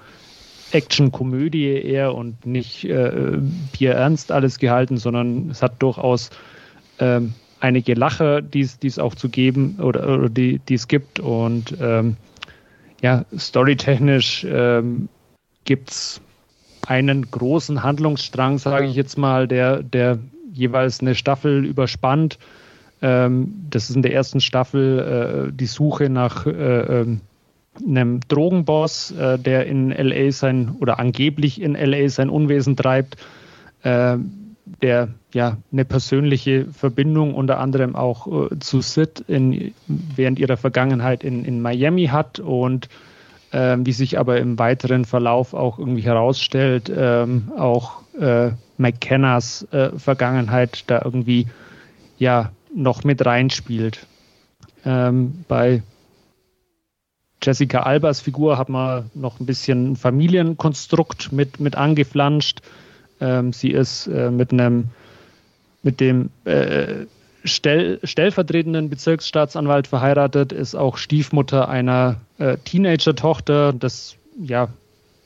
Action-Komödie 0.73 1.67
eher 1.67 2.15
und 2.15 2.47
nicht 2.47 2.85
äh, 2.85 3.39
bierernst 3.77 4.33
alles 4.33 4.59
gehalten, 4.59 4.97
sondern 4.97 5.51
es 5.51 5.63
hat 5.63 5.83
durchaus 5.83 6.31
ähm, 6.99 7.35
einige 7.61 7.95
Lacher, 7.95 8.43
die 8.43 8.61
es 8.61 8.99
auch 8.99 9.15
zu 9.15 9.29
geben 9.29 9.79
oder, 9.81 10.09
oder 10.09 10.29
die 10.29 10.61
es 10.71 10.89
gibt. 10.89 11.21
Und 11.21 11.77
ähm, 11.81 12.17
ja, 13.03 13.25
storytechnisch 13.37 14.47
ähm, 14.49 15.09
gibt 15.65 15.91
es 15.91 16.21
einen 16.87 17.31
großen 17.31 17.83
Handlungsstrang, 17.83 18.59
sage 18.59 18.87
ich 18.87 18.95
jetzt 18.95 19.17
mal, 19.17 19.47
der, 19.49 19.83
der 19.83 20.19
jeweils 20.53 21.01
eine 21.01 21.15
Staffel 21.15 21.65
überspannt. 21.65 22.39
Ähm, 23.01 23.55
das 23.71 23.91
ist 23.91 23.97
in 23.97 24.03
der 24.03 24.13
ersten 24.13 24.41
Staffel 24.41 25.49
äh, 25.49 25.53
die 25.53 25.67
Suche 25.67 26.09
nach 26.09 26.47
äh, 26.47 26.51
ähm, 26.51 27.21
einem 27.81 28.21
Drogenboss, 28.29 29.13
äh, 29.13 29.39
der 29.39 29.67
in 29.67 29.91
LA 29.91 30.31
sein 30.31 30.77
oder 30.81 30.99
angeblich 30.99 31.61
in 31.61 31.75
LA 31.75 32.09
sein 32.09 32.29
Unwesen 32.29 32.77
treibt, 32.77 33.17
äh, 33.83 34.17
der 34.83 35.09
ja 35.33 35.57
eine 35.73 35.85
persönliche 35.85 36.67
Verbindung 36.67 37.35
unter 37.35 37.59
anderem 37.59 37.97
auch 37.97 38.51
äh, 38.51 38.59
zu 38.59 38.81
Sid 38.81 39.25
in, 39.27 39.73
während 39.87 40.39
ihrer 40.39 40.57
Vergangenheit 40.57 41.25
in, 41.25 41.45
in 41.45 41.61
Miami 41.63 42.07
hat 42.07 42.39
und 42.39 42.89
äh, 43.53 43.77
wie 43.81 43.93
sich 43.93 44.19
aber 44.19 44.39
im 44.39 44.59
weiteren 44.59 45.05
Verlauf 45.05 45.55
auch 45.55 45.79
irgendwie 45.79 46.03
herausstellt, 46.03 46.91
ähm, 46.95 47.53
auch 47.57 48.03
äh, 48.19 48.51
McKennas 48.79 49.67
äh, 49.71 49.91
Vergangenheit 49.99 50.85
da 50.89 51.03
irgendwie 51.05 51.47
ja 52.19 52.51
noch 52.75 53.05
mit 53.05 53.25
reinspielt. 53.25 54.07
Ähm, 54.85 55.45
bei 55.49 55.83
Jessica 57.43 57.81
Albers 57.81 58.21
Figur 58.21 58.59
hat 58.59 58.69
man 58.69 59.11
noch 59.15 59.41
ein 59.41 59.47
bisschen 59.47 59.97
Familienkonstrukt 59.97 61.33
mit, 61.33 61.61
mit 61.61 61.77
angeflanscht. 61.77 62.61
Ähm, 63.21 63.53
sie 63.53 63.71
ist 63.71 64.07
äh, 64.07 64.31
mit 64.31 64.53
einem 64.53 64.89
mit 65.83 66.01
dem 66.01 66.31
äh, 66.45 67.07
Stell, 67.45 67.99
stellvertretenden 68.05 68.89
Bezirksstaatsanwalt 68.89 69.87
verheiratet, 69.87 70.53
ist 70.53 70.75
auch 70.75 70.97
Stiefmutter 70.97 71.69
einer 71.69 72.17
äh, 72.39 72.57
Teenager-Tochter. 72.59 73.73
Das 73.73 74.17
ja 74.41 74.69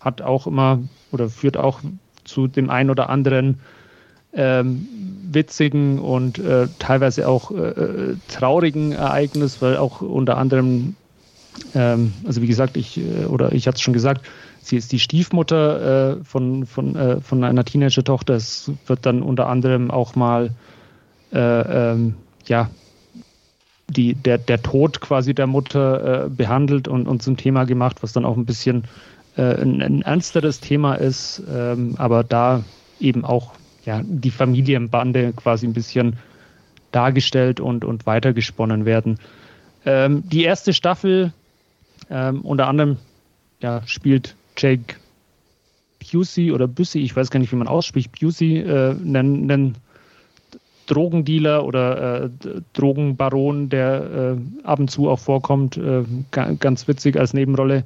hat 0.00 0.22
auch 0.22 0.46
immer 0.46 0.80
oder 1.12 1.28
führt 1.28 1.56
auch 1.56 1.80
zu 2.24 2.46
dem 2.46 2.70
ein 2.70 2.90
oder 2.90 3.10
anderen 3.10 3.60
ähm, 4.32 4.86
witzigen 5.30 5.98
und 5.98 6.38
äh, 6.38 6.68
teilweise 6.78 7.28
auch 7.28 7.50
äh, 7.50 7.54
äh 7.54 8.16
traurigen 8.28 8.92
Ereignis, 8.92 9.62
weil 9.62 9.76
auch 9.76 10.00
unter 10.00 10.36
anderem 10.36 10.96
ähm, 11.74 12.12
also 12.26 12.42
wie 12.42 12.46
gesagt, 12.46 12.76
ich 12.76 12.98
äh, 12.98 13.24
oder 13.26 13.52
ich 13.52 13.66
hatte 13.66 13.76
es 13.76 13.82
schon 13.82 13.94
gesagt, 13.94 14.26
sie 14.62 14.76
ist 14.76 14.92
die 14.92 14.98
Stiefmutter 14.98 16.18
äh, 16.18 16.24
von, 16.24 16.66
von, 16.66 16.96
äh, 16.96 17.20
von 17.20 17.44
einer 17.44 17.64
Teenager-Tochter. 17.64 18.34
Es 18.34 18.70
wird 18.86 19.06
dann 19.06 19.22
unter 19.22 19.48
anderem 19.48 19.90
auch 19.90 20.14
mal 20.14 20.50
äh, 21.36 21.92
ähm, 21.92 22.14
ja, 22.46 22.70
die, 23.88 24.14
der, 24.14 24.38
der 24.38 24.62
Tod 24.62 25.00
quasi 25.00 25.34
der 25.34 25.46
Mutter 25.46 26.24
äh, 26.24 26.28
behandelt 26.30 26.88
und, 26.88 27.06
und 27.06 27.22
zum 27.22 27.36
Thema 27.36 27.64
gemacht, 27.64 28.02
was 28.02 28.12
dann 28.12 28.24
auch 28.24 28.36
ein 28.36 28.46
bisschen 28.46 28.84
äh, 29.36 29.42
ein, 29.42 29.82
ein, 29.82 30.02
ernsteres 30.02 30.60
Thema 30.60 30.94
ist, 30.94 31.42
ähm, 31.52 31.94
aber 31.98 32.24
da 32.24 32.64
eben 32.98 33.24
auch 33.24 33.52
ja, 33.84 34.00
die 34.02 34.30
Familienbande 34.30 35.34
quasi 35.34 35.66
ein 35.66 35.74
bisschen 35.74 36.16
dargestellt 36.90 37.60
und, 37.60 37.84
und 37.84 38.06
weitergesponnen 38.06 38.86
werden. 38.86 39.18
Ähm, 39.84 40.24
die 40.28 40.44
erste 40.44 40.72
Staffel 40.72 41.32
ähm, 42.10 42.40
unter 42.40 42.66
anderem 42.66 42.96
ja, 43.60 43.82
spielt 43.86 44.34
Jake 44.56 44.96
Busey 46.00 46.50
oder 46.52 46.66
Busey, 46.66 47.02
ich 47.02 47.14
weiß 47.14 47.30
gar 47.30 47.40
nicht, 47.40 47.52
wie 47.52 47.56
man 47.56 47.68
ausspricht, 47.68 48.18
Busey, 48.18 48.58
äh, 48.58 48.90
einen, 48.90 49.50
einen 49.50 49.76
Drogendealer 50.86 51.64
oder 51.64 52.24
äh, 52.24 52.30
Drogenbaron, 52.72 53.68
der 53.68 54.36
äh, 54.36 54.66
ab 54.66 54.78
und 54.78 54.90
zu 54.90 55.08
auch 55.08 55.18
vorkommt, 55.18 55.76
äh, 55.76 56.04
ganz 56.30 56.88
witzig 56.88 57.18
als 57.18 57.34
Nebenrolle. 57.34 57.84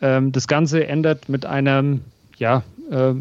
Ähm, 0.00 0.32
das 0.32 0.48
Ganze 0.48 0.86
endet 0.86 1.28
mit 1.28 1.46
einem, 1.46 2.02
ja, 2.38 2.62
äh, 2.90 3.14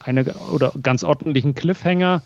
einer 0.00 0.24
oder 0.52 0.72
ganz 0.82 1.04
ordentlichen 1.04 1.54
Cliffhanger, 1.54 2.22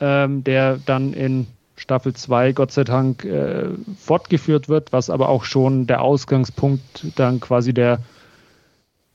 ähm, 0.00 0.42
der 0.44 0.78
dann 0.84 1.12
in 1.12 1.46
Staffel 1.76 2.14
2 2.14 2.52
Gott 2.52 2.72
sei 2.72 2.84
Dank 2.84 3.24
äh, 3.24 3.68
fortgeführt 3.98 4.68
wird, 4.68 4.92
was 4.92 5.10
aber 5.10 5.28
auch 5.28 5.44
schon 5.44 5.86
der 5.86 6.02
Ausgangspunkt 6.02 7.06
dann 7.16 7.38
quasi 7.40 7.72
der 7.72 8.00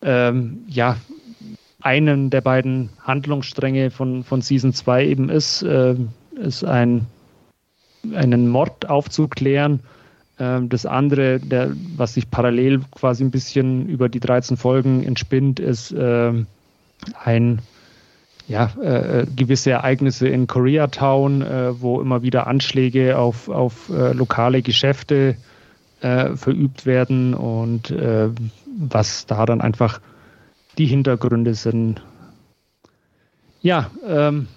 ähm, 0.01 0.59
ja 0.67 0.95
einen 1.81 2.29
der 2.29 2.41
beiden 2.41 2.89
Handlungsstränge 3.01 3.91
von, 3.91 4.23
von 4.23 4.41
Season 4.41 4.73
2 4.73 5.05
eben 5.05 5.29
ist, 5.29 5.61
äh, 5.63 5.95
ist 6.35 6.63
ein, 6.63 7.07
einen 8.13 8.47
Mord 8.47 8.89
aufzuklären. 8.89 9.81
Äh, 10.37 10.61
das 10.63 10.85
andere, 10.85 11.39
der, 11.39 11.71
was 11.95 12.13
sich 12.13 12.29
parallel 12.29 12.81
quasi 12.91 13.23
ein 13.23 13.31
bisschen 13.31 13.87
über 13.87 14.09
die 14.09 14.19
13 14.19 14.57
Folgen 14.57 15.03
entspinnt, 15.03 15.59
ist 15.59 15.91
äh, 15.91 16.33
ein 17.23 17.61
ja, 18.47 18.71
äh, 18.81 19.25
gewisse 19.35 19.71
Ereignisse 19.71 20.27
in 20.27 20.47
Koreatown, 20.47 21.41
äh, 21.41 21.81
wo 21.81 22.01
immer 22.01 22.21
wieder 22.21 22.47
Anschläge 22.47 23.17
auf, 23.17 23.49
auf 23.49 23.89
äh, 23.89 24.13
lokale 24.13 24.61
Geschäfte 24.61 25.35
äh, 26.01 26.35
verübt 26.35 26.85
werden 26.85 27.33
und 27.33 27.91
äh, 27.91 28.29
was 28.77 29.25
da 29.25 29.45
dann 29.45 29.61
einfach 29.61 30.01
die 30.77 30.85
Hintergründe 30.85 31.53
sind. 31.53 32.01
Ja, 33.61 33.91
ähm, 34.07 34.47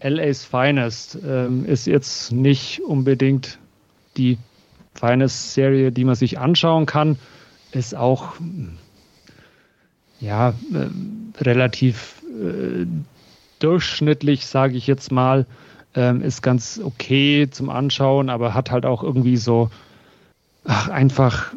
LA's 0.00 0.44
Finest 0.44 1.18
ähm, 1.26 1.64
ist 1.64 1.86
jetzt 1.86 2.32
nicht 2.32 2.80
unbedingt 2.80 3.58
die 4.16 4.38
Finest-Serie, 4.94 5.92
die 5.92 6.04
man 6.04 6.14
sich 6.14 6.38
anschauen 6.38 6.86
kann, 6.86 7.18
ist 7.72 7.94
auch 7.94 8.34
ja, 10.20 10.50
äh, 10.50 11.42
relativ 11.42 12.22
äh, 12.26 12.86
durchschnittlich, 13.60 14.46
sage 14.46 14.76
ich 14.76 14.86
jetzt 14.86 15.12
mal, 15.12 15.46
ähm, 15.94 16.22
ist 16.22 16.42
ganz 16.42 16.80
okay 16.82 17.48
zum 17.50 17.70
Anschauen, 17.70 18.30
aber 18.30 18.54
hat 18.54 18.70
halt 18.70 18.86
auch 18.86 19.02
irgendwie 19.02 19.36
so 19.36 19.70
ach, 20.64 20.88
einfach 20.88 21.54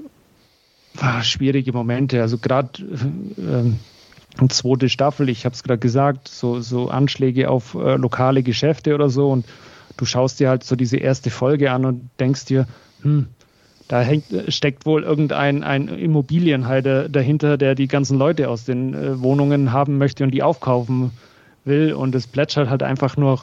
ach, 1.00 1.24
schwierige 1.24 1.74
Momente. 1.74 2.22
Also 2.22 2.38
gerade 2.38 2.70
äh, 4.38 4.48
zweite 4.50 4.89
Staffel, 4.89 5.30
ich 5.30 5.46
habe 5.46 5.54
es 5.54 5.64
gerade 5.64 5.80
gesagt, 5.80 6.28
so, 6.28 6.60
so 6.62 6.89
Anschläge 6.89 7.50
auf 7.50 7.76
äh, 7.76 7.96
lokale 7.96 8.44
Geschäfte 8.44 8.96
oder 8.96 9.10
so 9.10 9.30
und 9.32 9.46
du 9.98 10.06
schaust 10.06 10.39
dir 10.39 10.50
halt 10.50 10.64
so 10.64 10.76
diese 10.76 10.98
erste 10.98 11.30
Folge 11.30 11.72
an 11.72 11.86
und 11.86 12.10
denkst 12.20 12.46
dir, 12.46 12.68
hm, 13.02 13.28
da 13.88 14.02
hängt, 14.02 14.26
steckt 14.48 14.86
wohl 14.86 15.04
irgendein 15.04 15.64
ein 15.64 15.89
Immobilienhalter 15.89 17.10
dahinter, 17.10 17.58
der 17.58 17.76
die 17.76 17.88
ganzen 17.88 18.18
Leute 18.18 18.50
aus 18.50 18.64
den 18.64 18.94
äh, 18.94 19.22
Wohnungen 19.22 19.74
haben 19.74 19.98
möchte 19.98 20.24
und 20.24 20.32
die 20.32 20.44
aufkaufen 20.44 21.12
will. 21.66 21.94
Und 21.94 22.16
es 22.16 22.26
plätschert 22.26 22.70
halt 22.70 22.84
einfach 22.84 23.18
nur 23.18 23.39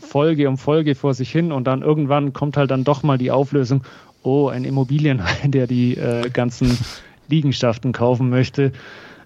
Folge 0.00 0.48
um 0.48 0.56
Folge 0.56 0.94
vor 0.94 1.14
sich 1.14 1.32
hin 1.32 1.50
und 1.50 1.64
dann 1.64 1.82
irgendwann 1.82 2.32
kommt 2.32 2.56
halt 2.56 2.70
dann 2.70 2.84
doch 2.84 3.02
mal 3.02 3.18
die 3.18 3.32
Auflösung, 3.32 3.82
oh, 4.28 4.48
ein 4.48 4.64
Immobilienhalter, 4.64 5.48
der 5.48 5.66
die 5.66 5.96
äh, 5.96 6.28
ganzen 6.30 6.76
Liegenschaften 7.28 7.92
kaufen 7.92 8.30
möchte. 8.30 8.72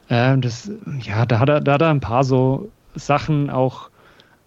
Äh, 0.09 0.39
das, 0.39 0.71
ja, 1.03 1.27
da 1.27 1.39
hat 1.39 1.49
er, 1.49 1.61
da 1.61 1.75
hat 1.75 1.83
er 1.83 1.91
ein 1.91 2.01
paar 2.01 2.25
so 2.25 2.71
Sachen 2.95 3.51
auch 3.51 3.91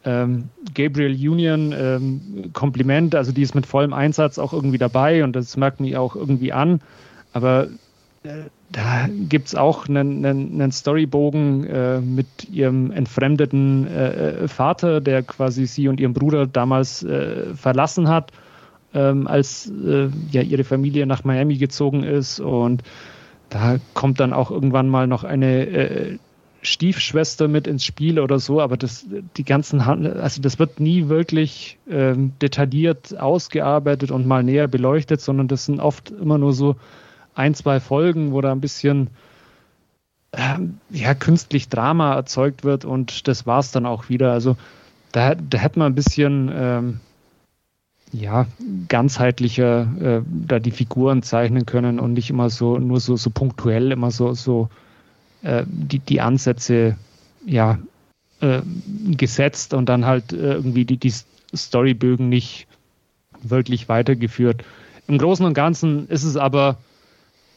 ähm, 0.06 0.50
Gabriel 0.74 1.14
Union 1.14 1.74
ähm, 1.78 2.52
Kompliment, 2.54 3.16
also 3.16 3.32
die 3.32 3.42
ist 3.42 3.56
mit 3.56 3.66
vollem 3.66 3.94
Einsatz 3.94 4.38
auch 4.38 4.54
irgendwie 4.54 4.78
dabei 4.78 5.24
und 5.24 5.36
das 5.36 5.58
merkt 5.58 5.80
mich 5.80 5.98
auch 5.98 6.16
irgendwie 6.16 6.54
an. 6.54 6.80
Aber 7.34 7.68
äh, 8.24 8.44
da 8.72 9.08
gibt 9.30 9.48
es 9.48 9.56
auch 9.56 9.88
einen, 9.88 10.26
einen, 10.26 10.62
einen 10.62 10.72
Storybogen 10.72 11.66
äh, 11.68 12.02
mit 12.02 12.28
ihrem 12.52 12.92
entfremdeten 12.92 13.88
äh, 13.88 14.44
äh, 14.44 14.48
Vater, 14.48 15.02
der 15.02 15.24
quasi 15.24 15.66
sie 15.66 15.88
und 15.88 16.00
ihren 16.00 16.14
Bruder 16.14 16.46
damals 16.46 17.04
äh, 17.04 17.54
verlassen 17.56 18.08
hat, 18.08 18.32
ähm, 18.96 19.28
als 19.28 19.70
äh, 19.70 20.10
ja 20.32 20.42
ihre 20.42 20.64
Familie 20.64 21.06
nach 21.06 21.24
Miami 21.24 21.58
gezogen 21.58 22.04
ist. 22.04 22.40
Und 22.40 22.82
da 23.50 23.78
kommt 23.94 24.20
dann 24.20 24.34
auch 24.34 24.50
irgendwann 24.50 24.90
mal 24.90 25.06
noch 25.06 25.24
eine 25.24 26.20
Stiefschwester 26.66 27.48
mit 27.48 27.68
ins 27.68 27.86
Spiel 27.86 28.20
oder 28.20 28.40
so, 28.40 28.62
aber 28.62 28.78
das, 28.78 29.06
die 29.38 29.44
ganzen, 29.44 29.82
also 29.82 30.42
das 30.42 30.60
wird 30.60 30.80
nie 30.80 31.08
wirklich 31.08 31.78
ähm, 31.90 32.34
detailliert 32.42 33.18
ausgearbeitet 33.18 34.12
und 34.12 34.28
mal 34.28 34.44
näher 34.44 34.68
beleuchtet, 34.68 35.22
sondern 35.22 35.48
das 35.48 35.66
sind 35.66 35.80
oft 35.80 36.12
immer 36.12 36.38
nur 36.38 36.54
so 36.54 36.76
ein, 37.36 37.54
zwei 37.54 37.80
Folgen, 37.80 38.32
wo 38.32 38.42
da 38.42 38.52
ein 38.52 38.62
bisschen 38.62 39.10
ähm, 40.34 40.80
ja, 40.90 41.14
künstlich 41.14 41.70
Drama 41.70 42.16
erzeugt 42.16 42.64
wird 42.64 42.86
und 42.86 43.28
das 43.28 43.46
war 43.46 43.60
es 43.60 43.72
dann 43.72 43.86
auch 43.86 44.10
wieder. 44.10 44.32
Also 44.32 44.58
da, 45.12 45.36
da 45.36 45.58
hätte 45.58 45.80
man 45.80 45.92
ein 45.92 45.96
bisschen 45.96 46.52
ähm, 46.54 47.00
ja, 48.20 48.48
ganzheitlicher 48.88 49.88
äh, 50.00 50.22
da 50.26 50.60
die 50.60 50.72
Figuren 50.72 51.24
zeichnen 51.24 51.66
können 51.66 52.00
und 52.00 52.14
nicht 52.14 52.30
immer 52.30 52.50
so, 52.50 52.78
nur 52.78 53.00
so, 53.00 53.16
so 53.18 53.30
punktuell, 53.30 53.92
immer 53.92 54.12
so, 54.12 54.34
so 54.34 54.70
äh, 55.44 55.64
die, 55.68 56.00
die 56.00 56.22
Ansätze 56.22 56.96
ja 57.46 57.80
äh, 58.42 58.62
gesetzt 59.12 59.74
und 59.74 59.88
dann 59.88 60.06
halt 60.06 60.34
äh, 60.34 60.54
irgendwie 60.54 60.86
die, 60.86 60.98
die 60.98 61.14
Storybögen 61.54 62.30
nicht 62.30 62.68
wirklich 63.42 63.90
weitergeführt. 63.90 64.64
Im 65.08 65.18
Großen 65.18 65.46
und 65.46 65.54
Ganzen 65.54 66.08
ist 66.08 66.24
es 66.24 66.38
aber 66.38 66.78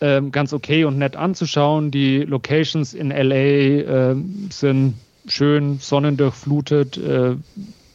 äh, 0.01 0.21
ganz 0.31 0.53
okay 0.53 0.85
und 0.85 0.99
nett 0.99 1.17
anzuschauen. 1.17 1.91
Die 1.91 2.19
Locations 2.19 2.95
in 2.95 3.11
LA 3.11 3.35
äh, 3.35 4.17
sind 4.51 4.95
schön 5.27 5.79
sonnendurchflutet. 5.79 6.99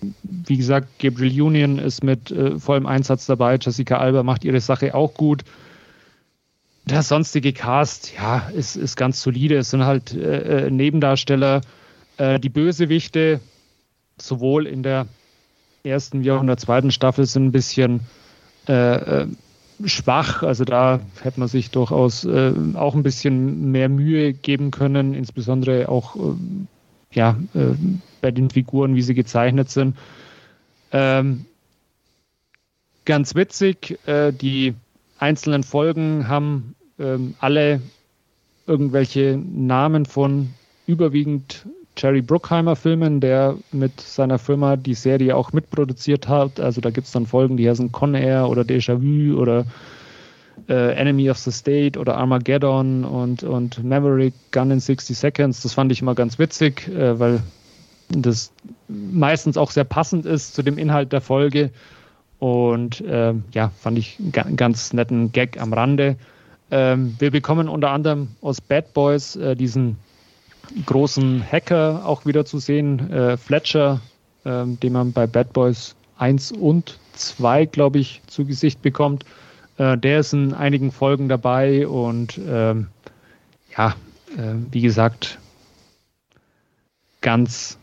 Äh, 0.03 0.13
wie 0.23 0.57
gesagt, 0.57 0.99
Gabriel 0.99 1.41
Union 1.41 1.79
ist 1.79 2.03
mit 2.03 2.31
äh, 2.31 2.59
vollem 2.59 2.85
Einsatz 2.85 3.25
dabei. 3.25 3.57
Jessica 3.59 3.97
Alba 3.97 4.23
macht 4.23 4.43
ihre 4.43 4.59
Sache 4.59 4.95
auch 4.95 5.13
gut. 5.13 5.43
Der 6.85 7.01
sonstige 7.01 7.53
Cast, 7.53 8.13
ja, 8.13 8.49
ist, 8.53 8.75
ist 8.75 8.97
ganz 8.97 9.21
solide. 9.21 9.57
Es 9.57 9.69
sind 9.69 9.85
halt 9.85 10.13
äh, 10.13 10.65
äh 10.65 10.69
Nebendarsteller. 10.69 11.61
Äh, 12.17 12.39
die 12.39 12.49
Bösewichte, 12.49 13.39
sowohl 14.17 14.67
in 14.67 14.83
der 14.83 15.07
ersten 15.83 16.23
wie 16.23 16.31
auch 16.31 16.41
in 16.41 16.47
der 16.47 16.57
zweiten 16.57 16.91
Staffel, 16.91 17.25
sind 17.25 17.45
ein 17.45 17.51
bisschen 17.51 18.01
äh, 18.67 19.21
äh 19.21 19.27
schwach. 19.85 20.43
Also 20.43 20.65
da 20.65 20.99
hätte 21.21 21.39
man 21.39 21.49
sich 21.49 21.71
durchaus 21.71 22.25
äh, 22.25 22.53
auch 22.75 22.95
ein 22.95 23.03
bisschen 23.03 23.71
mehr 23.71 23.89
Mühe 23.89 24.33
geben 24.33 24.71
können, 24.71 25.13
insbesondere 25.13 25.89
auch 25.89 26.15
ja, 27.15 27.37
bei 28.21 28.31
den 28.31 28.49
Figuren, 28.49 28.95
wie 28.95 29.01
sie 29.01 29.13
gezeichnet 29.13 29.69
sind. 29.69 29.97
Ähm, 30.91 31.45
ganz 33.05 33.35
witzig, 33.35 33.99
äh, 34.05 34.31
die 34.31 34.75
einzelnen 35.19 35.63
Folgen 35.63 36.27
haben 36.27 36.75
ähm, 36.99 37.35
alle 37.39 37.81
irgendwelche 38.67 39.37
Namen 39.37 40.05
von 40.05 40.53
überwiegend 40.87 41.65
Jerry 41.97 42.21
Bruckheimer 42.21 42.75
Filmen, 42.75 43.19
der 43.19 43.55
mit 43.71 43.99
seiner 44.01 44.39
Firma 44.39 44.77
die 44.77 44.95
Serie 44.95 45.35
auch 45.35 45.53
mitproduziert 45.53 46.27
hat. 46.27 46.59
Also 46.59 46.81
da 46.81 46.89
gibt 46.89 47.07
es 47.07 47.13
dann 47.13 47.27
Folgen, 47.27 47.57
die 47.57 47.69
heißen 47.69 47.91
Con 47.91 48.15
Air 48.15 48.49
oder 48.49 48.63
Déjà 48.63 49.01
Vu 49.01 49.39
oder 49.39 49.65
äh, 50.69 50.93
Enemy 50.93 51.29
of 51.29 51.37
the 51.37 51.51
State 51.51 51.99
oder 51.99 52.17
Armageddon 52.17 53.03
und, 53.03 53.43
und 53.43 53.83
Maverick 53.83 54.33
Gun 54.51 54.71
in 54.71 54.79
60 54.79 55.17
Seconds. 55.17 55.61
Das 55.61 55.73
fand 55.73 55.91
ich 55.91 56.01
immer 56.01 56.15
ganz 56.15 56.39
witzig, 56.39 56.87
äh, 56.87 57.19
weil 57.19 57.41
das 58.09 58.51
meistens 58.87 59.57
auch 59.57 59.71
sehr 59.71 59.83
passend 59.83 60.25
ist 60.25 60.55
zu 60.55 60.61
dem 60.61 60.77
Inhalt 60.77 61.11
der 61.11 61.21
Folge. 61.21 61.71
Und 62.39 63.01
äh, 63.01 63.33
ja, 63.53 63.71
fand 63.79 63.97
ich 63.97 64.19
einen 64.19 64.57
ganz 64.57 64.93
netten 64.93 65.31
Gag 65.31 65.59
am 65.61 65.73
Rande. 65.73 66.17
Ähm, 66.71 67.15
wir 67.19 67.31
bekommen 67.31 67.69
unter 67.69 67.91
anderem 67.91 68.29
aus 68.41 68.59
Bad 68.59 68.93
Boys 68.93 69.35
äh, 69.35 69.55
diesen 69.55 69.97
großen 70.85 71.43
Hacker 71.49 72.03
auch 72.05 72.25
wieder 72.25 72.45
zu 72.45 72.59
sehen, 72.59 73.11
äh, 73.11 73.37
Fletcher, 73.37 74.01
ähm, 74.45 74.79
den 74.79 74.93
man 74.93 75.13
bei 75.13 75.27
Bad 75.27 75.53
Boys 75.53 75.95
1 76.17 76.51
und 76.53 76.99
2, 77.13 77.65
glaube 77.65 77.99
ich, 77.99 78.21
zu 78.27 78.45
Gesicht 78.45 78.81
bekommt. 78.81 79.25
Äh, 79.77 79.97
der 79.97 80.19
ist 80.19 80.33
in 80.33 80.53
einigen 80.53 80.91
Folgen 80.91 81.29
dabei 81.29 81.87
und 81.87 82.39
ähm, 82.47 82.87
ja, 83.75 83.95
äh, 84.37 84.53
wie 84.71 84.81
gesagt, 84.81 85.39
ganz 87.21 87.77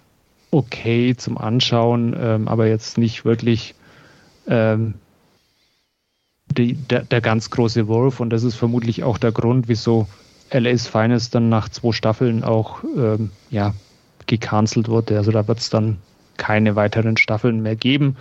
okay 0.50 1.16
zum 1.16 1.38
Anschauen, 1.38 2.14
ähm, 2.18 2.48
aber 2.48 2.66
jetzt 2.66 2.98
nicht 2.98 3.24
wirklich 3.24 3.74
ähm, 4.46 4.94
die, 6.56 6.74
der, 6.74 7.04
der, 7.04 7.20
ganz 7.20 7.50
große 7.50 7.86
Wurf. 7.88 8.20
Und 8.20 8.30
das 8.30 8.42
ist 8.42 8.56
vermutlich 8.56 9.04
auch 9.04 9.18
der 9.18 9.32
Grund, 9.32 9.68
wieso 9.68 10.08
LA's 10.52 10.86
Finest 10.86 11.34
dann 11.34 11.48
nach 11.48 11.68
zwei 11.68 11.92
Staffeln 11.92 12.42
auch 12.42 12.82
ähm, 12.96 13.30
ja, 13.50 13.74
gecancelt 14.26 14.88
wurde. 14.88 15.16
Also 15.16 15.30
da 15.30 15.46
wird 15.46 15.58
es 15.60 15.70
dann 15.70 15.98
keine 16.36 16.74
weiteren 16.74 17.16
Staffeln 17.16 17.62
mehr 17.62 17.76
geben. 17.76 18.16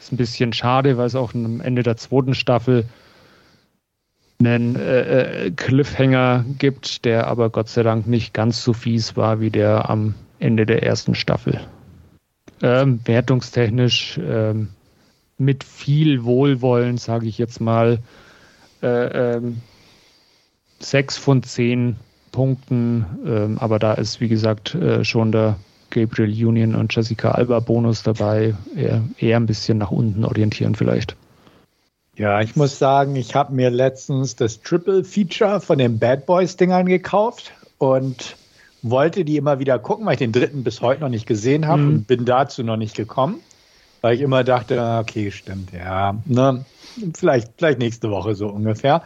Ist 0.00 0.12
ein 0.12 0.16
bisschen 0.16 0.52
schade, 0.52 0.98
weil 0.98 1.06
es 1.06 1.14
auch 1.14 1.32
am 1.34 1.60
Ende 1.60 1.82
der 1.82 1.96
zweiten 1.96 2.34
Staffel 2.34 2.86
einen 4.46 4.76
äh, 4.76 5.46
äh, 5.46 5.50
Cliffhanger 5.50 6.44
gibt, 6.58 7.04
der 7.04 7.26
aber 7.26 7.50
Gott 7.50 7.68
sei 7.68 7.82
Dank 7.82 8.06
nicht 8.06 8.34
ganz 8.34 8.62
so 8.62 8.72
fies 8.72 9.16
war 9.16 9.40
wie 9.40 9.50
der 9.50 9.88
am 9.88 10.14
Ende 10.38 10.66
der 10.66 10.82
ersten 10.82 11.14
Staffel. 11.14 11.60
Ähm, 12.62 13.00
wertungstechnisch 13.04 14.18
ähm, 14.22 14.68
mit 15.38 15.64
viel 15.64 16.24
Wohlwollen, 16.24 16.98
sage 16.98 17.26
ich 17.26 17.38
jetzt 17.38 17.60
mal, 17.60 17.98
äh, 18.82 19.36
ähm, 19.36 19.60
sechs 20.78 21.16
von 21.16 21.42
zehn 21.42 21.96
Punkten, 22.32 23.04
ähm, 23.26 23.58
aber 23.58 23.78
da 23.78 23.94
ist, 23.94 24.20
wie 24.20 24.28
gesagt, 24.28 24.74
äh, 24.74 25.04
schon 25.04 25.32
der 25.32 25.56
Gabriel 25.90 26.46
Union 26.46 26.74
und 26.74 26.94
Jessica 26.94 27.32
Alba 27.32 27.60
Bonus 27.60 28.02
dabei, 28.02 28.54
eher, 28.74 29.02
eher 29.18 29.36
ein 29.36 29.46
bisschen 29.46 29.78
nach 29.78 29.90
unten 29.90 30.24
orientieren 30.24 30.74
vielleicht. 30.74 31.16
Ja, 32.16 32.42
ich 32.42 32.56
muss 32.56 32.78
sagen, 32.78 33.16
ich 33.16 33.34
habe 33.34 33.54
mir 33.54 33.70
letztens 33.70 34.36
das 34.36 34.60
Triple 34.60 35.02
Feature 35.02 35.60
von 35.60 35.78
den 35.78 35.98
Bad 35.98 36.26
Boys 36.26 36.56
Dingern 36.56 36.84
gekauft 36.86 37.52
und 37.78 38.36
wollte 38.82 39.24
die 39.24 39.38
immer 39.38 39.58
wieder 39.58 39.78
gucken, 39.78 40.04
weil 40.04 40.14
ich 40.14 40.18
den 40.18 40.32
dritten 40.32 40.62
bis 40.62 40.82
heute 40.82 41.00
noch 41.00 41.08
nicht 41.08 41.26
gesehen 41.26 41.66
habe 41.66 41.82
mhm. 41.82 41.88
und 41.88 42.06
bin 42.06 42.24
dazu 42.26 42.62
noch 42.62 42.76
nicht 42.76 42.96
gekommen, 42.96 43.40
weil 44.02 44.14
ich 44.14 44.20
immer 44.20 44.44
dachte, 44.44 44.98
okay, 45.00 45.30
stimmt, 45.30 45.72
ja, 45.72 46.16
ne, 46.26 46.64
vielleicht, 47.14 47.52
vielleicht 47.56 47.78
nächste 47.78 48.10
Woche 48.10 48.34
so 48.34 48.48
ungefähr. 48.48 49.02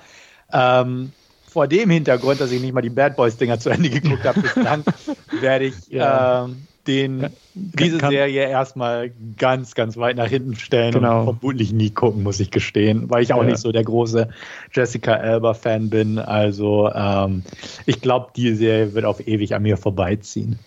Ähm, 0.52 1.12
vor 1.48 1.68
dem 1.68 1.90
Hintergrund, 1.90 2.40
dass 2.40 2.50
ich 2.50 2.60
nicht 2.60 2.74
mal 2.74 2.82
die 2.82 2.90
Bad 2.90 3.16
Boys 3.16 3.36
Dinger 3.36 3.60
zu 3.60 3.70
Ende 3.70 3.88
geguckt 4.00 4.24
habe 4.24 4.40
bislang, 4.40 4.82
werde 5.40 5.66
ich 5.66 5.88
ja. 5.88 6.44
ähm, 6.44 6.66
den, 6.86 7.28
diese 7.54 7.98
kann, 7.98 8.10
Serie 8.10 8.48
erstmal 8.48 9.10
ganz, 9.36 9.74
ganz 9.74 9.96
weit 9.96 10.16
nach 10.16 10.28
hinten 10.28 10.56
stellen 10.56 10.92
genau. 10.92 11.20
und 11.20 11.38
vermutlich 11.38 11.72
nie 11.72 11.90
gucken, 11.90 12.22
muss 12.22 12.40
ich 12.40 12.50
gestehen, 12.50 13.10
weil 13.10 13.22
ich 13.22 13.32
auch 13.32 13.42
ja. 13.42 13.50
nicht 13.50 13.58
so 13.58 13.72
der 13.72 13.84
große 13.84 14.28
Jessica 14.72 15.14
Alba-Fan 15.14 15.90
bin. 15.90 16.18
Also 16.18 16.90
ähm, 16.92 17.42
ich 17.86 18.00
glaube, 18.00 18.28
die 18.36 18.54
Serie 18.54 18.94
wird 18.94 19.04
auf 19.04 19.26
ewig 19.26 19.54
an 19.54 19.62
mir 19.62 19.76
vorbeiziehen. 19.76 20.58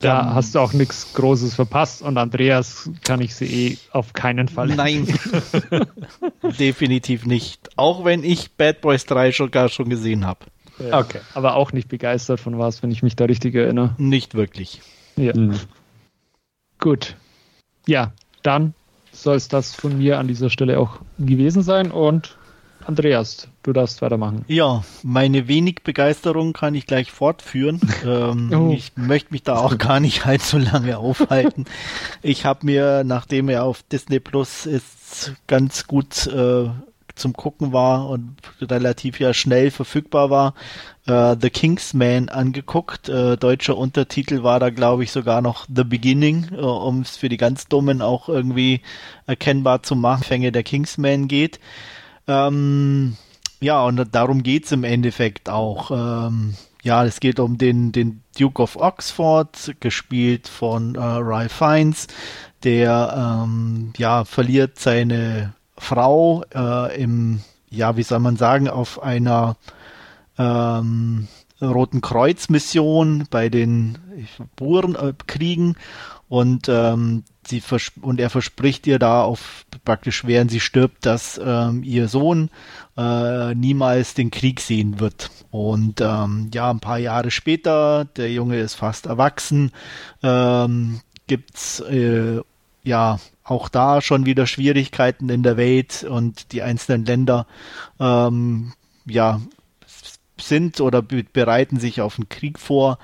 Da 0.00 0.20
um, 0.20 0.34
hast 0.34 0.54
du 0.54 0.60
auch 0.60 0.72
nichts 0.72 1.12
Großes 1.12 1.54
verpasst 1.54 2.00
und 2.00 2.16
Andreas 2.16 2.90
kann 3.04 3.20
ich 3.20 3.34
sie 3.34 3.68
eh 3.68 3.78
auf 3.92 4.14
keinen 4.14 4.48
Fall. 4.48 4.68
Nein, 4.68 5.06
definitiv 6.58 7.26
nicht. 7.26 7.68
Auch 7.76 8.04
wenn 8.04 8.24
ich 8.24 8.52
Bad 8.52 8.80
Boys 8.80 9.04
3 9.04 9.32
schon 9.32 9.50
gar 9.50 9.68
schon 9.68 9.90
gesehen 9.90 10.26
habe. 10.26 10.46
Okay. 10.90 11.20
Aber 11.34 11.56
auch 11.56 11.72
nicht 11.72 11.88
begeistert 11.88 12.40
von 12.40 12.58
was, 12.58 12.82
wenn 12.82 12.90
ich 12.90 13.02
mich 13.02 13.16
da 13.16 13.26
richtig 13.26 13.54
erinnere. 13.54 13.94
Nicht 13.98 14.34
wirklich. 14.34 14.80
Ja. 15.20 15.36
Mhm. 15.36 15.58
Gut. 16.78 17.14
Ja, 17.86 18.12
dann 18.42 18.74
soll 19.12 19.36
es 19.36 19.48
das 19.48 19.74
von 19.74 19.98
mir 19.98 20.18
an 20.18 20.28
dieser 20.28 20.50
Stelle 20.50 20.78
auch 20.78 21.00
gewesen 21.18 21.62
sein 21.62 21.90
und 21.90 22.36
Andreas, 22.86 23.46
du 23.62 23.72
darfst 23.74 24.00
weitermachen. 24.00 24.44
Ja, 24.48 24.82
meine 25.02 25.48
wenig 25.48 25.82
Begeisterung 25.84 26.54
kann 26.54 26.74
ich 26.74 26.86
gleich 26.86 27.12
fortführen. 27.12 27.78
ähm, 28.04 28.50
oh. 28.52 28.72
Ich 28.72 28.92
möchte 28.96 29.32
mich 29.32 29.42
da 29.42 29.56
auch 29.56 29.76
gar 29.76 30.00
nicht 30.00 30.26
allzu 30.26 30.58
lange 30.58 30.96
aufhalten. 30.96 31.66
Ich 32.22 32.46
habe 32.46 32.64
mir, 32.64 33.04
nachdem 33.04 33.48
er 33.48 33.64
auf 33.64 33.82
Disney 33.82 34.18
Plus 34.18 34.64
ist, 34.64 35.34
ganz 35.46 35.86
gut 35.86 36.26
äh, 36.28 36.70
zum 37.20 37.34
Gucken 37.34 37.72
war 37.72 38.08
und 38.08 38.36
relativ 38.60 39.20
ja 39.20 39.32
schnell 39.34 39.70
verfügbar 39.70 40.30
war, 40.30 40.54
äh, 41.06 41.36
The 41.40 41.50
Kingsman 41.50 42.28
angeguckt. 42.28 43.08
Äh, 43.08 43.36
deutscher 43.36 43.76
Untertitel 43.76 44.42
war 44.42 44.58
da, 44.58 44.70
glaube 44.70 45.04
ich, 45.04 45.12
sogar 45.12 45.42
noch 45.42 45.66
The 45.74 45.84
Beginning, 45.84 46.48
äh, 46.52 46.56
um 46.56 47.02
es 47.02 47.16
für 47.16 47.28
die 47.28 47.36
ganz 47.36 47.68
Dummen 47.68 48.02
auch 48.02 48.28
irgendwie 48.28 48.80
erkennbar 49.26 49.82
zu 49.82 49.94
machen, 49.96 50.24
Fänge 50.24 50.52
der 50.52 50.62
Kingsman 50.62 51.28
geht. 51.28 51.60
Ähm, 52.26 53.16
ja, 53.60 53.84
und 53.84 54.14
darum 54.14 54.42
geht's 54.42 54.72
im 54.72 54.84
Endeffekt 54.84 55.48
auch. 55.48 55.90
Ähm, 55.90 56.54
ja, 56.82 57.04
es 57.04 57.20
geht 57.20 57.40
um 57.40 57.58
den, 57.58 57.92
den 57.92 58.22
Duke 58.38 58.62
of 58.62 58.76
Oxford, 58.76 59.74
gespielt 59.80 60.48
von 60.48 60.94
äh, 60.94 60.98
Ralph 61.00 61.52
Fiennes, 61.52 62.06
der 62.64 63.42
ähm, 63.44 63.92
ja 63.98 64.24
verliert 64.24 64.78
seine 64.78 65.52
Frau 65.80 66.44
äh, 66.54 67.02
im, 67.02 67.40
ja, 67.70 67.96
wie 67.96 68.02
soll 68.02 68.20
man 68.20 68.36
sagen, 68.36 68.68
auf 68.68 69.02
einer 69.02 69.56
ähm, 70.38 71.28
Roten 71.60 72.00
Kreuz 72.00 72.48
Mission 72.48 73.26
bei 73.30 73.48
den 73.48 73.98
Burenkriegen 74.56 75.76
und 76.28 76.68
ähm, 76.68 77.24
sie 77.46 77.62
und 78.02 78.20
er 78.20 78.30
verspricht 78.30 78.86
ihr 78.86 78.98
da 78.98 79.22
auf 79.22 79.66
praktisch 79.84 80.24
während 80.24 80.50
sie 80.50 80.60
stirbt, 80.60 81.04
dass 81.04 81.40
ähm, 81.42 81.82
ihr 81.82 82.08
Sohn 82.08 82.50
äh, 82.96 83.54
niemals 83.54 84.14
den 84.14 84.30
Krieg 84.30 84.60
sehen 84.60 85.00
wird. 85.00 85.30
Und 85.50 86.00
ähm, 86.00 86.50
ja, 86.54 86.70
ein 86.70 86.80
paar 86.80 86.98
Jahre 86.98 87.30
später, 87.30 88.04
der 88.04 88.30
Junge 88.32 88.60
ist 88.60 88.74
fast 88.74 89.06
erwachsen, 89.06 89.72
ähm, 90.22 91.00
gibt's 91.26 91.80
äh, 91.80 92.40
ja 92.82 93.18
auch 93.44 93.68
da 93.68 94.00
schon 94.00 94.26
wieder 94.26 94.46
Schwierigkeiten 94.46 95.28
in 95.28 95.42
der 95.42 95.56
Welt 95.56 96.04
und 96.04 96.52
die 96.52 96.62
einzelnen 96.62 97.04
Länder 97.04 97.46
ähm, 97.98 98.72
ja 99.06 99.40
sind 100.40 100.80
oder 100.80 101.02
be 101.02 101.24
bereiten 101.24 101.78
sich 101.78 102.00
auf 102.00 102.18
einen 102.18 102.28
Krieg 102.28 102.58
vor 102.58 102.98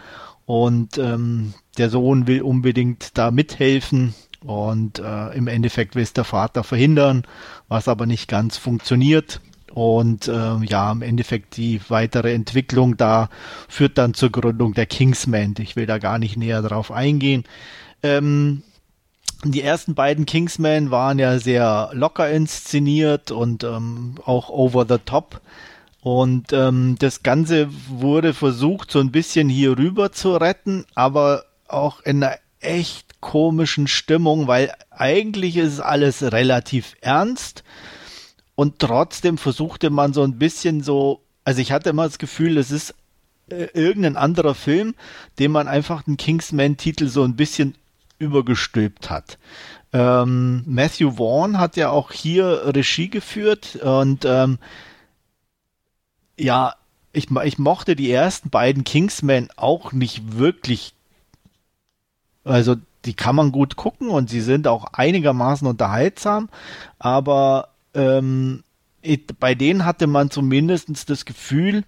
und 0.47 0.97
ähm, 0.99 1.55
der 1.79 1.91
Sohn 1.91 2.27
will 2.27 2.43
unbedingt 2.43 3.19
da 3.19 3.31
mithelfen 3.31 4.15
und 4.45 5.01
äh, 5.01 5.37
im 5.37 5.49
Endeffekt 5.49 5.95
will 5.95 6.03
es 6.03 6.13
der 6.13 6.25
Vater 6.25 6.63
verhindern, 6.63 7.25
was 7.69 7.89
aber 7.89 8.07
nicht 8.07 8.29
ganz 8.29 8.57
funktioniert. 8.57 9.41
Und 9.73 10.29
äh, 10.29 10.57
ja, 10.65 10.91
im 10.91 11.03
Endeffekt 11.03 11.59
die 11.59 11.81
weitere 11.89 12.33
Entwicklung 12.33 12.97
da 12.97 13.29
führt 13.69 13.99
dann 13.99 14.15
zur 14.15 14.31
Gründung 14.31 14.73
der 14.73 14.87
Kingsman. 14.87 15.55
Ich 15.59 15.77
will 15.77 15.85
da 15.85 15.99
gar 15.99 16.19
nicht 16.19 16.37
näher 16.37 16.63
drauf 16.63 16.91
eingehen. 16.91 17.45
Ähm, 18.03 18.63
die 19.45 19.63
ersten 19.63 19.95
beiden 19.95 20.27
Kingsmen 20.27 20.91
waren 20.91 21.19
ja 21.19 21.39
sehr 21.39 21.91
locker 21.93 22.31
inszeniert 22.31 23.31
und 23.31 23.65
ähm, 23.65 24.15
auch 24.25 24.49
over 24.49 24.87
the 24.89 24.99
top. 25.05 25.41
Und 26.01 26.53
ähm, 26.53 26.97
das 26.99 27.23
Ganze 27.23 27.69
wurde 27.89 28.33
versucht, 28.33 28.91
so 28.91 29.01
ein 29.01 29.11
bisschen 29.11 29.49
hier 29.49 29.77
rüber 29.77 30.13
zu 30.13 30.37
retten, 30.37 30.85
aber 30.95 31.45
auch 31.69 32.01
in 32.01 32.23
einer 32.23 32.37
echt 32.61 33.21
komischen 33.21 33.89
Stimmung, 33.89 34.47
weil 34.47 34.73
eigentlich 34.91 35.57
ist 35.57 35.81
alles 35.81 36.23
relativ 36.23 36.97
ernst 37.01 37.65
und 38.55 38.79
trotzdem 38.79 39.37
versuchte 39.37 39.91
man 39.91 40.13
so 40.13 40.23
ein 40.23 40.39
bisschen 40.39 40.83
so, 40.83 41.23
also 41.45 41.61
ich 41.61 41.73
hatte 41.73 41.91
immer 41.91 42.05
das 42.05 42.19
Gefühl, 42.19 42.57
es 42.57 42.71
ist 42.71 42.95
äh, 43.51 43.69
irgendein 43.75 44.17
anderer 44.17 44.55
Film, 44.55 44.95
dem 45.39 45.53
man 45.53 45.69
einfach 45.69 46.03
den 46.03 46.17
Kingsman-Titel 46.17 47.09
so 47.09 47.23
ein 47.23 47.37
bisschen 47.37 47.75
übergestülpt 48.19 49.11
hat. 49.11 49.39
Ähm, 49.93 50.63
Matthew 50.67 51.13
Vaughn 51.13 51.59
hat 51.59 51.77
ja 51.77 51.91
auch 51.91 52.13
hier 52.13 52.63
Regie 52.75 53.09
geführt 53.09 53.77
und 53.77 54.25
ähm, 54.25 54.59
ja, 56.39 56.75
ich, 57.13 57.31
ich 57.31 57.59
mochte 57.59 57.97
die 57.97 58.11
ersten 58.11 58.51
beiden 58.51 58.85
Kingsmen 58.85 59.49
auch 59.57 59.93
nicht 59.93 60.37
wirklich. 60.37 60.93
Also 62.45 62.77
die 63.05 63.15
kann 63.15 63.37
man 63.37 63.53
gut 63.53 63.77
gucken 63.77 64.09
und 64.09 64.29
sie 64.29 64.41
sind 64.41 64.69
auch 64.69 64.85
einigermaßen 64.93 65.67
unterhaltsam, 65.67 66.49
aber 66.99 67.69
ähm, 67.95 68.63
bei 69.41 69.55
denen 69.55 69.85
hatte 69.85 70.07
man 70.07 70.31
zumindest 70.31 71.09
das 71.09 71.25
Gefühl, 71.25 71.85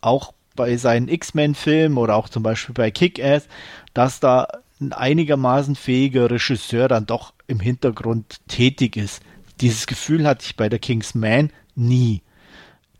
auch 0.00 0.32
bei 0.56 0.76
seinen 0.76 1.08
X-Men-Filmen 1.08 1.98
oder 1.98 2.16
auch 2.16 2.28
zum 2.28 2.42
Beispiel 2.42 2.74
bei 2.74 2.90
Kick-Ass, 2.90 3.46
dass 3.94 4.20
da 4.20 4.48
ein 4.80 4.92
einigermaßen 4.92 5.74
fähiger 5.74 6.30
Regisseur 6.30 6.88
dann 6.88 7.06
doch 7.06 7.32
im 7.46 7.60
Hintergrund 7.60 8.40
tätig 8.48 8.96
ist. 8.96 9.22
Dieses 9.60 9.86
Gefühl 9.86 10.26
hatte 10.26 10.44
ich 10.44 10.56
bei 10.56 10.68
der 10.68 10.78
Kingsman 10.78 11.50
nie. 11.74 12.22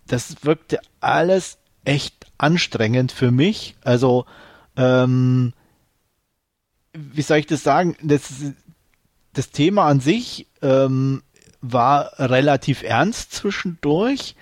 Das 0.06 0.44
wirkte 0.44 0.80
alles 1.00 1.58
echt 1.84 2.26
anstrengend 2.38 3.12
für 3.12 3.30
mich. 3.30 3.76
Also, 3.82 4.24
ähm, 4.76 5.52
wie 6.92 7.22
soll 7.22 7.38
ich 7.38 7.46
das 7.46 7.62
sagen? 7.62 7.96
Das, 8.02 8.22
das 9.34 9.50
Thema 9.50 9.86
an 9.86 10.00
sich 10.00 10.46
ähm, 10.62 11.22
war 11.60 12.18
relativ 12.18 12.82
ernst 12.82 13.32
zwischendurch 13.32 14.34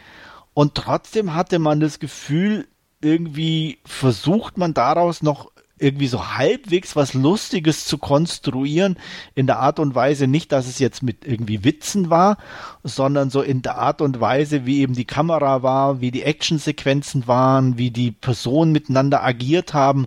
und 0.52 0.76
trotzdem 0.76 1.34
hatte 1.34 1.58
man 1.58 1.80
das 1.80 1.98
Gefühl, 1.98 2.68
irgendwie 3.00 3.78
versucht 3.84 4.56
man 4.56 4.72
daraus 4.72 5.22
noch 5.22 5.50
irgendwie 5.84 6.06
so 6.06 6.36
halbwegs 6.36 6.96
was 6.96 7.14
Lustiges 7.14 7.84
zu 7.84 7.98
konstruieren, 7.98 8.96
in 9.34 9.46
der 9.46 9.58
Art 9.60 9.78
und 9.78 9.94
Weise 9.94 10.26
nicht, 10.26 10.50
dass 10.50 10.66
es 10.66 10.78
jetzt 10.78 11.02
mit 11.02 11.26
irgendwie 11.26 11.62
Witzen 11.62 12.10
war, 12.10 12.38
sondern 12.82 13.30
so 13.30 13.42
in 13.42 13.62
der 13.62 13.76
Art 13.76 14.00
und 14.00 14.20
Weise, 14.20 14.66
wie 14.66 14.80
eben 14.80 14.94
die 14.94 15.04
Kamera 15.04 15.62
war, 15.62 16.00
wie 16.00 16.10
die 16.10 16.22
Actionsequenzen 16.22 17.26
waren, 17.26 17.78
wie 17.78 17.90
die 17.90 18.10
Personen 18.10 18.72
miteinander 18.72 19.22
agiert 19.22 19.74
haben. 19.74 20.06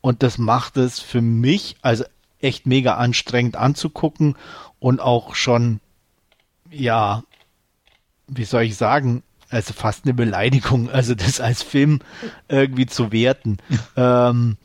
Und 0.00 0.22
das 0.22 0.38
macht 0.38 0.76
es 0.76 1.00
für 1.00 1.20
mich 1.20 1.76
also 1.82 2.04
echt 2.40 2.66
mega 2.66 2.94
anstrengend 2.94 3.56
anzugucken 3.56 4.36
und 4.78 5.00
auch 5.00 5.34
schon 5.34 5.80
ja, 6.70 7.22
wie 8.26 8.44
soll 8.44 8.62
ich 8.62 8.76
sagen, 8.76 9.22
also 9.50 9.72
fast 9.72 10.04
eine 10.04 10.14
Beleidigung, 10.14 10.90
also 10.90 11.14
das 11.14 11.40
als 11.40 11.62
Film 11.62 12.00
irgendwie 12.48 12.86
zu 12.86 13.12
werten. 13.12 13.58
ähm, 13.96 14.56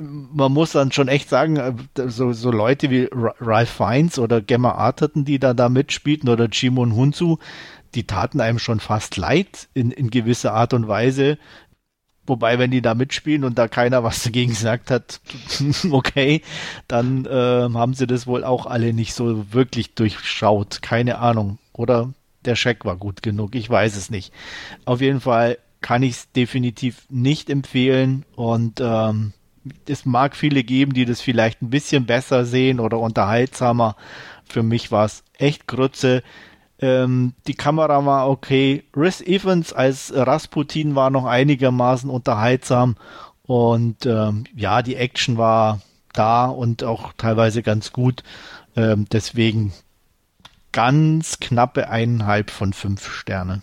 man 0.00 0.52
muss 0.52 0.72
dann 0.72 0.92
schon 0.92 1.08
echt 1.08 1.28
sagen, 1.28 1.56
äh, 1.56 1.74
so, 2.08 2.32
so 2.32 2.50
Leute 2.50 2.90
wie 2.90 3.08
Ralph 3.12 3.70
Fiennes 3.70 4.18
oder 4.18 4.40
Gemma 4.40 4.72
Arterton, 4.72 5.24
die 5.24 5.38
da, 5.38 5.54
da 5.54 5.68
mitspielten, 5.68 6.28
oder 6.28 6.48
Jimon 6.50 6.94
Hunsu, 6.94 7.38
die 7.94 8.04
taten 8.04 8.40
einem 8.40 8.58
schon 8.58 8.80
fast 8.80 9.16
leid 9.16 9.68
in, 9.74 9.90
in 9.90 10.10
gewisser 10.10 10.52
Art 10.52 10.72
und 10.72 10.88
Weise. 10.88 11.38
Wobei, 12.26 12.58
wenn 12.58 12.70
die 12.70 12.82
da 12.82 12.94
mitspielen 12.94 13.44
und 13.44 13.58
da 13.58 13.68
keiner 13.68 14.04
was 14.04 14.22
dagegen 14.24 14.50
gesagt 14.50 14.90
hat, 14.90 15.20
okay, 15.90 16.42
dann 16.88 17.26
äh, 17.26 17.68
haben 17.74 17.94
sie 17.94 18.06
das 18.06 18.26
wohl 18.26 18.44
auch 18.44 18.66
alle 18.66 18.92
nicht 18.92 19.14
so 19.14 19.52
wirklich 19.52 19.94
durchschaut. 19.94 20.82
Keine 20.82 21.18
Ahnung. 21.18 21.58
Oder 21.72 22.12
der 22.44 22.56
Scheck 22.56 22.84
war 22.84 22.96
gut 22.96 23.22
genug. 23.22 23.54
Ich 23.54 23.68
weiß 23.68 23.96
es 23.96 24.10
nicht. 24.10 24.32
Auf 24.84 25.00
jeden 25.00 25.20
Fall 25.20 25.58
kann 25.80 26.02
ich 26.02 26.12
es 26.12 26.32
definitiv 26.32 27.06
nicht 27.08 27.48
empfehlen 27.48 28.24
und 28.36 28.80
ähm, 28.80 29.32
es 29.86 30.06
mag 30.06 30.36
viele 30.36 30.64
geben, 30.64 30.94
die 30.94 31.04
das 31.04 31.20
vielleicht 31.20 31.62
ein 31.62 31.70
bisschen 31.70 32.06
besser 32.06 32.44
sehen 32.44 32.80
oder 32.80 32.98
unterhaltsamer. 32.98 33.96
Für 34.44 34.62
mich 34.62 34.90
war 34.90 35.04
es 35.04 35.22
echt 35.38 35.66
Grütze. 35.66 36.22
Ähm, 36.78 37.34
die 37.46 37.54
Kamera 37.54 38.04
war 38.06 38.28
okay. 38.28 38.84
Rhys 38.96 39.20
Evans 39.20 39.72
als 39.72 40.12
Rasputin 40.14 40.94
war 40.94 41.10
noch 41.10 41.26
einigermaßen 41.26 42.08
unterhaltsam. 42.08 42.96
Und 43.42 44.06
ähm, 44.06 44.44
ja, 44.54 44.82
die 44.82 44.96
Action 44.96 45.36
war 45.36 45.80
da 46.12 46.46
und 46.46 46.82
auch 46.84 47.12
teilweise 47.16 47.62
ganz 47.62 47.92
gut. 47.92 48.22
Ähm, 48.76 49.06
deswegen 49.12 49.72
ganz 50.72 51.40
knappe 51.40 51.88
eineinhalb 51.88 52.50
von 52.50 52.72
fünf 52.72 53.12
Sterne. 53.12 53.62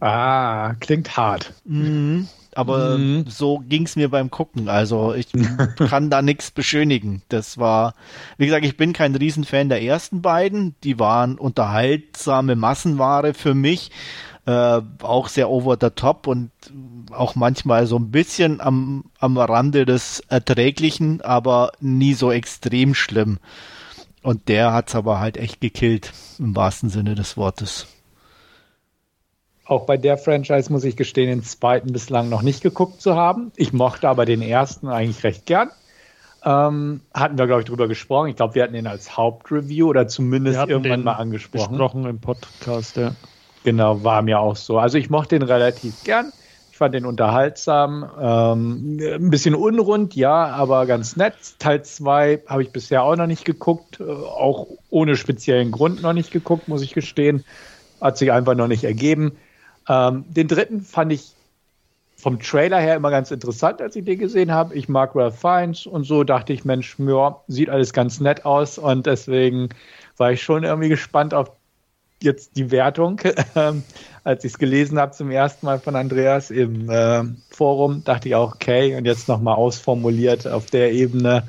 Ah, 0.00 0.74
klingt 0.80 1.16
hart. 1.16 1.52
Mhm 1.64 2.28
aber 2.54 2.98
mhm. 2.98 3.24
so 3.28 3.62
ging 3.68 3.84
es 3.84 3.96
mir 3.96 4.08
beim 4.08 4.30
Gucken. 4.30 4.68
Also 4.68 5.14
ich 5.14 5.28
kann 5.76 6.10
da 6.10 6.22
nichts 6.22 6.50
beschönigen. 6.50 7.22
Das 7.28 7.58
war, 7.58 7.94
wie 8.38 8.46
gesagt, 8.46 8.64
ich 8.64 8.76
bin 8.76 8.92
kein 8.92 9.14
Riesenfan 9.14 9.68
der 9.68 9.82
ersten 9.82 10.22
beiden. 10.22 10.74
Die 10.84 10.98
waren 10.98 11.38
unterhaltsame 11.38 12.56
Massenware 12.56 13.34
für 13.34 13.54
mich. 13.54 13.90
Äh, 14.46 14.80
auch 15.02 15.28
sehr 15.28 15.50
over 15.50 15.76
the 15.80 15.90
top 15.90 16.26
und 16.26 16.50
auch 17.10 17.34
manchmal 17.34 17.86
so 17.86 17.98
ein 17.98 18.10
bisschen 18.10 18.60
am, 18.60 19.04
am 19.18 19.36
Rande 19.36 19.84
des 19.84 20.20
Erträglichen, 20.28 21.20
aber 21.20 21.72
nie 21.80 22.14
so 22.14 22.32
extrem 22.32 22.94
schlimm. 22.94 23.38
Und 24.22 24.48
der 24.48 24.72
hat's 24.72 24.94
aber 24.94 25.20
halt 25.20 25.36
echt 25.36 25.60
gekillt, 25.60 26.12
im 26.38 26.56
wahrsten 26.56 26.88
Sinne 26.88 27.14
des 27.14 27.36
Wortes. 27.36 27.86
Auch 29.70 29.86
bei 29.86 29.96
der 29.96 30.18
Franchise 30.18 30.72
muss 30.72 30.82
ich 30.82 30.96
gestehen, 30.96 31.28
den 31.28 31.44
zweiten 31.44 31.92
bislang 31.92 32.28
noch 32.28 32.42
nicht 32.42 32.60
geguckt 32.60 33.00
zu 33.00 33.14
haben. 33.14 33.52
Ich 33.54 33.72
mochte 33.72 34.08
aber 34.08 34.24
den 34.24 34.42
ersten 34.42 34.88
eigentlich 34.88 35.22
recht 35.22 35.46
gern. 35.46 35.70
Ähm, 36.44 37.02
hatten 37.14 37.38
wir, 37.38 37.46
glaube 37.46 37.60
ich, 37.60 37.68
drüber 37.68 37.86
gesprochen. 37.86 38.30
Ich 38.30 38.34
glaube, 38.34 38.56
wir 38.56 38.64
hatten 38.64 38.74
ihn 38.74 38.88
als 38.88 39.16
Hauptreview 39.16 39.86
oder 39.86 40.08
zumindest 40.08 40.58
irgendwann 40.68 41.04
mal 41.04 41.12
angesprochen. 41.12 41.78
Gesprochen 41.78 42.04
im 42.06 42.18
Podcast, 42.18 42.96
ja. 42.96 43.14
Genau, 43.62 44.02
war 44.02 44.22
mir 44.22 44.40
auch 44.40 44.56
so. 44.56 44.80
Also 44.80 44.98
ich 44.98 45.08
mochte 45.08 45.38
den 45.38 45.46
relativ 45.46 46.02
gern. 46.02 46.32
Ich 46.72 46.76
fand 46.76 46.92
den 46.92 47.06
unterhaltsam. 47.06 48.10
Ähm, 48.20 48.98
ein 48.98 49.30
bisschen 49.30 49.54
unrund, 49.54 50.16
ja, 50.16 50.48
aber 50.48 50.84
ganz 50.86 51.14
nett. 51.14 51.34
Teil 51.60 51.84
2 51.84 52.42
habe 52.48 52.64
ich 52.64 52.72
bisher 52.72 53.04
auch 53.04 53.14
noch 53.14 53.28
nicht 53.28 53.44
geguckt. 53.44 54.00
Äh, 54.00 54.10
auch 54.10 54.66
ohne 54.88 55.14
speziellen 55.14 55.70
Grund 55.70 56.02
noch 56.02 56.12
nicht 56.12 56.32
geguckt, 56.32 56.66
muss 56.66 56.82
ich 56.82 56.92
gestehen. 56.92 57.44
Hat 58.00 58.18
sich 58.18 58.32
einfach 58.32 58.56
noch 58.56 58.66
nicht 58.66 58.82
ergeben. 58.82 59.36
Ähm, 59.88 60.24
den 60.28 60.48
dritten 60.48 60.80
fand 60.82 61.12
ich 61.12 61.32
vom 62.16 62.38
Trailer 62.38 62.78
her 62.78 62.96
immer 62.96 63.10
ganz 63.10 63.30
interessant, 63.30 63.80
als 63.80 63.96
ich 63.96 64.04
den 64.04 64.18
gesehen 64.18 64.52
habe. 64.52 64.74
Ich 64.74 64.88
mag 64.88 65.14
Ralph 65.14 65.40
Fiennes 65.40 65.86
und 65.86 66.04
so 66.04 66.22
dachte 66.22 66.52
ich, 66.52 66.64
Mensch, 66.64 66.96
ja, 66.98 67.40
sieht 67.48 67.70
alles 67.70 67.92
ganz 67.92 68.20
nett 68.20 68.44
aus 68.44 68.78
und 68.78 69.06
deswegen 69.06 69.70
war 70.16 70.32
ich 70.32 70.42
schon 70.42 70.64
irgendwie 70.64 70.90
gespannt 70.90 71.32
auf 71.32 71.50
jetzt 72.22 72.56
die 72.56 72.70
Wertung. 72.70 73.20
Ähm, 73.56 73.82
als 74.22 74.44
ich 74.44 74.52
es 74.52 74.58
gelesen 74.58 74.98
habe 74.98 75.12
zum 75.12 75.30
ersten 75.30 75.66
Mal 75.66 75.80
von 75.80 75.96
Andreas 75.96 76.50
im 76.50 76.88
äh, 76.88 77.24
Forum, 77.50 78.04
dachte 78.04 78.28
ich 78.28 78.34
auch, 78.36 78.54
okay, 78.54 78.94
und 78.96 79.04
jetzt 79.06 79.26
nochmal 79.28 79.56
ausformuliert 79.56 80.46
auf 80.46 80.66
der 80.66 80.92
Ebene 80.92 81.42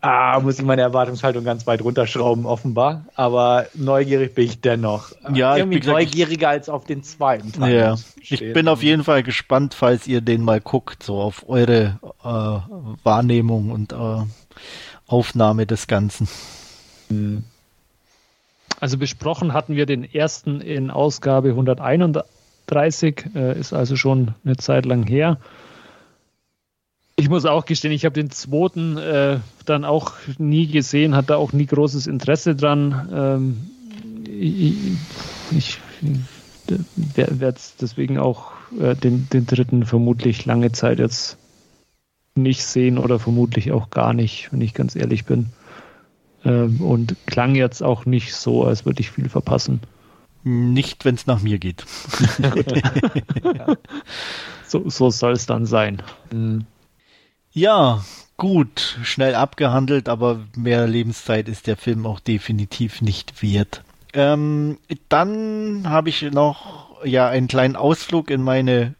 Ah, 0.00 0.38
muss 0.40 0.58
ich 0.58 0.64
meine 0.64 0.82
Erwartungshaltung 0.82 1.42
ganz 1.44 1.66
weit 1.66 1.82
runterschrauben, 1.82 2.46
offenbar. 2.46 3.06
Aber 3.16 3.66
neugierig 3.74 4.34
bin 4.34 4.44
ich 4.44 4.60
dennoch. 4.60 5.12
Ja, 5.32 5.56
Irgendwie 5.56 5.78
ich 5.78 5.84
bin 5.84 5.92
neugieriger 5.92 6.50
als 6.50 6.68
auf 6.68 6.84
den 6.84 7.02
zweiten 7.02 7.52
Teil. 7.52 7.74
Ja, 7.74 7.96
ich 8.20 8.52
bin 8.52 8.68
auf 8.68 8.82
jeden 8.82 9.02
Fall 9.02 9.24
gespannt, 9.24 9.74
falls 9.74 10.06
ihr 10.06 10.20
den 10.20 10.44
mal 10.44 10.60
guckt, 10.60 11.02
so 11.02 11.20
auf 11.20 11.48
eure 11.48 11.98
äh, 12.22 13.02
Wahrnehmung 13.02 13.72
und 13.72 13.92
äh, 13.92 14.24
Aufnahme 15.08 15.66
des 15.66 15.88
Ganzen. 15.88 16.28
Also 18.78 18.98
besprochen 18.98 19.52
hatten 19.52 19.74
wir 19.74 19.86
den 19.86 20.04
ersten 20.04 20.60
in 20.60 20.90
Ausgabe 20.90 21.48
181 21.48 22.22
30, 22.68 23.30
äh, 23.34 23.58
ist 23.58 23.72
also 23.72 23.96
schon 23.96 24.34
eine 24.44 24.56
Zeit 24.56 24.86
lang 24.86 25.06
her. 25.06 25.38
Ich 27.18 27.28
muss 27.28 27.46
auch 27.46 27.64
gestehen, 27.64 27.90
ich 27.90 28.04
habe 28.04 28.12
den 28.12 28.30
zweiten 28.30 28.96
äh, 28.96 29.40
dann 29.64 29.84
auch 29.84 30.12
nie 30.38 30.68
gesehen, 30.68 31.16
hatte 31.16 31.36
auch 31.36 31.52
nie 31.52 31.66
großes 31.66 32.06
Interesse 32.06 32.54
dran. 32.54 33.08
Ähm, 33.12 33.70
ich, 34.24 34.76
ich 35.50 35.80
werde 37.16 37.58
deswegen 37.80 38.18
auch 38.18 38.52
äh, 38.78 38.94
den, 38.94 39.28
den 39.32 39.46
dritten 39.46 39.84
vermutlich 39.84 40.46
lange 40.46 40.70
Zeit 40.70 41.00
jetzt 41.00 41.38
nicht 42.36 42.62
sehen 42.62 42.98
oder 42.98 43.18
vermutlich 43.18 43.72
auch 43.72 43.90
gar 43.90 44.12
nicht, 44.12 44.52
wenn 44.52 44.60
ich 44.60 44.72
ganz 44.72 44.94
ehrlich 44.94 45.24
bin. 45.24 45.46
Ähm, 46.44 46.80
und 46.80 47.16
klang 47.26 47.56
jetzt 47.56 47.82
auch 47.82 48.06
nicht 48.06 48.32
so, 48.32 48.62
als 48.62 48.86
würde 48.86 49.00
ich 49.00 49.10
viel 49.10 49.28
verpassen. 49.28 49.80
Nicht, 50.44 51.04
wenn 51.04 51.16
es 51.16 51.26
nach 51.26 51.42
mir 51.42 51.58
geht. 51.58 51.84
ja. 53.42 53.74
So, 54.68 54.86
so 54.90 55.08
soll 55.08 55.32
es 55.32 55.46
dann 55.46 55.64
sein. 55.64 56.02
Mhm. 56.30 56.66
Ja, 57.52 58.04
gut, 58.36 58.98
schnell 59.02 59.34
abgehandelt, 59.34 60.08
aber 60.08 60.40
mehr 60.56 60.86
Lebenszeit 60.86 61.48
ist 61.48 61.66
der 61.66 61.76
Film 61.76 62.06
auch 62.06 62.20
definitiv 62.20 63.00
nicht 63.00 63.42
wert. 63.42 63.82
Ähm, 64.12 64.78
dann 65.08 65.88
habe 65.88 66.08
ich 66.08 66.22
noch 66.22 67.04
ja 67.04 67.28
einen 67.28 67.48
kleinen 67.48 67.76
Ausflug 67.76 68.30
in 68.30 68.42
meine 68.42 68.94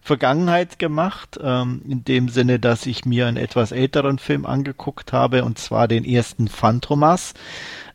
Vergangenheit 0.00 0.78
gemacht, 0.78 1.38
ähm, 1.42 1.82
in 1.88 2.04
dem 2.04 2.28
Sinne, 2.28 2.60
dass 2.60 2.86
ich 2.86 3.04
mir 3.04 3.26
einen 3.26 3.36
etwas 3.36 3.72
älteren 3.72 4.18
Film 4.18 4.46
angeguckt 4.46 5.12
habe, 5.12 5.44
und 5.44 5.58
zwar 5.58 5.88
den 5.88 6.04
ersten 6.04 6.46
Phantomas. 6.46 7.34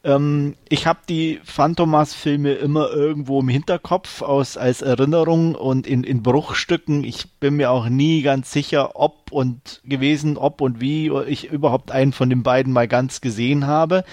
Ähm, 0.04 0.56
ich 0.68 0.88
habe 0.88 1.00
die 1.08 1.40
Phantomas-Filme 1.44 2.54
immer 2.54 2.90
irgendwo 2.90 3.40
im 3.40 3.50
Hinterkopf 3.50 4.22
aus 4.22 4.58
als 4.58 4.82
Erinnerung 4.82 5.54
und 5.54 5.86
in, 5.86 6.04
in 6.04 6.24
Bruchstücken. 6.24 7.04
Ich 7.04 7.30
bin 7.40 7.56
mir 7.58 7.70
auch 7.72 7.88
nie 7.88 8.24
ganz 8.24 8.52
sicher, 8.52 8.96
ob 8.96 9.32
und 9.32 9.82
gewesen, 9.86 10.38
ob 10.38 10.62
und 10.62 10.82
wie 10.82 11.12
ich 11.28 11.52
überhaupt 11.52 11.92
einen 11.92 12.14
von 12.14 12.30
den 12.30 12.42
beiden 12.42 12.74
mal 12.74 12.88
ganz 12.88 13.22
gesehen 13.22 13.68
habe. 13.68 14.04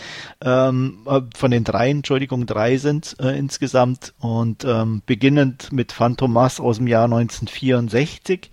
Ähm, 0.45 0.99
äh, 1.07 1.23
von 1.35 1.51
den 1.51 1.65
drei, 1.65 1.91
Entschuldigung, 1.91 2.45
drei 2.47 2.77
sind 2.77 3.17
äh, 3.21 3.39
insgesamt. 3.39 4.13
Und 4.19 4.65
ähm, 4.65 5.03
beginnend 5.07 5.73
mit 5.73 5.93
Phantomas 5.93 6.61
aus 6.61 6.77
dem 6.77 6.87
Jahr 6.87 7.05
1964. 7.05 8.51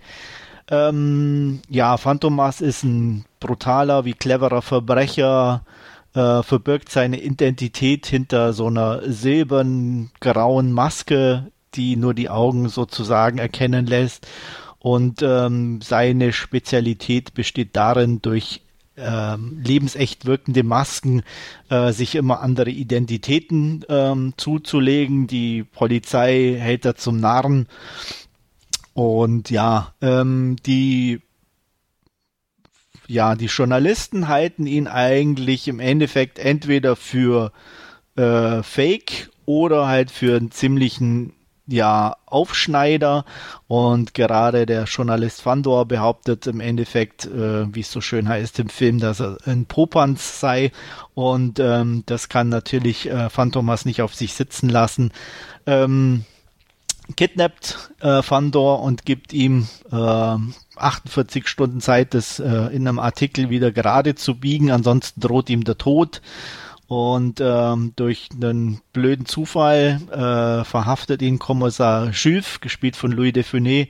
Ähm, 0.68 1.60
ja, 1.68 1.96
Phantomas 1.96 2.60
ist 2.60 2.82
ein 2.82 3.24
brutaler 3.38 4.04
wie 4.04 4.14
cleverer 4.14 4.62
Verbrecher, 4.62 5.62
äh, 6.16 6.42
verbirgt 6.42 6.90
seine 6.90 7.20
Identität 7.20 8.06
hinter 8.06 8.54
so 8.54 8.66
einer 8.66 9.02
silbernen, 9.04 10.10
grauen 10.20 10.72
Maske, 10.72 11.52
die 11.74 11.96
nur 11.96 12.14
die 12.14 12.30
Augen 12.30 12.68
sozusagen 12.70 13.38
erkennen 13.38 13.86
lässt. 13.86 14.26
Und 14.78 15.22
ähm, 15.22 15.80
seine 15.82 16.32
Spezialität 16.32 17.34
besteht 17.34 17.76
darin, 17.76 18.22
durch 18.22 18.62
ähm, 18.96 19.60
lebensecht 19.62 20.24
wirkende 20.24 20.62
Masken 20.62 21.22
äh, 21.68 21.92
sich 21.92 22.14
immer 22.14 22.40
andere 22.40 22.70
Identitäten 22.70 23.84
ähm, 23.90 24.32
zuzulegen. 24.38 25.26
Die 25.26 25.64
Polizei 25.64 26.56
hält 26.58 26.86
er 26.86 26.94
zum 26.94 27.20
Narren. 27.20 27.66
Und 28.94 29.50
ja, 29.50 29.92
ähm, 30.00 30.56
die 30.64 31.20
ja, 33.08 33.34
die 33.34 33.46
Journalisten 33.46 34.28
halten 34.28 34.66
ihn 34.66 34.86
eigentlich 34.86 35.68
im 35.68 35.80
Endeffekt 35.80 36.38
entweder 36.38 36.96
für 36.96 37.52
äh, 38.16 38.62
Fake 38.62 39.30
oder 39.44 39.86
halt 39.86 40.10
für 40.10 40.36
einen 40.36 40.50
ziemlichen 40.50 41.32
ja, 41.68 42.16
Aufschneider 42.26 43.24
und 43.66 44.14
gerade 44.14 44.66
der 44.66 44.84
Journalist 44.84 45.42
Fandor 45.42 45.86
behauptet 45.86 46.46
im 46.46 46.60
Endeffekt, 46.60 47.26
äh, 47.26 47.74
wie 47.74 47.80
es 47.80 47.90
so 47.90 48.00
schön 48.00 48.28
heißt 48.28 48.60
im 48.60 48.68
Film, 48.68 49.00
dass 49.00 49.20
er 49.20 49.38
ein 49.46 49.66
Popanz 49.66 50.40
sei 50.40 50.70
und 51.14 51.58
ähm, 51.58 52.04
das 52.06 52.28
kann 52.28 52.48
natürlich 52.48 53.10
äh, 53.10 53.30
Phantomas 53.30 53.84
nicht 53.84 54.00
auf 54.02 54.14
sich 54.14 54.34
sitzen 54.34 54.68
lassen. 54.68 55.10
Ähm, 55.66 56.24
kidnappt 57.14 57.92
äh, 58.00 58.22
Fandor 58.22 58.82
und 58.82 59.04
gibt 59.04 59.32
ihm 59.32 59.68
äh, 59.92 60.36
48 60.76 61.48
Stunden 61.48 61.80
Zeit, 61.80 62.14
das 62.14 62.40
äh, 62.40 62.46
in 62.74 62.88
einem 62.88 62.98
Artikel 62.98 63.50
wieder 63.50 63.70
gerade 63.70 64.14
zu 64.14 64.34
biegen, 64.34 64.70
ansonsten 64.70 65.20
droht 65.20 65.50
ihm 65.50 65.64
der 65.64 65.78
Tod. 65.78 66.20
Und 66.88 67.40
ähm, 67.40 67.94
durch 67.96 68.28
einen 68.32 68.80
blöden 68.92 69.26
Zufall 69.26 70.00
äh, 70.08 70.64
verhaftet 70.64 71.20
ihn 71.20 71.40
Kommissar 71.40 72.12
Schülf, 72.12 72.60
gespielt 72.60 72.94
von 72.94 73.10
Louis 73.10 73.32
de 73.32 73.42
Funès, 73.42 73.88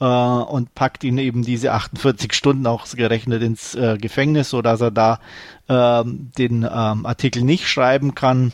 äh, 0.00 0.04
und 0.04 0.74
packt 0.74 1.04
ihn 1.04 1.18
eben 1.18 1.42
diese 1.42 1.72
48 1.72 2.32
Stunden 2.32 2.66
auch 2.66 2.86
gerechnet 2.88 3.42
ins 3.42 3.74
äh, 3.74 3.96
Gefängnis, 3.98 4.50
so 4.50 4.62
dass 4.62 4.80
er 4.80 4.90
da 4.90 5.20
ähm, 5.68 6.30
den 6.38 6.62
ähm, 6.62 7.06
Artikel 7.06 7.42
nicht 7.42 7.68
schreiben 7.68 8.14
kann. 8.14 8.52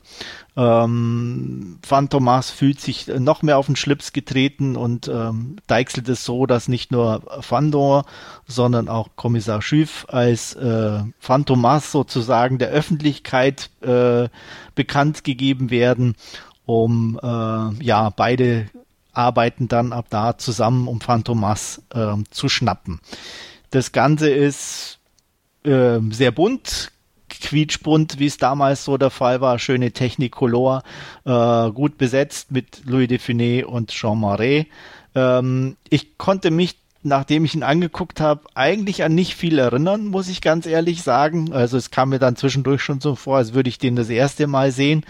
Ähm, 0.57 1.78
Phantomas 1.82 2.51
fühlt 2.51 2.80
sich 2.80 3.07
noch 3.07 3.43
mehr 3.43 3.59
auf 3.59 3.66
den 3.66 3.76
Schlips 3.76 4.12
getreten 4.12 4.76
und 4.76 5.09
ähm, 5.09 5.57
deichselt 5.66 6.09
es 6.09 6.24
so, 6.24 6.47
dass 6.47 6.68
nicht 6.68 6.93
nur 6.93 7.22
Fandor, 7.40 8.05
sondern 8.47 8.88
auch 8.88 9.11
Kommissar 9.16 9.62
Schüff 9.62 10.07
als 10.09 10.55
äh, 10.55 11.01
Phantomas 11.18 11.90
sozusagen 11.90 12.59
der 12.59 12.68
Öffentlichkeit 12.68 13.70
äh, 13.80 14.28
bekannt 14.74 15.24
gegeben 15.24 15.70
werden, 15.70 16.16
um 16.66 17.18
äh, 17.22 17.84
ja 17.84 18.11
beide 18.14 18.66
arbeiten 19.12 19.68
dann 19.68 19.92
ab 19.92 20.06
da 20.10 20.38
zusammen, 20.38 20.88
um 20.88 21.00
Phantomas 21.00 21.82
äh, 21.94 22.14
zu 22.30 22.48
schnappen. 22.48 23.00
Das 23.70 23.92
Ganze 23.92 24.30
ist 24.30 24.98
äh, 25.64 25.98
sehr 26.10 26.32
bunt, 26.32 26.92
quietschbunt, 27.28 28.18
wie 28.18 28.26
es 28.26 28.36
damals 28.36 28.84
so 28.84 28.96
der 28.98 29.10
Fall 29.10 29.40
war. 29.40 29.58
Schöne 29.58 29.92
Technicolor, 29.92 30.82
äh, 31.24 31.70
gut 31.70 31.98
besetzt 31.98 32.50
mit 32.50 32.82
Louis 32.84 33.08
de 33.08 33.18
Funès 33.18 33.64
und 33.64 33.90
Jean 33.90 34.20
Marais. 34.20 34.66
Ähm, 35.14 35.76
ich 35.88 36.18
konnte 36.18 36.50
mich 36.50 36.76
nachdem 37.03 37.44
ich 37.44 37.55
ihn 37.55 37.62
angeguckt 37.62 38.20
habe, 38.20 38.42
eigentlich 38.55 39.03
an 39.03 39.14
nicht 39.14 39.34
viel 39.34 39.59
erinnern, 39.59 40.07
muss 40.07 40.28
ich 40.28 40.40
ganz 40.40 40.66
ehrlich 40.66 41.03
sagen. 41.03 41.53
Also 41.53 41.76
es 41.76 41.90
kam 41.90 42.11
mir 42.11 42.18
dann 42.18 42.36
zwischendurch 42.36 42.82
schon 42.82 43.00
so 43.00 43.14
vor, 43.14 43.38
als 43.38 43.55
würde 43.55 43.68
ich 43.68 43.78
den 43.78 43.96
das 43.96 44.09
erste 44.09 44.46
Mal 44.46 44.70
sehen. 44.70 45.05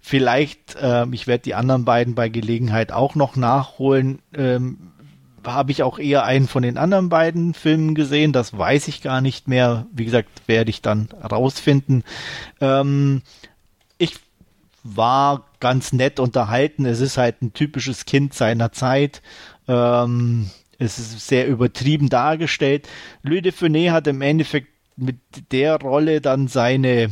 Vielleicht, 0.00 0.76
äh, 0.76 1.06
ich 1.12 1.26
werde 1.26 1.44
die 1.44 1.54
anderen 1.54 1.84
beiden 1.84 2.14
bei 2.14 2.28
Gelegenheit 2.28 2.92
auch 2.92 3.14
noch 3.14 3.36
nachholen. 3.36 4.20
Ähm, 4.34 4.78
habe 5.46 5.72
ich 5.72 5.82
auch 5.82 5.98
eher 5.98 6.24
einen 6.24 6.48
von 6.48 6.62
den 6.62 6.76
anderen 6.76 7.08
beiden 7.08 7.54
Filmen 7.54 7.94
gesehen. 7.94 8.32
Das 8.32 8.56
weiß 8.56 8.88
ich 8.88 9.00
gar 9.02 9.20
nicht 9.20 9.48
mehr. 9.48 9.86
Wie 9.92 10.04
gesagt, 10.04 10.28
werde 10.46 10.70
ich 10.70 10.82
dann 10.82 11.08
rausfinden. 11.22 12.04
Ähm, 12.60 13.22
ich 13.96 14.16
war 14.82 15.46
ganz 15.60 15.92
nett 15.92 16.20
unterhalten. 16.20 16.84
Es 16.84 17.00
ist 17.00 17.16
halt 17.16 17.42
ein 17.42 17.52
typisches 17.52 18.04
Kind 18.04 18.34
seiner 18.34 18.72
Zeit. 18.72 19.22
Ähm, 19.66 20.50
es 20.78 20.98
ist 20.98 21.26
sehr 21.26 21.46
übertrieben 21.48 22.08
dargestellt. 22.08 22.88
Louis 23.22 23.42
de 23.42 23.52
Funès 23.52 23.90
hat 23.90 24.06
im 24.06 24.22
Endeffekt 24.22 24.68
mit 24.96 25.18
der 25.52 25.80
Rolle 25.80 26.20
dann 26.20 26.48
seine, 26.48 27.10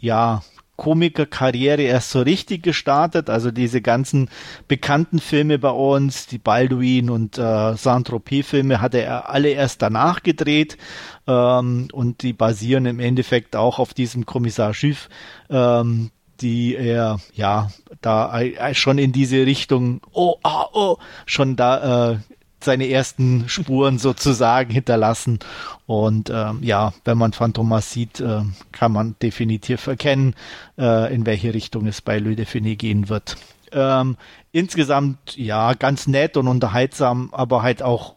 ja, 0.00 0.42
Komikerkarriere 0.76 1.82
erst 1.82 2.10
so 2.10 2.22
richtig 2.22 2.62
gestartet. 2.62 3.30
Also 3.30 3.50
diese 3.50 3.80
ganzen 3.82 4.28
bekannten 4.66 5.20
Filme 5.20 5.58
bei 5.58 5.70
uns, 5.70 6.26
die 6.26 6.38
Balduin 6.38 7.10
und 7.10 7.38
äh, 7.38 7.76
Saint-Tropez-Filme, 7.76 8.80
hatte 8.80 9.00
er 9.00 9.28
alle 9.30 9.50
erst 9.50 9.82
danach 9.82 10.22
gedreht. 10.22 10.78
Ähm, 11.26 11.88
und 11.92 12.22
die 12.22 12.32
basieren 12.32 12.86
im 12.86 12.98
Endeffekt 12.98 13.54
auch 13.54 13.78
auf 13.78 13.94
diesem 13.94 14.26
Kommissar 14.26 14.74
Schiff, 14.74 15.08
ähm, 15.50 16.10
die 16.40 16.74
er 16.74 17.20
ja 17.34 17.70
da 18.00 18.40
äh, 18.40 18.74
schon 18.74 18.98
in 18.98 19.12
diese 19.12 19.46
Richtung, 19.46 20.00
oh, 20.10 20.36
ah, 20.42 20.66
oh, 20.72 20.96
schon 21.26 21.54
da 21.54 22.12
äh, 22.12 22.16
seine 22.64 22.88
ersten 22.88 23.48
Spuren 23.48 23.98
sozusagen 23.98 24.70
hinterlassen. 24.70 25.38
Und 25.86 26.30
ähm, 26.30 26.58
ja, 26.62 26.92
wenn 27.04 27.18
man 27.18 27.32
Phantomas 27.32 27.92
sieht, 27.92 28.20
äh, 28.20 28.42
kann 28.72 28.92
man 28.92 29.16
definitiv 29.22 29.86
erkennen, 29.86 30.34
äh, 30.78 31.14
in 31.14 31.26
welche 31.26 31.54
Richtung 31.54 31.86
es 31.86 32.00
bei 32.00 32.18
Louis 32.18 32.36
de 32.36 32.44
Finet 32.44 32.78
gehen 32.78 33.08
wird. 33.08 33.36
Ähm, 33.72 34.16
insgesamt 34.52 35.36
ja 35.36 35.74
ganz 35.74 36.06
nett 36.06 36.36
und 36.36 36.48
unterhaltsam, 36.48 37.30
aber 37.32 37.62
halt 37.62 37.82
auch 37.82 38.16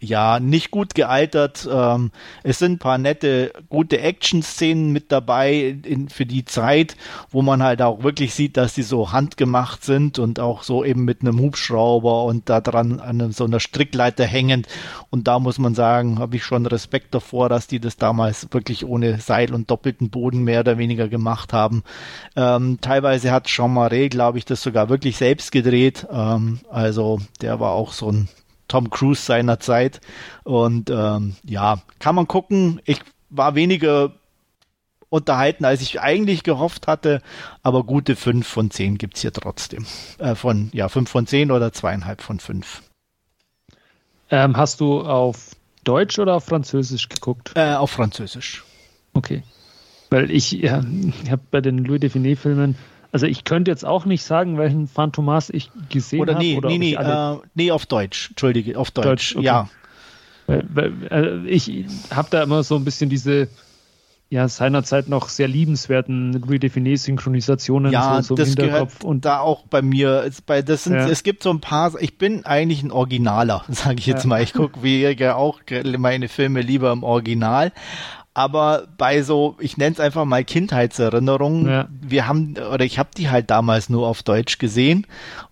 ja, 0.00 0.40
nicht 0.40 0.70
gut 0.70 0.94
gealtert. 0.94 1.68
Ähm, 1.70 2.10
es 2.42 2.58
sind 2.58 2.72
ein 2.72 2.78
paar 2.78 2.98
nette, 2.98 3.52
gute 3.68 4.00
Action-Szenen 4.00 4.92
mit 4.92 5.10
dabei 5.10 5.78
in, 5.84 6.08
für 6.08 6.26
die 6.26 6.44
Zeit, 6.44 6.96
wo 7.30 7.42
man 7.42 7.62
halt 7.62 7.82
auch 7.82 8.02
wirklich 8.02 8.34
sieht, 8.34 8.56
dass 8.56 8.74
die 8.74 8.82
so 8.82 9.12
handgemacht 9.12 9.84
sind 9.84 10.18
und 10.18 10.40
auch 10.40 10.62
so 10.62 10.84
eben 10.84 11.04
mit 11.04 11.22
einem 11.22 11.40
Hubschrauber 11.40 12.24
und 12.24 12.48
da 12.48 12.60
dran 12.60 13.00
an 13.00 13.32
so 13.32 13.44
einer 13.44 13.60
Strickleiter 13.60 14.24
hängend. 14.24 14.68
Und 15.10 15.28
da 15.28 15.38
muss 15.38 15.58
man 15.58 15.74
sagen, 15.74 16.18
habe 16.18 16.36
ich 16.36 16.44
schon 16.44 16.66
Respekt 16.66 17.14
davor, 17.14 17.48
dass 17.48 17.66
die 17.66 17.80
das 17.80 17.96
damals 17.96 18.48
wirklich 18.52 18.84
ohne 18.84 19.20
Seil 19.20 19.52
und 19.52 19.70
doppelten 19.70 20.10
Boden 20.10 20.44
mehr 20.44 20.60
oder 20.60 20.78
weniger 20.78 21.08
gemacht 21.08 21.52
haben. 21.52 21.82
Ähm, 22.36 22.78
teilweise 22.80 23.32
hat 23.32 23.46
Jean 23.46 23.74
Marais, 23.74 24.10
glaube 24.10 24.38
ich, 24.38 24.44
das 24.44 24.62
sogar 24.62 24.88
wirklich 24.88 25.16
selbst 25.16 25.52
gedreht. 25.52 26.06
Ähm, 26.12 26.60
also 26.70 27.20
der 27.40 27.60
war 27.60 27.72
auch 27.72 27.92
so 27.92 28.10
ein 28.10 28.28
Tom 28.72 28.88
Cruise 28.88 29.20
seiner 29.20 29.60
Zeit. 29.60 30.00
Und 30.44 30.88
ähm, 30.88 31.36
ja, 31.44 31.82
kann 31.98 32.14
man 32.14 32.26
gucken. 32.26 32.80
Ich 32.86 33.00
war 33.28 33.54
weniger 33.54 34.12
unterhalten, 35.10 35.66
als 35.66 35.82
ich 35.82 36.00
eigentlich 36.00 36.42
gehofft 36.42 36.86
hatte, 36.86 37.20
aber 37.62 37.84
gute 37.84 38.16
5 38.16 38.46
von 38.46 38.70
10 38.70 38.96
gibt 38.96 39.16
es 39.16 39.20
hier 39.20 39.32
trotzdem. 39.32 39.84
Äh, 40.16 40.34
von, 40.34 40.70
ja, 40.72 40.88
5 40.88 41.10
von 41.10 41.26
10 41.26 41.50
oder 41.50 41.70
zweieinhalb 41.74 42.22
von 42.22 42.40
5. 42.40 42.82
Ähm, 44.30 44.56
hast 44.56 44.80
du 44.80 45.02
auf 45.02 45.50
Deutsch 45.84 46.18
oder 46.18 46.36
auf 46.36 46.46
Französisch 46.46 47.10
geguckt? 47.10 47.52
Äh, 47.54 47.74
auf 47.74 47.90
Französisch. 47.90 48.64
Okay. 49.12 49.42
Weil 50.08 50.30
ich, 50.30 50.52
ja, 50.52 50.82
ich 51.22 51.30
habe 51.30 51.42
bei 51.50 51.60
den 51.60 51.84
Louis 51.84 52.00
Define-Filmen 52.00 52.76
also 53.12 53.26
ich 53.26 53.44
könnte 53.44 53.70
jetzt 53.70 53.84
auch 53.84 54.06
nicht 54.06 54.24
sagen, 54.24 54.56
welchen 54.56 54.88
Phantomas 54.88 55.50
ich 55.50 55.70
gesehen 55.90 56.22
habe. 56.22 56.38
Nee, 56.38 56.56
oder 56.56 56.68
nee, 56.70 56.78
nee, 56.78 56.94
äh, 56.94 57.36
nee, 57.54 57.70
auf 57.70 57.84
Deutsch. 57.84 58.30
Entschuldige, 58.30 58.78
auf 58.78 58.90
Deutsch. 58.90 59.06
Deutsch 59.06 59.36
okay. 59.36 59.44
Ja. 59.44 59.68
Also 61.10 61.44
ich 61.46 61.86
habe 62.10 62.28
da 62.30 62.42
immer 62.42 62.62
so 62.62 62.74
ein 62.74 62.84
bisschen 62.84 63.10
diese 63.10 63.48
ja, 64.32 64.48
seinerzeit 64.48 65.08
noch 65.08 65.28
sehr 65.28 65.46
liebenswerten 65.46 66.42
Redefine-Synchronisationen 66.42 67.92
ja, 67.92 68.22
so, 68.22 68.28
so 68.28 68.34
das 68.34 68.56
gehört 68.56 69.04
und 69.04 69.26
da 69.26 69.40
auch 69.40 69.66
bei 69.66 69.82
mir. 69.82 70.24
Es, 70.26 70.40
bei, 70.40 70.62
das 70.62 70.84
sind, 70.84 70.94
ja. 70.94 71.06
es 71.06 71.22
gibt 71.22 71.42
so 71.42 71.50
ein 71.50 71.60
paar, 71.60 72.00
ich 72.00 72.16
bin 72.16 72.46
eigentlich 72.46 72.82
ein 72.82 72.90
Originaler, 72.90 73.62
sage 73.68 73.98
ich 73.98 74.06
jetzt 74.06 74.24
ja. 74.24 74.28
mal. 74.28 74.42
Ich 74.42 74.54
gucke 74.54 74.82
wie 74.82 75.06
auch 75.30 75.60
meine 75.98 76.28
Filme 76.28 76.62
lieber 76.62 76.92
im 76.92 77.02
Original 77.02 77.72
aber 78.34 78.88
bei 78.96 79.22
so, 79.22 79.56
ich 79.60 79.76
nenne 79.76 79.92
es 79.92 80.00
einfach 80.00 80.24
mal 80.24 80.44
Kindheitserinnerungen, 80.44 81.66
ja. 81.68 81.88
wir 82.00 82.26
haben, 82.26 82.56
oder 82.56 82.84
ich 82.84 82.98
habe 82.98 83.10
die 83.16 83.28
halt 83.28 83.50
damals 83.50 83.90
nur 83.90 84.06
auf 84.06 84.22
Deutsch 84.22 84.58
gesehen 84.58 85.06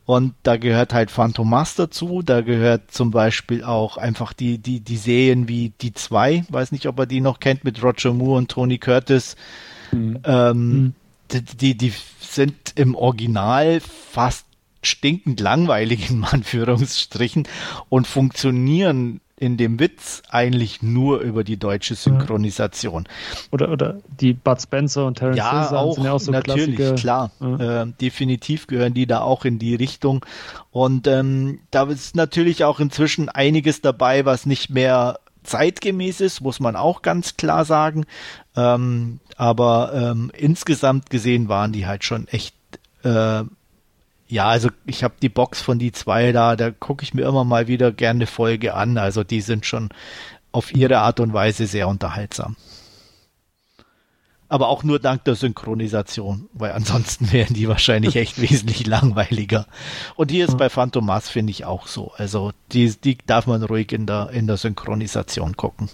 und 0.07 0.35
da 0.43 0.57
gehört 0.57 0.95
halt 0.95 1.11
Phantomas 1.11 1.74
dazu, 1.74 2.22
da 2.22 2.41
gehört 2.41 2.91
zum 2.91 3.11
Beispiel 3.11 3.64
auch 3.64 3.99
einfach 3.99 4.33
die, 4.33 4.59
die, 4.59 4.81
die 4.81 4.97
Serien 4.97 5.47
wie 5.47 5.72
Die 5.81 5.93
zwei, 5.93 6.45
weiß 6.49 6.72
nicht, 6.72 6.87
ob 6.87 6.99
er 6.99 7.07
die 7.07 7.20
noch 7.20 7.39
kennt, 7.39 7.64
mit 7.64 7.83
Roger 7.83 8.14
Moore 8.14 8.39
und 8.39 8.51
Tony 8.51 8.78
Curtis. 8.78 9.37
Mhm. 9.93 10.18
Ähm, 10.24 10.72
mhm. 10.72 10.95
Die, 11.33 11.45
die, 11.45 11.76
die 11.76 11.93
sind 12.20 12.72
im 12.76 12.95
Original 12.95 13.81
fast 13.81 14.47
stinkend 14.83 15.41
langweilig 15.41 16.11
in 16.11 16.24
Anführungsstrichen 16.24 17.47
und 17.91 18.07
funktionieren 18.07 19.20
in 19.41 19.57
dem 19.57 19.80
Witz 19.80 20.22
eigentlich 20.28 20.82
nur 20.82 21.20
über 21.20 21.45
die 21.45 21.57
deutsche 21.57 21.95
Synchronisation. 21.95 23.09
Oder, 23.51 23.70
oder 23.70 23.97
die 24.20 24.34
Bud 24.34 24.61
Spencer 24.61 25.07
und 25.07 25.16
Terence 25.18 25.38
ja, 25.38 25.68
Hill 25.70 25.78
auch, 25.78 25.95
sind 25.95 26.05
ja 26.05 26.12
auch 26.12 26.20
so 26.20 26.30
natürlich, 26.30 26.76
Klassiker. 26.76 26.95
klar. 26.95 27.30
Ja. 27.41 27.82
Äh, 27.82 27.86
definitiv 28.01 28.66
gehören 28.66 28.93
die 28.93 29.07
da 29.07 29.22
auch 29.22 29.47
in 29.47 29.59
die 29.59 29.74
Richtung. 29.74 30.26
Und 30.70 31.07
ähm, 31.07 31.61
da 31.70 31.84
ist 31.84 32.14
natürlich 32.14 32.64
auch 32.64 32.80
inzwischen 32.80 33.30
einiges 33.30 33.80
dabei, 33.80 34.26
was 34.26 34.45
nicht 34.45 34.68
mehr 34.68 35.18
zeitgemäß 35.43 36.20
ist, 36.20 36.43
muss 36.43 36.61
man 36.61 36.76
auch 36.76 37.01
ganz 37.01 37.38
klar 37.38 37.64
sagen. 37.64 38.05
Ähm, 38.57 39.20
aber 39.36 39.93
ähm, 39.95 40.30
insgesamt 40.36 41.09
gesehen 41.09 41.49
waren 41.49 41.72
die 41.72 41.86
halt 41.86 42.05
schon 42.05 42.28
echt 42.28 42.55
äh, 43.05 43.45
ja, 44.31 44.47
also 44.47 44.70
ich 44.87 45.03
habe 45.03 45.14
die 45.20 45.28
Box 45.28 45.61
von 45.61 45.78
die 45.78 45.91
zwei 45.93 46.31
da, 46.33 46.55
da 46.55 46.70
gucke 46.70 47.03
ich 47.03 47.14
mir 47.14 47.26
immer 47.26 47.45
mal 47.45 47.66
wieder 47.66 47.91
gerne 47.91 48.18
eine 48.18 48.26
Folge 48.26 48.74
an. 48.74 48.97
Also 48.97 49.24
die 49.24 49.41
sind 49.41 49.66
schon 49.66 49.89
auf 50.53 50.74
ihre 50.74 50.99
Art 50.99 51.20
und 51.20 51.33
Weise 51.33 51.66
sehr 51.66 51.89
unterhaltsam. 51.89 52.57
Aber 54.49 54.68
auch 54.68 54.83
nur 54.83 54.99
dank 54.99 55.24
der 55.24 55.35
Synchronisation, 55.35 56.49
weil 56.53 56.72
ansonsten 56.72 57.33
wären 57.33 57.55
die 57.55 57.68
wahrscheinlich 57.68 58.16
echt 58.16 58.41
wesentlich 58.41 58.87
langweiliger. 58.87 59.66
Und 60.14 60.31
hier 60.31 60.47
ist 60.47 60.57
bei 60.57 60.68
Phantomas 60.68 61.28
finde 61.28 61.51
ich 61.51 61.64
auch 61.64 61.89
so. 61.89 62.12
Also 62.12 62.53
die, 62.72 62.89
die 63.01 63.18
darf 63.26 63.47
man 63.47 63.62
ruhig 63.64 63.93
in 63.93 64.07
der, 64.07 64.31
in 64.31 64.47
der 64.47 64.57
Synchronisation 64.57 65.57
gucken. 65.57 65.89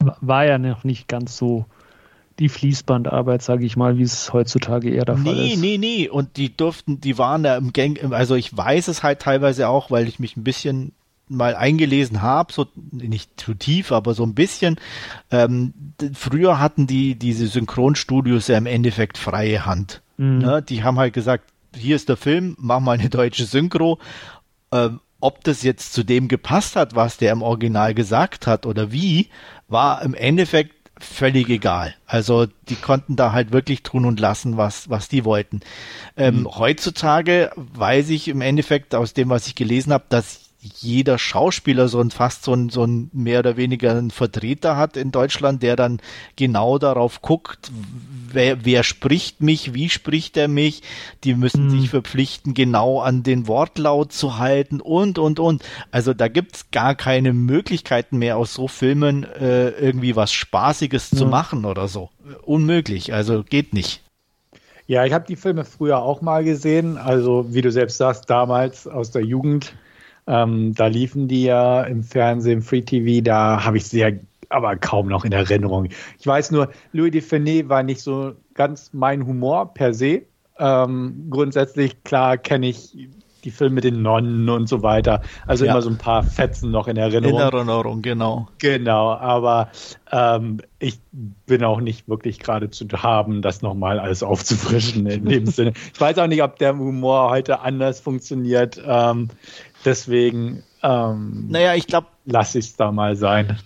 War 0.00 0.44
ja 0.44 0.58
noch 0.58 0.82
nicht 0.82 1.08
ganz 1.08 1.36
so 1.36 1.66
die 2.38 2.48
Fließbandarbeit, 2.48 3.42
sage 3.42 3.64
ich 3.66 3.76
mal, 3.76 3.98
wie 3.98 4.02
es 4.02 4.32
heutzutage 4.32 4.90
eher 4.90 5.04
der 5.04 5.16
nee, 5.16 5.24
Fall 5.24 5.46
ist. 5.46 5.60
Nee, 5.60 5.78
nee, 5.78 5.98
nee. 5.98 6.08
Und 6.08 6.36
die 6.36 6.56
durften, 6.56 7.00
die 7.00 7.18
waren 7.18 7.42
da 7.42 7.56
im 7.56 7.72
Gang, 7.72 8.12
also 8.12 8.34
ich 8.34 8.56
weiß 8.56 8.88
es 8.88 9.02
halt 9.02 9.20
teilweise 9.20 9.68
auch, 9.68 9.90
weil 9.90 10.08
ich 10.08 10.18
mich 10.18 10.36
ein 10.36 10.44
bisschen 10.44 10.92
mal 11.28 11.54
eingelesen 11.54 12.22
habe, 12.22 12.52
so 12.52 12.66
nicht 12.90 13.38
zu 13.38 13.54
tief, 13.54 13.92
aber 13.92 14.14
so 14.14 14.24
ein 14.24 14.34
bisschen. 14.34 14.76
Ähm, 15.30 15.74
früher 16.14 16.58
hatten 16.58 16.86
die 16.86 17.16
diese 17.16 17.46
Synchronstudios 17.48 18.48
ja 18.48 18.56
im 18.56 18.66
Endeffekt 18.66 19.18
freie 19.18 19.66
Hand. 19.66 20.00
Mhm. 20.16 20.38
Ne? 20.38 20.62
Die 20.62 20.84
haben 20.84 20.98
halt 20.98 21.12
gesagt, 21.12 21.44
hier 21.76 21.96
ist 21.96 22.08
der 22.08 22.16
Film, 22.16 22.56
mach 22.58 22.80
mal 22.80 22.98
eine 22.98 23.10
deutsche 23.10 23.44
Synchro. 23.44 23.98
Ähm, 24.72 25.00
ob 25.20 25.42
das 25.42 25.62
jetzt 25.62 25.92
zu 25.92 26.04
dem 26.04 26.28
gepasst 26.28 26.76
hat, 26.76 26.94
was 26.94 27.16
der 27.16 27.32
im 27.32 27.42
Original 27.42 27.92
gesagt 27.92 28.46
hat 28.46 28.66
oder 28.66 28.92
wie, 28.92 29.28
war 29.66 30.02
im 30.02 30.14
Endeffekt 30.14 30.77
völlig 31.00 31.48
egal. 31.48 31.94
Also 32.06 32.46
die 32.68 32.76
konnten 32.76 33.16
da 33.16 33.32
halt 33.32 33.52
wirklich 33.52 33.82
tun 33.82 34.04
und 34.04 34.20
lassen, 34.20 34.56
was, 34.56 34.90
was 34.90 35.08
die 35.08 35.24
wollten. 35.24 35.60
Ähm, 36.16 36.40
mhm. 36.40 36.48
Heutzutage 36.58 37.50
weiß 37.56 38.10
ich 38.10 38.28
im 38.28 38.40
Endeffekt 38.40 38.94
aus 38.94 39.14
dem, 39.14 39.28
was 39.28 39.46
ich 39.46 39.54
gelesen 39.54 39.92
habe, 39.92 40.04
dass 40.08 40.48
jeder 40.60 41.18
Schauspieler 41.18 41.88
so 41.88 42.00
ein 42.00 42.10
fast 42.10 42.44
so 42.44 42.52
ein, 42.52 42.68
so 42.68 42.84
ein 42.84 43.10
mehr 43.12 43.40
oder 43.40 43.56
weniger 43.56 43.92
einen 43.92 44.10
Vertreter 44.10 44.76
hat 44.76 44.96
in 44.96 45.12
Deutschland, 45.12 45.62
der 45.62 45.76
dann 45.76 46.00
genau 46.36 46.78
darauf 46.78 47.22
guckt, 47.22 47.70
wer, 48.34 48.64
wer 48.64 48.82
spricht 48.82 49.40
mich, 49.40 49.74
wie 49.74 49.88
spricht 49.88 50.36
er 50.36 50.48
mich, 50.48 50.82
die 51.24 51.34
müssen 51.34 51.66
mhm. 51.66 51.70
sich 51.70 51.90
verpflichten, 51.90 52.54
genau 52.54 53.00
an 53.00 53.22
den 53.22 53.46
Wortlaut 53.46 54.12
zu 54.12 54.38
halten 54.38 54.80
und, 54.80 55.18
und, 55.18 55.40
und. 55.40 55.62
Also 55.90 56.14
da 56.14 56.28
gibt's 56.28 56.70
gar 56.70 56.94
keine 56.94 57.32
Möglichkeiten 57.32 58.18
mehr 58.18 58.36
aus 58.36 58.54
so 58.54 58.68
Filmen 58.68 59.24
äh, 59.24 59.70
irgendwie 59.70 60.16
was 60.16 60.32
Spaßiges 60.32 61.12
mhm. 61.12 61.16
zu 61.16 61.26
machen 61.26 61.64
oder 61.64 61.88
so. 61.88 62.10
Unmöglich, 62.42 63.12
also 63.12 63.42
geht 63.42 63.74
nicht. 63.74 64.02
Ja, 64.86 65.04
ich 65.04 65.12
habe 65.12 65.26
die 65.28 65.36
Filme 65.36 65.64
früher 65.64 65.98
auch 65.98 66.22
mal 66.22 66.44
gesehen, 66.44 66.96
also 66.96 67.46
wie 67.52 67.60
du 67.60 67.70
selbst 67.70 67.98
sagst, 67.98 68.30
damals 68.30 68.86
aus 68.86 69.10
der 69.10 69.22
Jugend 69.22 69.74
ähm, 70.28 70.74
da 70.74 70.88
liefen 70.88 71.26
die 71.26 71.44
ja 71.44 71.82
im 71.84 72.02
Fernsehen, 72.02 72.60
Free 72.60 72.82
TV, 72.82 73.24
da 73.24 73.64
habe 73.64 73.78
ich 73.78 73.86
sehr, 73.86 74.20
aber 74.48 74.76
kaum 74.76 75.08
noch 75.08 75.24
in 75.24 75.32
Erinnerung. 75.32 75.88
Ich 76.18 76.26
weiß 76.26 76.50
nur, 76.50 76.70
Louis 76.92 77.10
Define 77.10 77.68
war 77.68 77.82
nicht 77.82 78.00
so 78.00 78.34
ganz 78.54 78.90
mein 78.92 79.26
Humor 79.26 79.74
per 79.74 79.94
se. 79.94 80.22
Ähm, 80.58 81.26
grundsätzlich, 81.30 82.02
klar, 82.04 82.36
kenne 82.38 82.68
ich 82.68 83.08
die 83.44 83.52
Filme 83.52 83.76
mit 83.76 83.84
den 83.84 84.02
Nonnen 84.02 84.48
und 84.48 84.68
so 84.68 84.82
weiter. 84.82 85.22
Also 85.46 85.64
ja. 85.64 85.70
immer 85.70 85.80
so 85.80 85.90
ein 85.90 85.98
paar 85.98 86.24
Fetzen 86.24 86.72
noch 86.72 86.88
in 86.88 86.96
Erinnerung. 86.96 87.38
In 87.38 87.54
Erinnerung, 87.54 88.02
genau. 88.02 88.48
Genau, 88.58 89.12
aber 89.12 89.70
ähm, 90.10 90.60
ich 90.80 90.98
bin 91.46 91.62
auch 91.62 91.80
nicht 91.80 92.08
wirklich 92.08 92.40
gerade 92.40 92.70
zu 92.70 92.86
haben, 92.88 93.40
das 93.40 93.62
nochmal 93.62 94.00
alles 94.00 94.24
aufzufrischen 94.24 95.06
in 95.06 95.24
dem 95.24 95.46
Sinne. 95.46 95.72
Ich 95.94 96.00
weiß 96.00 96.18
auch 96.18 96.26
nicht, 96.26 96.42
ob 96.42 96.58
der 96.58 96.76
Humor 96.76 97.30
heute 97.30 97.60
anders 97.60 98.00
funktioniert. 98.00 98.82
Ähm, 98.84 99.28
Deswegen, 99.84 100.64
ähm, 100.82 101.46
naja, 101.48 101.74
ich 101.74 101.86
glaube, 101.86 102.08
lass 102.24 102.54
ich 102.54 102.66
es 102.66 102.76
da 102.76 102.90
mal 102.90 103.16
sein. 103.16 103.58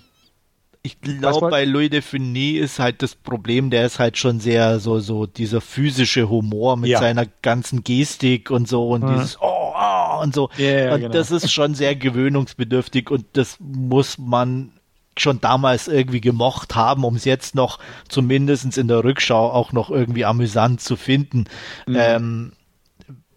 Ich 0.85 1.01
glaube, 1.01 1.49
bei 1.49 1.65
Louis 1.65 1.91
de 1.91 2.01
Funès 2.01 2.59
ist 2.59 2.79
halt 2.81 3.03
das 3.03 3.15
Problem, 3.15 3.71
der 3.71 3.87
ist 3.87 4.01
halt 4.01 4.19
schon 4.19 4.41
sehr 4.41 4.81
so, 4.81 4.99
so 4.99 5.27
dieser 5.27 5.61
physische 5.61 6.29
Humor 6.29 6.77
mit 6.77 6.91
ja. 6.91 6.99
seiner 6.99 7.25
ganzen 7.43 7.85
Gestik 7.85 8.51
und 8.51 8.67
so 8.67 8.89
und 8.89 9.05
mhm. 9.05 9.15
dieses 9.15 9.41
Oh, 9.41 9.73
oh 9.77 10.21
und 10.23 10.35
so. 10.35 10.51
Yeah, 10.59 10.95
und 10.95 11.03
genau. 11.03 11.13
das 11.13 11.31
ist 11.31 11.53
schon 11.53 11.77
sehr 11.77 11.95
gewöhnungsbedürftig 11.95 13.11
und 13.11 13.27
das 13.35 13.59
muss 13.61 14.19
man 14.19 14.73
schon 15.17 15.41
damals 15.41 15.87
irgendwie 15.87 16.21
gemocht 16.21 16.75
haben, 16.75 17.05
um 17.05 17.15
es 17.15 17.25
jetzt 17.25 17.55
noch 17.55 17.79
zumindest 18.09 18.77
in 18.77 18.89
der 18.89 19.05
Rückschau 19.05 19.51
auch 19.51 19.73
noch 19.73 19.89
irgendwie 19.89 20.25
amüsant 20.25 20.81
zu 20.81 20.97
finden. 20.97 21.45
Mhm. 21.87 21.97
Ähm, 21.97 22.53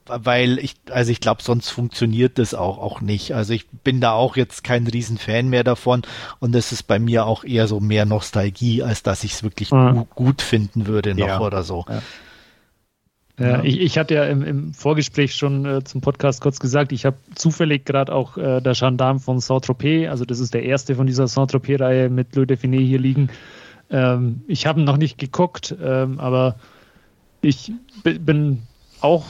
weil 0.07 0.59
ich, 0.59 0.75
also 0.89 1.11
ich 1.11 1.19
glaube, 1.19 1.41
sonst 1.41 1.69
funktioniert 1.69 2.37
das 2.37 2.53
auch, 2.53 2.77
auch 2.77 3.01
nicht. 3.01 3.33
Also 3.33 3.53
ich 3.53 3.67
bin 3.69 4.01
da 4.01 4.11
auch 4.11 4.35
jetzt 4.35 4.63
kein 4.63 4.87
Riesenfan 4.87 5.49
mehr 5.49 5.63
davon 5.63 6.03
und 6.39 6.55
es 6.55 6.71
ist 6.71 6.83
bei 6.83 6.99
mir 6.99 7.25
auch 7.25 7.43
eher 7.43 7.67
so 7.67 7.79
mehr 7.79 8.05
Nostalgie, 8.05 8.83
als 8.83 9.03
dass 9.03 9.23
ich 9.23 9.33
es 9.33 9.43
wirklich 9.43 9.71
mhm. 9.71 10.05
gut 10.13 10.41
finden 10.41 10.87
würde 10.87 11.15
noch 11.15 11.27
ja. 11.27 11.41
oder 11.41 11.63
so. 11.63 11.85
Ja. 11.89 12.01
Ja, 13.37 13.61
ich, 13.63 13.81
ich, 13.81 13.97
hatte 13.97 14.13
ja 14.13 14.23
im, 14.25 14.43
im 14.43 14.73
Vorgespräch 14.73 15.35
schon 15.35 15.65
äh, 15.65 15.83
zum 15.83 15.99
Podcast 15.99 16.39
kurz 16.39 16.57
gesagt, 16.59 16.93
ich 16.93 17.05
habe 17.05 17.17
zufällig 17.33 17.83
gerade 17.83 18.13
auch 18.13 18.37
äh, 18.37 18.61
der 18.61 18.73
Gendarme 18.73 19.19
von 19.19 19.41
Saint-Tropez, 19.41 20.09
also 20.09 20.23
das 20.23 20.39
ist 20.39 20.53
der 20.53 20.63
erste 20.63 20.95
von 20.95 21.05
dieser 21.05 21.27
Saint-Tropez-Reihe 21.27 22.09
mit 22.09 22.33
Le 22.37 22.47
Define 22.47 22.77
hier 22.77 22.99
liegen. 22.99 23.29
Ähm, 23.89 24.41
ich 24.47 24.65
habe 24.67 24.81
noch 24.81 24.95
nicht 24.95 25.17
geguckt, 25.17 25.75
ähm, 25.83 26.17
aber 26.21 26.55
ich 27.41 27.73
bin 28.03 28.63
auch 29.01 29.25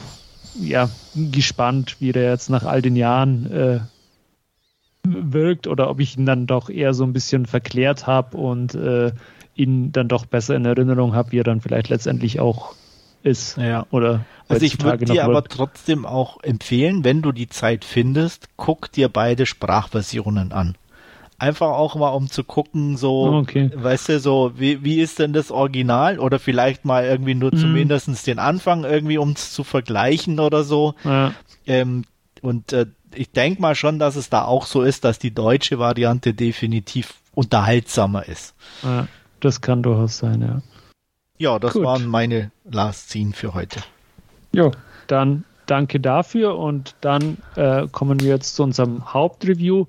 ja, 0.60 0.90
gespannt, 1.16 1.98
wie 2.00 2.12
der 2.12 2.30
jetzt 2.32 2.50
nach 2.50 2.64
all 2.64 2.82
den 2.82 2.96
Jahren 2.96 3.52
äh, 3.52 3.80
wirkt 5.04 5.68
oder 5.68 5.90
ob 5.90 6.00
ich 6.00 6.18
ihn 6.18 6.26
dann 6.26 6.48
doch 6.48 6.70
eher 6.70 6.94
so 6.94 7.04
ein 7.04 7.14
bisschen 7.14 7.46
verklärt 7.46 8.08
habe 8.08 8.38
und 8.38 8.76
äh, 8.76 9.12
ihn 9.56 9.92
dann 9.92 10.08
doch 10.08 10.26
besser 10.26 10.56
in 10.56 10.66
Erinnerung 10.66 11.14
habe, 11.14 11.32
wie 11.32 11.40
er 11.40 11.44
dann 11.44 11.62
vielleicht 11.62 11.90
letztendlich 11.90 12.40
auch 12.40 12.74
ist. 13.24 13.58
Ja. 13.58 13.86
Oder 13.92 14.26
also 14.48 14.66
ich 14.66 14.82
würde 14.82 15.06
dir 15.06 15.24
aber 15.24 15.44
trotzdem 15.44 16.06
auch 16.06 16.42
empfehlen, 16.44 17.04
wenn 17.04 17.22
du 17.22 17.32
die 17.32 17.48
Zeit 17.48 17.86
findest, 17.86 18.48
guck 18.58 18.92
dir 18.92 19.10
beide 19.10 19.46
Sprachversionen 19.46 20.52
an. 20.52 20.76
Einfach 21.38 21.72
auch 21.72 21.96
mal, 21.96 22.10
um 22.10 22.30
zu 22.30 22.44
gucken, 22.44 22.96
so, 22.96 23.34
okay. 23.34 23.70
weißt 23.76 24.10
du, 24.10 24.20
so, 24.20 24.54
wie, 24.56 24.84
wie 24.84 25.02
ist 25.02 25.20
denn 25.20 25.34
das 25.34 25.52
Original? 25.52 26.20
Oder 26.20 26.40
vielleicht 26.40 26.86
mal 26.86 27.04
irgendwie 27.04 27.36
nur 27.36 27.54
mhm. 27.54 27.58
zumindest 27.58 28.26
den 28.26 28.40
Anfang 28.40 28.86
irgendwie, 28.86 29.18
um 29.18 29.32
es 29.32 29.52
zu 29.52 29.64
vergleichen 29.64 30.40
oder 30.40 30.64
so. 30.64 30.96
Ja. 31.04 31.34
Ähm, 31.66 32.06
und 32.42 32.72
äh, 32.72 32.86
ich 33.14 33.32
denke 33.32 33.62
mal 33.62 33.76
schon, 33.76 34.00
dass 34.00 34.16
es 34.16 34.30
da 34.30 34.46
auch 34.46 34.66
so 34.66 34.82
ist, 34.82 35.04
dass 35.04 35.20
die 35.20 35.34
deutsche 35.34 35.80
Variante 35.80 36.34
definitiv 36.34 37.16
unterhaltsamer 37.34 38.28
ist. 38.28 38.56
Ja, 38.84 39.08
das 39.40 39.62
kann 39.62 39.84
durchaus 39.84 40.18
sein, 40.18 40.42
ja. 40.42 40.62
Ja, 41.38 41.60
das 41.60 41.74
Gut. 41.74 41.84
waren 41.84 42.08
meine 42.08 42.52
Last 42.64 43.10
Scene 43.10 43.34
für 43.34 43.54
heute. 43.54 43.82
Jo, 44.54 44.72
dann 45.08 45.44
danke 45.66 46.00
dafür 46.00 46.58
und 46.58 46.96
dann 47.02 47.38
äh, 47.56 47.88
kommen 47.92 48.22
wir 48.22 48.30
jetzt 48.30 48.56
zu 48.56 48.64
unserem 48.64 49.14
Hauptreview 49.14 49.86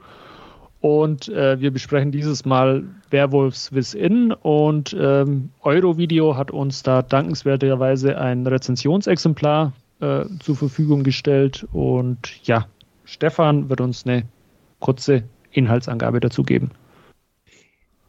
und 0.87 1.27
äh, 1.31 1.61
wir 1.61 1.73
besprechen 1.73 2.13
dieses 2.13 2.45
Mal 2.45 2.85
Werewolves 3.11 3.73
Within 3.75 4.33
und 4.33 4.97
ähm, 4.97 5.51
Eurovideo 5.63 6.37
hat 6.37 6.53
uns 6.53 6.85
da 6.85 7.03
dankenswerterweise 7.03 8.17
ein 8.19 8.47
Rezensionsexemplar 8.47 9.73
äh, 9.99 10.27
zur 10.39 10.55
Verfügung 10.55 11.03
gestellt 11.03 11.67
und 11.73 12.47
ja, 12.47 12.69
Stefan 13.05 13.69
wird 13.69 13.81
uns 13.81 14.07
eine 14.07 14.27
kurze 14.79 15.25
Inhaltsangabe 15.51 16.21
dazu 16.21 16.45
geben. 16.45 16.71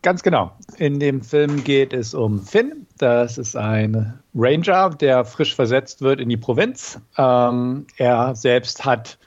Ganz 0.04 0.22
genau. 0.22 0.52
In 0.78 1.00
dem 1.00 1.24
Film 1.24 1.64
geht 1.64 1.94
es 1.94 2.14
um 2.14 2.44
Finn. 2.44 2.86
Das 3.00 3.40
ist 3.40 3.56
ein 3.56 4.20
Ranger, 4.36 4.92
der 4.92 5.26
frisch 5.26 5.56
versetzt 5.56 6.04
wird 6.04 6.20
in 6.20 6.30
die 6.30 6.38
Provinz. 6.38 7.02
Ähm, 7.18 7.88
er 7.98 8.36
selbst 8.36 8.86
hat 8.86 9.18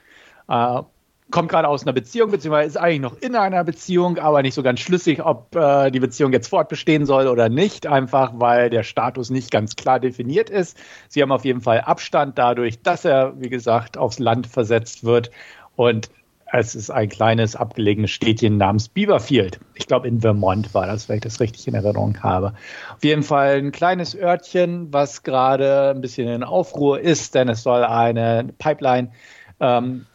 äh, 0.48 0.82
kommt 1.30 1.48
gerade 1.48 1.68
aus 1.68 1.82
einer 1.82 1.92
Beziehung, 1.92 2.30
beziehungsweise 2.30 2.68
ist 2.68 2.76
eigentlich 2.76 3.00
noch 3.00 3.16
in 3.20 3.36
einer 3.36 3.64
Beziehung, 3.64 4.18
aber 4.18 4.42
nicht 4.42 4.54
so 4.54 4.62
ganz 4.62 4.80
schlüssig, 4.80 5.24
ob 5.24 5.54
äh, 5.54 5.90
die 5.90 6.00
Beziehung 6.00 6.32
jetzt 6.32 6.48
fortbestehen 6.48 7.06
soll 7.06 7.26
oder 7.26 7.48
nicht, 7.48 7.86
einfach 7.86 8.32
weil 8.34 8.70
der 8.70 8.82
Status 8.82 9.30
nicht 9.30 9.50
ganz 9.50 9.76
klar 9.76 10.00
definiert 10.00 10.50
ist. 10.50 10.76
Sie 11.08 11.22
haben 11.22 11.32
auf 11.32 11.44
jeden 11.44 11.60
Fall 11.60 11.80
Abstand 11.80 12.38
dadurch, 12.38 12.82
dass 12.82 13.04
er, 13.04 13.40
wie 13.40 13.48
gesagt, 13.48 13.96
aufs 13.98 14.18
Land 14.18 14.46
versetzt 14.46 15.04
wird 15.04 15.30
und 15.76 16.10
es 16.52 16.74
ist 16.74 16.90
ein 16.90 17.08
kleines 17.08 17.54
abgelegenes 17.54 18.10
Städtchen 18.10 18.56
namens 18.56 18.88
Beaverfield. 18.88 19.60
Ich 19.74 19.86
glaube, 19.86 20.08
in 20.08 20.20
Vermont 20.20 20.74
war 20.74 20.86
das, 20.86 21.08
wenn 21.08 21.16
ich 21.16 21.22
das 21.22 21.38
richtig 21.40 21.68
in 21.68 21.74
Erinnerung 21.74 22.20
habe. 22.22 22.54
Auf 22.92 23.04
jeden 23.04 23.22
Fall 23.22 23.58
ein 23.58 23.72
kleines 23.72 24.16
Örtchen, 24.16 24.92
was 24.92 25.22
gerade 25.22 25.90
ein 25.90 26.00
bisschen 26.00 26.28
in 26.28 26.42
Aufruhr 26.42 27.00
ist, 27.00 27.34
denn 27.34 27.48
es 27.48 27.62
soll 27.62 27.84
eine 27.84 28.52
Pipeline 28.58 29.12
ähm, 29.60 30.06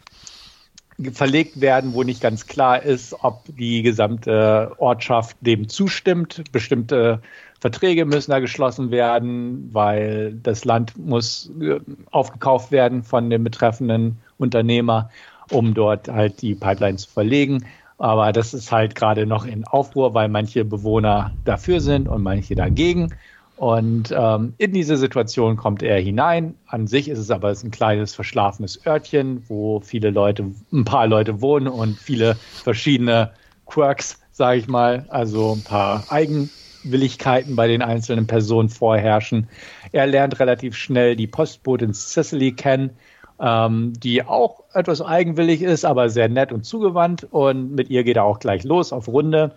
verlegt 1.12 1.60
werden, 1.60 1.94
wo 1.94 2.02
nicht 2.02 2.20
ganz 2.20 2.46
klar 2.46 2.82
ist, 2.82 3.14
ob 3.22 3.44
die 3.46 3.82
gesamte 3.82 4.72
Ortschaft 4.78 5.36
dem 5.40 5.68
zustimmt. 5.68 6.42
Bestimmte 6.52 7.20
Verträge 7.60 8.04
müssen 8.04 8.30
da 8.30 8.38
geschlossen 8.38 8.90
werden, 8.90 9.70
weil 9.72 10.34
das 10.42 10.64
Land 10.64 10.96
muss 10.96 11.50
äh, 11.60 11.80
aufgekauft 12.10 12.70
werden 12.70 13.02
von 13.02 13.30
dem 13.30 13.44
betreffenden 13.44 14.18
Unternehmer, 14.38 15.10
um 15.50 15.74
dort 15.74 16.08
halt 16.08 16.42
die 16.42 16.54
Pipeline 16.54 16.96
zu 16.96 17.08
verlegen. 17.08 17.64
Aber 17.98 18.32
das 18.32 18.52
ist 18.52 18.72
halt 18.72 18.94
gerade 18.94 19.26
noch 19.26 19.46
in 19.46 19.64
Aufruhr, 19.64 20.12
weil 20.12 20.28
manche 20.28 20.64
Bewohner 20.64 21.32
dafür 21.44 21.80
sind 21.80 22.08
und 22.08 22.22
manche 22.22 22.54
dagegen. 22.54 23.14
Und 23.56 24.14
ähm, 24.14 24.52
in 24.58 24.72
diese 24.72 24.98
Situation 24.98 25.56
kommt 25.56 25.82
er 25.82 25.98
hinein. 25.98 26.54
An 26.66 26.86
sich 26.86 27.08
ist 27.08 27.18
es 27.18 27.30
aber 27.30 27.48
ein 27.48 27.70
kleines 27.70 28.14
verschlafenes 28.14 28.86
Örtchen, 28.86 29.42
wo 29.48 29.80
viele 29.80 30.10
Leute, 30.10 30.44
ein 30.72 30.84
paar 30.84 31.06
Leute 31.06 31.40
wohnen 31.40 31.66
und 31.66 31.98
viele 31.98 32.34
verschiedene 32.34 33.30
Quirks, 33.64 34.20
sage 34.32 34.58
ich 34.58 34.68
mal, 34.68 35.06
also 35.08 35.54
ein 35.54 35.64
paar 35.64 36.04
Eigenwilligkeiten 36.10 37.56
bei 37.56 37.66
den 37.66 37.80
einzelnen 37.80 38.26
Personen 38.26 38.68
vorherrschen. 38.68 39.48
Er 39.92 40.06
lernt 40.06 40.38
relativ 40.38 40.76
schnell 40.76 41.16
die 41.16 41.26
Postbotin 41.26 41.94
Cecily 41.94 42.52
kennen, 42.52 42.90
ähm, 43.40 43.94
die 43.96 44.22
auch 44.22 44.64
etwas 44.74 45.00
eigenwillig 45.00 45.62
ist, 45.62 45.86
aber 45.86 46.10
sehr 46.10 46.28
nett 46.28 46.52
und 46.52 46.64
zugewandt. 46.64 47.26
Und 47.30 47.74
mit 47.74 47.88
ihr 47.88 48.04
geht 48.04 48.16
er 48.16 48.24
auch 48.24 48.38
gleich 48.38 48.64
los 48.64 48.92
auf 48.92 49.08
Runde. 49.08 49.54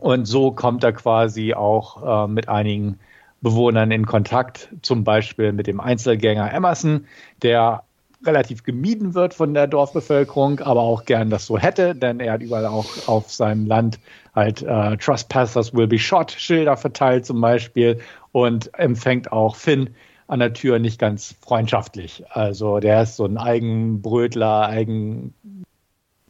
Und 0.00 0.24
so 0.24 0.50
kommt 0.50 0.82
er 0.82 0.92
quasi 0.92 1.52
auch 1.52 2.24
äh, 2.24 2.26
mit 2.26 2.48
einigen 2.48 2.98
Bewohnern 3.42 3.90
in 3.90 4.06
Kontakt, 4.06 4.70
zum 4.80 5.04
Beispiel 5.04 5.52
mit 5.52 5.66
dem 5.66 5.78
Einzelgänger 5.78 6.52
Emerson, 6.52 7.06
der 7.42 7.82
relativ 8.24 8.64
gemieden 8.64 9.14
wird 9.14 9.34
von 9.34 9.52
der 9.52 9.66
Dorfbevölkerung, 9.66 10.60
aber 10.60 10.80
auch 10.80 11.04
gern 11.04 11.28
das 11.28 11.44
so 11.44 11.58
hätte, 11.58 11.94
denn 11.94 12.18
er 12.18 12.34
hat 12.34 12.42
überall 12.42 12.66
auch 12.66 13.08
auf 13.08 13.30
seinem 13.30 13.66
Land 13.66 13.98
halt 14.34 14.62
äh, 14.62 14.96
Trespassers 14.96 15.74
will 15.74 15.86
be 15.86 15.98
shot 15.98 16.32
Schilder 16.32 16.76
verteilt 16.78 17.26
zum 17.26 17.40
Beispiel 17.40 18.00
und 18.32 18.72
empfängt 18.78 19.32
auch 19.32 19.56
Finn 19.56 19.90
an 20.28 20.40
der 20.40 20.54
Tür 20.54 20.78
nicht 20.78 20.98
ganz 20.98 21.34
freundschaftlich. 21.42 22.24
Also 22.30 22.78
der 22.78 23.02
ist 23.02 23.16
so 23.16 23.26
ein 23.26 23.36
Eigenbrötler, 23.36 24.66
Eigen 24.66 25.34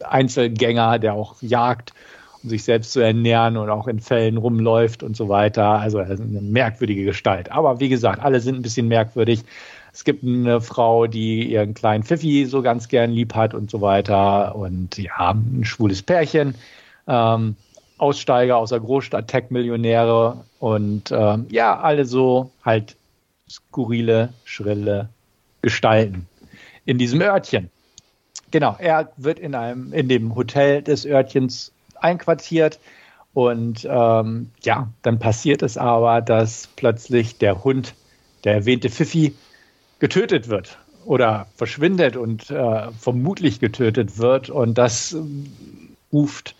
Einzelgänger, 0.03 0.99
der 0.99 1.13
auch 1.13 1.41
jagt 1.41 1.93
um 2.43 2.49
sich 2.49 2.63
selbst 2.63 2.91
zu 2.91 2.99
ernähren 2.99 3.57
und 3.57 3.69
auch 3.69 3.87
in 3.87 3.99
Fällen 3.99 4.37
rumläuft 4.37 5.03
und 5.03 5.15
so 5.15 5.29
weiter. 5.29 5.79
Also 5.79 5.99
eine 5.99 6.17
merkwürdige 6.17 7.05
Gestalt. 7.05 7.51
Aber 7.51 7.79
wie 7.79 7.89
gesagt, 7.89 8.21
alle 8.21 8.39
sind 8.39 8.55
ein 8.55 8.61
bisschen 8.61 8.87
merkwürdig. 8.87 9.43
Es 9.93 10.03
gibt 10.03 10.23
eine 10.23 10.61
Frau, 10.61 11.07
die 11.07 11.51
ihren 11.51 11.73
kleinen 11.73 12.03
Pfiffi 12.03 12.45
so 12.45 12.61
ganz 12.61 12.87
gern 12.87 13.11
lieb 13.11 13.35
hat 13.35 13.53
und 13.53 13.69
so 13.69 13.81
weiter. 13.81 14.55
Und 14.55 14.97
ja, 14.97 15.31
ein 15.31 15.65
schwules 15.65 16.01
Pärchen. 16.01 16.55
Ähm, 17.07 17.55
Aussteiger 17.97 18.57
aus 18.57 18.69
der 18.69 18.79
Großstadt, 18.79 19.27
Tech-Millionäre 19.27 20.43
und 20.59 21.11
ähm, 21.11 21.45
ja, 21.49 21.79
alle 21.79 22.05
so 22.05 22.49
halt 22.65 22.95
skurrile, 23.47 24.29
schrille 24.43 25.09
Gestalten 25.61 26.27
in 26.85 26.97
diesem 26.97 27.21
Örtchen. 27.21 27.69
Genau, 28.49 28.75
er 28.79 29.11
wird 29.17 29.37
in 29.37 29.53
einem, 29.53 29.93
in 29.93 30.09
dem 30.09 30.35
Hotel 30.35 30.81
des 30.81 31.05
Örtchens 31.05 31.71
einquartiert. 32.01 32.79
Und 33.33 33.87
ähm, 33.89 34.51
ja, 34.63 34.89
dann 35.03 35.19
passiert 35.19 35.61
es 35.61 35.77
aber, 35.77 36.21
dass 36.21 36.67
plötzlich 36.75 37.37
der 37.37 37.63
Hund, 37.63 37.95
der 38.43 38.55
erwähnte 38.55 38.89
Pfiffi, 38.89 39.33
getötet 39.99 40.49
wird 40.49 40.77
oder 41.05 41.47
verschwindet 41.55 42.17
und 42.17 42.49
äh, 42.49 42.91
vermutlich 42.91 43.59
getötet 43.59 44.17
wird. 44.17 44.49
Und 44.49 44.77
das 44.77 45.13
äh, 45.13 45.19
ruft 46.11 46.55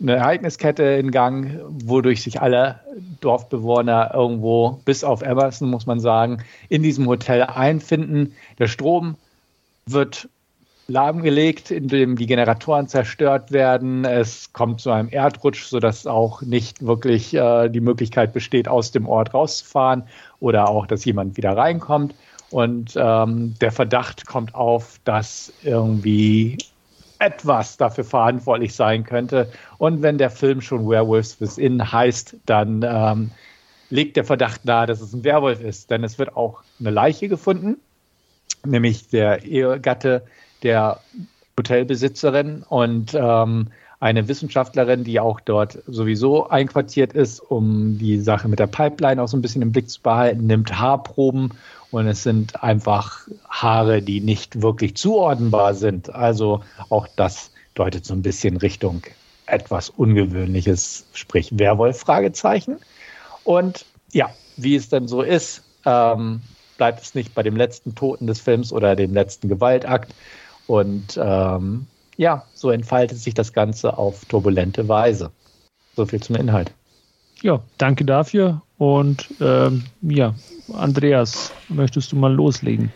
eine 0.00 0.16
Ereigniskette 0.16 0.82
in 0.82 1.10
Gang, 1.10 1.60
wodurch 1.68 2.22
sich 2.22 2.40
alle 2.40 2.80
Dorfbewohner 3.20 4.12
irgendwo, 4.14 4.80
bis 4.84 5.04
auf 5.04 5.20
Emerson, 5.22 5.68
muss 5.68 5.86
man 5.86 6.00
sagen, 6.00 6.42
in 6.68 6.82
diesem 6.82 7.06
Hotel 7.06 7.42
einfinden. 7.42 8.34
Der 8.58 8.66
Strom 8.66 9.16
wird 9.84 10.28
lahmgelegt, 10.90 11.70
indem 11.70 12.16
die 12.16 12.26
Generatoren 12.26 12.88
zerstört 12.88 13.52
werden. 13.52 14.04
Es 14.04 14.52
kommt 14.52 14.80
zu 14.80 14.90
einem 14.90 15.08
Erdrutsch, 15.08 15.64
sodass 15.64 16.06
auch 16.06 16.42
nicht 16.42 16.84
wirklich 16.84 17.32
äh, 17.32 17.68
die 17.68 17.80
Möglichkeit 17.80 18.32
besteht, 18.32 18.68
aus 18.68 18.90
dem 18.90 19.08
Ort 19.08 19.32
rauszufahren 19.32 20.02
oder 20.40 20.68
auch, 20.68 20.86
dass 20.86 21.04
jemand 21.04 21.36
wieder 21.36 21.56
reinkommt. 21.56 22.14
Und 22.50 22.94
ähm, 22.96 23.54
der 23.60 23.70
Verdacht 23.70 24.26
kommt 24.26 24.54
auf, 24.56 24.98
dass 25.04 25.52
irgendwie 25.62 26.58
etwas 27.20 27.76
dafür 27.76 28.04
verantwortlich 28.04 28.74
sein 28.74 29.04
könnte. 29.04 29.50
Und 29.78 30.02
wenn 30.02 30.18
der 30.18 30.30
Film 30.30 30.60
schon 30.60 30.88
Werewolves 30.88 31.40
Within 31.40 31.92
heißt, 31.92 32.36
dann 32.46 32.82
ähm, 32.82 33.30
legt 33.90 34.16
der 34.16 34.24
Verdacht 34.24 34.64
nahe, 34.64 34.86
dass 34.86 35.00
es 35.00 35.12
ein 35.12 35.22
Werwolf 35.22 35.60
ist. 35.60 35.90
Denn 35.90 36.02
es 36.02 36.18
wird 36.18 36.36
auch 36.36 36.62
eine 36.80 36.90
Leiche 36.90 37.28
gefunden, 37.28 37.76
nämlich 38.64 39.08
der 39.08 39.44
Ehegatte 39.44 40.24
der 40.62 41.00
Hotelbesitzerin 41.58 42.64
und 42.68 43.14
ähm, 43.14 43.68
eine 44.00 44.28
Wissenschaftlerin, 44.28 45.04
die 45.04 45.20
auch 45.20 45.40
dort 45.40 45.78
sowieso 45.86 46.48
einquartiert 46.48 47.12
ist, 47.12 47.38
um 47.40 47.98
die 47.98 48.18
Sache 48.18 48.48
mit 48.48 48.58
der 48.58 48.66
Pipeline 48.66 49.22
auch 49.22 49.28
so 49.28 49.36
ein 49.36 49.42
bisschen 49.42 49.60
im 49.60 49.72
Blick 49.72 49.90
zu 49.90 50.00
behalten, 50.00 50.46
nimmt 50.46 50.78
Haarproben 50.78 51.52
und 51.90 52.06
es 52.06 52.22
sind 52.22 52.62
einfach 52.62 53.28
Haare, 53.48 54.00
die 54.00 54.20
nicht 54.20 54.62
wirklich 54.62 54.96
zuordnenbar 54.96 55.74
sind. 55.74 56.14
Also 56.14 56.62
auch 56.88 57.06
das 57.16 57.50
deutet 57.74 58.06
so 58.06 58.14
ein 58.14 58.22
bisschen 58.22 58.56
Richtung 58.56 59.02
etwas 59.46 59.90
Ungewöhnliches, 59.90 61.06
sprich 61.12 61.58
Werwolf, 61.58 61.98
Fragezeichen. 62.00 62.78
Und 63.44 63.84
ja, 64.12 64.30
wie 64.56 64.76
es 64.76 64.88
denn 64.88 65.08
so 65.08 65.22
ist, 65.22 65.62
ähm, 65.84 66.40
bleibt 66.78 67.02
es 67.02 67.14
nicht 67.14 67.34
bei 67.34 67.42
dem 67.42 67.56
letzten 67.56 67.94
Toten 67.94 68.26
des 68.26 68.40
Films 68.40 68.72
oder 68.72 68.96
dem 68.96 69.12
letzten 69.12 69.48
Gewaltakt. 69.48 70.14
Und 70.70 71.18
ähm, 71.20 71.88
ja, 72.16 72.44
so 72.54 72.70
entfaltet 72.70 73.18
sich 73.18 73.34
das 73.34 73.52
Ganze 73.52 73.98
auf 73.98 74.24
turbulente 74.26 74.86
Weise. 74.86 75.32
So 75.96 76.06
viel 76.06 76.22
zum 76.22 76.36
Inhalt. 76.36 76.70
Ja, 77.42 77.60
danke 77.76 78.04
dafür. 78.04 78.62
Und 78.78 79.26
ähm, 79.40 79.86
ja, 80.00 80.36
Andreas, 80.72 81.52
möchtest 81.68 82.12
du 82.12 82.16
mal 82.16 82.32
loslegen? 82.32 82.92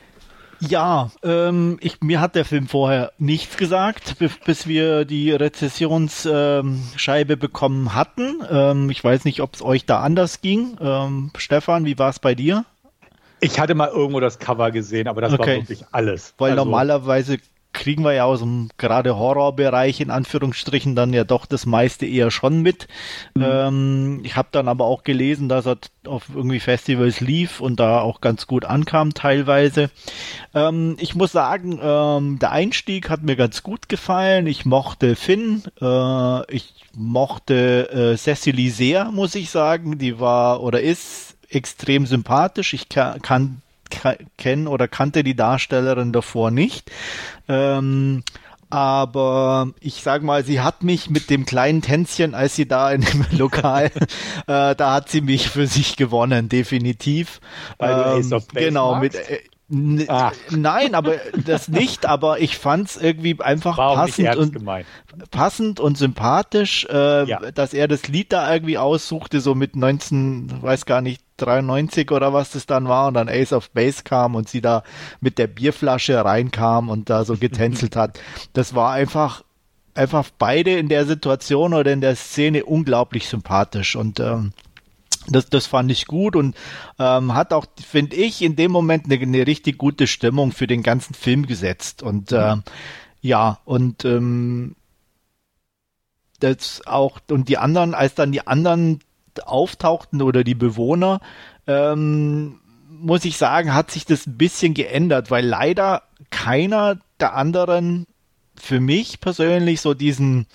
Ja, 0.61 1.11
ähm, 1.25 1.79
ich, 1.81 2.01
mir 2.01 2.21
hat 2.21 2.37
der 2.37 2.45
Film 2.45 2.69
vorher 2.69 3.11
nichts 3.19 3.57
gesagt, 3.57 4.19
bis 4.45 4.69
wir 4.69 5.05
die 5.05 5.33
Rezessionsscheibe 5.33 7.33
ähm, 7.33 7.39
bekommen 7.41 7.97
hatten. 7.97 8.41
Ähm, 8.49 8.89
ich 8.89 9.03
weiß 9.03 9.25
nicht, 9.25 9.41
ob 9.41 9.53
es 9.53 9.63
euch 9.63 9.85
da 9.85 9.99
anders 9.99 10.43
ging. 10.43 10.77
Ähm, 10.81 11.33
Stefan, 11.37 11.87
wie 11.87 11.99
war 11.99 12.11
es 12.11 12.21
bei 12.21 12.37
dir? 12.37 12.65
Ich 13.41 13.59
hatte 13.59 13.75
mal 13.75 13.89
irgendwo 13.89 14.21
das 14.21 14.39
Cover 14.39 14.71
gesehen, 14.71 15.09
aber 15.09 15.21
das 15.21 15.33
okay. 15.33 15.41
war 15.41 15.49
wirklich 15.57 15.85
alles. 15.91 16.35
Weil 16.39 16.53
also, 16.53 16.65
normalerweise 16.65 17.39
kriegen 17.75 18.05
wir 18.05 18.13
ja 18.13 18.25
aus 18.25 18.41
dem 18.41 18.71
gerade 18.79 19.19
Horrorbereich 19.19 20.01
in 20.01 20.11
Anführungsstrichen 20.11 20.97
dann 20.97 21.13
ja 21.13 21.25
doch 21.25 21.45
das 21.45 21.67
meiste 21.67 22.07
eher 22.07 22.31
schon 22.31 22.63
mit. 22.63 22.89
Mhm. 23.35 23.45
Ähm, 23.45 24.21
ich 24.23 24.37
habe 24.37 24.49
dann 24.53 24.69
aber 24.69 24.87
auch 24.87 25.03
gelesen, 25.03 25.49
dass 25.49 25.67
er 25.67 25.77
auf 26.07 26.25
irgendwie 26.35 26.61
Festivals 26.61 27.21
lief 27.21 27.61
und 27.61 27.81
da 27.81 28.01
auch 28.01 28.21
ganz 28.21 28.47
gut 28.47 28.65
ankam 28.65 29.13
teilweise. 29.13 29.91
Ähm, 30.55 30.97
ich 30.99 31.15
muss 31.15 31.33
sagen, 31.33 31.79
ähm, 31.83 32.39
der 32.39 32.53
Einstieg 32.53 33.11
hat 33.11 33.23
mir 33.23 33.37
ganz 33.37 33.63
gut 33.63 33.89
gefallen. 33.89 34.47
Ich 34.47 34.65
mochte 34.65 35.17
Finn, 35.17 35.63
äh, 35.81 36.55
ich 36.55 36.75
mochte 36.95 37.91
äh, 38.15 38.17
Cecily 38.17 38.71
sehr, 38.71 39.11
muss 39.11 39.35
ich 39.35 39.51
sagen. 39.51 39.99
Die 39.99 40.21
war 40.21 40.63
oder 40.63 40.81
ist 40.81 41.37
extrem 41.49 42.07
sympathisch. 42.07 42.73
Ich 42.75 42.89
kann, 42.89 43.21
kann 43.21 43.63
kenne 44.39 44.69
oder 44.69 44.89
kannte 44.89 45.25
die 45.25 45.37
Darstellerin 45.37 46.13
davor 46.13 46.51
nicht. 46.51 46.91
Ähm, 47.49 48.23
aber 48.71 49.69
ich 49.79 50.03
sag 50.03 50.23
mal, 50.23 50.45
sie 50.45 50.61
hat 50.61 50.83
mich 50.83 51.09
mit 51.09 51.31
dem 51.31 51.47
kleinen 51.47 51.81
Tänzchen, 51.81 52.35
als 52.35 52.57
sie 52.57 52.67
da 52.67 52.91
in 52.91 53.03
dem 53.03 53.25
Lokal, 53.39 53.93
äh, 54.47 54.75
da 54.75 54.95
hat 54.95 55.09
sie 55.09 55.21
mich 55.21 55.49
für 55.49 55.69
sich 55.69 55.97
gewonnen, 55.97 56.49
definitiv. 56.49 57.41
Weil 57.79 58.23
ähm, 58.23 58.43
genau, 58.53 58.97
mit, 58.97 59.15
äh, 59.71 60.07
Ah. 60.09 60.33
Nein, 60.51 60.95
aber 60.95 61.17
das 61.45 61.69
nicht, 61.69 62.07
aber 62.07 62.41
ich 62.41 62.59
fand 62.59 62.89
es 62.89 62.97
irgendwie 62.97 63.41
einfach 63.41 63.77
passend 63.77 64.37
und 64.37 64.53
gemeint. 64.53 64.87
passend 65.31 65.81
und 65.81 65.97
sympathisch, 65.97 66.87
äh, 66.91 67.25
ja. 67.25 67.39
dass 67.51 67.73
er 67.73 67.89
das 67.89 68.09
Lied 68.09 68.33
da 68.33 68.53
irgendwie 68.53 68.79
aussuchte, 68.79 69.41
so 69.41 69.55
mit 69.55 69.77
19, 69.77 70.63
weiß 70.63 70.87
gar 70.87 71.01
nicht, 71.01 71.23
93 71.39 72.11
oder 72.13 72.33
was 72.33 72.51
das 72.51 72.67
dann 72.67 72.89
war 72.89 73.09
und 73.09 73.15
dann 73.15 73.29
Ace 73.29 73.53
of 73.53 73.71
Base 73.71 74.05
kam 74.05 74.35
und 74.35 74.49
sie 74.49 74.61
da 74.61 74.85
mit 75.21 75.39
der 75.39 75.49
Bierflasche 75.49 76.25
reinkam 76.25 76.89
und 76.89 77.11
da 77.11 77.25
so 77.25 77.37
getänzelt 77.37 77.97
hat. 77.97 78.21
Das 78.53 78.75
war 78.75 78.93
einfach 78.93 79.43
einfach 79.95 80.29
beide 80.39 80.77
in 80.77 80.89
der 80.89 81.07
Situation 81.07 81.73
oder 81.73 81.93
in 81.93 82.01
der 82.01 82.17
Szene 82.17 82.65
unglaublich 82.65 83.29
sympathisch 83.29 83.97
und 83.97 84.21
ähm, 84.21 84.53
das, 85.29 85.49
das 85.49 85.67
fand 85.67 85.91
ich 85.91 86.07
gut 86.07 86.37
und 86.37 86.57
ähm, 86.99 87.35
hat 87.35 87.53
auch, 87.53 87.67
finde 87.87 88.17
ich, 88.17 88.43
in 88.43 88.57
dem 88.57 88.71
Moment 88.71 89.07
eine, 89.07 89.21
eine, 89.21 89.47
richtig 89.47 89.79
gute 89.79 90.07
Stimmung 90.07 90.53
für 90.53 90.67
den 90.67 90.83
ganzen 90.83 91.15
Film 91.15 91.47
gesetzt. 91.47 92.03
Und 92.03 92.33
äh, 92.33 92.57
ja, 93.21 93.59
und 93.65 94.05
ähm, 94.05 94.77
das 96.41 96.87
auch, 96.87 97.21
und 97.31 97.49
die 97.49 97.59
anderen, 97.59 97.95
als 97.95 98.15
dann 98.15 98.33
die 98.33 98.47
anderen 98.47 99.01
auftauchten 99.45 100.23
oder 100.23 100.45
die 100.45 100.55
Bewohner, 100.55 101.21
ähm, 101.67 102.61
muss 102.89 103.25
ich 103.25 103.37
sagen, 103.37 103.75
hat 103.75 103.91
sich 103.91 104.05
das 104.05 104.27
ein 104.27 104.37
bisschen 104.37 104.75
geändert, 104.75 105.31
weil 105.31 105.45
leider 105.45 106.03
keiner 106.31 106.99
der 107.21 107.35
anderen 107.35 108.07
für 108.57 108.81
mich 108.81 109.21
persönlich 109.21 109.81
so 109.81 109.95
diesen 109.95 110.47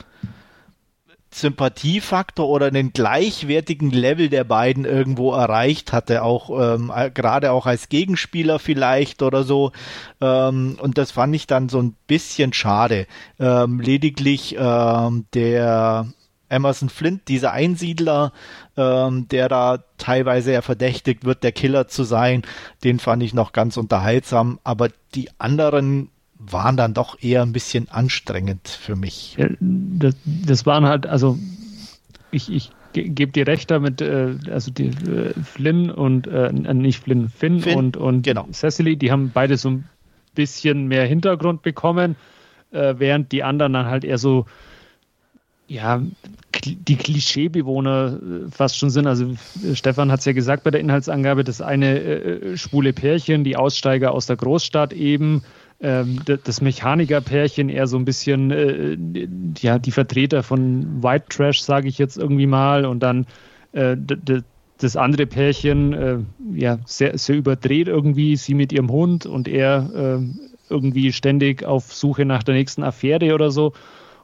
Sympathiefaktor 1.32 2.48
oder 2.48 2.72
den 2.72 2.92
gleichwertigen 2.92 3.92
Level 3.92 4.30
der 4.30 4.44
beiden 4.44 4.86
irgendwo 4.86 5.34
erreicht 5.34 5.94
hatte, 5.94 6.24
auch 6.24 6.50
ähm, 6.76 6.92
gerade 7.14 7.52
auch 7.52 7.66
als 7.66 7.90
Gegenspieler 7.90 8.60
vielleicht 8.60 9.22
oder 9.22 9.44
so. 9.44 9.72
Ähm, 10.22 10.78
und 10.82 10.98
das 10.98 11.12
fand 11.12 11.36
ich 11.36 11.46
dann 11.46 11.70
so 11.70 11.82
ein 11.82 11.96
bisschen 12.08 12.54
schade. 12.54 13.06
Ähm, 13.40 13.80
lediglich 13.80 14.56
ähm, 14.58 15.26
der 15.34 16.08
Emerson 16.50 16.90
Flint, 16.90 17.28
dieser 17.28 17.52
Einsiedler, 17.52 18.34
ähm, 18.76 19.28
der 19.28 19.50
da 19.50 19.84
teilweise 19.98 20.52
ja 20.52 20.62
verdächtigt 20.62 21.26
wird, 21.26 21.44
der 21.44 21.52
Killer 21.52 21.88
zu 21.88 22.04
sein, 22.04 22.42
den 22.84 23.00
fand 23.00 23.22
ich 23.22 23.34
noch 23.34 23.52
ganz 23.52 23.78
unterhaltsam. 23.78 24.60
Aber 24.64 24.90
die 25.14 25.30
anderen 25.38 26.10
waren 26.40 26.78
dann 26.78 26.94
doch 26.94 27.22
eher 27.22 27.42
ein 27.42 27.52
bisschen 27.52 27.90
anstrengend 27.90 28.68
für 28.68 28.96
mich. 28.96 29.36
Ja, 29.38 29.50
das, 29.60 30.16
das, 30.26 30.66
waren 30.66 30.86
halt, 30.86 31.06
also 31.06 31.38
ich, 32.32 32.52
ich 32.52 32.72
gebe 32.94 33.32
dir 33.32 33.46
recht 33.46 33.70
damit, 33.70 34.02
äh, 34.02 34.36
also 34.50 34.72
die 34.72 34.88
äh, 34.88 35.34
Flynn 35.44 35.92
und 35.92 36.28
äh, 36.28 36.52
nicht 36.52 37.04
Flynn, 37.04 37.30
Finn, 37.30 37.60
Finn 37.60 37.78
und, 37.78 37.98
und 37.98 38.24
genau. 38.24 38.48
Cecily, 38.52 38.96
die 38.96 39.12
haben 39.12 39.32
beide 39.34 39.58
so 39.58 39.70
ein 39.70 39.90
bisschen 40.34 40.88
mehr 40.88 41.06
Hintergrund 41.06 41.62
bekommen, 41.62 42.16
äh, 42.72 42.96
während 42.98 43.32
die 43.34 43.44
anderen 43.44 43.74
dann 43.74 43.86
halt 43.86 44.06
eher 44.06 44.18
so 44.18 44.46
ja, 45.68 46.02
die 46.66 46.96
Klischeebewohner 46.96 48.20
äh, 48.48 48.52
fast 48.52 48.78
schon 48.78 48.90
sind. 48.90 49.06
Also 49.06 49.36
Stefan 49.74 50.12
hat 50.12 50.20
es 50.22 50.26
ja 50.26 50.34
gesagt 50.34 50.64
bei 50.64 50.72
der 50.72 50.82
Inhaltsangabe, 50.82 51.44
das 51.44 51.62
eine 51.62 52.00
äh, 52.00 52.58
schwule 52.58 52.92
Pärchen, 52.92 53.44
die 53.44 53.56
Aussteiger 53.56 54.12
aus 54.12 54.26
der 54.26 54.36
Großstadt 54.36 54.94
eben, 54.94 55.44
ähm, 55.82 56.20
das 56.26 56.62
Mechanikerpärchen 56.62 57.70
eher 57.70 57.88
so 57.88 57.98
ein 57.98 58.06
bisschen 58.06 58.52
äh, 58.52 58.98
ja 59.60 59.80
die 59.80 59.92
Vertreter 59.92 60.44
von 60.44 61.02
White 61.04 61.26
Trash, 61.30 61.62
sage 61.62 61.88
ich 61.88 61.98
jetzt 61.98 62.18
irgendwie 62.18 62.48
mal, 62.48 62.86
und 62.86 63.02
dann 63.02 63.26
äh, 63.72 63.96
das 64.78 64.96
andere 64.96 65.26
Pärchen 65.26 65.94
äh, 65.94 66.18
ja 66.54 66.80
sehr, 66.86 67.18
sehr 67.18 67.36
überdreht 67.36 67.88
irgendwie, 67.88 68.36
sie 68.36 68.54
mit 68.54 68.72
ihrem 68.72 68.92
Hund 68.92 69.26
und 69.26 69.48
er 69.48 70.20
äh, 70.20 70.26
irgendwie 70.70 71.14
ständig 71.14 71.64
auf 71.64 71.94
Suche 71.94 72.26
nach 72.26 72.44
der 72.44 72.56
nächsten 72.56 72.84
Affäre 72.84 73.34
oder 73.34 73.52
so. 73.52 73.74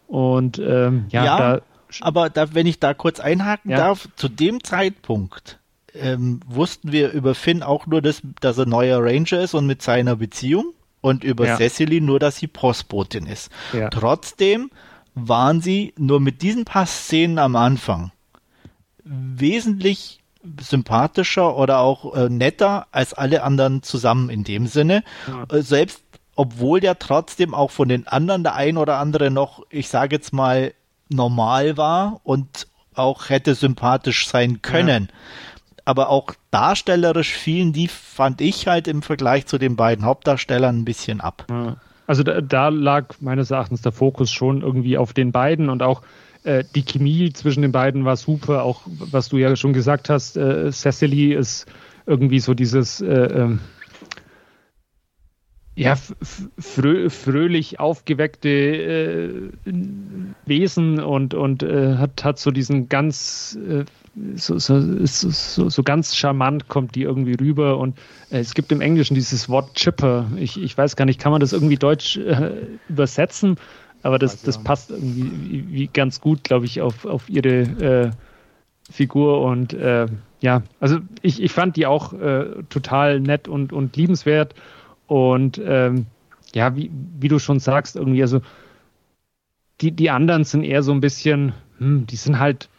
Und 0.07 0.59
ähm, 0.59 1.05
ja, 1.09 1.25
ja 1.25 1.37
da, 1.37 1.61
aber 2.01 2.29
da, 2.29 2.53
wenn 2.53 2.67
ich 2.67 2.79
da 2.79 2.93
kurz 2.93 3.19
einhaken 3.19 3.71
ja. 3.71 3.77
darf, 3.77 4.07
zu 4.15 4.27
dem 4.27 4.63
Zeitpunkt 4.63 5.59
ähm, 5.93 6.41
wussten 6.45 6.91
wir 6.91 7.11
über 7.11 7.35
Finn 7.35 7.63
auch 7.63 7.87
nur, 7.87 8.01
dass, 8.01 8.21
dass 8.41 8.57
er 8.57 8.65
neuer 8.65 8.99
Ranger 9.01 9.41
ist 9.41 9.53
und 9.53 9.65
mit 9.65 9.81
seiner 9.81 10.17
Beziehung 10.17 10.73
und 11.05 11.23
über 11.23 11.45
ja. 11.45 11.57
Cecily 11.57 12.01
nur, 12.01 12.17
dass 12.17 12.37
sie 12.37 12.47
Postbotin 12.47 13.27
ist. 13.27 13.51
Ja. 13.73 13.91
Trotzdem 13.91 14.71
waren 15.13 15.61
sie 15.61 15.93
nur 15.99 16.19
mit 16.19 16.41
diesen 16.41 16.65
paar 16.65 16.87
Szenen 16.87 17.37
am 17.37 17.55
Anfang 17.55 18.11
wesentlich 19.03 20.23
sympathischer 20.59 21.55
oder 21.55 21.77
auch 21.77 22.15
äh, 22.15 22.27
netter 22.27 22.87
als 22.91 23.13
alle 23.13 23.43
anderen 23.43 23.83
zusammen 23.83 24.31
in 24.31 24.43
dem 24.43 24.65
Sinne. 24.65 25.03
Ja. 25.27 25.55
Äh, 25.55 25.61
selbst 25.61 26.01
obwohl 26.35 26.79
der 26.79 26.97
trotzdem 26.97 27.53
auch 27.53 27.69
von 27.69 27.87
den 27.87 28.07
anderen 28.07 28.41
der 28.41 28.55
ein 28.55 28.75
oder 28.75 28.97
andere 28.97 29.29
noch, 29.29 29.63
ich 29.69 29.89
sage 29.89 30.15
jetzt 30.15 30.33
mal, 30.33 30.73
normal 31.07 31.77
war 31.77 32.19
und 32.23 32.67
auch 32.95 33.29
hätte 33.29 33.53
sympathisch 33.53 34.27
sein 34.27 34.63
können. 34.63 35.09
Ja 35.11 35.15
aber 35.85 36.09
auch 36.09 36.33
darstellerisch 36.51 37.33
fielen 37.33 37.71
die, 37.71 37.87
fand 37.87 38.41
ich 38.41 38.67
halt 38.67 38.87
im 38.87 39.01
Vergleich 39.01 39.45
zu 39.45 39.57
den 39.57 39.75
beiden 39.75 40.03
Hauptdarstellern 40.03 40.79
ein 40.79 40.85
bisschen 40.85 41.21
ab. 41.21 41.45
Also 42.07 42.23
da, 42.23 42.41
da 42.41 42.69
lag 42.69 43.15
meines 43.19 43.51
Erachtens 43.51 43.81
der 43.81 43.91
Fokus 43.91 44.31
schon 44.31 44.61
irgendwie 44.61 44.97
auf 44.97 45.13
den 45.13 45.31
beiden 45.31 45.69
und 45.69 45.81
auch 45.81 46.01
äh, 46.43 46.63
die 46.75 46.83
Chemie 46.83 47.31
zwischen 47.33 47.61
den 47.61 47.71
beiden 47.71 48.05
war 48.05 48.17
super. 48.17 48.63
Auch 48.63 48.81
was 48.85 49.29
du 49.29 49.37
ja 49.37 49.55
schon 49.55 49.73
gesagt 49.73 50.09
hast, 50.09 50.37
äh, 50.37 50.71
Cecily 50.71 51.33
ist 51.33 51.65
irgendwie 52.05 52.39
so 52.39 52.53
dieses 52.53 53.01
äh, 53.01 53.07
ähm, 53.07 53.59
ja, 55.75 55.95
frö 56.57 57.09
fröhlich 57.09 57.79
aufgeweckte 57.79 58.49
äh, 58.49 59.51
Wesen 60.45 60.99
und, 61.01 61.33
und 61.33 61.63
äh, 61.63 61.95
hat, 61.95 62.23
hat 62.23 62.39
so 62.39 62.51
diesen 62.51 62.87
ganz 62.87 63.57
äh, 63.67 63.83
so, 64.35 64.57
so, 64.57 65.05
so, 65.05 65.69
so, 65.69 65.83
ganz 65.83 66.15
charmant 66.15 66.69
kommt 66.69 66.95
die 66.95 67.01
irgendwie 67.01 67.35
rüber 67.35 67.77
und 67.77 67.97
äh, 68.29 68.39
es 68.39 68.53
gibt 68.53 68.71
im 68.71 68.81
Englischen 68.81 69.13
dieses 69.13 69.49
Wort 69.49 69.75
Chipper. 69.75 70.25
Ich, 70.37 70.61
ich 70.61 70.77
weiß 70.77 70.95
gar 70.95 71.05
nicht, 71.05 71.19
kann 71.19 71.31
man 71.31 71.41
das 71.41 71.51
irgendwie 71.53 71.75
deutsch 71.75 72.17
äh, 72.17 72.51
übersetzen? 72.87 73.57
aber 74.05 74.19
das, 74.19 74.43
das 74.43 74.61
passt 74.61 74.91
irgendwie 74.91 75.31
wie, 75.49 75.73
wie 75.73 75.87
ganz 75.87 76.21
gut, 76.21 76.43
glaube 76.43 76.65
ich, 76.65 76.79
auf, 76.79 77.05
auf 77.05 77.27
ihre 77.27 77.61
äh, 77.61 78.11
Figur 78.91 79.41
und 79.41 79.73
äh, 79.73 80.05
ja, 80.41 80.61
also 80.79 80.99
ich, 81.23 81.41
ich 81.41 81.51
fand 81.51 81.75
die 81.75 81.87
auch 81.87 82.13
äh, 82.13 82.61
total 82.69 83.19
nett 83.19 83.47
und, 83.47 83.73
und 83.73 83.97
liebenswert 83.97 84.53
und 85.07 85.59
ähm, 85.65 86.05
ja, 86.53 86.75
wie, 86.75 86.91
wie 87.19 87.29
du 87.29 87.39
schon 87.39 87.59
sagst, 87.59 87.95
irgendwie, 87.95 88.21
also 88.21 88.41
die, 89.81 89.91
die 89.91 90.11
anderen 90.11 90.43
sind 90.43 90.63
eher 90.63 90.83
so 90.83 90.91
ein 90.91 91.01
bisschen, 91.01 91.53
hm, 91.79 92.05
die 92.05 92.15
sind 92.15 92.37
halt 92.37 92.69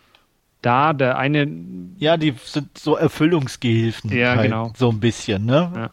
da, 0.66 0.92
der 0.92 1.16
eine. 1.16 1.48
Ja, 1.98 2.16
die 2.16 2.34
sind 2.44 2.76
so 2.76 2.96
Erfüllungsgehilfen. 2.96 4.10
Ja, 4.10 4.34
halt, 4.34 4.42
genau. 4.42 4.72
So 4.76 4.90
ein 4.90 4.98
bisschen, 4.98 5.46
ne? 5.46 5.72
Ja. 5.74 5.90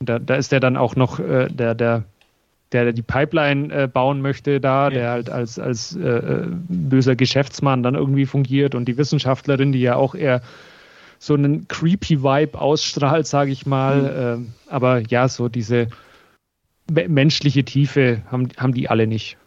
Da, 0.00 0.18
da 0.18 0.34
ist 0.34 0.52
der 0.52 0.60
dann 0.60 0.76
auch 0.76 0.94
noch 0.94 1.18
äh, 1.18 1.48
der, 1.48 1.74
der, 1.74 2.04
der 2.72 2.92
die 2.92 3.02
Pipeline 3.02 3.72
äh, 3.72 3.88
bauen 3.88 4.20
möchte, 4.20 4.60
da, 4.60 4.84
ja. 4.84 4.90
der 4.90 5.10
halt 5.10 5.30
als, 5.30 5.58
als 5.58 5.96
äh, 5.96 6.02
äh, 6.02 6.46
böser 6.68 7.16
Geschäftsmann 7.16 7.82
dann 7.82 7.94
irgendwie 7.94 8.26
fungiert 8.26 8.74
und 8.74 8.84
die 8.84 8.98
Wissenschaftlerin, 8.98 9.72
die 9.72 9.80
ja 9.80 9.96
auch 9.96 10.14
eher 10.14 10.42
so 11.18 11.32
einen 11.32 11.66
creepy 11.68 12.22
Vibe 12.22 12.60
ausstrahlt, 12.60 13.26
sage 13.26 13.52
ich 13.52 13.64
mal. 13.64 14.36
Mhm. 14.36 14.52
aber 14.68 14.98
ja, 15.08 15.28
so 15.28 15.48
diese 15.48 15.88
menschliche 16.90 17.64
Tiefe 17.64 18.20
haben, 18.30 18.50
haben 18.58 18.74
die 18.74 18.90
alle 18.90 19.06
nicht. 19.06 19.38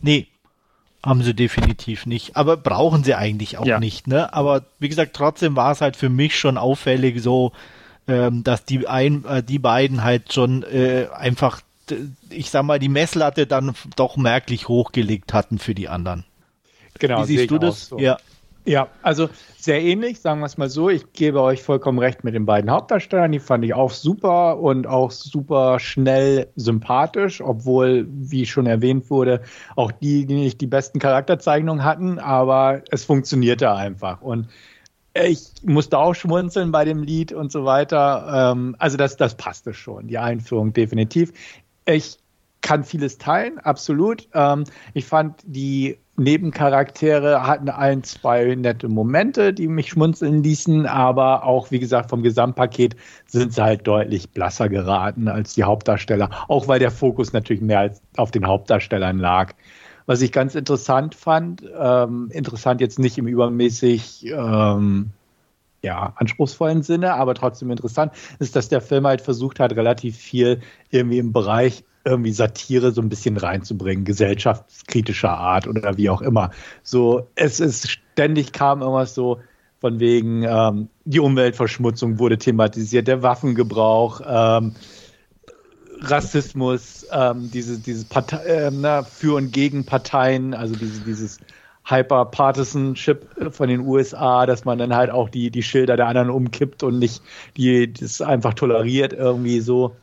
Nee, 0.00 0.26
haben 1.04 1.22
sie 1.22 1.34
definitiv 1.34 2.06
nicht. 2.06 2.36
Aber 2.36 2.56
brauchen 2.56 3.04
sie 3.04 3.14
eigentlich 3.14 3.58
auch 3.58 3.66
ja. 3.66 3.78
nicht, 3.78 4.06
ne? 4.06 4.32
Aber 4.32 4.64
wie 4.78 4.88
gesagt, 4.88 5.14
trotzdem 5.14 5.54
war 5.54 5.72
es 5.72 5.80
halt 5.80 5.96
für 5.96 6.08
mich 6.08 6.38
schon 6.38 6.56
auffällig 6.56 7.20
so, 7.22 7.52
ähm, 8.08 8.42
dass 8.42 8.64
die 8.64 8.86
ein, 8.88 9.24
äh, 9.24 9.42
die 9.42 9.58
beiden 9.58 10.02
halt 10.02 10.32
schon 10.32 10.62
äh, 10.62 11.08
einfach, 11.14 11.60
ich 12.30 12.50
sag 12.50 12.64
mal, 12.64 12.78
die 12.78 12.88
Messlatte 12.88 13.46
dann 13.46 13.74
doch 13.96 14.16
merklich 14.16 14.68
hochgelegt 14.68 15.34
hatten 15.34 15.58
für 15.58 15.74
die 15.74 15.88
anderen. 15.88 16.24
Genau. 16.98 17.22
Wie 17.22 17.36
siehst 17.36 17.50
du 17.50 17.58
das? 17.58 17.88
So. 17.88 17.98
Ja. 17.98 18.18
Ja, 18.66 18.88
also 19.02 19.28
sehr 19.58 19.82
ähnlich, 19.82 20.20
sagen 20.20 20.40
wir 20.40 20.46
es 20.46 20.56
mal 20.56 20.70
so. 20.70 20.88
Ich 20.88 21.12
gebe 21.12 21.42
euch 21.42 21.62
vollkommen 21.62 21.98
recht 21.98 22.24
mit 22.24 22.34
den 22.34 22.46
beiden 22.46 22.70
Hauptdarstellern. 22.70 23.30
Die 23.30 23.38
fand 23.38 23.62
ich 23.62 23.74
auch 23.74 23.90
super 23.90 24.58
und 24.58 24.86
auch 24.86 25.10
super 25.10 25.78
schnell 25.78 26.48
sympathisch, 26.56 27.42
obwohl, 27.42 28.06
wie 28.08 28.46
schon 28.46 28.66
erwähnt 28.66 29.10
wurde, 29.10 29.42
auch 29.76 29.92
die, 29.92 30.24
die 30.24 30.34
nicht 30.34 30.62
die 30.62 30.66
besten 30.66 30.98
Charakterzeichnungen 30.98 31.84
hatten, 31.84 32.18
aber 32.18 32.80
es 32.90 33.04
funktionierte 33.04 33.70
einfach. 33.70 34.22
Und 34.22 34.48
ich 35.12 35.52
musste 35.62 35.98
auch 35.98 36.14
schmunzeln 36.14 36.72
bei 36.72 36.86
dem 36.86 37.02
Lied 37.02 37.32
und 37.32 37.52
so 37.52 37.66
weiter. 37.66 38.52
Ähm, 38.52 38.76
also 38.78 38.96
das, 38.96 39.18
das 39.18 39.36
passte 39.36 39.74
schon, 39.74 40.08
die 40.08 40.18
Einführung 40.18 40.72
definitiv. 40.72 41.34
Ich 41.84 42.16
kann 42.62 42.82
vieles 42.82 43.18
teilen, 43.18 43.58
absolut. 43.58 44.26
Ähm, 44.32 44.64
ich 44.94 45.04
fand 45.04 45.42
die 45.44 45.98
Nebencharaktere 46.16 47.44
hatten 47.46 47.68
ein, 47.68 48.04
zwei 48.04 48.54
nette 48.54 48.88
Momente, 48.88 49.52
die 49.52 49.66
mich 49.66 49.88
schmunzeln 49.88 50.42
ließen, 50.44 50.86
aber 50.86 51.44
auch, 51.44 51.70
wie 51.72 51.80
gesagt, 51.80 52.10
vom 52.10 52.22
Gesamtpaket 52.22 52.94
sind 53.26 53.52
sie 53.52 53.62
halt 53.62 53.86
deutlich 53.86 54.30
blasser 54.30 54.68
geraten 54.68 55.26
als 55.26 55.54
die 55.54 55.64
Hauptdarsteller, 55.64 56.30
auch 56.48 56.68
weil 56.68 56.78
der 56.78 56.92
Fokus 56.92 57.32
natürlich 57.32 57.62
mehr 57.62 57.92
auf 58.16 58.30
den 58.30 58.46
Hauptdarstellern 58.46 59.18
lag. 59.18 59.54
Was 60.06 60.22
ich 60.22 60.30
ganz 60.30 60.54
interessant 60.54 61.14
fand, 61.14 61.64
ähm, 61.76 62.28
interessant 62.30 62.80
jetzt 62.80 62.98
nicht 62.98 63.18
im 63.18 63.26
übermäßig 63.26 64.26
ähm, 64.26 65.10
ja, 65.82 66.12
anspruchsvollen 66.16 66.82
Sinne, 66.82 67.14
aber 67.14 67.34
trotzdem 67.34 67.70
interessant, 67.70 68.12
ist, 68.38 68.54
dass 68.54 68.68
der 68.68 68.80
Film 68.80 69.06
halt 69.06 69.20
versucht 69.20 69.60
hat, 69.60 69.74
relativ 69.74 70.16
viel 70.16 70.60
irgendwie 70.90 71.18
im 71.18 71.32
Bereich 71.32 71.84
irgendwie 72.04 72.32
Satire 72.32 72.92
so 72.92 73.00
ein 73.00 73.08
bisschen 73.08 73.36
reinzubringen, 73.36 74.04
gesellschaftskritischer 74.04 75.36
Art 75.36 75.66
oder 75.66 75.96
wie 75.96 76.10
auch 76.10 76.22
immer. 76.22 76.50
So, 76.82 77.28
es 77.34 77.60
ist 77.60 77.88
ständig 77.90 78.52
kam 78.52 78.82
irgendwas 78.82 79.14
so 79.14 79.40
von 79.80 80.00
wegen, 80.00 80.42
ähm, 80.44 80.88
die 81.04 81.20
Umweltverschmutzung 81.20 82.18
wurde 82.18 82.38
thematisiert, 82.38 83.06
der 83.06 83.22
Waffengebrauch, 83.22 84.20
ähm, 84.26 84.74
Rassismus, 86.00 87.06
ähm, 87.12 87.50
diese, 87.52 87.78
dieses 87.78 88.04
Partei, 88.04 88.38
äh, 88.44 88.70
na, 88.72 89.02
für 89.02 89.36
und 89.36 89.52
gegen 89.52 89.84
Parteien, 89.84 90.54
also 90.54 90.74
diese, 90.74 91.00
dieses 91.02 91.38
Hyper-Partisanship 91.86 93.52
von 93.52 93.68
den 93.68 93.80
USA, 93.80 94.46
dass 94.46 94.64
man 94.64 94.78
dann 94.78 94.94
halt 94.94 95.10
auch 95.10 95.28
die, 95.28 95.50
die 95.50 95.62
Schilder 95.62 95.96
der 95.96 96.06
anderen 96.06 96.30
umkippt 96.30 96.82
und 96.82 96.98
nicht 96.98 97.22
die, 97.56 97.92
das 97.92 98.20
einfach 98.22 98.54
toleriert 98.54 99.12
irgendwie 99.12 99.60
so. 99.60 99.94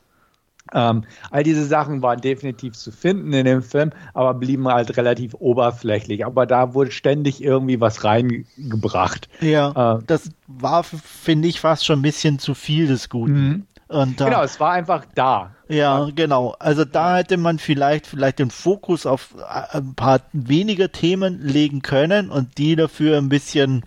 Ähm, 0.73 1.03
all 1.29 1.43
diese 1.43 1.65
Sachen 1.65 2.01
waren 2.01 2.21
definitiv 2.21 2.73
zu 2.73 2.91
finden 2.91 3.33
in 3.33 3.45
dem 3.45 3.61
Film, 3.61 3.91
aber 4.13 4.33
blieben 4.33 4.67
halt 4.67 4.95
relativ 4.97 5.33
oberflächlich. 5.35 6.25
Aber 6.25 6.45
da 6.45 6.73
wurde 6.73 6.91
ständig 6.91 7.43
irgendwie 7.43 7.79
was 7.81 8.03
reingebracht. 8.03 9.27
Ja, 9.41 9.97
äh, 9.97 10.03
das 10.07 10.29
war, 10.47 10.83
finde 10.83 11.47
ich, 11.47 11.59
fast 11.59 11.85
schon 11.85 11.99
ein 11.99 12.03
bisschen 12.03 12.39
zu 12.39 12.53
viel 12.53 12.87
des 12.87 13.09
Guten. 13.09 13.47
Mhm. 13.47 13.67
Und, 13.91 14.21
äh, 14.21 14.25
genau, 14.25 14.41
es 14.41 14.59
war 14.59 14.71
einfach 14.71 15.05
da. 15.15 15.51
Ja, 15.67 16.09
genau. 16.15 16.55
Also 16.59 16.85
da 16.85 17.17
hätte 17.17 17.35
man 17.35 17.59
vielleicht 17.59 18.07
vielleicht 18.07 18.39
den 18.39 18.51
Fokus 18.51 19.05
auf 19.05 19.35
äh, 19.37 19.77
ein 19.77 19.95
paar 19.95 20.21
weniger 20.31 20.91
Themen 20.91 21.41
legen 21.41 21.81
können 21.81 22.29
und 22.29 22.57
die 22.57 22.77
dafür 22.77 23.17
ein 23.17 23.29
bisschen 23.29 23.83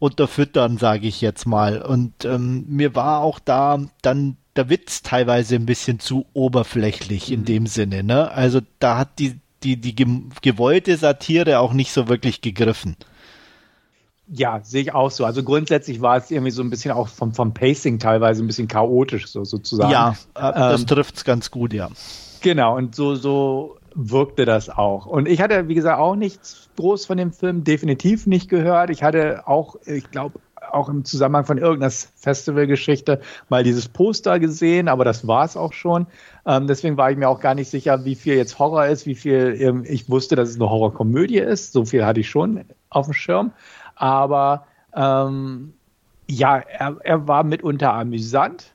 unterfüttern, 0.00 0.78
sage 0.78 1.06
ich 1.06 1.20
jetzt 1.20 1.46
mal. 1.46 1.80
Und 1.80 2.24
ähm, 2.24 2.64
mir 2.68 2.94
war 2.96 3.20
auch 3.20 3.38
da 3.38 3.78
dann 4.02 4.36
der 4.56 4.68
Witz 4.68 5.02
teilweise 5.02 5.56
ein 5.56 5.66
bisschen 5.66 5.98
zu 6.00 6.26
oberflächlich 6.32 7.32
in 7.32 7.40
mhm. 7.40 7.44
dem 7.44 7.66
Sinne. 7.66 8.02
Ne? 8.02 8.30
Also 8.30 8.60
da 8.78 8.98
hat 8.98 9.18
die, 9.18 9.38
die, 9.62 9.76
die 9.76 9.94
gewollte 10.42 10.96
Satire 10.96 11.58
auch 11.58 11.72
nicht 11.72 11.92
so 11.92 12.08
wirklich 12.08 12.40
gegriffen. 12.40 12.96
Ja, 14.26 14.60
sehe 14.62 14.82
ich 14.82 14.94
auch 14.94 15.10
so. 15.10 15.24
Also 15.26 15.42
grundsätzlich 15.42 16.00
war 16.00 16.16
es 16.16 16.30
irgendwie 16.30 16.50
so 16.50 16.62
ein 16.62 16.70
bisschen 16.70 16.92
auch 16.92 17.08
vom, 17.08 17.34
vom 17.34 17.52
Pacing 17.52 17.98
teilweise 17.98 18.42
ein 18.42 18.46
bisschen 18.46 18.68
chaotisch, 18.68 19.26
so 19.26 19.44
sozusagen. 19.44 19.92
Ja, 19.92 20.16
äh, 20.34 20.52
das 20.52 20.80
ähm, 20.80 20.86
trifft 20.86 21.16
es 21.16 21.24
ganz 21.24 21.50
gut, 21.50 21.74
ja. 21.74 21.90
Genau, 22.40 22.76
und 22.76 22.94
so, 22.94 23.16
so 23.16 23.76
wirkte 23.94 24.44
das 24.44 24.70
auch. 24.70 25.06
Und 25.06 25.28
ich 25.28 25.40
hatte, 25.40 25.68
wie 25.68 25.74
gesagt, 25.74 25.98
auch 25.98 26.16
nichts 26.16 26.68
groß 26.76 27.06
von 27.06 27.18
dem 27.18 27.32
Film 27.32 27.64
definitiv 27.64 28.26
nicht 28.26 28.48
gehört. 28.48 28.90
Ich 28.90 29.02
hatte 29.02 29.46
auch, 29.46 29.76
ich 29.84 30.10
glaube, 30.10 30.40
auch 30.72 30.88
im 30.88 31.04
Zusammenhang 31.04 31.44
von 31.44 31.58
irgendeiner 31.58 31.90
Festivalgeschichte 31.90 33.20
mal 33.48 33.62
dieses 33.62 33.88
Poster 33.88 34.38
gesehen, 34.38 34.88
aber 34.88 35.04
das 35.04 35.26
war 35.26 35.44
es 35.44 35.56
auch 35.56 35.72
schon. 35.72 36.06
Ähm, 36.46 36.66
deswegen 36.66 36.96
war 36.96 37.10
ich 37.10 37.16
mir 37.16 37.28
auch 37.28 37.40
gar 37.40 37.54
nicht 37.54 37.70
sicher, 37.70 38.04
wie 38.04 38.14
viel 38.14 38.34
jetzt 38.34 38.58
Horror 38.58 38.86
ist, 38.86 39.06
wie 39.06 39.14
viel 39.14 39.56
ähm, 39.58 39.84
ich 39.86 40.08
wusste, 40.08 40.36
dass 40.36 40.48
es 40.48 40.56
eine 40.56 40.70
Horrorkomödie 40.70 41.38
ist. 41.38 41.72
So 41.72 41.84
viel 41.84 42.04
hatte 42.04 42.20
ich 42.20 42.28
schon 42.28 42.64
auf 42.90 43.06
dem 43.06 43.14
Schirm. 43.14 43.52
Aber 43.94 44.66
ähm, 44.94 45.74
ja, 46.26 46.58
er, 46.58 46.96
er 47.02 47.28
war 47.28 47.44
mitunter 47.44 47.92
amüsant. 47.94 48.74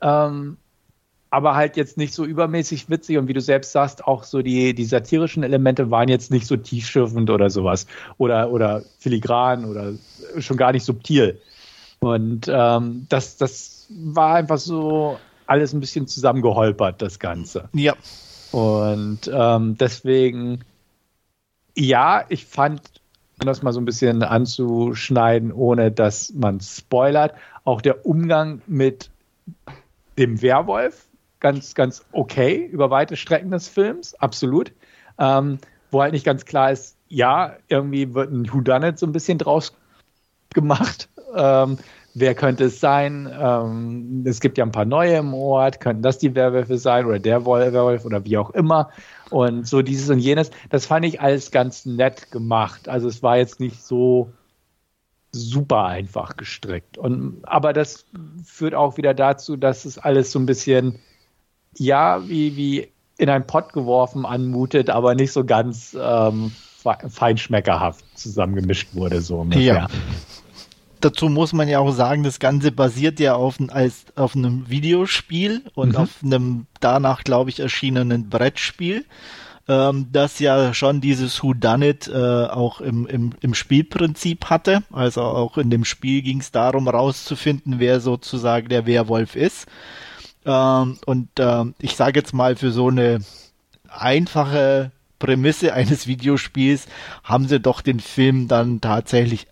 Ähm, 0.00 0.56
aber 1.34 1.56
halt 1.56 1.76
jetzt 1.76 1.96
nicht 1.96 2.14
so 2.14 2.24
übermäßig 2.24 2.88
witzig 2.88 3.18
und 3.18 3.26
wie 3.26 3.32
du 3.32 3.40
selbst 3.40 3.72
sagst, 3.72 4.06
auch 4.06 4.22
so 4.22 4.40
die, 4.40 4.72
die 4.72 4.84
satirischen 4.84 5.42
Elemente 5.42 5.90
waren 5.90 6.08
jetzt 6.08 6.30
nicht 6.30 6.46
so 6.46 6.56
tiefschürfend 6.56 7.28
oder 7.28 7.50
sowas 7.50 7.88
oder, 8.18 8.52
oder 8.52 8.84
filigran 9.00 9.64
oder 9.64 9.94
schon 10.38 10.56
gar 10.56 10.70
nicht 10.70 10.84
subtil. 10.84 11.40
Und 11.98 12.46
ähm, 12.48 13.06
das, 13.08 13.36
das 13.36 13.88
war 13.90 14.36
einfach 14.36 14.58
so 14.58 15.18
alles 15.46 15.72
ein 15.72 15.80
bisschen 15.80 16.06
zusammengeholpert, 16.06 17.02
das 17.02 17.18
Ganze. 17.18 17.68
Ja. 17.72 17.94
Und 18.52 19.28
ähm, 19.32 19.76
deswegen, 19.76 20.60
ja, 21.76 22.26
ich 22.28 22.46
fand, 22.46 22.80
um 23.40 23.46
das 23.46 23.60
mal 23.60 23.72
so 23.72 23.80
ein 23.80 23.84
bisschen 23.84 24.22
anzuschneiden, 24.22 25.50
ohne 25.50 25.90
dass 25.90 26.32
man 26.32 26.60
spoilert, 26.60 27.34
auch 27.64 27.80
der 27.80 28.06
Umgang 28.06 28.62
mit 28.68 29.10
dem 30.16 30.40
Werwolf 30.40 31.06
ganz, 31.44 31.74
ganz 31.74 32.06
okay 32.12 32.56
über 32.56 32.88
weite 32.88 33.18
Strecken 33.18 33.50
des 33.50 33.68
Films, 33.68 34.14
absolut. 34.14 34.72
Ähm, 35.18 35.58
wo 35.90 36.00
halt 36.00 36.14
nicht 36.14 36.24
ganz 36.24 36.46
klar 36.46 36.72
ist, 36.72 36.96
ja, 37.08 37.56
irgendwie 37.68 38.14
wird 38.14 38.32
ein 38.32 38.50
Whodunit 38.50 38.98
so 38.98 39.04
ein 39.04 39.12
bisschen 39.12 39.36
draus 39.36 39.74
gemacht. 40.54 41.10
Ähm, 41.36 41.76
wer 42.14 42.34
könnte 42.34 42.64
es 42.64 42.80
sein? 42.80 43.30
Ähm, 43.38 44.24
es 44.26 44.40
gibt 44.40 44.56
ja 44.56 44.64
ein 44.64 44.72
paar 44.72 44.86
neue 44.86 45.18
im 45.18 45.34
Ort, 45.34 45.80
könnten 45.80 46.00
das 46.00 46.16
die 46.16 46.34
Werwölfe 46.34 46.78
sein 46.78 47.04
oder 47.04 47.18
der 47.18 47.44
Werwolf 47.44 48.06
oder 48.06 48.24
wie 48.24 48.38
auch 48.38 48.48
immer. 48.50 48.88
Und 49.28 49.68
so 49.68 49.82
dieses 49.82 50.08
und 50.08 50.20
jenes, 50.20 50.50
das 50.70 50.86
fand 50.86 51.04
ich 51.04 51.20
alles 51.20 51.50
ganz 51.50 51.84
nett 51.84 52.30
gemacht. 52.30 52.88
Also 52.88 53.06
es 53.06 53.22
war 53.22 53.36
jetzt 53.36 53.60
nicht 53.60 53.84
so 53.84 54.32
super 55.30 55.84
einfach 55.84 56.38
gestrickt. 56.38 56.96
Und, 56.96 57.42
aber 57.42 57.74
das 57.74 58.06
führt 58.46 58.74
auch 58.74 58.96
wieder 58.96 59.12
dazu, 59.12 59.58
dass 59.58 59.84
es 59.84 59.98
alles 59.98 60.32
so 60.32 60.38
ein 60.38 60.46
bisschen 60.46 61.00
ja, 61.76 62.28
wie, 62.28 62.56
wie 62.56 62.88
in 63.16 63.28
einen 63.28 63.46
Pott 63.46 63.72
geworfen 63.72 64.26
anmutet, 64.26 64.90
aber 64.90 65.14
nicht 65.14 65.32
so 65.32 65.44
ganz 65.44 65.96
ähm, 66.00 66.52
feinschmeckerhaft 67.08 68.04
zusammengemischt 68.18 68.94
wurde, 68.94 69.20
so 69.20 69.38
ungefähr. 69.40 69.74
Ja. 69.74 69.88
dazu 71.00 71.28
muss 71.28 71.52
man 71.52 71.68
ja 71.68 71.78
auch 71.78 71.92
sagen, 71.92 72.22
das 72.22 72.38
Ganze 72.38 72.72
basiert 72.72 73.20
ja 73.20 73.34
auf, 73.34 73.56
als, 73.68 74.06
auf 74.16 74.34
einem 74.34 74.68
Videospiel 74.68 75.62
und 75.74 75.90
mhm. 75.90 75.96
auf 75.96 76.10
einem 76.22 76.66
danach, 76.80 77.24
glaube 77.24 77.50
ich, 77.50 77.60
erschienenen 77.60 78.28
Brettspiel, 78.28 79.04
ähm, 79.68 80.08
das 80.12 80.38
ja 80.38 80.74
schon 80.74 81.00
dieses 81.00 81.42
Who 81.42 81.54
Done 81.54 81.88
It 81.88 82.08
äh, 82.08 82.46
auch 82.46 82.80
im, 82.80 83.06
im, 83.06 83.32
im 83.40 83.54
Spielprinzip 83.54 84.46
hatte. 84.46 84.82
Also 84.92 85.22
auch 85.22 85.56
in 85.56 85.70
dem 85.70 85.84
Spiel 85.84 86.22
ging 86.22 86.40
es 86.40 86.50
darum, 86.50 86.88
rauszufinden, 86.88 87.78
wer 87.78 88.00
sozusagen 88.00 88.68
der 88.68 88.86
Werwolf 88.86 89.36
ist. 89.36 89.66
Ähm, 90.44 90.98
und 91.06 91.28
ähm, 91.38 91.74
ich 91.80 91.96
sage 91.96 92.20
jetzt 92.20 92.34
mal, 92.34 92.56
für 92.56 92.70
so 92.70 92.88
eine 92.88 93.20
einfache 93.88 94.90
Prämisse 95.18 95.72
eines 95.74 96.06
Videospiels 96.06 96.86
haben 97.22 97.48
sie 97.48 97.60
doch 97.60 97.80
den 97.80 98.00
Film 98.00 98.48
dann 98.48 98.80
tatsächlich 98.80 99.46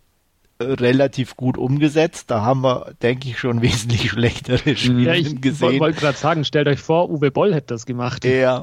relativ 0.62 1.36
gut 1.36 1.58
umgesetzt. 1.58 2.30
Da 2.30 2.42
haben 2.42 2.62
wir, 2.62 2.92
denke 3.02 3.28
ich, 3.28 3.38
schon 3.38 3.62
wesentlich 3.62 4.10
schlechtere 4.10 4.76
Spiele 4.76 5.02
ja, 5.04 5.14
ich 5.14 5.40
gesehen. 5.40 5.72
Ich 5.72 5.80
wollte 5.80 6.00
gerade 6.00 6.18
sagen, 6.18 6.44
stellt 6.44 6.68
euch 6.68 6.80
vor, 6.80 7.10
Uwe 7.10 7.30
Boll 7.30 7.54
hätte 7.54 7.74
das 7.74 7.86
gemacht. 7.86 8.24
Ja, 8.24 8.60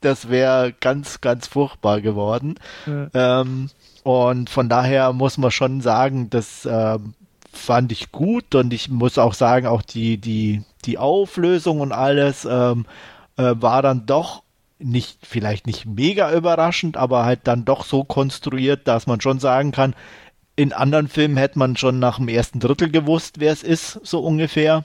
das 0.00 0.28
wäre 0.28 0.74
ganz, 0.80 1.20
ganz 1.20 1.46
furchtbar 1.46 2.00
geworden. 2.00 2.56
Ja. 2.86 3.40
Ähm, 3.40 3.70
und 4.02 4.50
von 4.50 4.68
daher 4.68 5.12
muss 5.12 5.38
man 5.38 5.50
schon 5.50 5.80
sagen, 5.80 6.30
das 6.30 6.64
äh, 6.64 6.98
fand 7.52 7.92
ich 7.92 8.12
gut 8.12 8.54
und 8.54 8.72
ich 8.72 8.88
muss 8.88 9.18
auch 9.18 9.34
sagen, 9.34 9.66
auch 9.66 9.82
die, 9.82 10.18
die, 10.18 10.62
die 10.88 10.98
Auflösung 10.98 11.80
und 11.80 11.92
alles 11.92 12.48
ähm, 12.50 12.86
äh, 13.36 13.54
war 13.56 13.82
dann 13.82 14.06
doch 14.06 14.42
nicht, 14.78 15.18
vielleicht 15.22 15.66
nicht 15.66 15.86
mega 15.86 16.32
überraschend, 16.32 16.96
aber 16.96 17.24
halt 17.24 17.40
dann 17.44 17.64
doch 17.64 17.84
so 17.84 18.04
konstruiert, 18.04 18.88
dass 18.88 19.06
man 19.06 19.20
schon 19.20 19.38
sagen 19.38 19.70
kann, 19.70 19.94
in 20.56 20.72
anderen 20.72 21.08
Filmen 21.08 21.36
hätte 21.36 21.58
man 21.58 21.76
schon 21.76 21.98
nach 21.98 22.16
dem 22.16 22.28
ersten 22.28 22.58
Drittel 22.58 22.90
gewusst, 22.90 23.38
wer 23.38 23.52
es 23.52 23.62
ist, 23.62 24.00
so 24.02 24.20
ungefähr. 24.20 24.84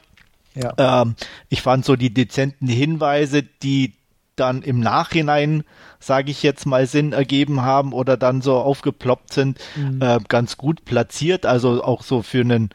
Ja. 0.55 1.01
Ähm, 1.01 1.15
ich 1.49 1.61
fand 1.61 1.85
so 1.85 1.95
die 1.95 2.13
dezenten 2.13 2.67
Hinweise, 2.67 3.41
die 3.41 3.93
dann 4.35 4.61
im 4.61 4.79
Nachhinein, 4.79 5.63
sage 5.99 6.31
ich 6.31 6.43
jetzt 6.43 6.65
mal, 6.65 6.85
Sinn 6.85 7.13
ergeben 7.13 7.61
haben 7.61 7.93
oder 7.93 8.17
dann 8.17 8.41
so 8.41 8.57
aufgeploppt 8.57 9.33
sind, 9.33 9.59
mhm. 9.75 10.01
äh, 10.01 10.19
ganz 10.27 10.57
gut 10.57 10.85
platziert. 10.85 11.45
Also 11.45 11.83
auch 11.83 12.03
so 12.03 12.23
für 12.23 12.41
einen 12.41 12.69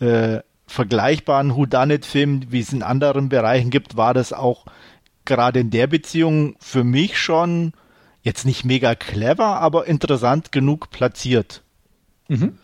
äh, 0.00 0.40
vergleichbaren 0.72 1.54
Whodunit-Film, 1.54 2.50
wie 2.50 2.60
es 2.60 2.72
in 2.72 2.82
anderen 2.82 3.28
Bereichen 3.28 3.70
gibt, 3.70 3.96
war 3.96 4.14
das 4.14 4.32
auch 4.32 4.64
gerade 5.24 5.60
in 5.60 5.70
der 5.70 5.86
Beziehung 5.86 6.56
für 6.58 6.82
mich 6.82 7.18
schon 7.18 7.72
jetzt 8.22 8.46
nicht 8.46 8.64
mega 8.64 8.94
clever, 8.94 9.60
aber 9.60 9.86
interessant 9.86 10.50
genug 10.50 10.90
platziert. 10.90 11.62
Mhm. 12.28 12.58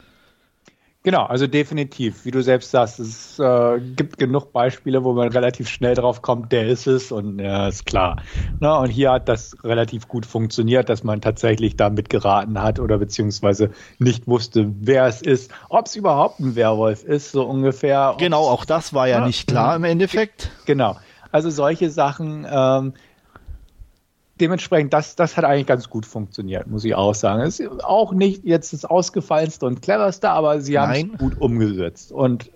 Genau, 1.08 1.24
also 1.24 1.46
definitiv, 1.46 2.26
wie 2.26 2.30
du 2.30 2.42
selbst 2.42 2.70
sagst, 2.70 3.00
es 3.00 3.38
äh, 3.38 3.80
gibt 3.80 4.18
genug 4.18 4.52
Beispiele, 4.52 5.04
wo 5.04 5.14
man 5.14 5.28
relativ 5.28 5.66
schnell 5.66 5.94
drauf 5.94 6.20
kommt, 6.20 6.52
der 6.52 6.68
ist 6.68 6.86
es 6.86 7.10
und 7.10 7.38
ja, 7.38 7.66
ist 7.66 7.86
klar. 7.86 8.16
Na, 8.60 8.76
und 8.76 8.90
hier 8.90 9.12
hat 9.12 9.26
das 9.26 9.56
relativ 9.64 10.06
gut 10.06 10.26
funktioniert, 10.26 10.90
dass 10.90 11.04
man 11.04 11.22
tatsächlich 11.22 11.78
damit 11.78 12.10
geraten 12.10 12.60
hat 12.60 12.78
oder 12.78 12.98
beziehungsweise 12.98 13.70
nicht 13.98 14.28
wusste, 14.28 14.70
wer 14.80 15.06
es 15.06 15.22
ist, 15.22 15.50
ob 15.70 15.86
es 15.86 15.96
überhaupt 15.96 16.40
ein 16.40 16.56
Werwolf 16.56 17.04
ist, 17.04 17.32
so 17.32 17.42
ungefähr. 17.42 18.14
Genau, 18.18 18.42
auch 18.42 18.66
das 18.66 18.92
war 18.92 19.08
ja, 19.08 19.20
ja 19.20 19.26
nicht 19.26 19.48
klar 19.48 19.76
im 19.76 19.84
Endeffekt. 19.84 20.50
Genau, 20.66 20.98
also 21.32 21.48
solche 21.48 21.88
Sachen, 21.88 22.46
ähm, 22.50 22.92
dementsprechend, 24.40 24.92
das, 24.92 25.16
das 25.16 25.36
hat 25.36 25.44
eigentlich 25.44 25.66
ganz 25.66 25.88
gut 25.90 26.06
funktioniert, 26.06 26.66
muss 26.66 26.84
ich 26.84 26.94
auch 26.94 27.14
sagen. 27.14 27.42
Es 27.42 27.60
ist 27.60 27.84
auch 27.84 28.12
nicht 28.12 28.44
jetzt 28.44 28.72
das 28.72 28.84
ausgefallenste 28.84 29.66
und 29.66 29.82
cleverste, 29.82 30.30
aber 30.30 30.60
sie 30.60 30.78
haben 30.78 31.12
es 31.12 31.18
gut 31.18 31.40
umgesetzt. 31.40 32.12
Und 32.12 32.50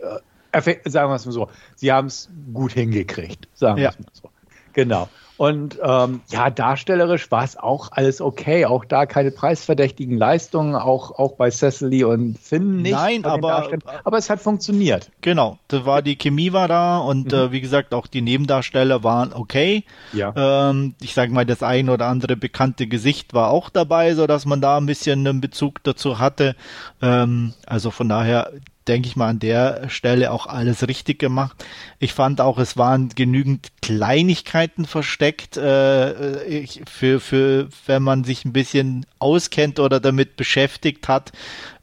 äh, 0.52 0.78
sagen 0.88 1.10
wir 1.10 1.16
es 1.16 1.26
mal 1.26 1.32
so, 1.32 1.48
sie 1.76 1.92
haben 1.92 2.06
es 2.06 2.28
gut 2.52 2.72
hingekriegt, 2.72 3.48
sagen 3.54 3.78
wir 3.78 3.88
es 3.88 3.98
mal 3.98 4.06
so. 4.12 4.30
Genau. 4.72 5.08
Und 5.36 5.78
ähm, 5.82 6.20
ja, 6.28 6.50
darstellerisch 6.50 7.30
war 7.30 7.42
es 7.42 7.56
auch 7.56 7.90
alles 7.92 8.20
okay. 8.20 8.66
Auch 8.66 8.84
da 8.84 9.06
keine 9.06 9.30
preisverdächtigen 9.30 10.16
Leistungen, 10.16 10.74
auch, 10.74 11.18
auch 11.18 11.32
bei 11.32 11.50
Cecily 11.50 12.04
und 12.04 12.38
Finn 12.38 12.82
nicht. 12.82 12.92
Nein, 12.92 13.24
aber, 13.24 13.68
aber 14.04 14.18
es 14.18 14.30
hat 14.30 14.40
funktioniert. 14.40 15.10
Genau, 15.20 15.58
da 15.68 15.86
war 15.86 16.02
die 16.02 16.16
Chemie 16.16 16.52
war 16.52 16.68
da 16.68 16.98
und 16.98 17.32
mhm. 17.32 17.38
äh, 17.38 17.52
wie 17.52 17.60
gesagt, 17.60 17.94
auch 17.94 18.06
die 18.06 18.22
Nebendarsteller 18.22 19.02
waren 19.02 19.32
okay. 19.32 19.84
Ja. 20.12 20.32
Ähm, 20.36 20.94
ich 21.00 21.14
sage 21.14 21.32
mal, 21.32 21.46
das 21.46 21.62
ein 21.62 21.88
oder 21.88 22.06
andere 22.06 22.36
bekannte 22.36 22.86
Gesicht 22.86 23.34
war 23.34 23.50
auch 23.50 23.70
dabei, 23.70 24.14
so 24.14 24.26
dass 24.26 24.46
man 24.46 24.60
da 24.60 24.76
ein 24.76 24.86
bisschen 24.86 25.26
einen 25.26 25.40
Bezug 25.40 25.82
dazu 25.82 26.18
hatte. 26.18 26.54
Ähm, 27.00 27.54
also 27.66 27.90
von 27.90 28.08
daher, 28.08 28.52
denke 28.88 29.08
ich 29.08 29.16
mal, 29.16 29.28
an 29.28 29.38
der 29.38 29.88
Stelle 29.88 30.30
auch 30.32 30.46
alles 30.46 30.86
richtig 30.86 31.18
gemacht. 31.18 31.64
Ich 31.98 32.12
fand 32.12 32.40
auch, 32.40 32.58
es 32.58 32.76
waren 32.76 33.08
genügend 33.10 33.68
Kleinigkeiten 33.80 34.84
versteckt, 34.84 35.56
äh, 35.56 36.44
ich, 36.44 36.82
für, 36.90 37.20
für, 37.20 37.68
wenn 37.86 38.02
man 38.02 38.24
sich 38.24 38.44
ein 38.44 38.52
bisschen 38.52 39.06
auskennt 39.18 39.78
oder 39.78 40.00
damit 40.00 40.36
beschäftigt 40.36 41.08
hat. 41.08 41.32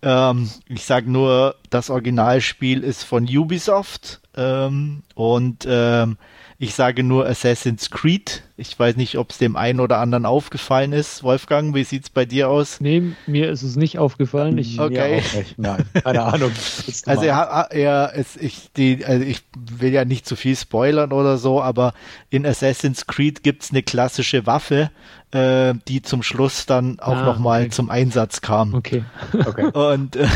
Ähm, 0.02 0.50
ich 0.68 0.86
sage 0.86 1.12
nur, 1.12 1.56
das 1.70 1.90
Originalspiel 1.90 2.84
ist 2.84 3.04
von 3.04 3.24
Ubisoft 3.26 4.22
ähm, 4.36 5.04
und 5.16 5.66
ähm, 5.68 6.18
ich 6.62 6.76
sage 6.76 7.04
nur 7.04 7.26
Assassin's 7.26 7.90
Creed. 7.90 8.44
Ich 8.58 8.78
weiß 8.78 8.98
nicht, 8.98 9.18
ob 9.18 9.32
es 9.32 9.38
dem 9.38 9.56
einen 9.56 9.80
oder 9.80 10.00
anderen 10.00 10.26
aufgefallen 10.26 10.92
ist. 10.92 11.24
Wolfgang, 11.24 11.74
wie 11.74 11.86
sieht's 11.86 12.10
bei 12.10 12.26
dir 12.26 12.50
aus? 12.50 12.82
Nee, 12.82 13.14
mir 13.28 13.50
ist 13.50 13.64
es 13.64 13.78
nicht 13.78 13.98
aufgefallen. 13.98 14.58
Ich, 14.58 14.78
okay. 14.78 15.24
Nein, 15.56 15.86
keine 16.04 16.24
Ahnung. 16.24 16.52
also 17.06 17.24
er, 17.24 17.70
er 17.72 18.14
ist, 18.14 18.36
ich, 18.42 18.74
die, 18.76 19.06
also 19.06 19.24
ich 19.24 19.42
will 19.58 19.94
ja 19.94 20.04
nicht 20.04 20.28
zu 20.28 20.36
viel 20.36 20.58
spoilern 20.58 21.14
oder 21.14 21.38
so, 21.38 21.62
aber 21.62 21.94
in 22.30 22.46
Assassin's 22.46 23.08
Creed 23.08 23.42
gibt's 23.42 23.72
eine 23.72 23.82
klassische 23.82 24.46
Waffe, 24.46 24.92
äh, 25.32 25.74
die 25.88 26.02
zum 26.02 26.24
Schluss 26.24 26.66
dann 26.66 27.00
auch 27.00 27.16
ah, 27.16 27.26
nochmal 27.26 27.62
okay. 27.62 27.70
zum 27.70 27.90
Einsatz 27.90 28.42
kam. 28.42 28.74
Okay. 28.74 29.06
okay. 29.34 29.68
Und 29.74 30.18
äh, 30.18 30.28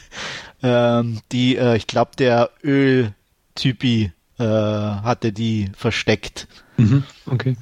ähm, 0.62 1.22
die, 1.32 1.56
äh, 1.56 1.78
ich 1.78 1.86
glaube, 1.86 2.10
der 2.18 2.50
Öltypi 2.62 4.12
äh, 4.42 5.02
hatte 5.04 5.32
die 5.32 5.70
versteckt. 5.76 6.48
Mhm. 6.76 7.04
Okay. 7.26 7.56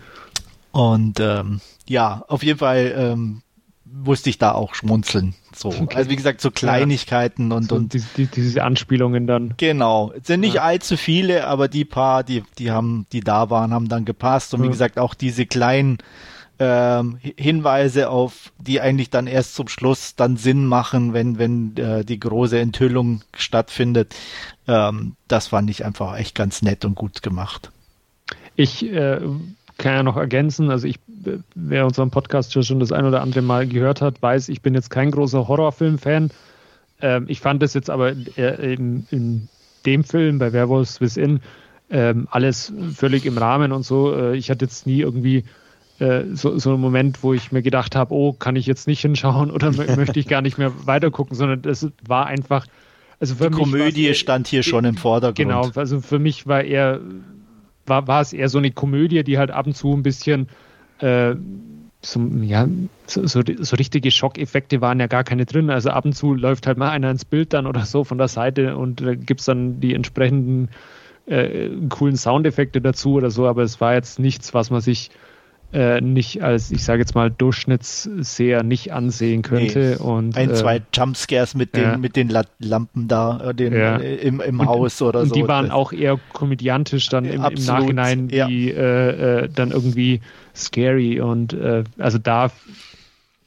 Und 0.73 1.21
ähm, 1.21 1.61
ja, 1.89 2.25
auf 2.29 2.43
jeden 2.43 2.59
Fall 2.59 2.95
ähm, 2.97 3.43
musste 3.85 4.31
ich 4.31 4.39
da 4.39 4.53
auch 4.53 4.75
schmunzeln. 4.75 5.35
So. 5.55 5.69
Okay. 5.69 5.97
Also 5.97 6.11
wie 6.11 6.17
gesagt, 6.17 6.41
so 6.41 6.51
Kleinigkeiten 6.51 7.51
ja. 7.51 7.57
und, 7.57 7.69
so 7.69 7.75
und 7.75 7.93
die, 7.93 8.03
die, 8.17 8.27
diese 8.27 8.63
Anspielungen 8.63 9.27
dann. 9.27 9.55
Genau. 9.57 10.13
Es 10.19 10.29
sind 10.29 10.41
nicht 10.41 10.55
ja. 10.55 10.63
allzu 10.63 10.97
viele, 10.97 11.47
aber 11.47 11.69
die 11.69 11.85
paar, 11.85 12.25
die, 12.25 12.45
die 12.59 12.71
haben, 12.71 13.07
die 13.13 13.21
da 13.21 13.51
waren, 13.51 13.75
haben 13.75 13.89
dann 13.89 14.05
gepasst. 14.05 14.55
Und 14.55 14.63
wie 14.63 14.69
gesagt, 14.69 14.99
auch 14.99 15.15
diese 15.15 15.45
kleinen 15.47 15.99
ähm, 16.61 17.19
Hinweise 17.37 18.11
auf, 18.11 18.53
die 18.59 18.81
eigentlich 18.81 19.11
dann 19.11 19.27
erst 19.27 19.55
zum 19.55 19.67
Schluss 19.67 20.15
dann 20.15 20.37
Sinn 20.37 20.67
machen, 20.67 21.15
wenn, 21.15 21.39
wenn 21.39 21.77
äh, 21.77 22.05
die 22.05 22.21
große 22.21 22.59
Enthüllung 22.59 23.23
stattfindet. 23.35 24.15
Ähm, 24.71 25.17
das 25.27 25.49
fand 25.49 25.69
ich 25.69 25.85
einfach 25.85 26.17
echt 26.17 26.37
ganz 26.37 26.63
nett 26.63 26.85
und 26.85 26.95
gut 26.95 27.23
gemacht. 27.23 27.73
Ich 28.55 28.85
äh, 28.85 29.21
kann 29.79 29.93
ja 29.95 30.03
noch 30.05 30.17
ergänzen, 30.17 30.71
also 30.71 30.87
ich, 30.87 31.01
wer 31.57 31.87
unseren 31.87 32.11
Podcast 32.11 32.53
schon 32.65 32.79
das 32.79 32.93
ein 32.93 33.05
oder 33.05 33.21
andere 33.21 33.43
Mal 33.43 33.67
gehört 33.67 34.01
hat, 34.01 34.23
weiß, 34.23 34.49
ich 34.49 34.63
bin 34.63 34.75
jetzt 34.75 34.91
kein 34.91 35.11
großer 35.11 35.49
Horrorfilm-Fan. 35.49 36.31
Ähm, 37.01 37.25
ich 37.27 37.41
fand 37.41 37.61
das 37.63 37.75
jetzt 37.75 37.91
aber 37.91 38.13
in, 38.13 39.07
in 39.11 39.49
dem 39.87 40.05
Film 40.05 40.39
bei 40.39 40.53
Werewolves 40.53 41.01
Within 41.01 41.41
ähm, 41.91 42.29
alles 42.31 42.73
völlig 42.95 43.27
im 43.27 43.39
Rahmen 43.39 43.73
und 43.73 43.83
so. 43.83 44.15
Äh, 44.15 44.37
ich 44.37 44.51
hatte 44.51 44.67
jetzt 44.67 44.87
nie 44.87 45.01
irgendwie 45.01 45.43
äh, 45.99 46.27
so, 46.33 46.57
so 46.59 46.75
ein 46.75 46.81
Moment, 46.81 47.25
wo 47.25 47.35
ich 47.35 47.51
mir 47.51 47.63
gedacht 47.63 47.97
habe, 47.97 48.15
oh, 48.15 48.33
kann 48.35 48.55
ich 48.55 48.67
jetzt 48.67 48.87
nicht 48.87 49.01
hinschauen 49.01 49.51
oder 49.51 49.73
möchte 49.73 50.21
ich 50.21 50.29
gar 50.29 50.43
nicht 50.43 50.59
mehr 50.59 50.87
weitergucken, 50.87 51.37
sondern 51.37 51.69
es 51.69 51.89
war 52.07 52.27
einfach. 52.27 52.67
Also 53.21 53.35
für 53.35 53.51
Die 53.51 53.57
Komödie 53.57 54.15
stand 54.15 54.49
hier 54.49 54.63
schon 54.63 54.85
im 54.85 54.97
Vordergrund. 54.97 55.37
Genau, 55.37 55.71
also 55.75 56.01
für 56.01 56.19
mich 56.19 56.47
war 56.47 56.65
eher, 56.65 57.01
war, 57.87 58.09
war 58.09 58.23
es 58.23 58.33
eher 58.33 58.49
so 58.49 58.59
eine 58.59 58.71
Komödie, 58.71 59.23
die 59.23 59.39
halt 59.39 59.51
ab 59.51 59.67
und 59.67 59.77
zu 59.77 59.93
ein 59.93 60.03
bisschen 60.03 60.49
äh, 61.01 61.35
so, 62.03 62.21
ja, 62.41 62.67
so, 63.07 63.27
so, 63.27 63.43
so, 63.59 63.77
richtige 63.77 64.11
Schockeffekte 64.11 64.81
waren 64.81 65.01
ja 65.01 65.07
gar 65.07 65.23
keine 65.23 65.45
drin. 65.45 65.69
Also 65.69 65.91
ab 65.91 66.07
und 66.07 66.15
zu 66.15 66.33
läuft 66.33 66.67
halt 66.67 66.79
mal 66.79 66.91
einer 66.91 67.11
ins 67.11 67.27
Bild 67.27 67.53
dann 67.53 67.67
oder 67.67 67.85
so 67.85 68.05
von 68.05 68.17
der 68.17 68.29
Seite 68.29 68.77
und 68.77 69.03
da 69.03 69.15
gibt 69.15 69.41
es 69.41 69.47
dann 69.47 69.81
die 69.81 69.95
entsprechenden 69.95 70.71
äh, 71.27 71.69
coolen 71.91 72.17
Soundeffekte 72.17 72.81
dazu 72.81 73.15
oder 73.15 73.31
so, 73.31 73.47
aber 73.47 73.63
es 73.63 73.81
war 73.83 73.95
jetzt 73.95 74.19
nichts, 74.19 74.55
was 74.55 74.71
man 74.71 74.81
sich 74.81 75.11
äh, 75.73 76.01
nicht 76.01 76.43
als, 76.43 76.73
ich 76.73 76.83
sage 76.83 77.01
jetzt 77.01 77.15
mal, 77.15 77.31
Durchschnittsseher 77.31 78.65
nicht 78.65 78.93
ansehen 78.93 79.43
könnte. 79.43 79.99
Nee. 80.01 80.05
Und, 80.05 80.37
Ein, 80.37 80.51
äh, 80.51 80.55
zwei 80.55 80.83
Jumpscares 80.93 81.55
mit 81.55 81.77
den, 81.77 81.83
ja. 81.83 81.97
mit 81.97 82.17
den 82.17 82.29
Lampen 82.59 83.07
da 83.07 83.51
äh, 83.51 83.55
den, 83.55 83.73
ja. 83.75 83.99
Äh, 83.99 84.17
im, 84.17 84.41
im 84.41 84.59
und, 84.59 84.67
Haus 84.67 85.01
oder 85.01 85.21
und 85.21 85.29
so. 85.29 85.35
Die 85.35 85.47
waren 85.47 85.71
auch 85.71 85.93
eher 85.93 86.19
komödiantisch 86.33 87.09
dann 87.09 87.25
im, 87.25 87.45
im 87.45 87.65
Nachhinein, 87.65 88.29
ja. 88.31 88.49
die 88.49 88.71
äh, 88.71 89.49
dann 89.49 89.71
irgendwie 89.71 90.21
scary 90.57 91.21
und 91.21 91.57
also 91.99 92.19
da 92.19 92.51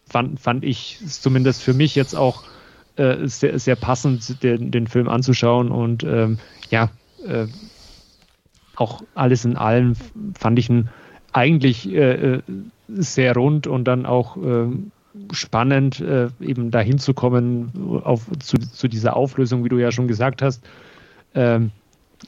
fand, 0.07 0.39
fand 0.39 0.63
ich 0.63 0.99
zumindest 1.05 1.61
für 1.61 1.73
mich 1.73 1.93
jetzt 1.95 2.15
auch 2.15 2.43
sehr, 2.95 3.59
sehr 3.59 3.75
passend, 3.75 4.41
den, 4.41 4.71
den 4.71 4.87
Film 4.87 5.09
anzuschauen 5.09 5.69
und 5.69 6.03
ähm, 6.03 6.39
ja, 6.69 6.89
auch 8.75 9.01
alles 9.13 9.45
in 9.45 9.57
allem 9.57 9.95
fand 10.39 10.57
ich 10.57 10.69
ihn 10.69 10.89
eigentlich 11.33 11.91
äh, 11.91 12.35
äh 12.35 12.41
sehr 12.95 13.33
rund 13.33 13.65
und 13.65 13.85
dann 13.85 14.05
auch 14.05 14.37
äh, 14.37 14.67
spannend, 15.31 15.99
äh, 15.99 16.29
eben 16.41 16.71
dahin 16.71 16.99
zu 16.99 17.13
kommen 17.13 18.01
auf, 18.03 18.27
zu, 18.39 18.57
zu, 18.57 18.87
dieser 18.87 19.15
Auflösung, 19.15 19.63
wie 19.63 19.69
du 19.69 19.77
ja 19.77 19.91
schon 19.91 20.07
gesagt 20.07 20.41
hast. 20.41 20.63
Ähm, 21.35 21.71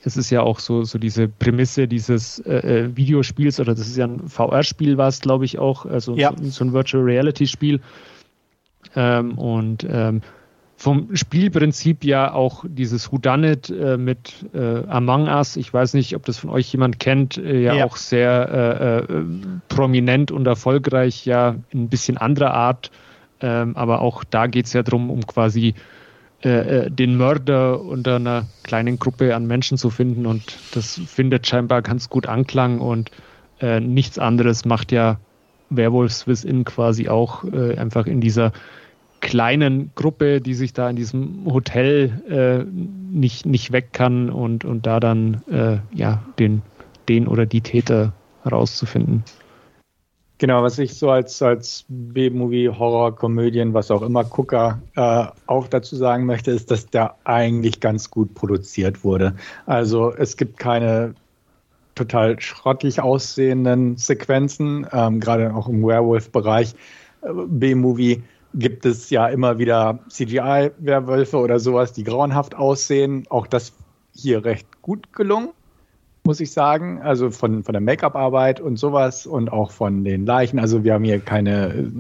es 0.04 0.18
ist 0.18 0.30
ja 0.30 0.42
auch 0.42 0.60
so, 0.60 0.84
so 0.84 0.98
diese 0.98 1.28
Prämisse 1.28 1.88
dieses 1.88 2.40
äh, 2.40 2.86
äh 2.86 2.98
Videospiels, 2.98 3.60
oder 3.60 3.74
das 3.74 3.88
ist 3.88 3.98
ja 3.98 4.06
ein 4.06 4.28
VR-Spiel, 4.28 4.98
war 4.98 5.08
es, 5.08 5.22
glaube 5.22 5.46
ich, 5.46 5.58
auch, 5.58 5.86
also 5.86 6.16
ja. 6.16 6.34
so, 6.38 6.50
so, 6.50 6.66
ein 6.66 6.74
Virtual 6.74 7.04
Reality-Spiel. 7.04 7.80
Ähm, 8.96 9.38
und 9.38 9.86
ähm, 9.90 10.22
vom 10.78 11.16
Spielprinzip 11.16 12.04
ja 12.04 12.34
auch 12.34 12.66
dieses 12.68 13.12
Whodunit 13.12 13.70
äh, 13.70 13.98
mit 13.98 14.46
äh, 14.54 14.86
Among 14.88 15.28
Us, 15.28 15.56
ich 15.56 15.74
weiß 15.74 15.94
nicht, 15.94 16.16
ob 16.16 16.26
das 16.26 16.38
von 16.38 16.50
euch 16.50 16.72
jemand 16.72 17.00
kennt, 17.00 17.38
äh, 17.38 17.62
ja, 17.62 17.74
ja, 17.76 17.86
auch 17.86 17.96
sehr 17.96 19.06
äh, 19.10 19.14
äh, 19.14 19.26
prominent 19.70 20.32
und 20.32 20.46
erfolgreich, 20.46 21.26
ja 21.26 21.56
in 21.70 21.84
ein 21.84 21.90
bisschen 21.90 22.18
anderer 22.18 22.54
Art, 22.54 22.92
ähm, 23.40 23.76
aber 23.78 24.02
auch 24.02 24.24
da 24.26 24.48
geht 24.48 24.66
es 24.66 24.74
ja 24.74 24.84
darum, 24.84 25.10
um 25.10 25.26
quasi 25.26 25.76
äh, 26.42 26.92
den 26.92 27.16
Mörder 27.16 27.82
unter 27.82 28.18
einer 28.18 28.46
kleinen 28.64 29.00
Gruppe 29.00 29.34
an 29.34 29.48
Menschen 29.48 29.78
zu 29.78 29.90
finden. 29.90 30.26
Und 30.26 30.58
das 30.74 31.00
findet 31.08 31.48
scheinbar 31.48 31.82
ganz 31.82 32.10
gut 32.10 32.28
Anklang. 32.28 32.80
Und 32.80 33.12
nichts 33.80 34.20
anderes 34.20 34.66
macht 34.66 34.92
ja 34.92 35.18
Werewolf 35.70 36.28
Within 36.28 36.66
quasi 36.66 37.08
auch 37.08 37.46
einfach 37.46 38.06
in 38.06 38.20
dieser 38.20 38.52
kleinen 39.26 39.90
Gruppe, 39.96 40.40
die 40.40 40.54
sich 40.54 40.72
da 40.72 40.88
in 40.88 40.96
diesem 40.96 41.52
Hotel 41.52 42.22
äh, 42.30 42.64
nicht, 43.12 43.48
nicht 43.48 43.72
weg 43.72 43.92
kann 43.92 44.30
und, 44.30 44.66
und 44.66 44.86
da 44.86 45.00
dann 45.00 45.42
äh, 45.50 45.80
ja, 45.98 46.24
den, 46.38 46.62
den 47.10 47.28
oder 47.28 47.48
die 47.48 47.62
Täter 47.62 48.14
herauszufinden. 48.44 49.24
Genau, 50.38 50.62
was 50.62 50.78
ich 50.78 50.94
so 50.94 51.10
als, 51.10 51.42
als 51.42 51.86
B-Movie, 51.88 52.70
Horror, 52.70 53.16
Komödien, 53.16 53.74
was 53.74 53.90
auch 53.90 54.04
immer, 54.04 54.24
Gucker 54.26 54.80
äh, 54.96 55.26
auch 55.48 55.68
dazu 55.70 55.96
sagen 55.96 56.28
möchte, 56.28 56.52
ist, 56.52 56.70
dass 56.70 56.86
der 56.86 57.16
eigentlich 57.24 57.80
ganz 57.80 58.12
gut 58.12 58.36
produziert 58.36 59.04
wurde. 59.04 59.34
Also 59.66 60.14
es 60.14 60.38
gibt 60.38 60.60
keine 60.60 61.16
total 61.96 62.40
schrottig 62.40 63.02
aussehenden 63.02 63.98
Sequenzen, 63.98 64.86
ähm, 64.92 65.20
gerade 65.20 65.52
auch 65.56 65.68
im 65.68 65.82
Werewolf-Bereich. 65.82 66.76
Äh, 67.24 67.30
B-Movie 67.48 68.22
gibt 68.58 68.86
es 68.86 69.10
ja 69.10 69.28
immer 69.28 69.60
wieder 69.60 70.00
CGI-Werwölfe 70.10 71.38
oder 71.38 71.60
sowas, 71.60 71.94
die 71.94 72.04
grauenhaft 72.04 72.56
aussehen. 72.56 73.26
Auch 73.30 73.48
das 73.48 73.74
hier 74.14 74.46
recht 74.46 74.82
gut 74.82 75.14
gelungen, 75.14 75.50
muss 76.24 76.40
ich 76.40 76.52
sagen. 76.52 77.02
Also 77.02 77.32
von, 77.32 77.64
von 77.64 77.74
der 77.74 77.82
Make-up-Arbeit 77.82 78.62
und 78.62 78.78
sowas 78.78 79.26
und 79.26 79.52
auch 79.52 79.72
von 79.72 80.06
den 80.06 80.26
Leichen. 80.26 80.58
Also 80.58 80.84
wir 80.84 80.94
haben 80.94 81.04
hier 81.04 81.20
keine 81.20 81.92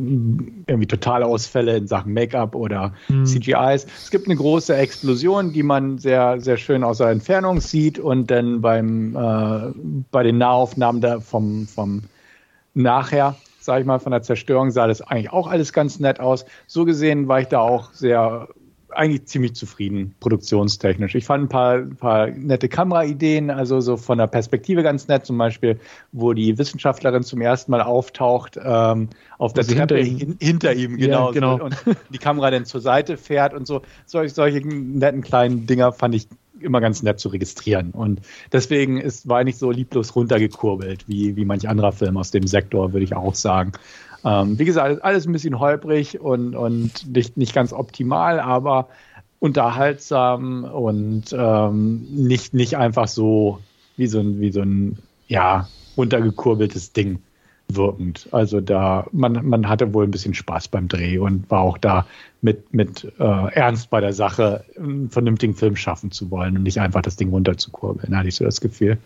irgendwie 0.67 0.87
totale 0.87 1.25
Ausfälle 1.25 1.75
in 1.77 1.87
Sachen 1.87 2.13
Make-up 2.13 2.55
oder 2.55 2.93
mhm. 3.09 3.25
CGIs. 3.25 3.85
Es 3.85 4.09
gibt 4.09 4.27
eine 4.27 4.37
große 4.37 4.75
Explosion, 4.75 5.51
die 5.51 5.63
man 5.63 5.97
sehr, 5.97 6.39
sehr 6.39 6.57
schön 6.57 6.83
aus 6.83 6.99
der 6.99 7.09
Entfernung 7.09 7.59
sieht 7.59 7.99
und 7.99 8.31
dann 8.31 8.61
beim, 8.61 9.15
äh, 9.15 9.73
bei 10.11 10.23
den 10.23 10.37
Nahaufnahmen 10.37 11.01
da 11.01 11.19
vom, 11.19 11.67
vom 11.67 12.03
Nachher 12.73 13.35
sage 13.65 13.81
ich 13.81 13.87
mal, 13.87 13.99
von 13.99 14.11
der 14.11 14.21
Zerstörung 14.21 14.71
sah 14.71 14.87
das 14.87 15.01
eigentlich 15.01 15.31
auch 15.31 15.47
alles 15.47 15.73
ganz 15.73 15.99
nett 15.99 16.19
aus. 16.19 16.45
So 16.67 16.85
gesehen 16.85 17.27
war 17.27 17.41
ich 17.41 17.47
da 17.47 17.59
auch 17.59 17.91
sehr, 17.93 18.47
eigentlich 18.89 19.25
ziemlich 19.25 19.55
zufrieden, 19.55 20.15
produktionstechnisch. 20.19 21.15
Ich 21.15 21.25
fand 21.25 21.45
ein 21.45 21.49
paar, 21.49 21.75
ein 21.75 21.95
paar 21.95 22.27
nette 22.27 22.69
Kameraideen, 22.69 23.49
also 23.49 23.79
so 23.81 23.97
von 23.97 24.17
der 24.17 24.27
Perspektive 24.27 24.83
ganz 24.83 25.07
nett, 25.07 25.25
zum 25.25 25.37
Beispiel, 25.37 25.79
wo 26.11 26.33
die 26.33 26.57
Wissenschaftlerin 26.57 27.23
zum 27.23 27.41
ersten 27.41 27.71
Mal 27.71 27.81
auftaucht, 27.81 28.57
ähm, 28.63 29.09
auf 29.37 29.53
der 29.53 29.65
Treppe 29.65 29.97
hinter 29.97 29.99
ihm, 29.99 30.37
hinter 30.39 30.73
ihm 30.73 30.97
genau, 30.97 31.27
ja, 31.27 31.31
genau. 31.31 31.63
und 31.63 31.75
die 32.09 32.17
Kamera 32.17 32.51
dann 32.51 32.65
zur 32.65 32.81
Seite 32.81 33.17
fährt 33.17 33.53
und 33.53 33.67
so. 33.67 33.81
Solche, 34.05 34.33
solche 34.33 34.65
netten 34.65 35.21
kleinen 35.21 35.67
Dinger 35.67 35.91
fand 35.91 36.15
ich 36.15 36.27
immer 36.59 36.81
ganz 36.81 37.03
nett 37.03 37.19
zu 37.19 37.29
registrieren. 37.29 37.91
Und 37.91 38.21
deswegen 38.51 38.99
ist, 38.99 39.27
war 39.27 39.43
nicht 39.43 39.57
so 39.57 39.71
lieblos 39.71 40.15
runtergekurbelt 40.15 41.07
wie, 41.07 41.35
wie 41.35 41.45
manch 41.45 41.67
anderer 41.67 41.91
Film 41.91 42.17
aus 42.17 42.31
dem 42.31 42.47
Sektor, 42.47 42.93
würde 42.93 43.03
ich 43.03 43.15
auch 43.15 43.35
sagen. 43.35 43.73
Ähm, 44.23 44.57
wie 44.57 44.65
gesagt, 44.65 45.03
alles 45.03 45.25
ein 45.27 45.33
bisschen 45.33 45.59
holprig 45.59 46.19
und, 46.19 46.55
und 46.55 47.13
nicht, 47.13 47.37
nicht 47.37 47.53
ganz 47.53 47.73
optimal, 47.73 48.39
aber 48.39 48.89
unterhaltsam 49.39 50.63
und 50.63 51.25
ähm, 51.37 52.07
nicht, 52.09 52.53
nicht 52.53 52.77
einfach 52.77 53.07
so 53.07 53.59
wie 53.97 54.07
so 54.07 54.19
ein, 54.19 54.39
wie 54.39 54.51
so 54.51 54.61
ein 54.61 54.97
ja, 55.27 55.67
runtergekurbeltes 55.97 56.93
Ding 56.93 57.19
wirkend. 57.67 58.27
Also 58.31 58.61
da, 58.61 59.07
man, 59.11 59.45
man 59.45 59.67
hatte 59.67 59.93
wohl 59.93 60.05
ein 60.05 60.11
bisschen 60.11 60.33
Spaß 60.33 60.67
beim 60.67 60.87
Dreh 60.87 61.17
und 61.17 61.49
war 61.49 61.61
auch 61.61 61.77
da 61.77 62.05
mit, 62.41 62.73
mit 62.73 63.11
äh, 63.19 63.53
Ernst 63.53 63.89
bei 63.89 64.01
der 64.01 64.13
Sache, 64.13 64.65
einen 64.77 65.09
vernünftigen 65.09 65.55
Film 65.55 65.75
schaffen 65.75 66.11
zu 66.11 66.29
wollen 66.31 66.57
und 66.57 66.63
nicht 66.63 66.79
einfach 66.79 67.01
das 67.01 67.15
Ding 67.15 67.29
runterzukurbeln, 67.29 68.15
hatte 68.15 68.27
ich 68.27 68.35
so 68.35 68.45
das 68.45 68.61
Gefühl. 68.61 68.97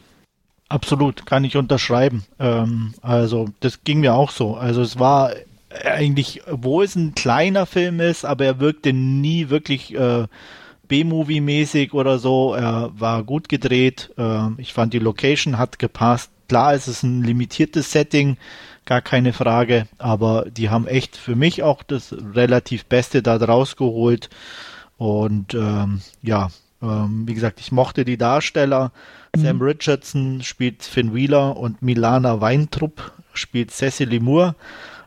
Absolut, 0.67 1.25
kann 1.25 1.43
ich 1.43 1.57
unterschreiben. 1.57 2.25
Ähm, 2.37 2.93
also 3.01 3.49
das 3.59 3.83
ging 3.83 4.01
mir 4.01 4.13
auch 4.13 4.31
so. 4.31 4.55
Also 4.55 4.81
es 4.81 4.99
war 4.99 5.31
eigentlich, 5.83 6.41
wo 6.51 6.81
es 6.81 6.95
ein 6.95 7.15
kleiner 7.15 7.65
Film 7.65 7.99
ist, 7.99 8.25
aber 8.25 8.45
er 8.45 8.59
wirkte 8.59 8.93
nie 8.93 9.49
wirklich 9.49 9.95
äh, 9.95 10.27
B-Movie-mäßig 10.87 11.93
oder 11.93 12.19
so. 12.19 12.53
Er 12.53 12.91
war 12.97 13.23
gut 13.23 13.49
gedreht. 13.49 14.11
Äh, 14.17 14.49
ich 14.57 14.73
fand 14.73 14.93
die 14.93 14.99
Location 14.99 15.57
hat 15.57 15.79
gepasst 15.79 16.31
Klar, 16.49 16.73
es 16.73 16.87
ist 16.87 17.03
ein 17.03 17.23
limitiertes 17.23 17.91
Setting, 17.91 18.37
gar 18.85 19.01
keine 19.01 19.33
Frage, 19.33 19.87
aber 19.99 20.45
die 20.49 20.69
haben 20.69 20.87
echt 20.87 21.15
für 21.15 21.35
mich 21.35 21.61
auch 21.61 21.83
das 21.83 22.15
relativ 22.33 22.85
Beste 22.85 23.21
da 23.21 23.37
draus 23.37 23.75
geholt. 23.75 24.31
Und 24.97 25.53
ähm, 25.53 26.01
ja, 26.23 26.49
ähm, 26.81 27.27
wie 27.27 27.35
gesagt, 27.35 27.59
ich 27.59 27.71
mochte 27.71 28.03
die 28.03 28.17
Darsteller. 28.17 28.91
Mhm. 29.35 29.41
Sam 29.41 29.61
Richardson 29.61 30.41
spielt 30.41 30.81
Finn 30.81 31.13
Wheeler 31.13 31.55
und 31.55 31.83
Milana 31.83 32.41
Weintrupp 32.41 33.11
spielt 33.33 33.69
Cecily 33.69 34.19
Moore. 34.19 34.55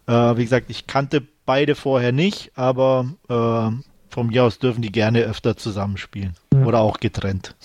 Äh, 0.07 0.37
wie 0.37 0.45
gesagt, 0.45 0.71
ich 0.71 0.87
kannte 0.87 1.23
beide 1.45 1.75
vorher 1.75 2.13
nicht, 2.13 2.53
aber 2.55 3.07
äh, 3.29 4.13
von 4.13 4.27
mir 4.29 4.45
aus 4.45 4.61
dürfen 4.61 4.83
die 4.83 4.93
gerne 4.93 5.23
öfter 5.23 5.57
zusammenspielen. 5.57 6.35
Ja. 6.55 6.65
Oder 6.65 6.81
auch 6.81 7.01
getrennt. 7.01 7.57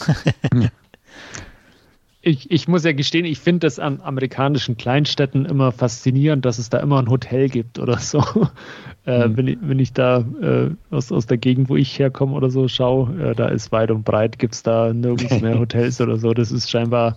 ich, 2.27 2.51
ich 2.51 2.67
muss 2.67 2.83
ja 2.83 2.91
gestehen, 2.91 3.23
ich 3.23 3.39
finde 3.39 3.59
das 3.59 3.79
an 3.79 4.01
amerikanischen 4.01 4.75
Kleinstädten 4.75 5.45
immer 5.45 5.71
faszinierend, 5.71 6.43
dass 6.43 6.59
es 6.59 6.69
da 6.69 6.79
immer 6.79 6.99
ein 6.99 7.09
Hotel 7.09 7.47
gibt 7.47 7.79
oder 7.79 7.97
so. 7.99 8.21
Äh, 9.05 9.29
mhm. 9.29 9.37
wenn, 9.37 9.47
ich, 9.47 9.57
wenn 9.61 9.79
ich 9.79 9.93
da 9.93 10.25
äh, 10.41 10.69
aus, 10.91 11.11
aus 11.13 11.25
der 11.25 11.37
Gegend, 11.37 11.69
wo 11.69 11.77
ich 11.77 11.97
herkomme 11.97 12.33
oder 12.33 12.49
so, 12.49 12.67
schaue, 12.67 13.31
äh, 13.31 13.33
da 13.33 13.47
ist 13.47 13.71
weit 13.71 13.91
und 13.91 14.03
breit, 14.03 14.39
gibt 14.39 14.55
es 14.55 14.63
da 14.63 14.93
nirgends 14.93 15.39
mehr 15.41 15.57
Hotels 15.57 16.01
oder 16.01 16.17
so. 16.17 16.33
Das 16.33 16.51
ist 16.51 16.69
scheinbar 16.69 17.15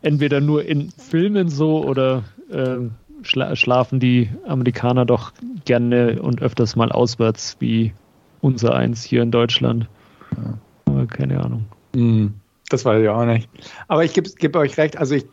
entweder 0.00 0.40
nur 0.40 0.64
in 0.64 0.90
Filmen 0.90 1.50
so 1.50 1.84
oder 1.84 2.24
ähm, 2.50 2.92
schla 3.22 3.54
schlafen 3.54 4.00
die 4.00 4.30
Amerikaner 4.46 5.04
doch 5.04 5.32
gerne 5.66 6.22
und 6.22 6.40
öfters 6.40 6.76
mal 6.76 6.90
auswärts 6.90 7.56
wie 7.60 7.92
unser 8.40 8.74
eins 8.74 9.04
hier 9.04 9.22
in 9.22 9.30
Deutschland. 9.30 9.86
Ja. 10.34 10.58
Aber 10.86 11.06
keine 11.06 11.44
Ahnung. 11.44 11.66
Mhm. 11.94 12.39
Das 12.70 12.84
weiß 12.86 13.02
ich 13.02 13.08
auch 13.08 13.26
nicht. 13.26 13.50
Aber 13.88 14.04
ich 14.04 14.14
gebe 14.14 14.30
geb 14.30 14.56
euch 14.56 14.78
recht, 14.78 14.96
also 14.96 15.16
ich 15.16 15.26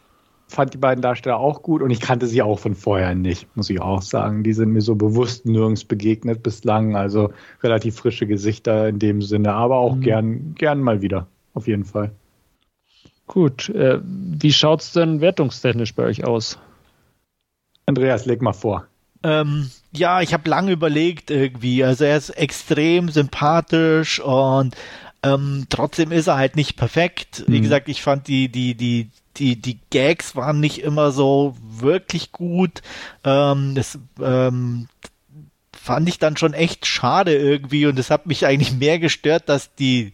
fand 0.48 0.74
die 0.74 0.78
beiden 0.78 1.02
Darsteller 1.02 1.38
auch 1.38 1.62
gut 1.62 1.82
und 1.82 1.92
ich 1.92 2.00
kannte 2.00 2.26
sie 2.26 2.42
auch 2.42 2.58
von 2.60 2.74
vorher 2.74 3.14
nicht, 3.16 3.48
muss 3.56 3.70
ich 3.70 3.80
auch 3.80 4.02
sagen. 4.02 4.44
Die 4.44 4.54
sind 4.54 4.72
mir 4.72 4.82
so 4.82 4.96
bewusst 4.96 5.46
nirgends 5.46 5.86
begegnet 5.86 6.42
bislang, 6.42 6.96
also 6.96 7.32
relativ 7.62 7.96
frische 7.96 8.28
Gesichter 8.28 8.88
in 8.88 9.00
dem 9.00 9.22
Sinne, 9.22 9.54
aber 9.54 9.78
auch 9.78 9.96
mhm. 9.96 10.02
gern, 10.02 10.56
gern 10.56 10.80
mal 10.80 11.02
wieder, 11.02 11.28
auf 11.54 11.68
jeden 11.68 11.86
Fall. 11.86 12.12
Gut, 13.28 13.70
äh, 13.70 14.00
wie 14.04 14.54
schaut 14.54 14.82
es 14.82 14.94
denn 14.94 15.22
wertungstechnisch 15.22 15.94
bei 15.94 16.04
euch 16.04 16.26
aus? 16.26 16.58
Andreas, 17.86 18.26
leg 18.26 18.42
mal 18.42 18.54
vor. 18.54 18.88
Ähm, 19.24 19.70
ja, 19.92 20.22
ich 20.22 20.34
habe 20.34 20.50
lange 20.50 20.72
überlegt 20.72 21.30
irgendwie. 21.30 21.84
Also 21.84 22.06
er 22.06 22.18
ist 22.18 22.30
extrem 22.30 23.10
sympathisch 23.10 24.22
und 24.22 24.76
ähm, 25.34 25.66
trotzdem 25.70 26.12
ist 26.12 26.28
er 26.28 26.38
halt 26.38 26.56
nicht 26.56 26.76
perfekt. 26.76 27.44
Wie 27.48 27.58
mhm. 27.58 27.64
gesagt, 27.64 27.90
ich 27.90 28.02
fand 28.02 28.28
die, 28.28 28.50
die, 28.50 28.76
die, 28.76 29.10
die, 29.38 29.56
die 29.62 29.80
Gags 29.90 30.36
waren 30.36 30.60
nicht 30.60 30.82
immer 30.82 31.12
so 31.12 31.56
wirklich 31.62 32.32
gut. 32.32 32.82
Ähm, 33.24 33.76
das 33.76 34.00
ähm, 34.22 34.88
fand 35.72 36.10
ich 36.10 36.20
dann 36.20 36.38
schon 36.38 36.54
echt 36.54 36.86
schade 36.86 37.36
irgendwie 37.36 37.86
und 37.86 37.98
es 37.98 38.10
hat 38.10 38.26
mich 38.26 38.46
eigentlich 38.46 38.74
mehr 38.80 39.00
gestört, 39.00 39.50
dass 39.50 39.74
die, 39.76 40.12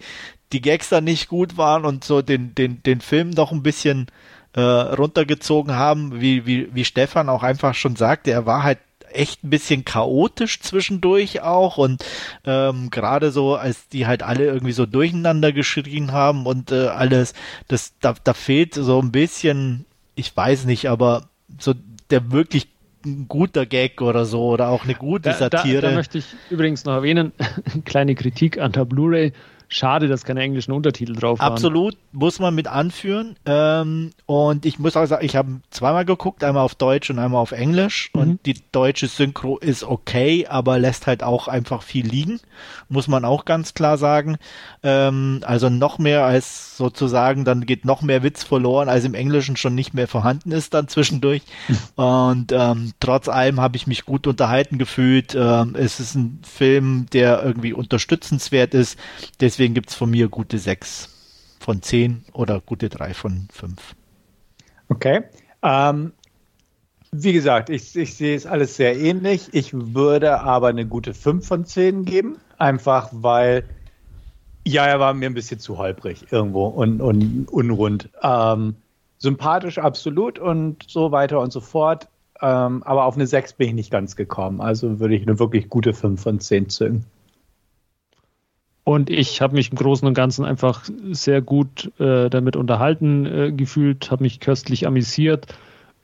die 0.51 0.61
Gags 0.61 0.89
dann 0.89 1.03
nicht 1.03 1.27
gut 1.27 1.57
waren 1.57 1.85
und 1.85 2.03
so 2.03 2.21
den, 2.21 2.53
den, 2.55 2.83
den 2.83 3.01
Film 3.01 3.33
doch 3.33 3.51
ein 3.51 3.63
bisschen 3.63 4.07
äh, 4.53 4.61
runtergezogen 4.61 5.75
haben, 5.75 6.21
wie, 6.21 6.45
wie, 6.45 6.73
wie 6.73 6.85
Stefan 6.85 7.29
auch 7.29 7.43
einfach 7.43 7.73
schon 7.73 7.95
sagte, 7.95 8.31
er 8.31 8.45
war 8.45 8.63
halt 8.63 8.79
echt 9.13 9.43
ein 9.43 9.49
bisschen 9.49 9.85
chaotisch 9.85 10.59
zwischendurch 10.59 11.41
auch 11.41 11.77
und 11.77 12.03
ähm, 12.45 12.89
gerade 12.89 13.31
so, 13.31 13.55
als 13.55 13.87
die 13.87 14.07
halt 14.07 14.23
alle 14.23 14.45
irgendwie 14.45 14.73
so 14.73 14.85
durcheinander 14.85 15.51
geschrien 15.51 16.11
haben 16.11 16.45
und 16.45 16.71
äh, 16.71 16.87
alles, 16.87 17.33
das 17.67 17.93
da, 17.99 18.15
da 18.23 18.33
fehlt 18.33 18.73
so 18.75 19.01
ein 19.01 19.11
bisschen, 19.11 19.85
ich 20.15 20.35
weiß 20.35 20.65
nicht, 20.65 20.89
aber 20.89 21.29
so 21.59 21.73
der 22.09 22.31
wirklich 22.31 22.67
ein 23.05 23.27
guter 23.27 23.65
Gag 23.65 24.01
oder 24.01 24.25
so 24.25 24.45
oder 24.47 24.69
auch 24.69 24.83
eine 24.83 24.95
gute 24.95 25.33
Satire. 25.33 25.81
Da, 25.81 25.81
da, 25.81 25.89
da 25.89 25.95
möchte 25.95 26.17
ich 26.17 26.25
übrigens 26.49 26.85
noch 26.85 26.93
erwähnen, 26.93 27.33
kleine 27.85 28.15
Kritik 28.15 28.59
an 28.59 28.71
der 28.71 28.85
Blu-ray. 28.85 29.33
Schade, 29.73 30.07
dass 30.07 30.23
keine 30.23 30.41
englischen 30.41 30.71
Untertitel 30.71 31.13
drauf 31.13 31.39
waren. 31.39 31.51
Absolut, 31.51 31.97
muss 32.11 32.37
man 32.37 32.53
mit 32.53 32.67
anführen. 32.67 33.35
Ähm, 33.47 34.11
und 34.27 34.67
ich 34.67 34.77
muss 34.77 34.95
auch 34.95 35.07
sagen, 35.07 35.25
ich 35.25 35.35
habe 35.35 35.61
zweimal 35.71 36.05
geguckt, 36.05 36.43
einmal 36.43 36.63
auf 36.63 36.75
Deutsch 36.75 37.09
und 37.09 37.17
einmal 37.17 37.41
auf 37.41 37.53
Englisch. 37.53 38.11
Mhm. 38.13 38.21
Und 38.21 38.45
die 38.45 38.61
deutsche 38.71 39.07
Synchro 39.07 39.57
ist 39.57 39.83
okay, 39.83 40.45
aber 40.47 40.77
lässt 40.77 41.07
halt 41.07 41.23
auch 41.23 41.47
einfach 41.47 41.81
viel 41.81 42.05
liegen, 42.05 42.39
muss 42.87 43.07
man 43.07 43.25
auch 43.25 43.45
ganz 43.45 43.73
klar 43.73 43.97
sagen. 43.97 44.37
Ähm, 44.83 45.41
also 45.43 45.69
noch 45.69 45.97
mehr 45.97 46.23
als 46.23 46.77
sozusagen, 46.77 47.43
dann 47.43 47.65
geht 47.65 47.83
noch 47.83 48.03
mehr 48.03 48.21
Witz 48.21 48.43
verloren, 48.43 48.89
als 48.89 49.05
im 49.05 49.15
Englischen 49.15 49.57
schon 49.57 49.73
nicht 49.73 49.95
mehr 49.95 50.07
vorhanden 50.07 50.51
ist 50.51 50.75
dann 50.75 50.87
zwischendurch. 50.87 51.41
und 51.95 52.51
ähm, 52.51 52.91
trotz 52.99 53.27
allem 53.27 53.59
habe 53.59 53.75
ich 53.77 53.87
mich 53.87 54.05
gut 54.05 54.27
unterhalten 54.27 54.77
gefühlt. 54.77 55.33
Ähm, 55.35 55.75
es 55.75 55.99
ist 55.99 56.13
ein 56.13 56.41
Film, 56.43 57.07
der 57.11 57.43
irgendwie 57.43 57.73
unterstützenswert 57.73 58.75
ist. 58.75 58.99
Deswegen 59.39 59.62
Deswegen 59.63 59.75
gibt 59.75 59.91
es 59.91 59.95
von 59.95 60.11
mir 60.11 60.27
gute 60.27 60.57
6 60.57 61.55
von 61.61 61.81
10 61.81 62.25
oder 62.33 62.59
gute 62.59 62.89
3 62.89 63.13
von 63.13 63.47
5. 63.49 63.95
Okay. 64.89 65.21
Ähm, 65.61 66.11
wie 67.13 67.31
gesagt, 67.31 67.69
ich, 67.69 67.95
ich 67.95 68.13
sehe 68.15 68.35
es 68.35 68.45
alles 68.45 68.75
sehr 68.75 68.99
ähnlich. 68.99 69.47
Ich 69.53 69.71
würde 69.73 70.41
aber 70.41 70.67
eine 70.67 70.85
gute 70.85 71.13
5 71.13 71.47
von 71.47 71.63
10 71.63 72.03
geben. 72.03 72.35
Einfach 72.57 73.07
weil, 73.13 73.63
ja, 74.67 74.85
er 74.85 74.99
war 74.99 75.13
mir 75.13 75.29
ein 75.29 75.33
bisschen 75.33 75.61
zu 75.61 75.77
holprig 75.77 76.25
irgendwo 76.29 76.65
und, 76.65 76.99
und 76.99 77.47
unrund. 77.47 78.09
Ähm, 78.21 78.75
sympathisch 79.17 79.77
absolut 79.77 80.39
und 80.39 80.83
so 80.89 81.13
weiter 81.13 81.39
und 81.39 81.53
so 81.53 81.61
fort. 81.61 82.09
Ähm, 82.41 82.83
aber 82.83 83.05
auf 83.05 83.15
eine 83.15 83.27
6 83.27 83.53
bin 83.53 83.69
ich 83.69 83.75
nicht 83.75 83.91
ganz 83.91 84.17
gekommen. 84.17 84.59
Also 84.59 84.99
würde 84.99 85.15
ich 85.15 85.21
eine 85.21 85.39
wirklich 85.39 85.69
gute 85.69 85.93
5 85.93 86.21
von 86.21 86.41
10 86.41 86.67
zünden. 86.67 87.05
Und 88.83 89.09
ich 89.09 89.41
habe 89.41 89.55
mich 89.55 89.71
im 89.71 89.77
Großen 89.77 90.07
und 90.07 90.13
Ganzen 90.13 90.43
einfach 90.43 90.83
sehr 91.11 91.41
gut 91.41 91.91
äh, 91.99 92.29
damit 92.29 92.55
unterhalten 92.55 93.25
äh, 93.25 93.51
gefühlt, 93.51 94.11
habe 94.11 94.23
mich 94.23 94.41
köstlich 94.41 94.85
amüsiert 94.85 95.47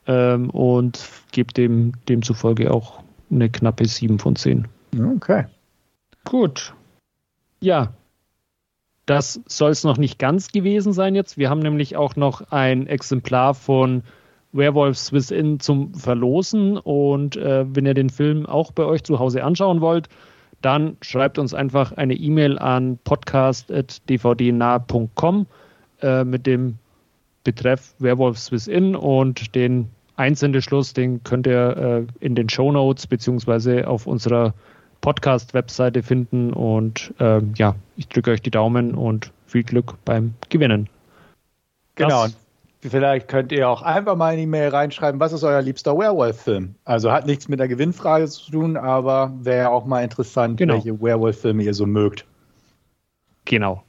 ähm, 0.06 0.48
und 0.50 1.06
gebe 1.32 1.52
dem 1.52 1.92
demzufolge 2.08 2.72
auch 2.72 3.02
eine 3.30 3.50
knappe 3.50 3.86
7 3.86 4.18
von 4.18 4.34
10. 4.34 4.66
Okay. 5.16 5.44
Gut. 6.24 6.74
Ja, 7.60 7.92
das 9.06 9.40
soll 9.46 9.72
es 9.72 9.84
noch 9.84 9.98
nicht 9.98 10.18
ganz 10.18 10.52
gewesen 10.52 10.92
sein 10.92 11.14
jetzt. 11.14 11.36
Wir 11.36 11.50
haben 11.50 11.60
nämlich 11.60 11.96
auch 11.96 12.16
noch 12.16 12.50
ein 12.50 12.86
Exemplar 12.86 13.54
von 13.54 14.02
Werewolf 14.52 14.96
Swiss 14.98 15.30
In 15.30 15.60
zum 15.60 15.94
Verlosen. 15.94 16.78
Und 16.78 17.36
äh, 17.36 17.64
wenn 17.68 17.86
ihr 17.86 17.94
den 17.94 18.10
Film 18.10 18.46
auch 18.46 18.72
bei 18.72 18.84
euch 18.84 19.02
zu 19.02 19.18
Hause 19.18 19.44
anschauen 19.44 19.80
wollt, 19.80 20.08
dann 20.62 20.96
schreibt 21.00 21.38
uns 21.38 21.54
einfach 21.54 21.92
eine 21.92 22.14
E-Mail 22.14 22.58
an 22.58 22.98
podcast.dvdnah.com 23.04 25.46
äh, 26.02 26.24
mit 26.24 26.46
dem 26.46 26.76
Betreff 27.44 27.94
Werewolf 27.98 28.38
Swiss 28.38 28.68
In 28.68 28.94
und 28.94 29.54
den 29.54 29.88
Einsendeschluss, 30.16 30.92
den 30.92 31.24
könnt 31.24 31.46
ihr 31.46 31.76
äh, 31.76 32.04
in 32.24 32.34
den 32.34 32.50
Show 32.50 32.70
Notes 32.70 33.06
beziehungsweise 33.06 33.88
auf 33.88 34.06
unserer 34.06 34.52
Podcast-Webseite 35.00 36.02
finden. 36.02 36.52
Und 36.52 37.14
äh, 37.18 37.40
ja, 37.56 37.74
ich 37.96 38.06
drücke 38.08 38.32
euch 38.32 38.42
die 38.42 38.50
Daumen 38.50 38.94
und 38.94 39.32
viel 39.46 39.62
Glück 39.62 39.94
beim 40.04 40.34
Gewinnen. 40.50 40.90
Genau. 41.94 42.24
Das 42.24 42.36
Vielleicht 42.82 43.28
könnt 43.28 43.52
ihr 43.52 43.68
auch 43.68 43.82
einfach 43.82 44.16
mal 44.16 44.32
in 44.32 44.40
die 44.40 44.46
Mail 44.46 44.70
reinschreiben, 44.70 45.20
was 45.20 45.32
ist 45.32 45.44
euer 45.44 45.60
liebster 45.60 45.96
Werewolf-Film? 45.96 46.74
Also 46.84 47.12
hat 47.12 47.26
nichts 47.26 47.46
mit 47.48 47.60
der 47.60 47.68
Gewinnfrage 47.68 48.26
zu 48.26 48.50
tun, 48.50 48.76
aber 48.78 49.32
wäre 49.40 49.68
auch 49.68 49.84
mal 49.84 50.02
interessant, 50.02 50.56
genau. 50.56 50.74
welche 50.74 50.98
Werewolf-Filme 51.00 51.62
ihr 51.62 51.74
so 51.74 51.84
mögt. 51.84 52.24
Genau. 53.44 53.82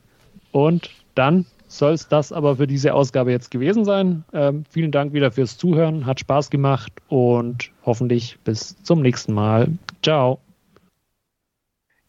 Und 0.51 0.89
dann 1.15 1.45
soll 1.69 1.93
es 1.93 2.09
das 2.09 2.33
aber 2.33 2.57
für 2.57 2.67
diese 2.67 2.93
Ausgabe 2.93 3.31
jetzt 3.31 3.49
gewesen 3.49 3.85
sein. 3.85 4.25
Ähm, 4.33 4.65
vielen 4.69 4.91
Dank 4.91 5.13
wieder 5.13 5.31
fürs 5.31 5.57
Zuhören, 5.57 6.05
hat 6.05 6.19
Spaß 6.19 6.49
gemacht 6.49 6.91
und 7.07 7.71
hoffentlich 7.85 8.37
bis 8.43 8.75
zum 8.83 9.01
nächsten 9.01 9.33
Mal. 9.33 9.69
Ciao. 10.03 10.39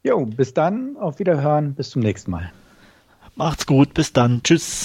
Jo, 0.02 0.26
bis 0.26 0.52
dann, 0.52 0.96
auf 0.96 1.20
Wiederhören, 1.20 1.74
bis 1.74 1.90
zum 1.90 2.02
nächsten 2.02 2.32
Mal. 2.32 2.50
Macht's 3.36 3.66
gut, 3.66 3.94
bis 3.94 4.12
dann, 4.12 4.42
tschüss. 4.42 4.80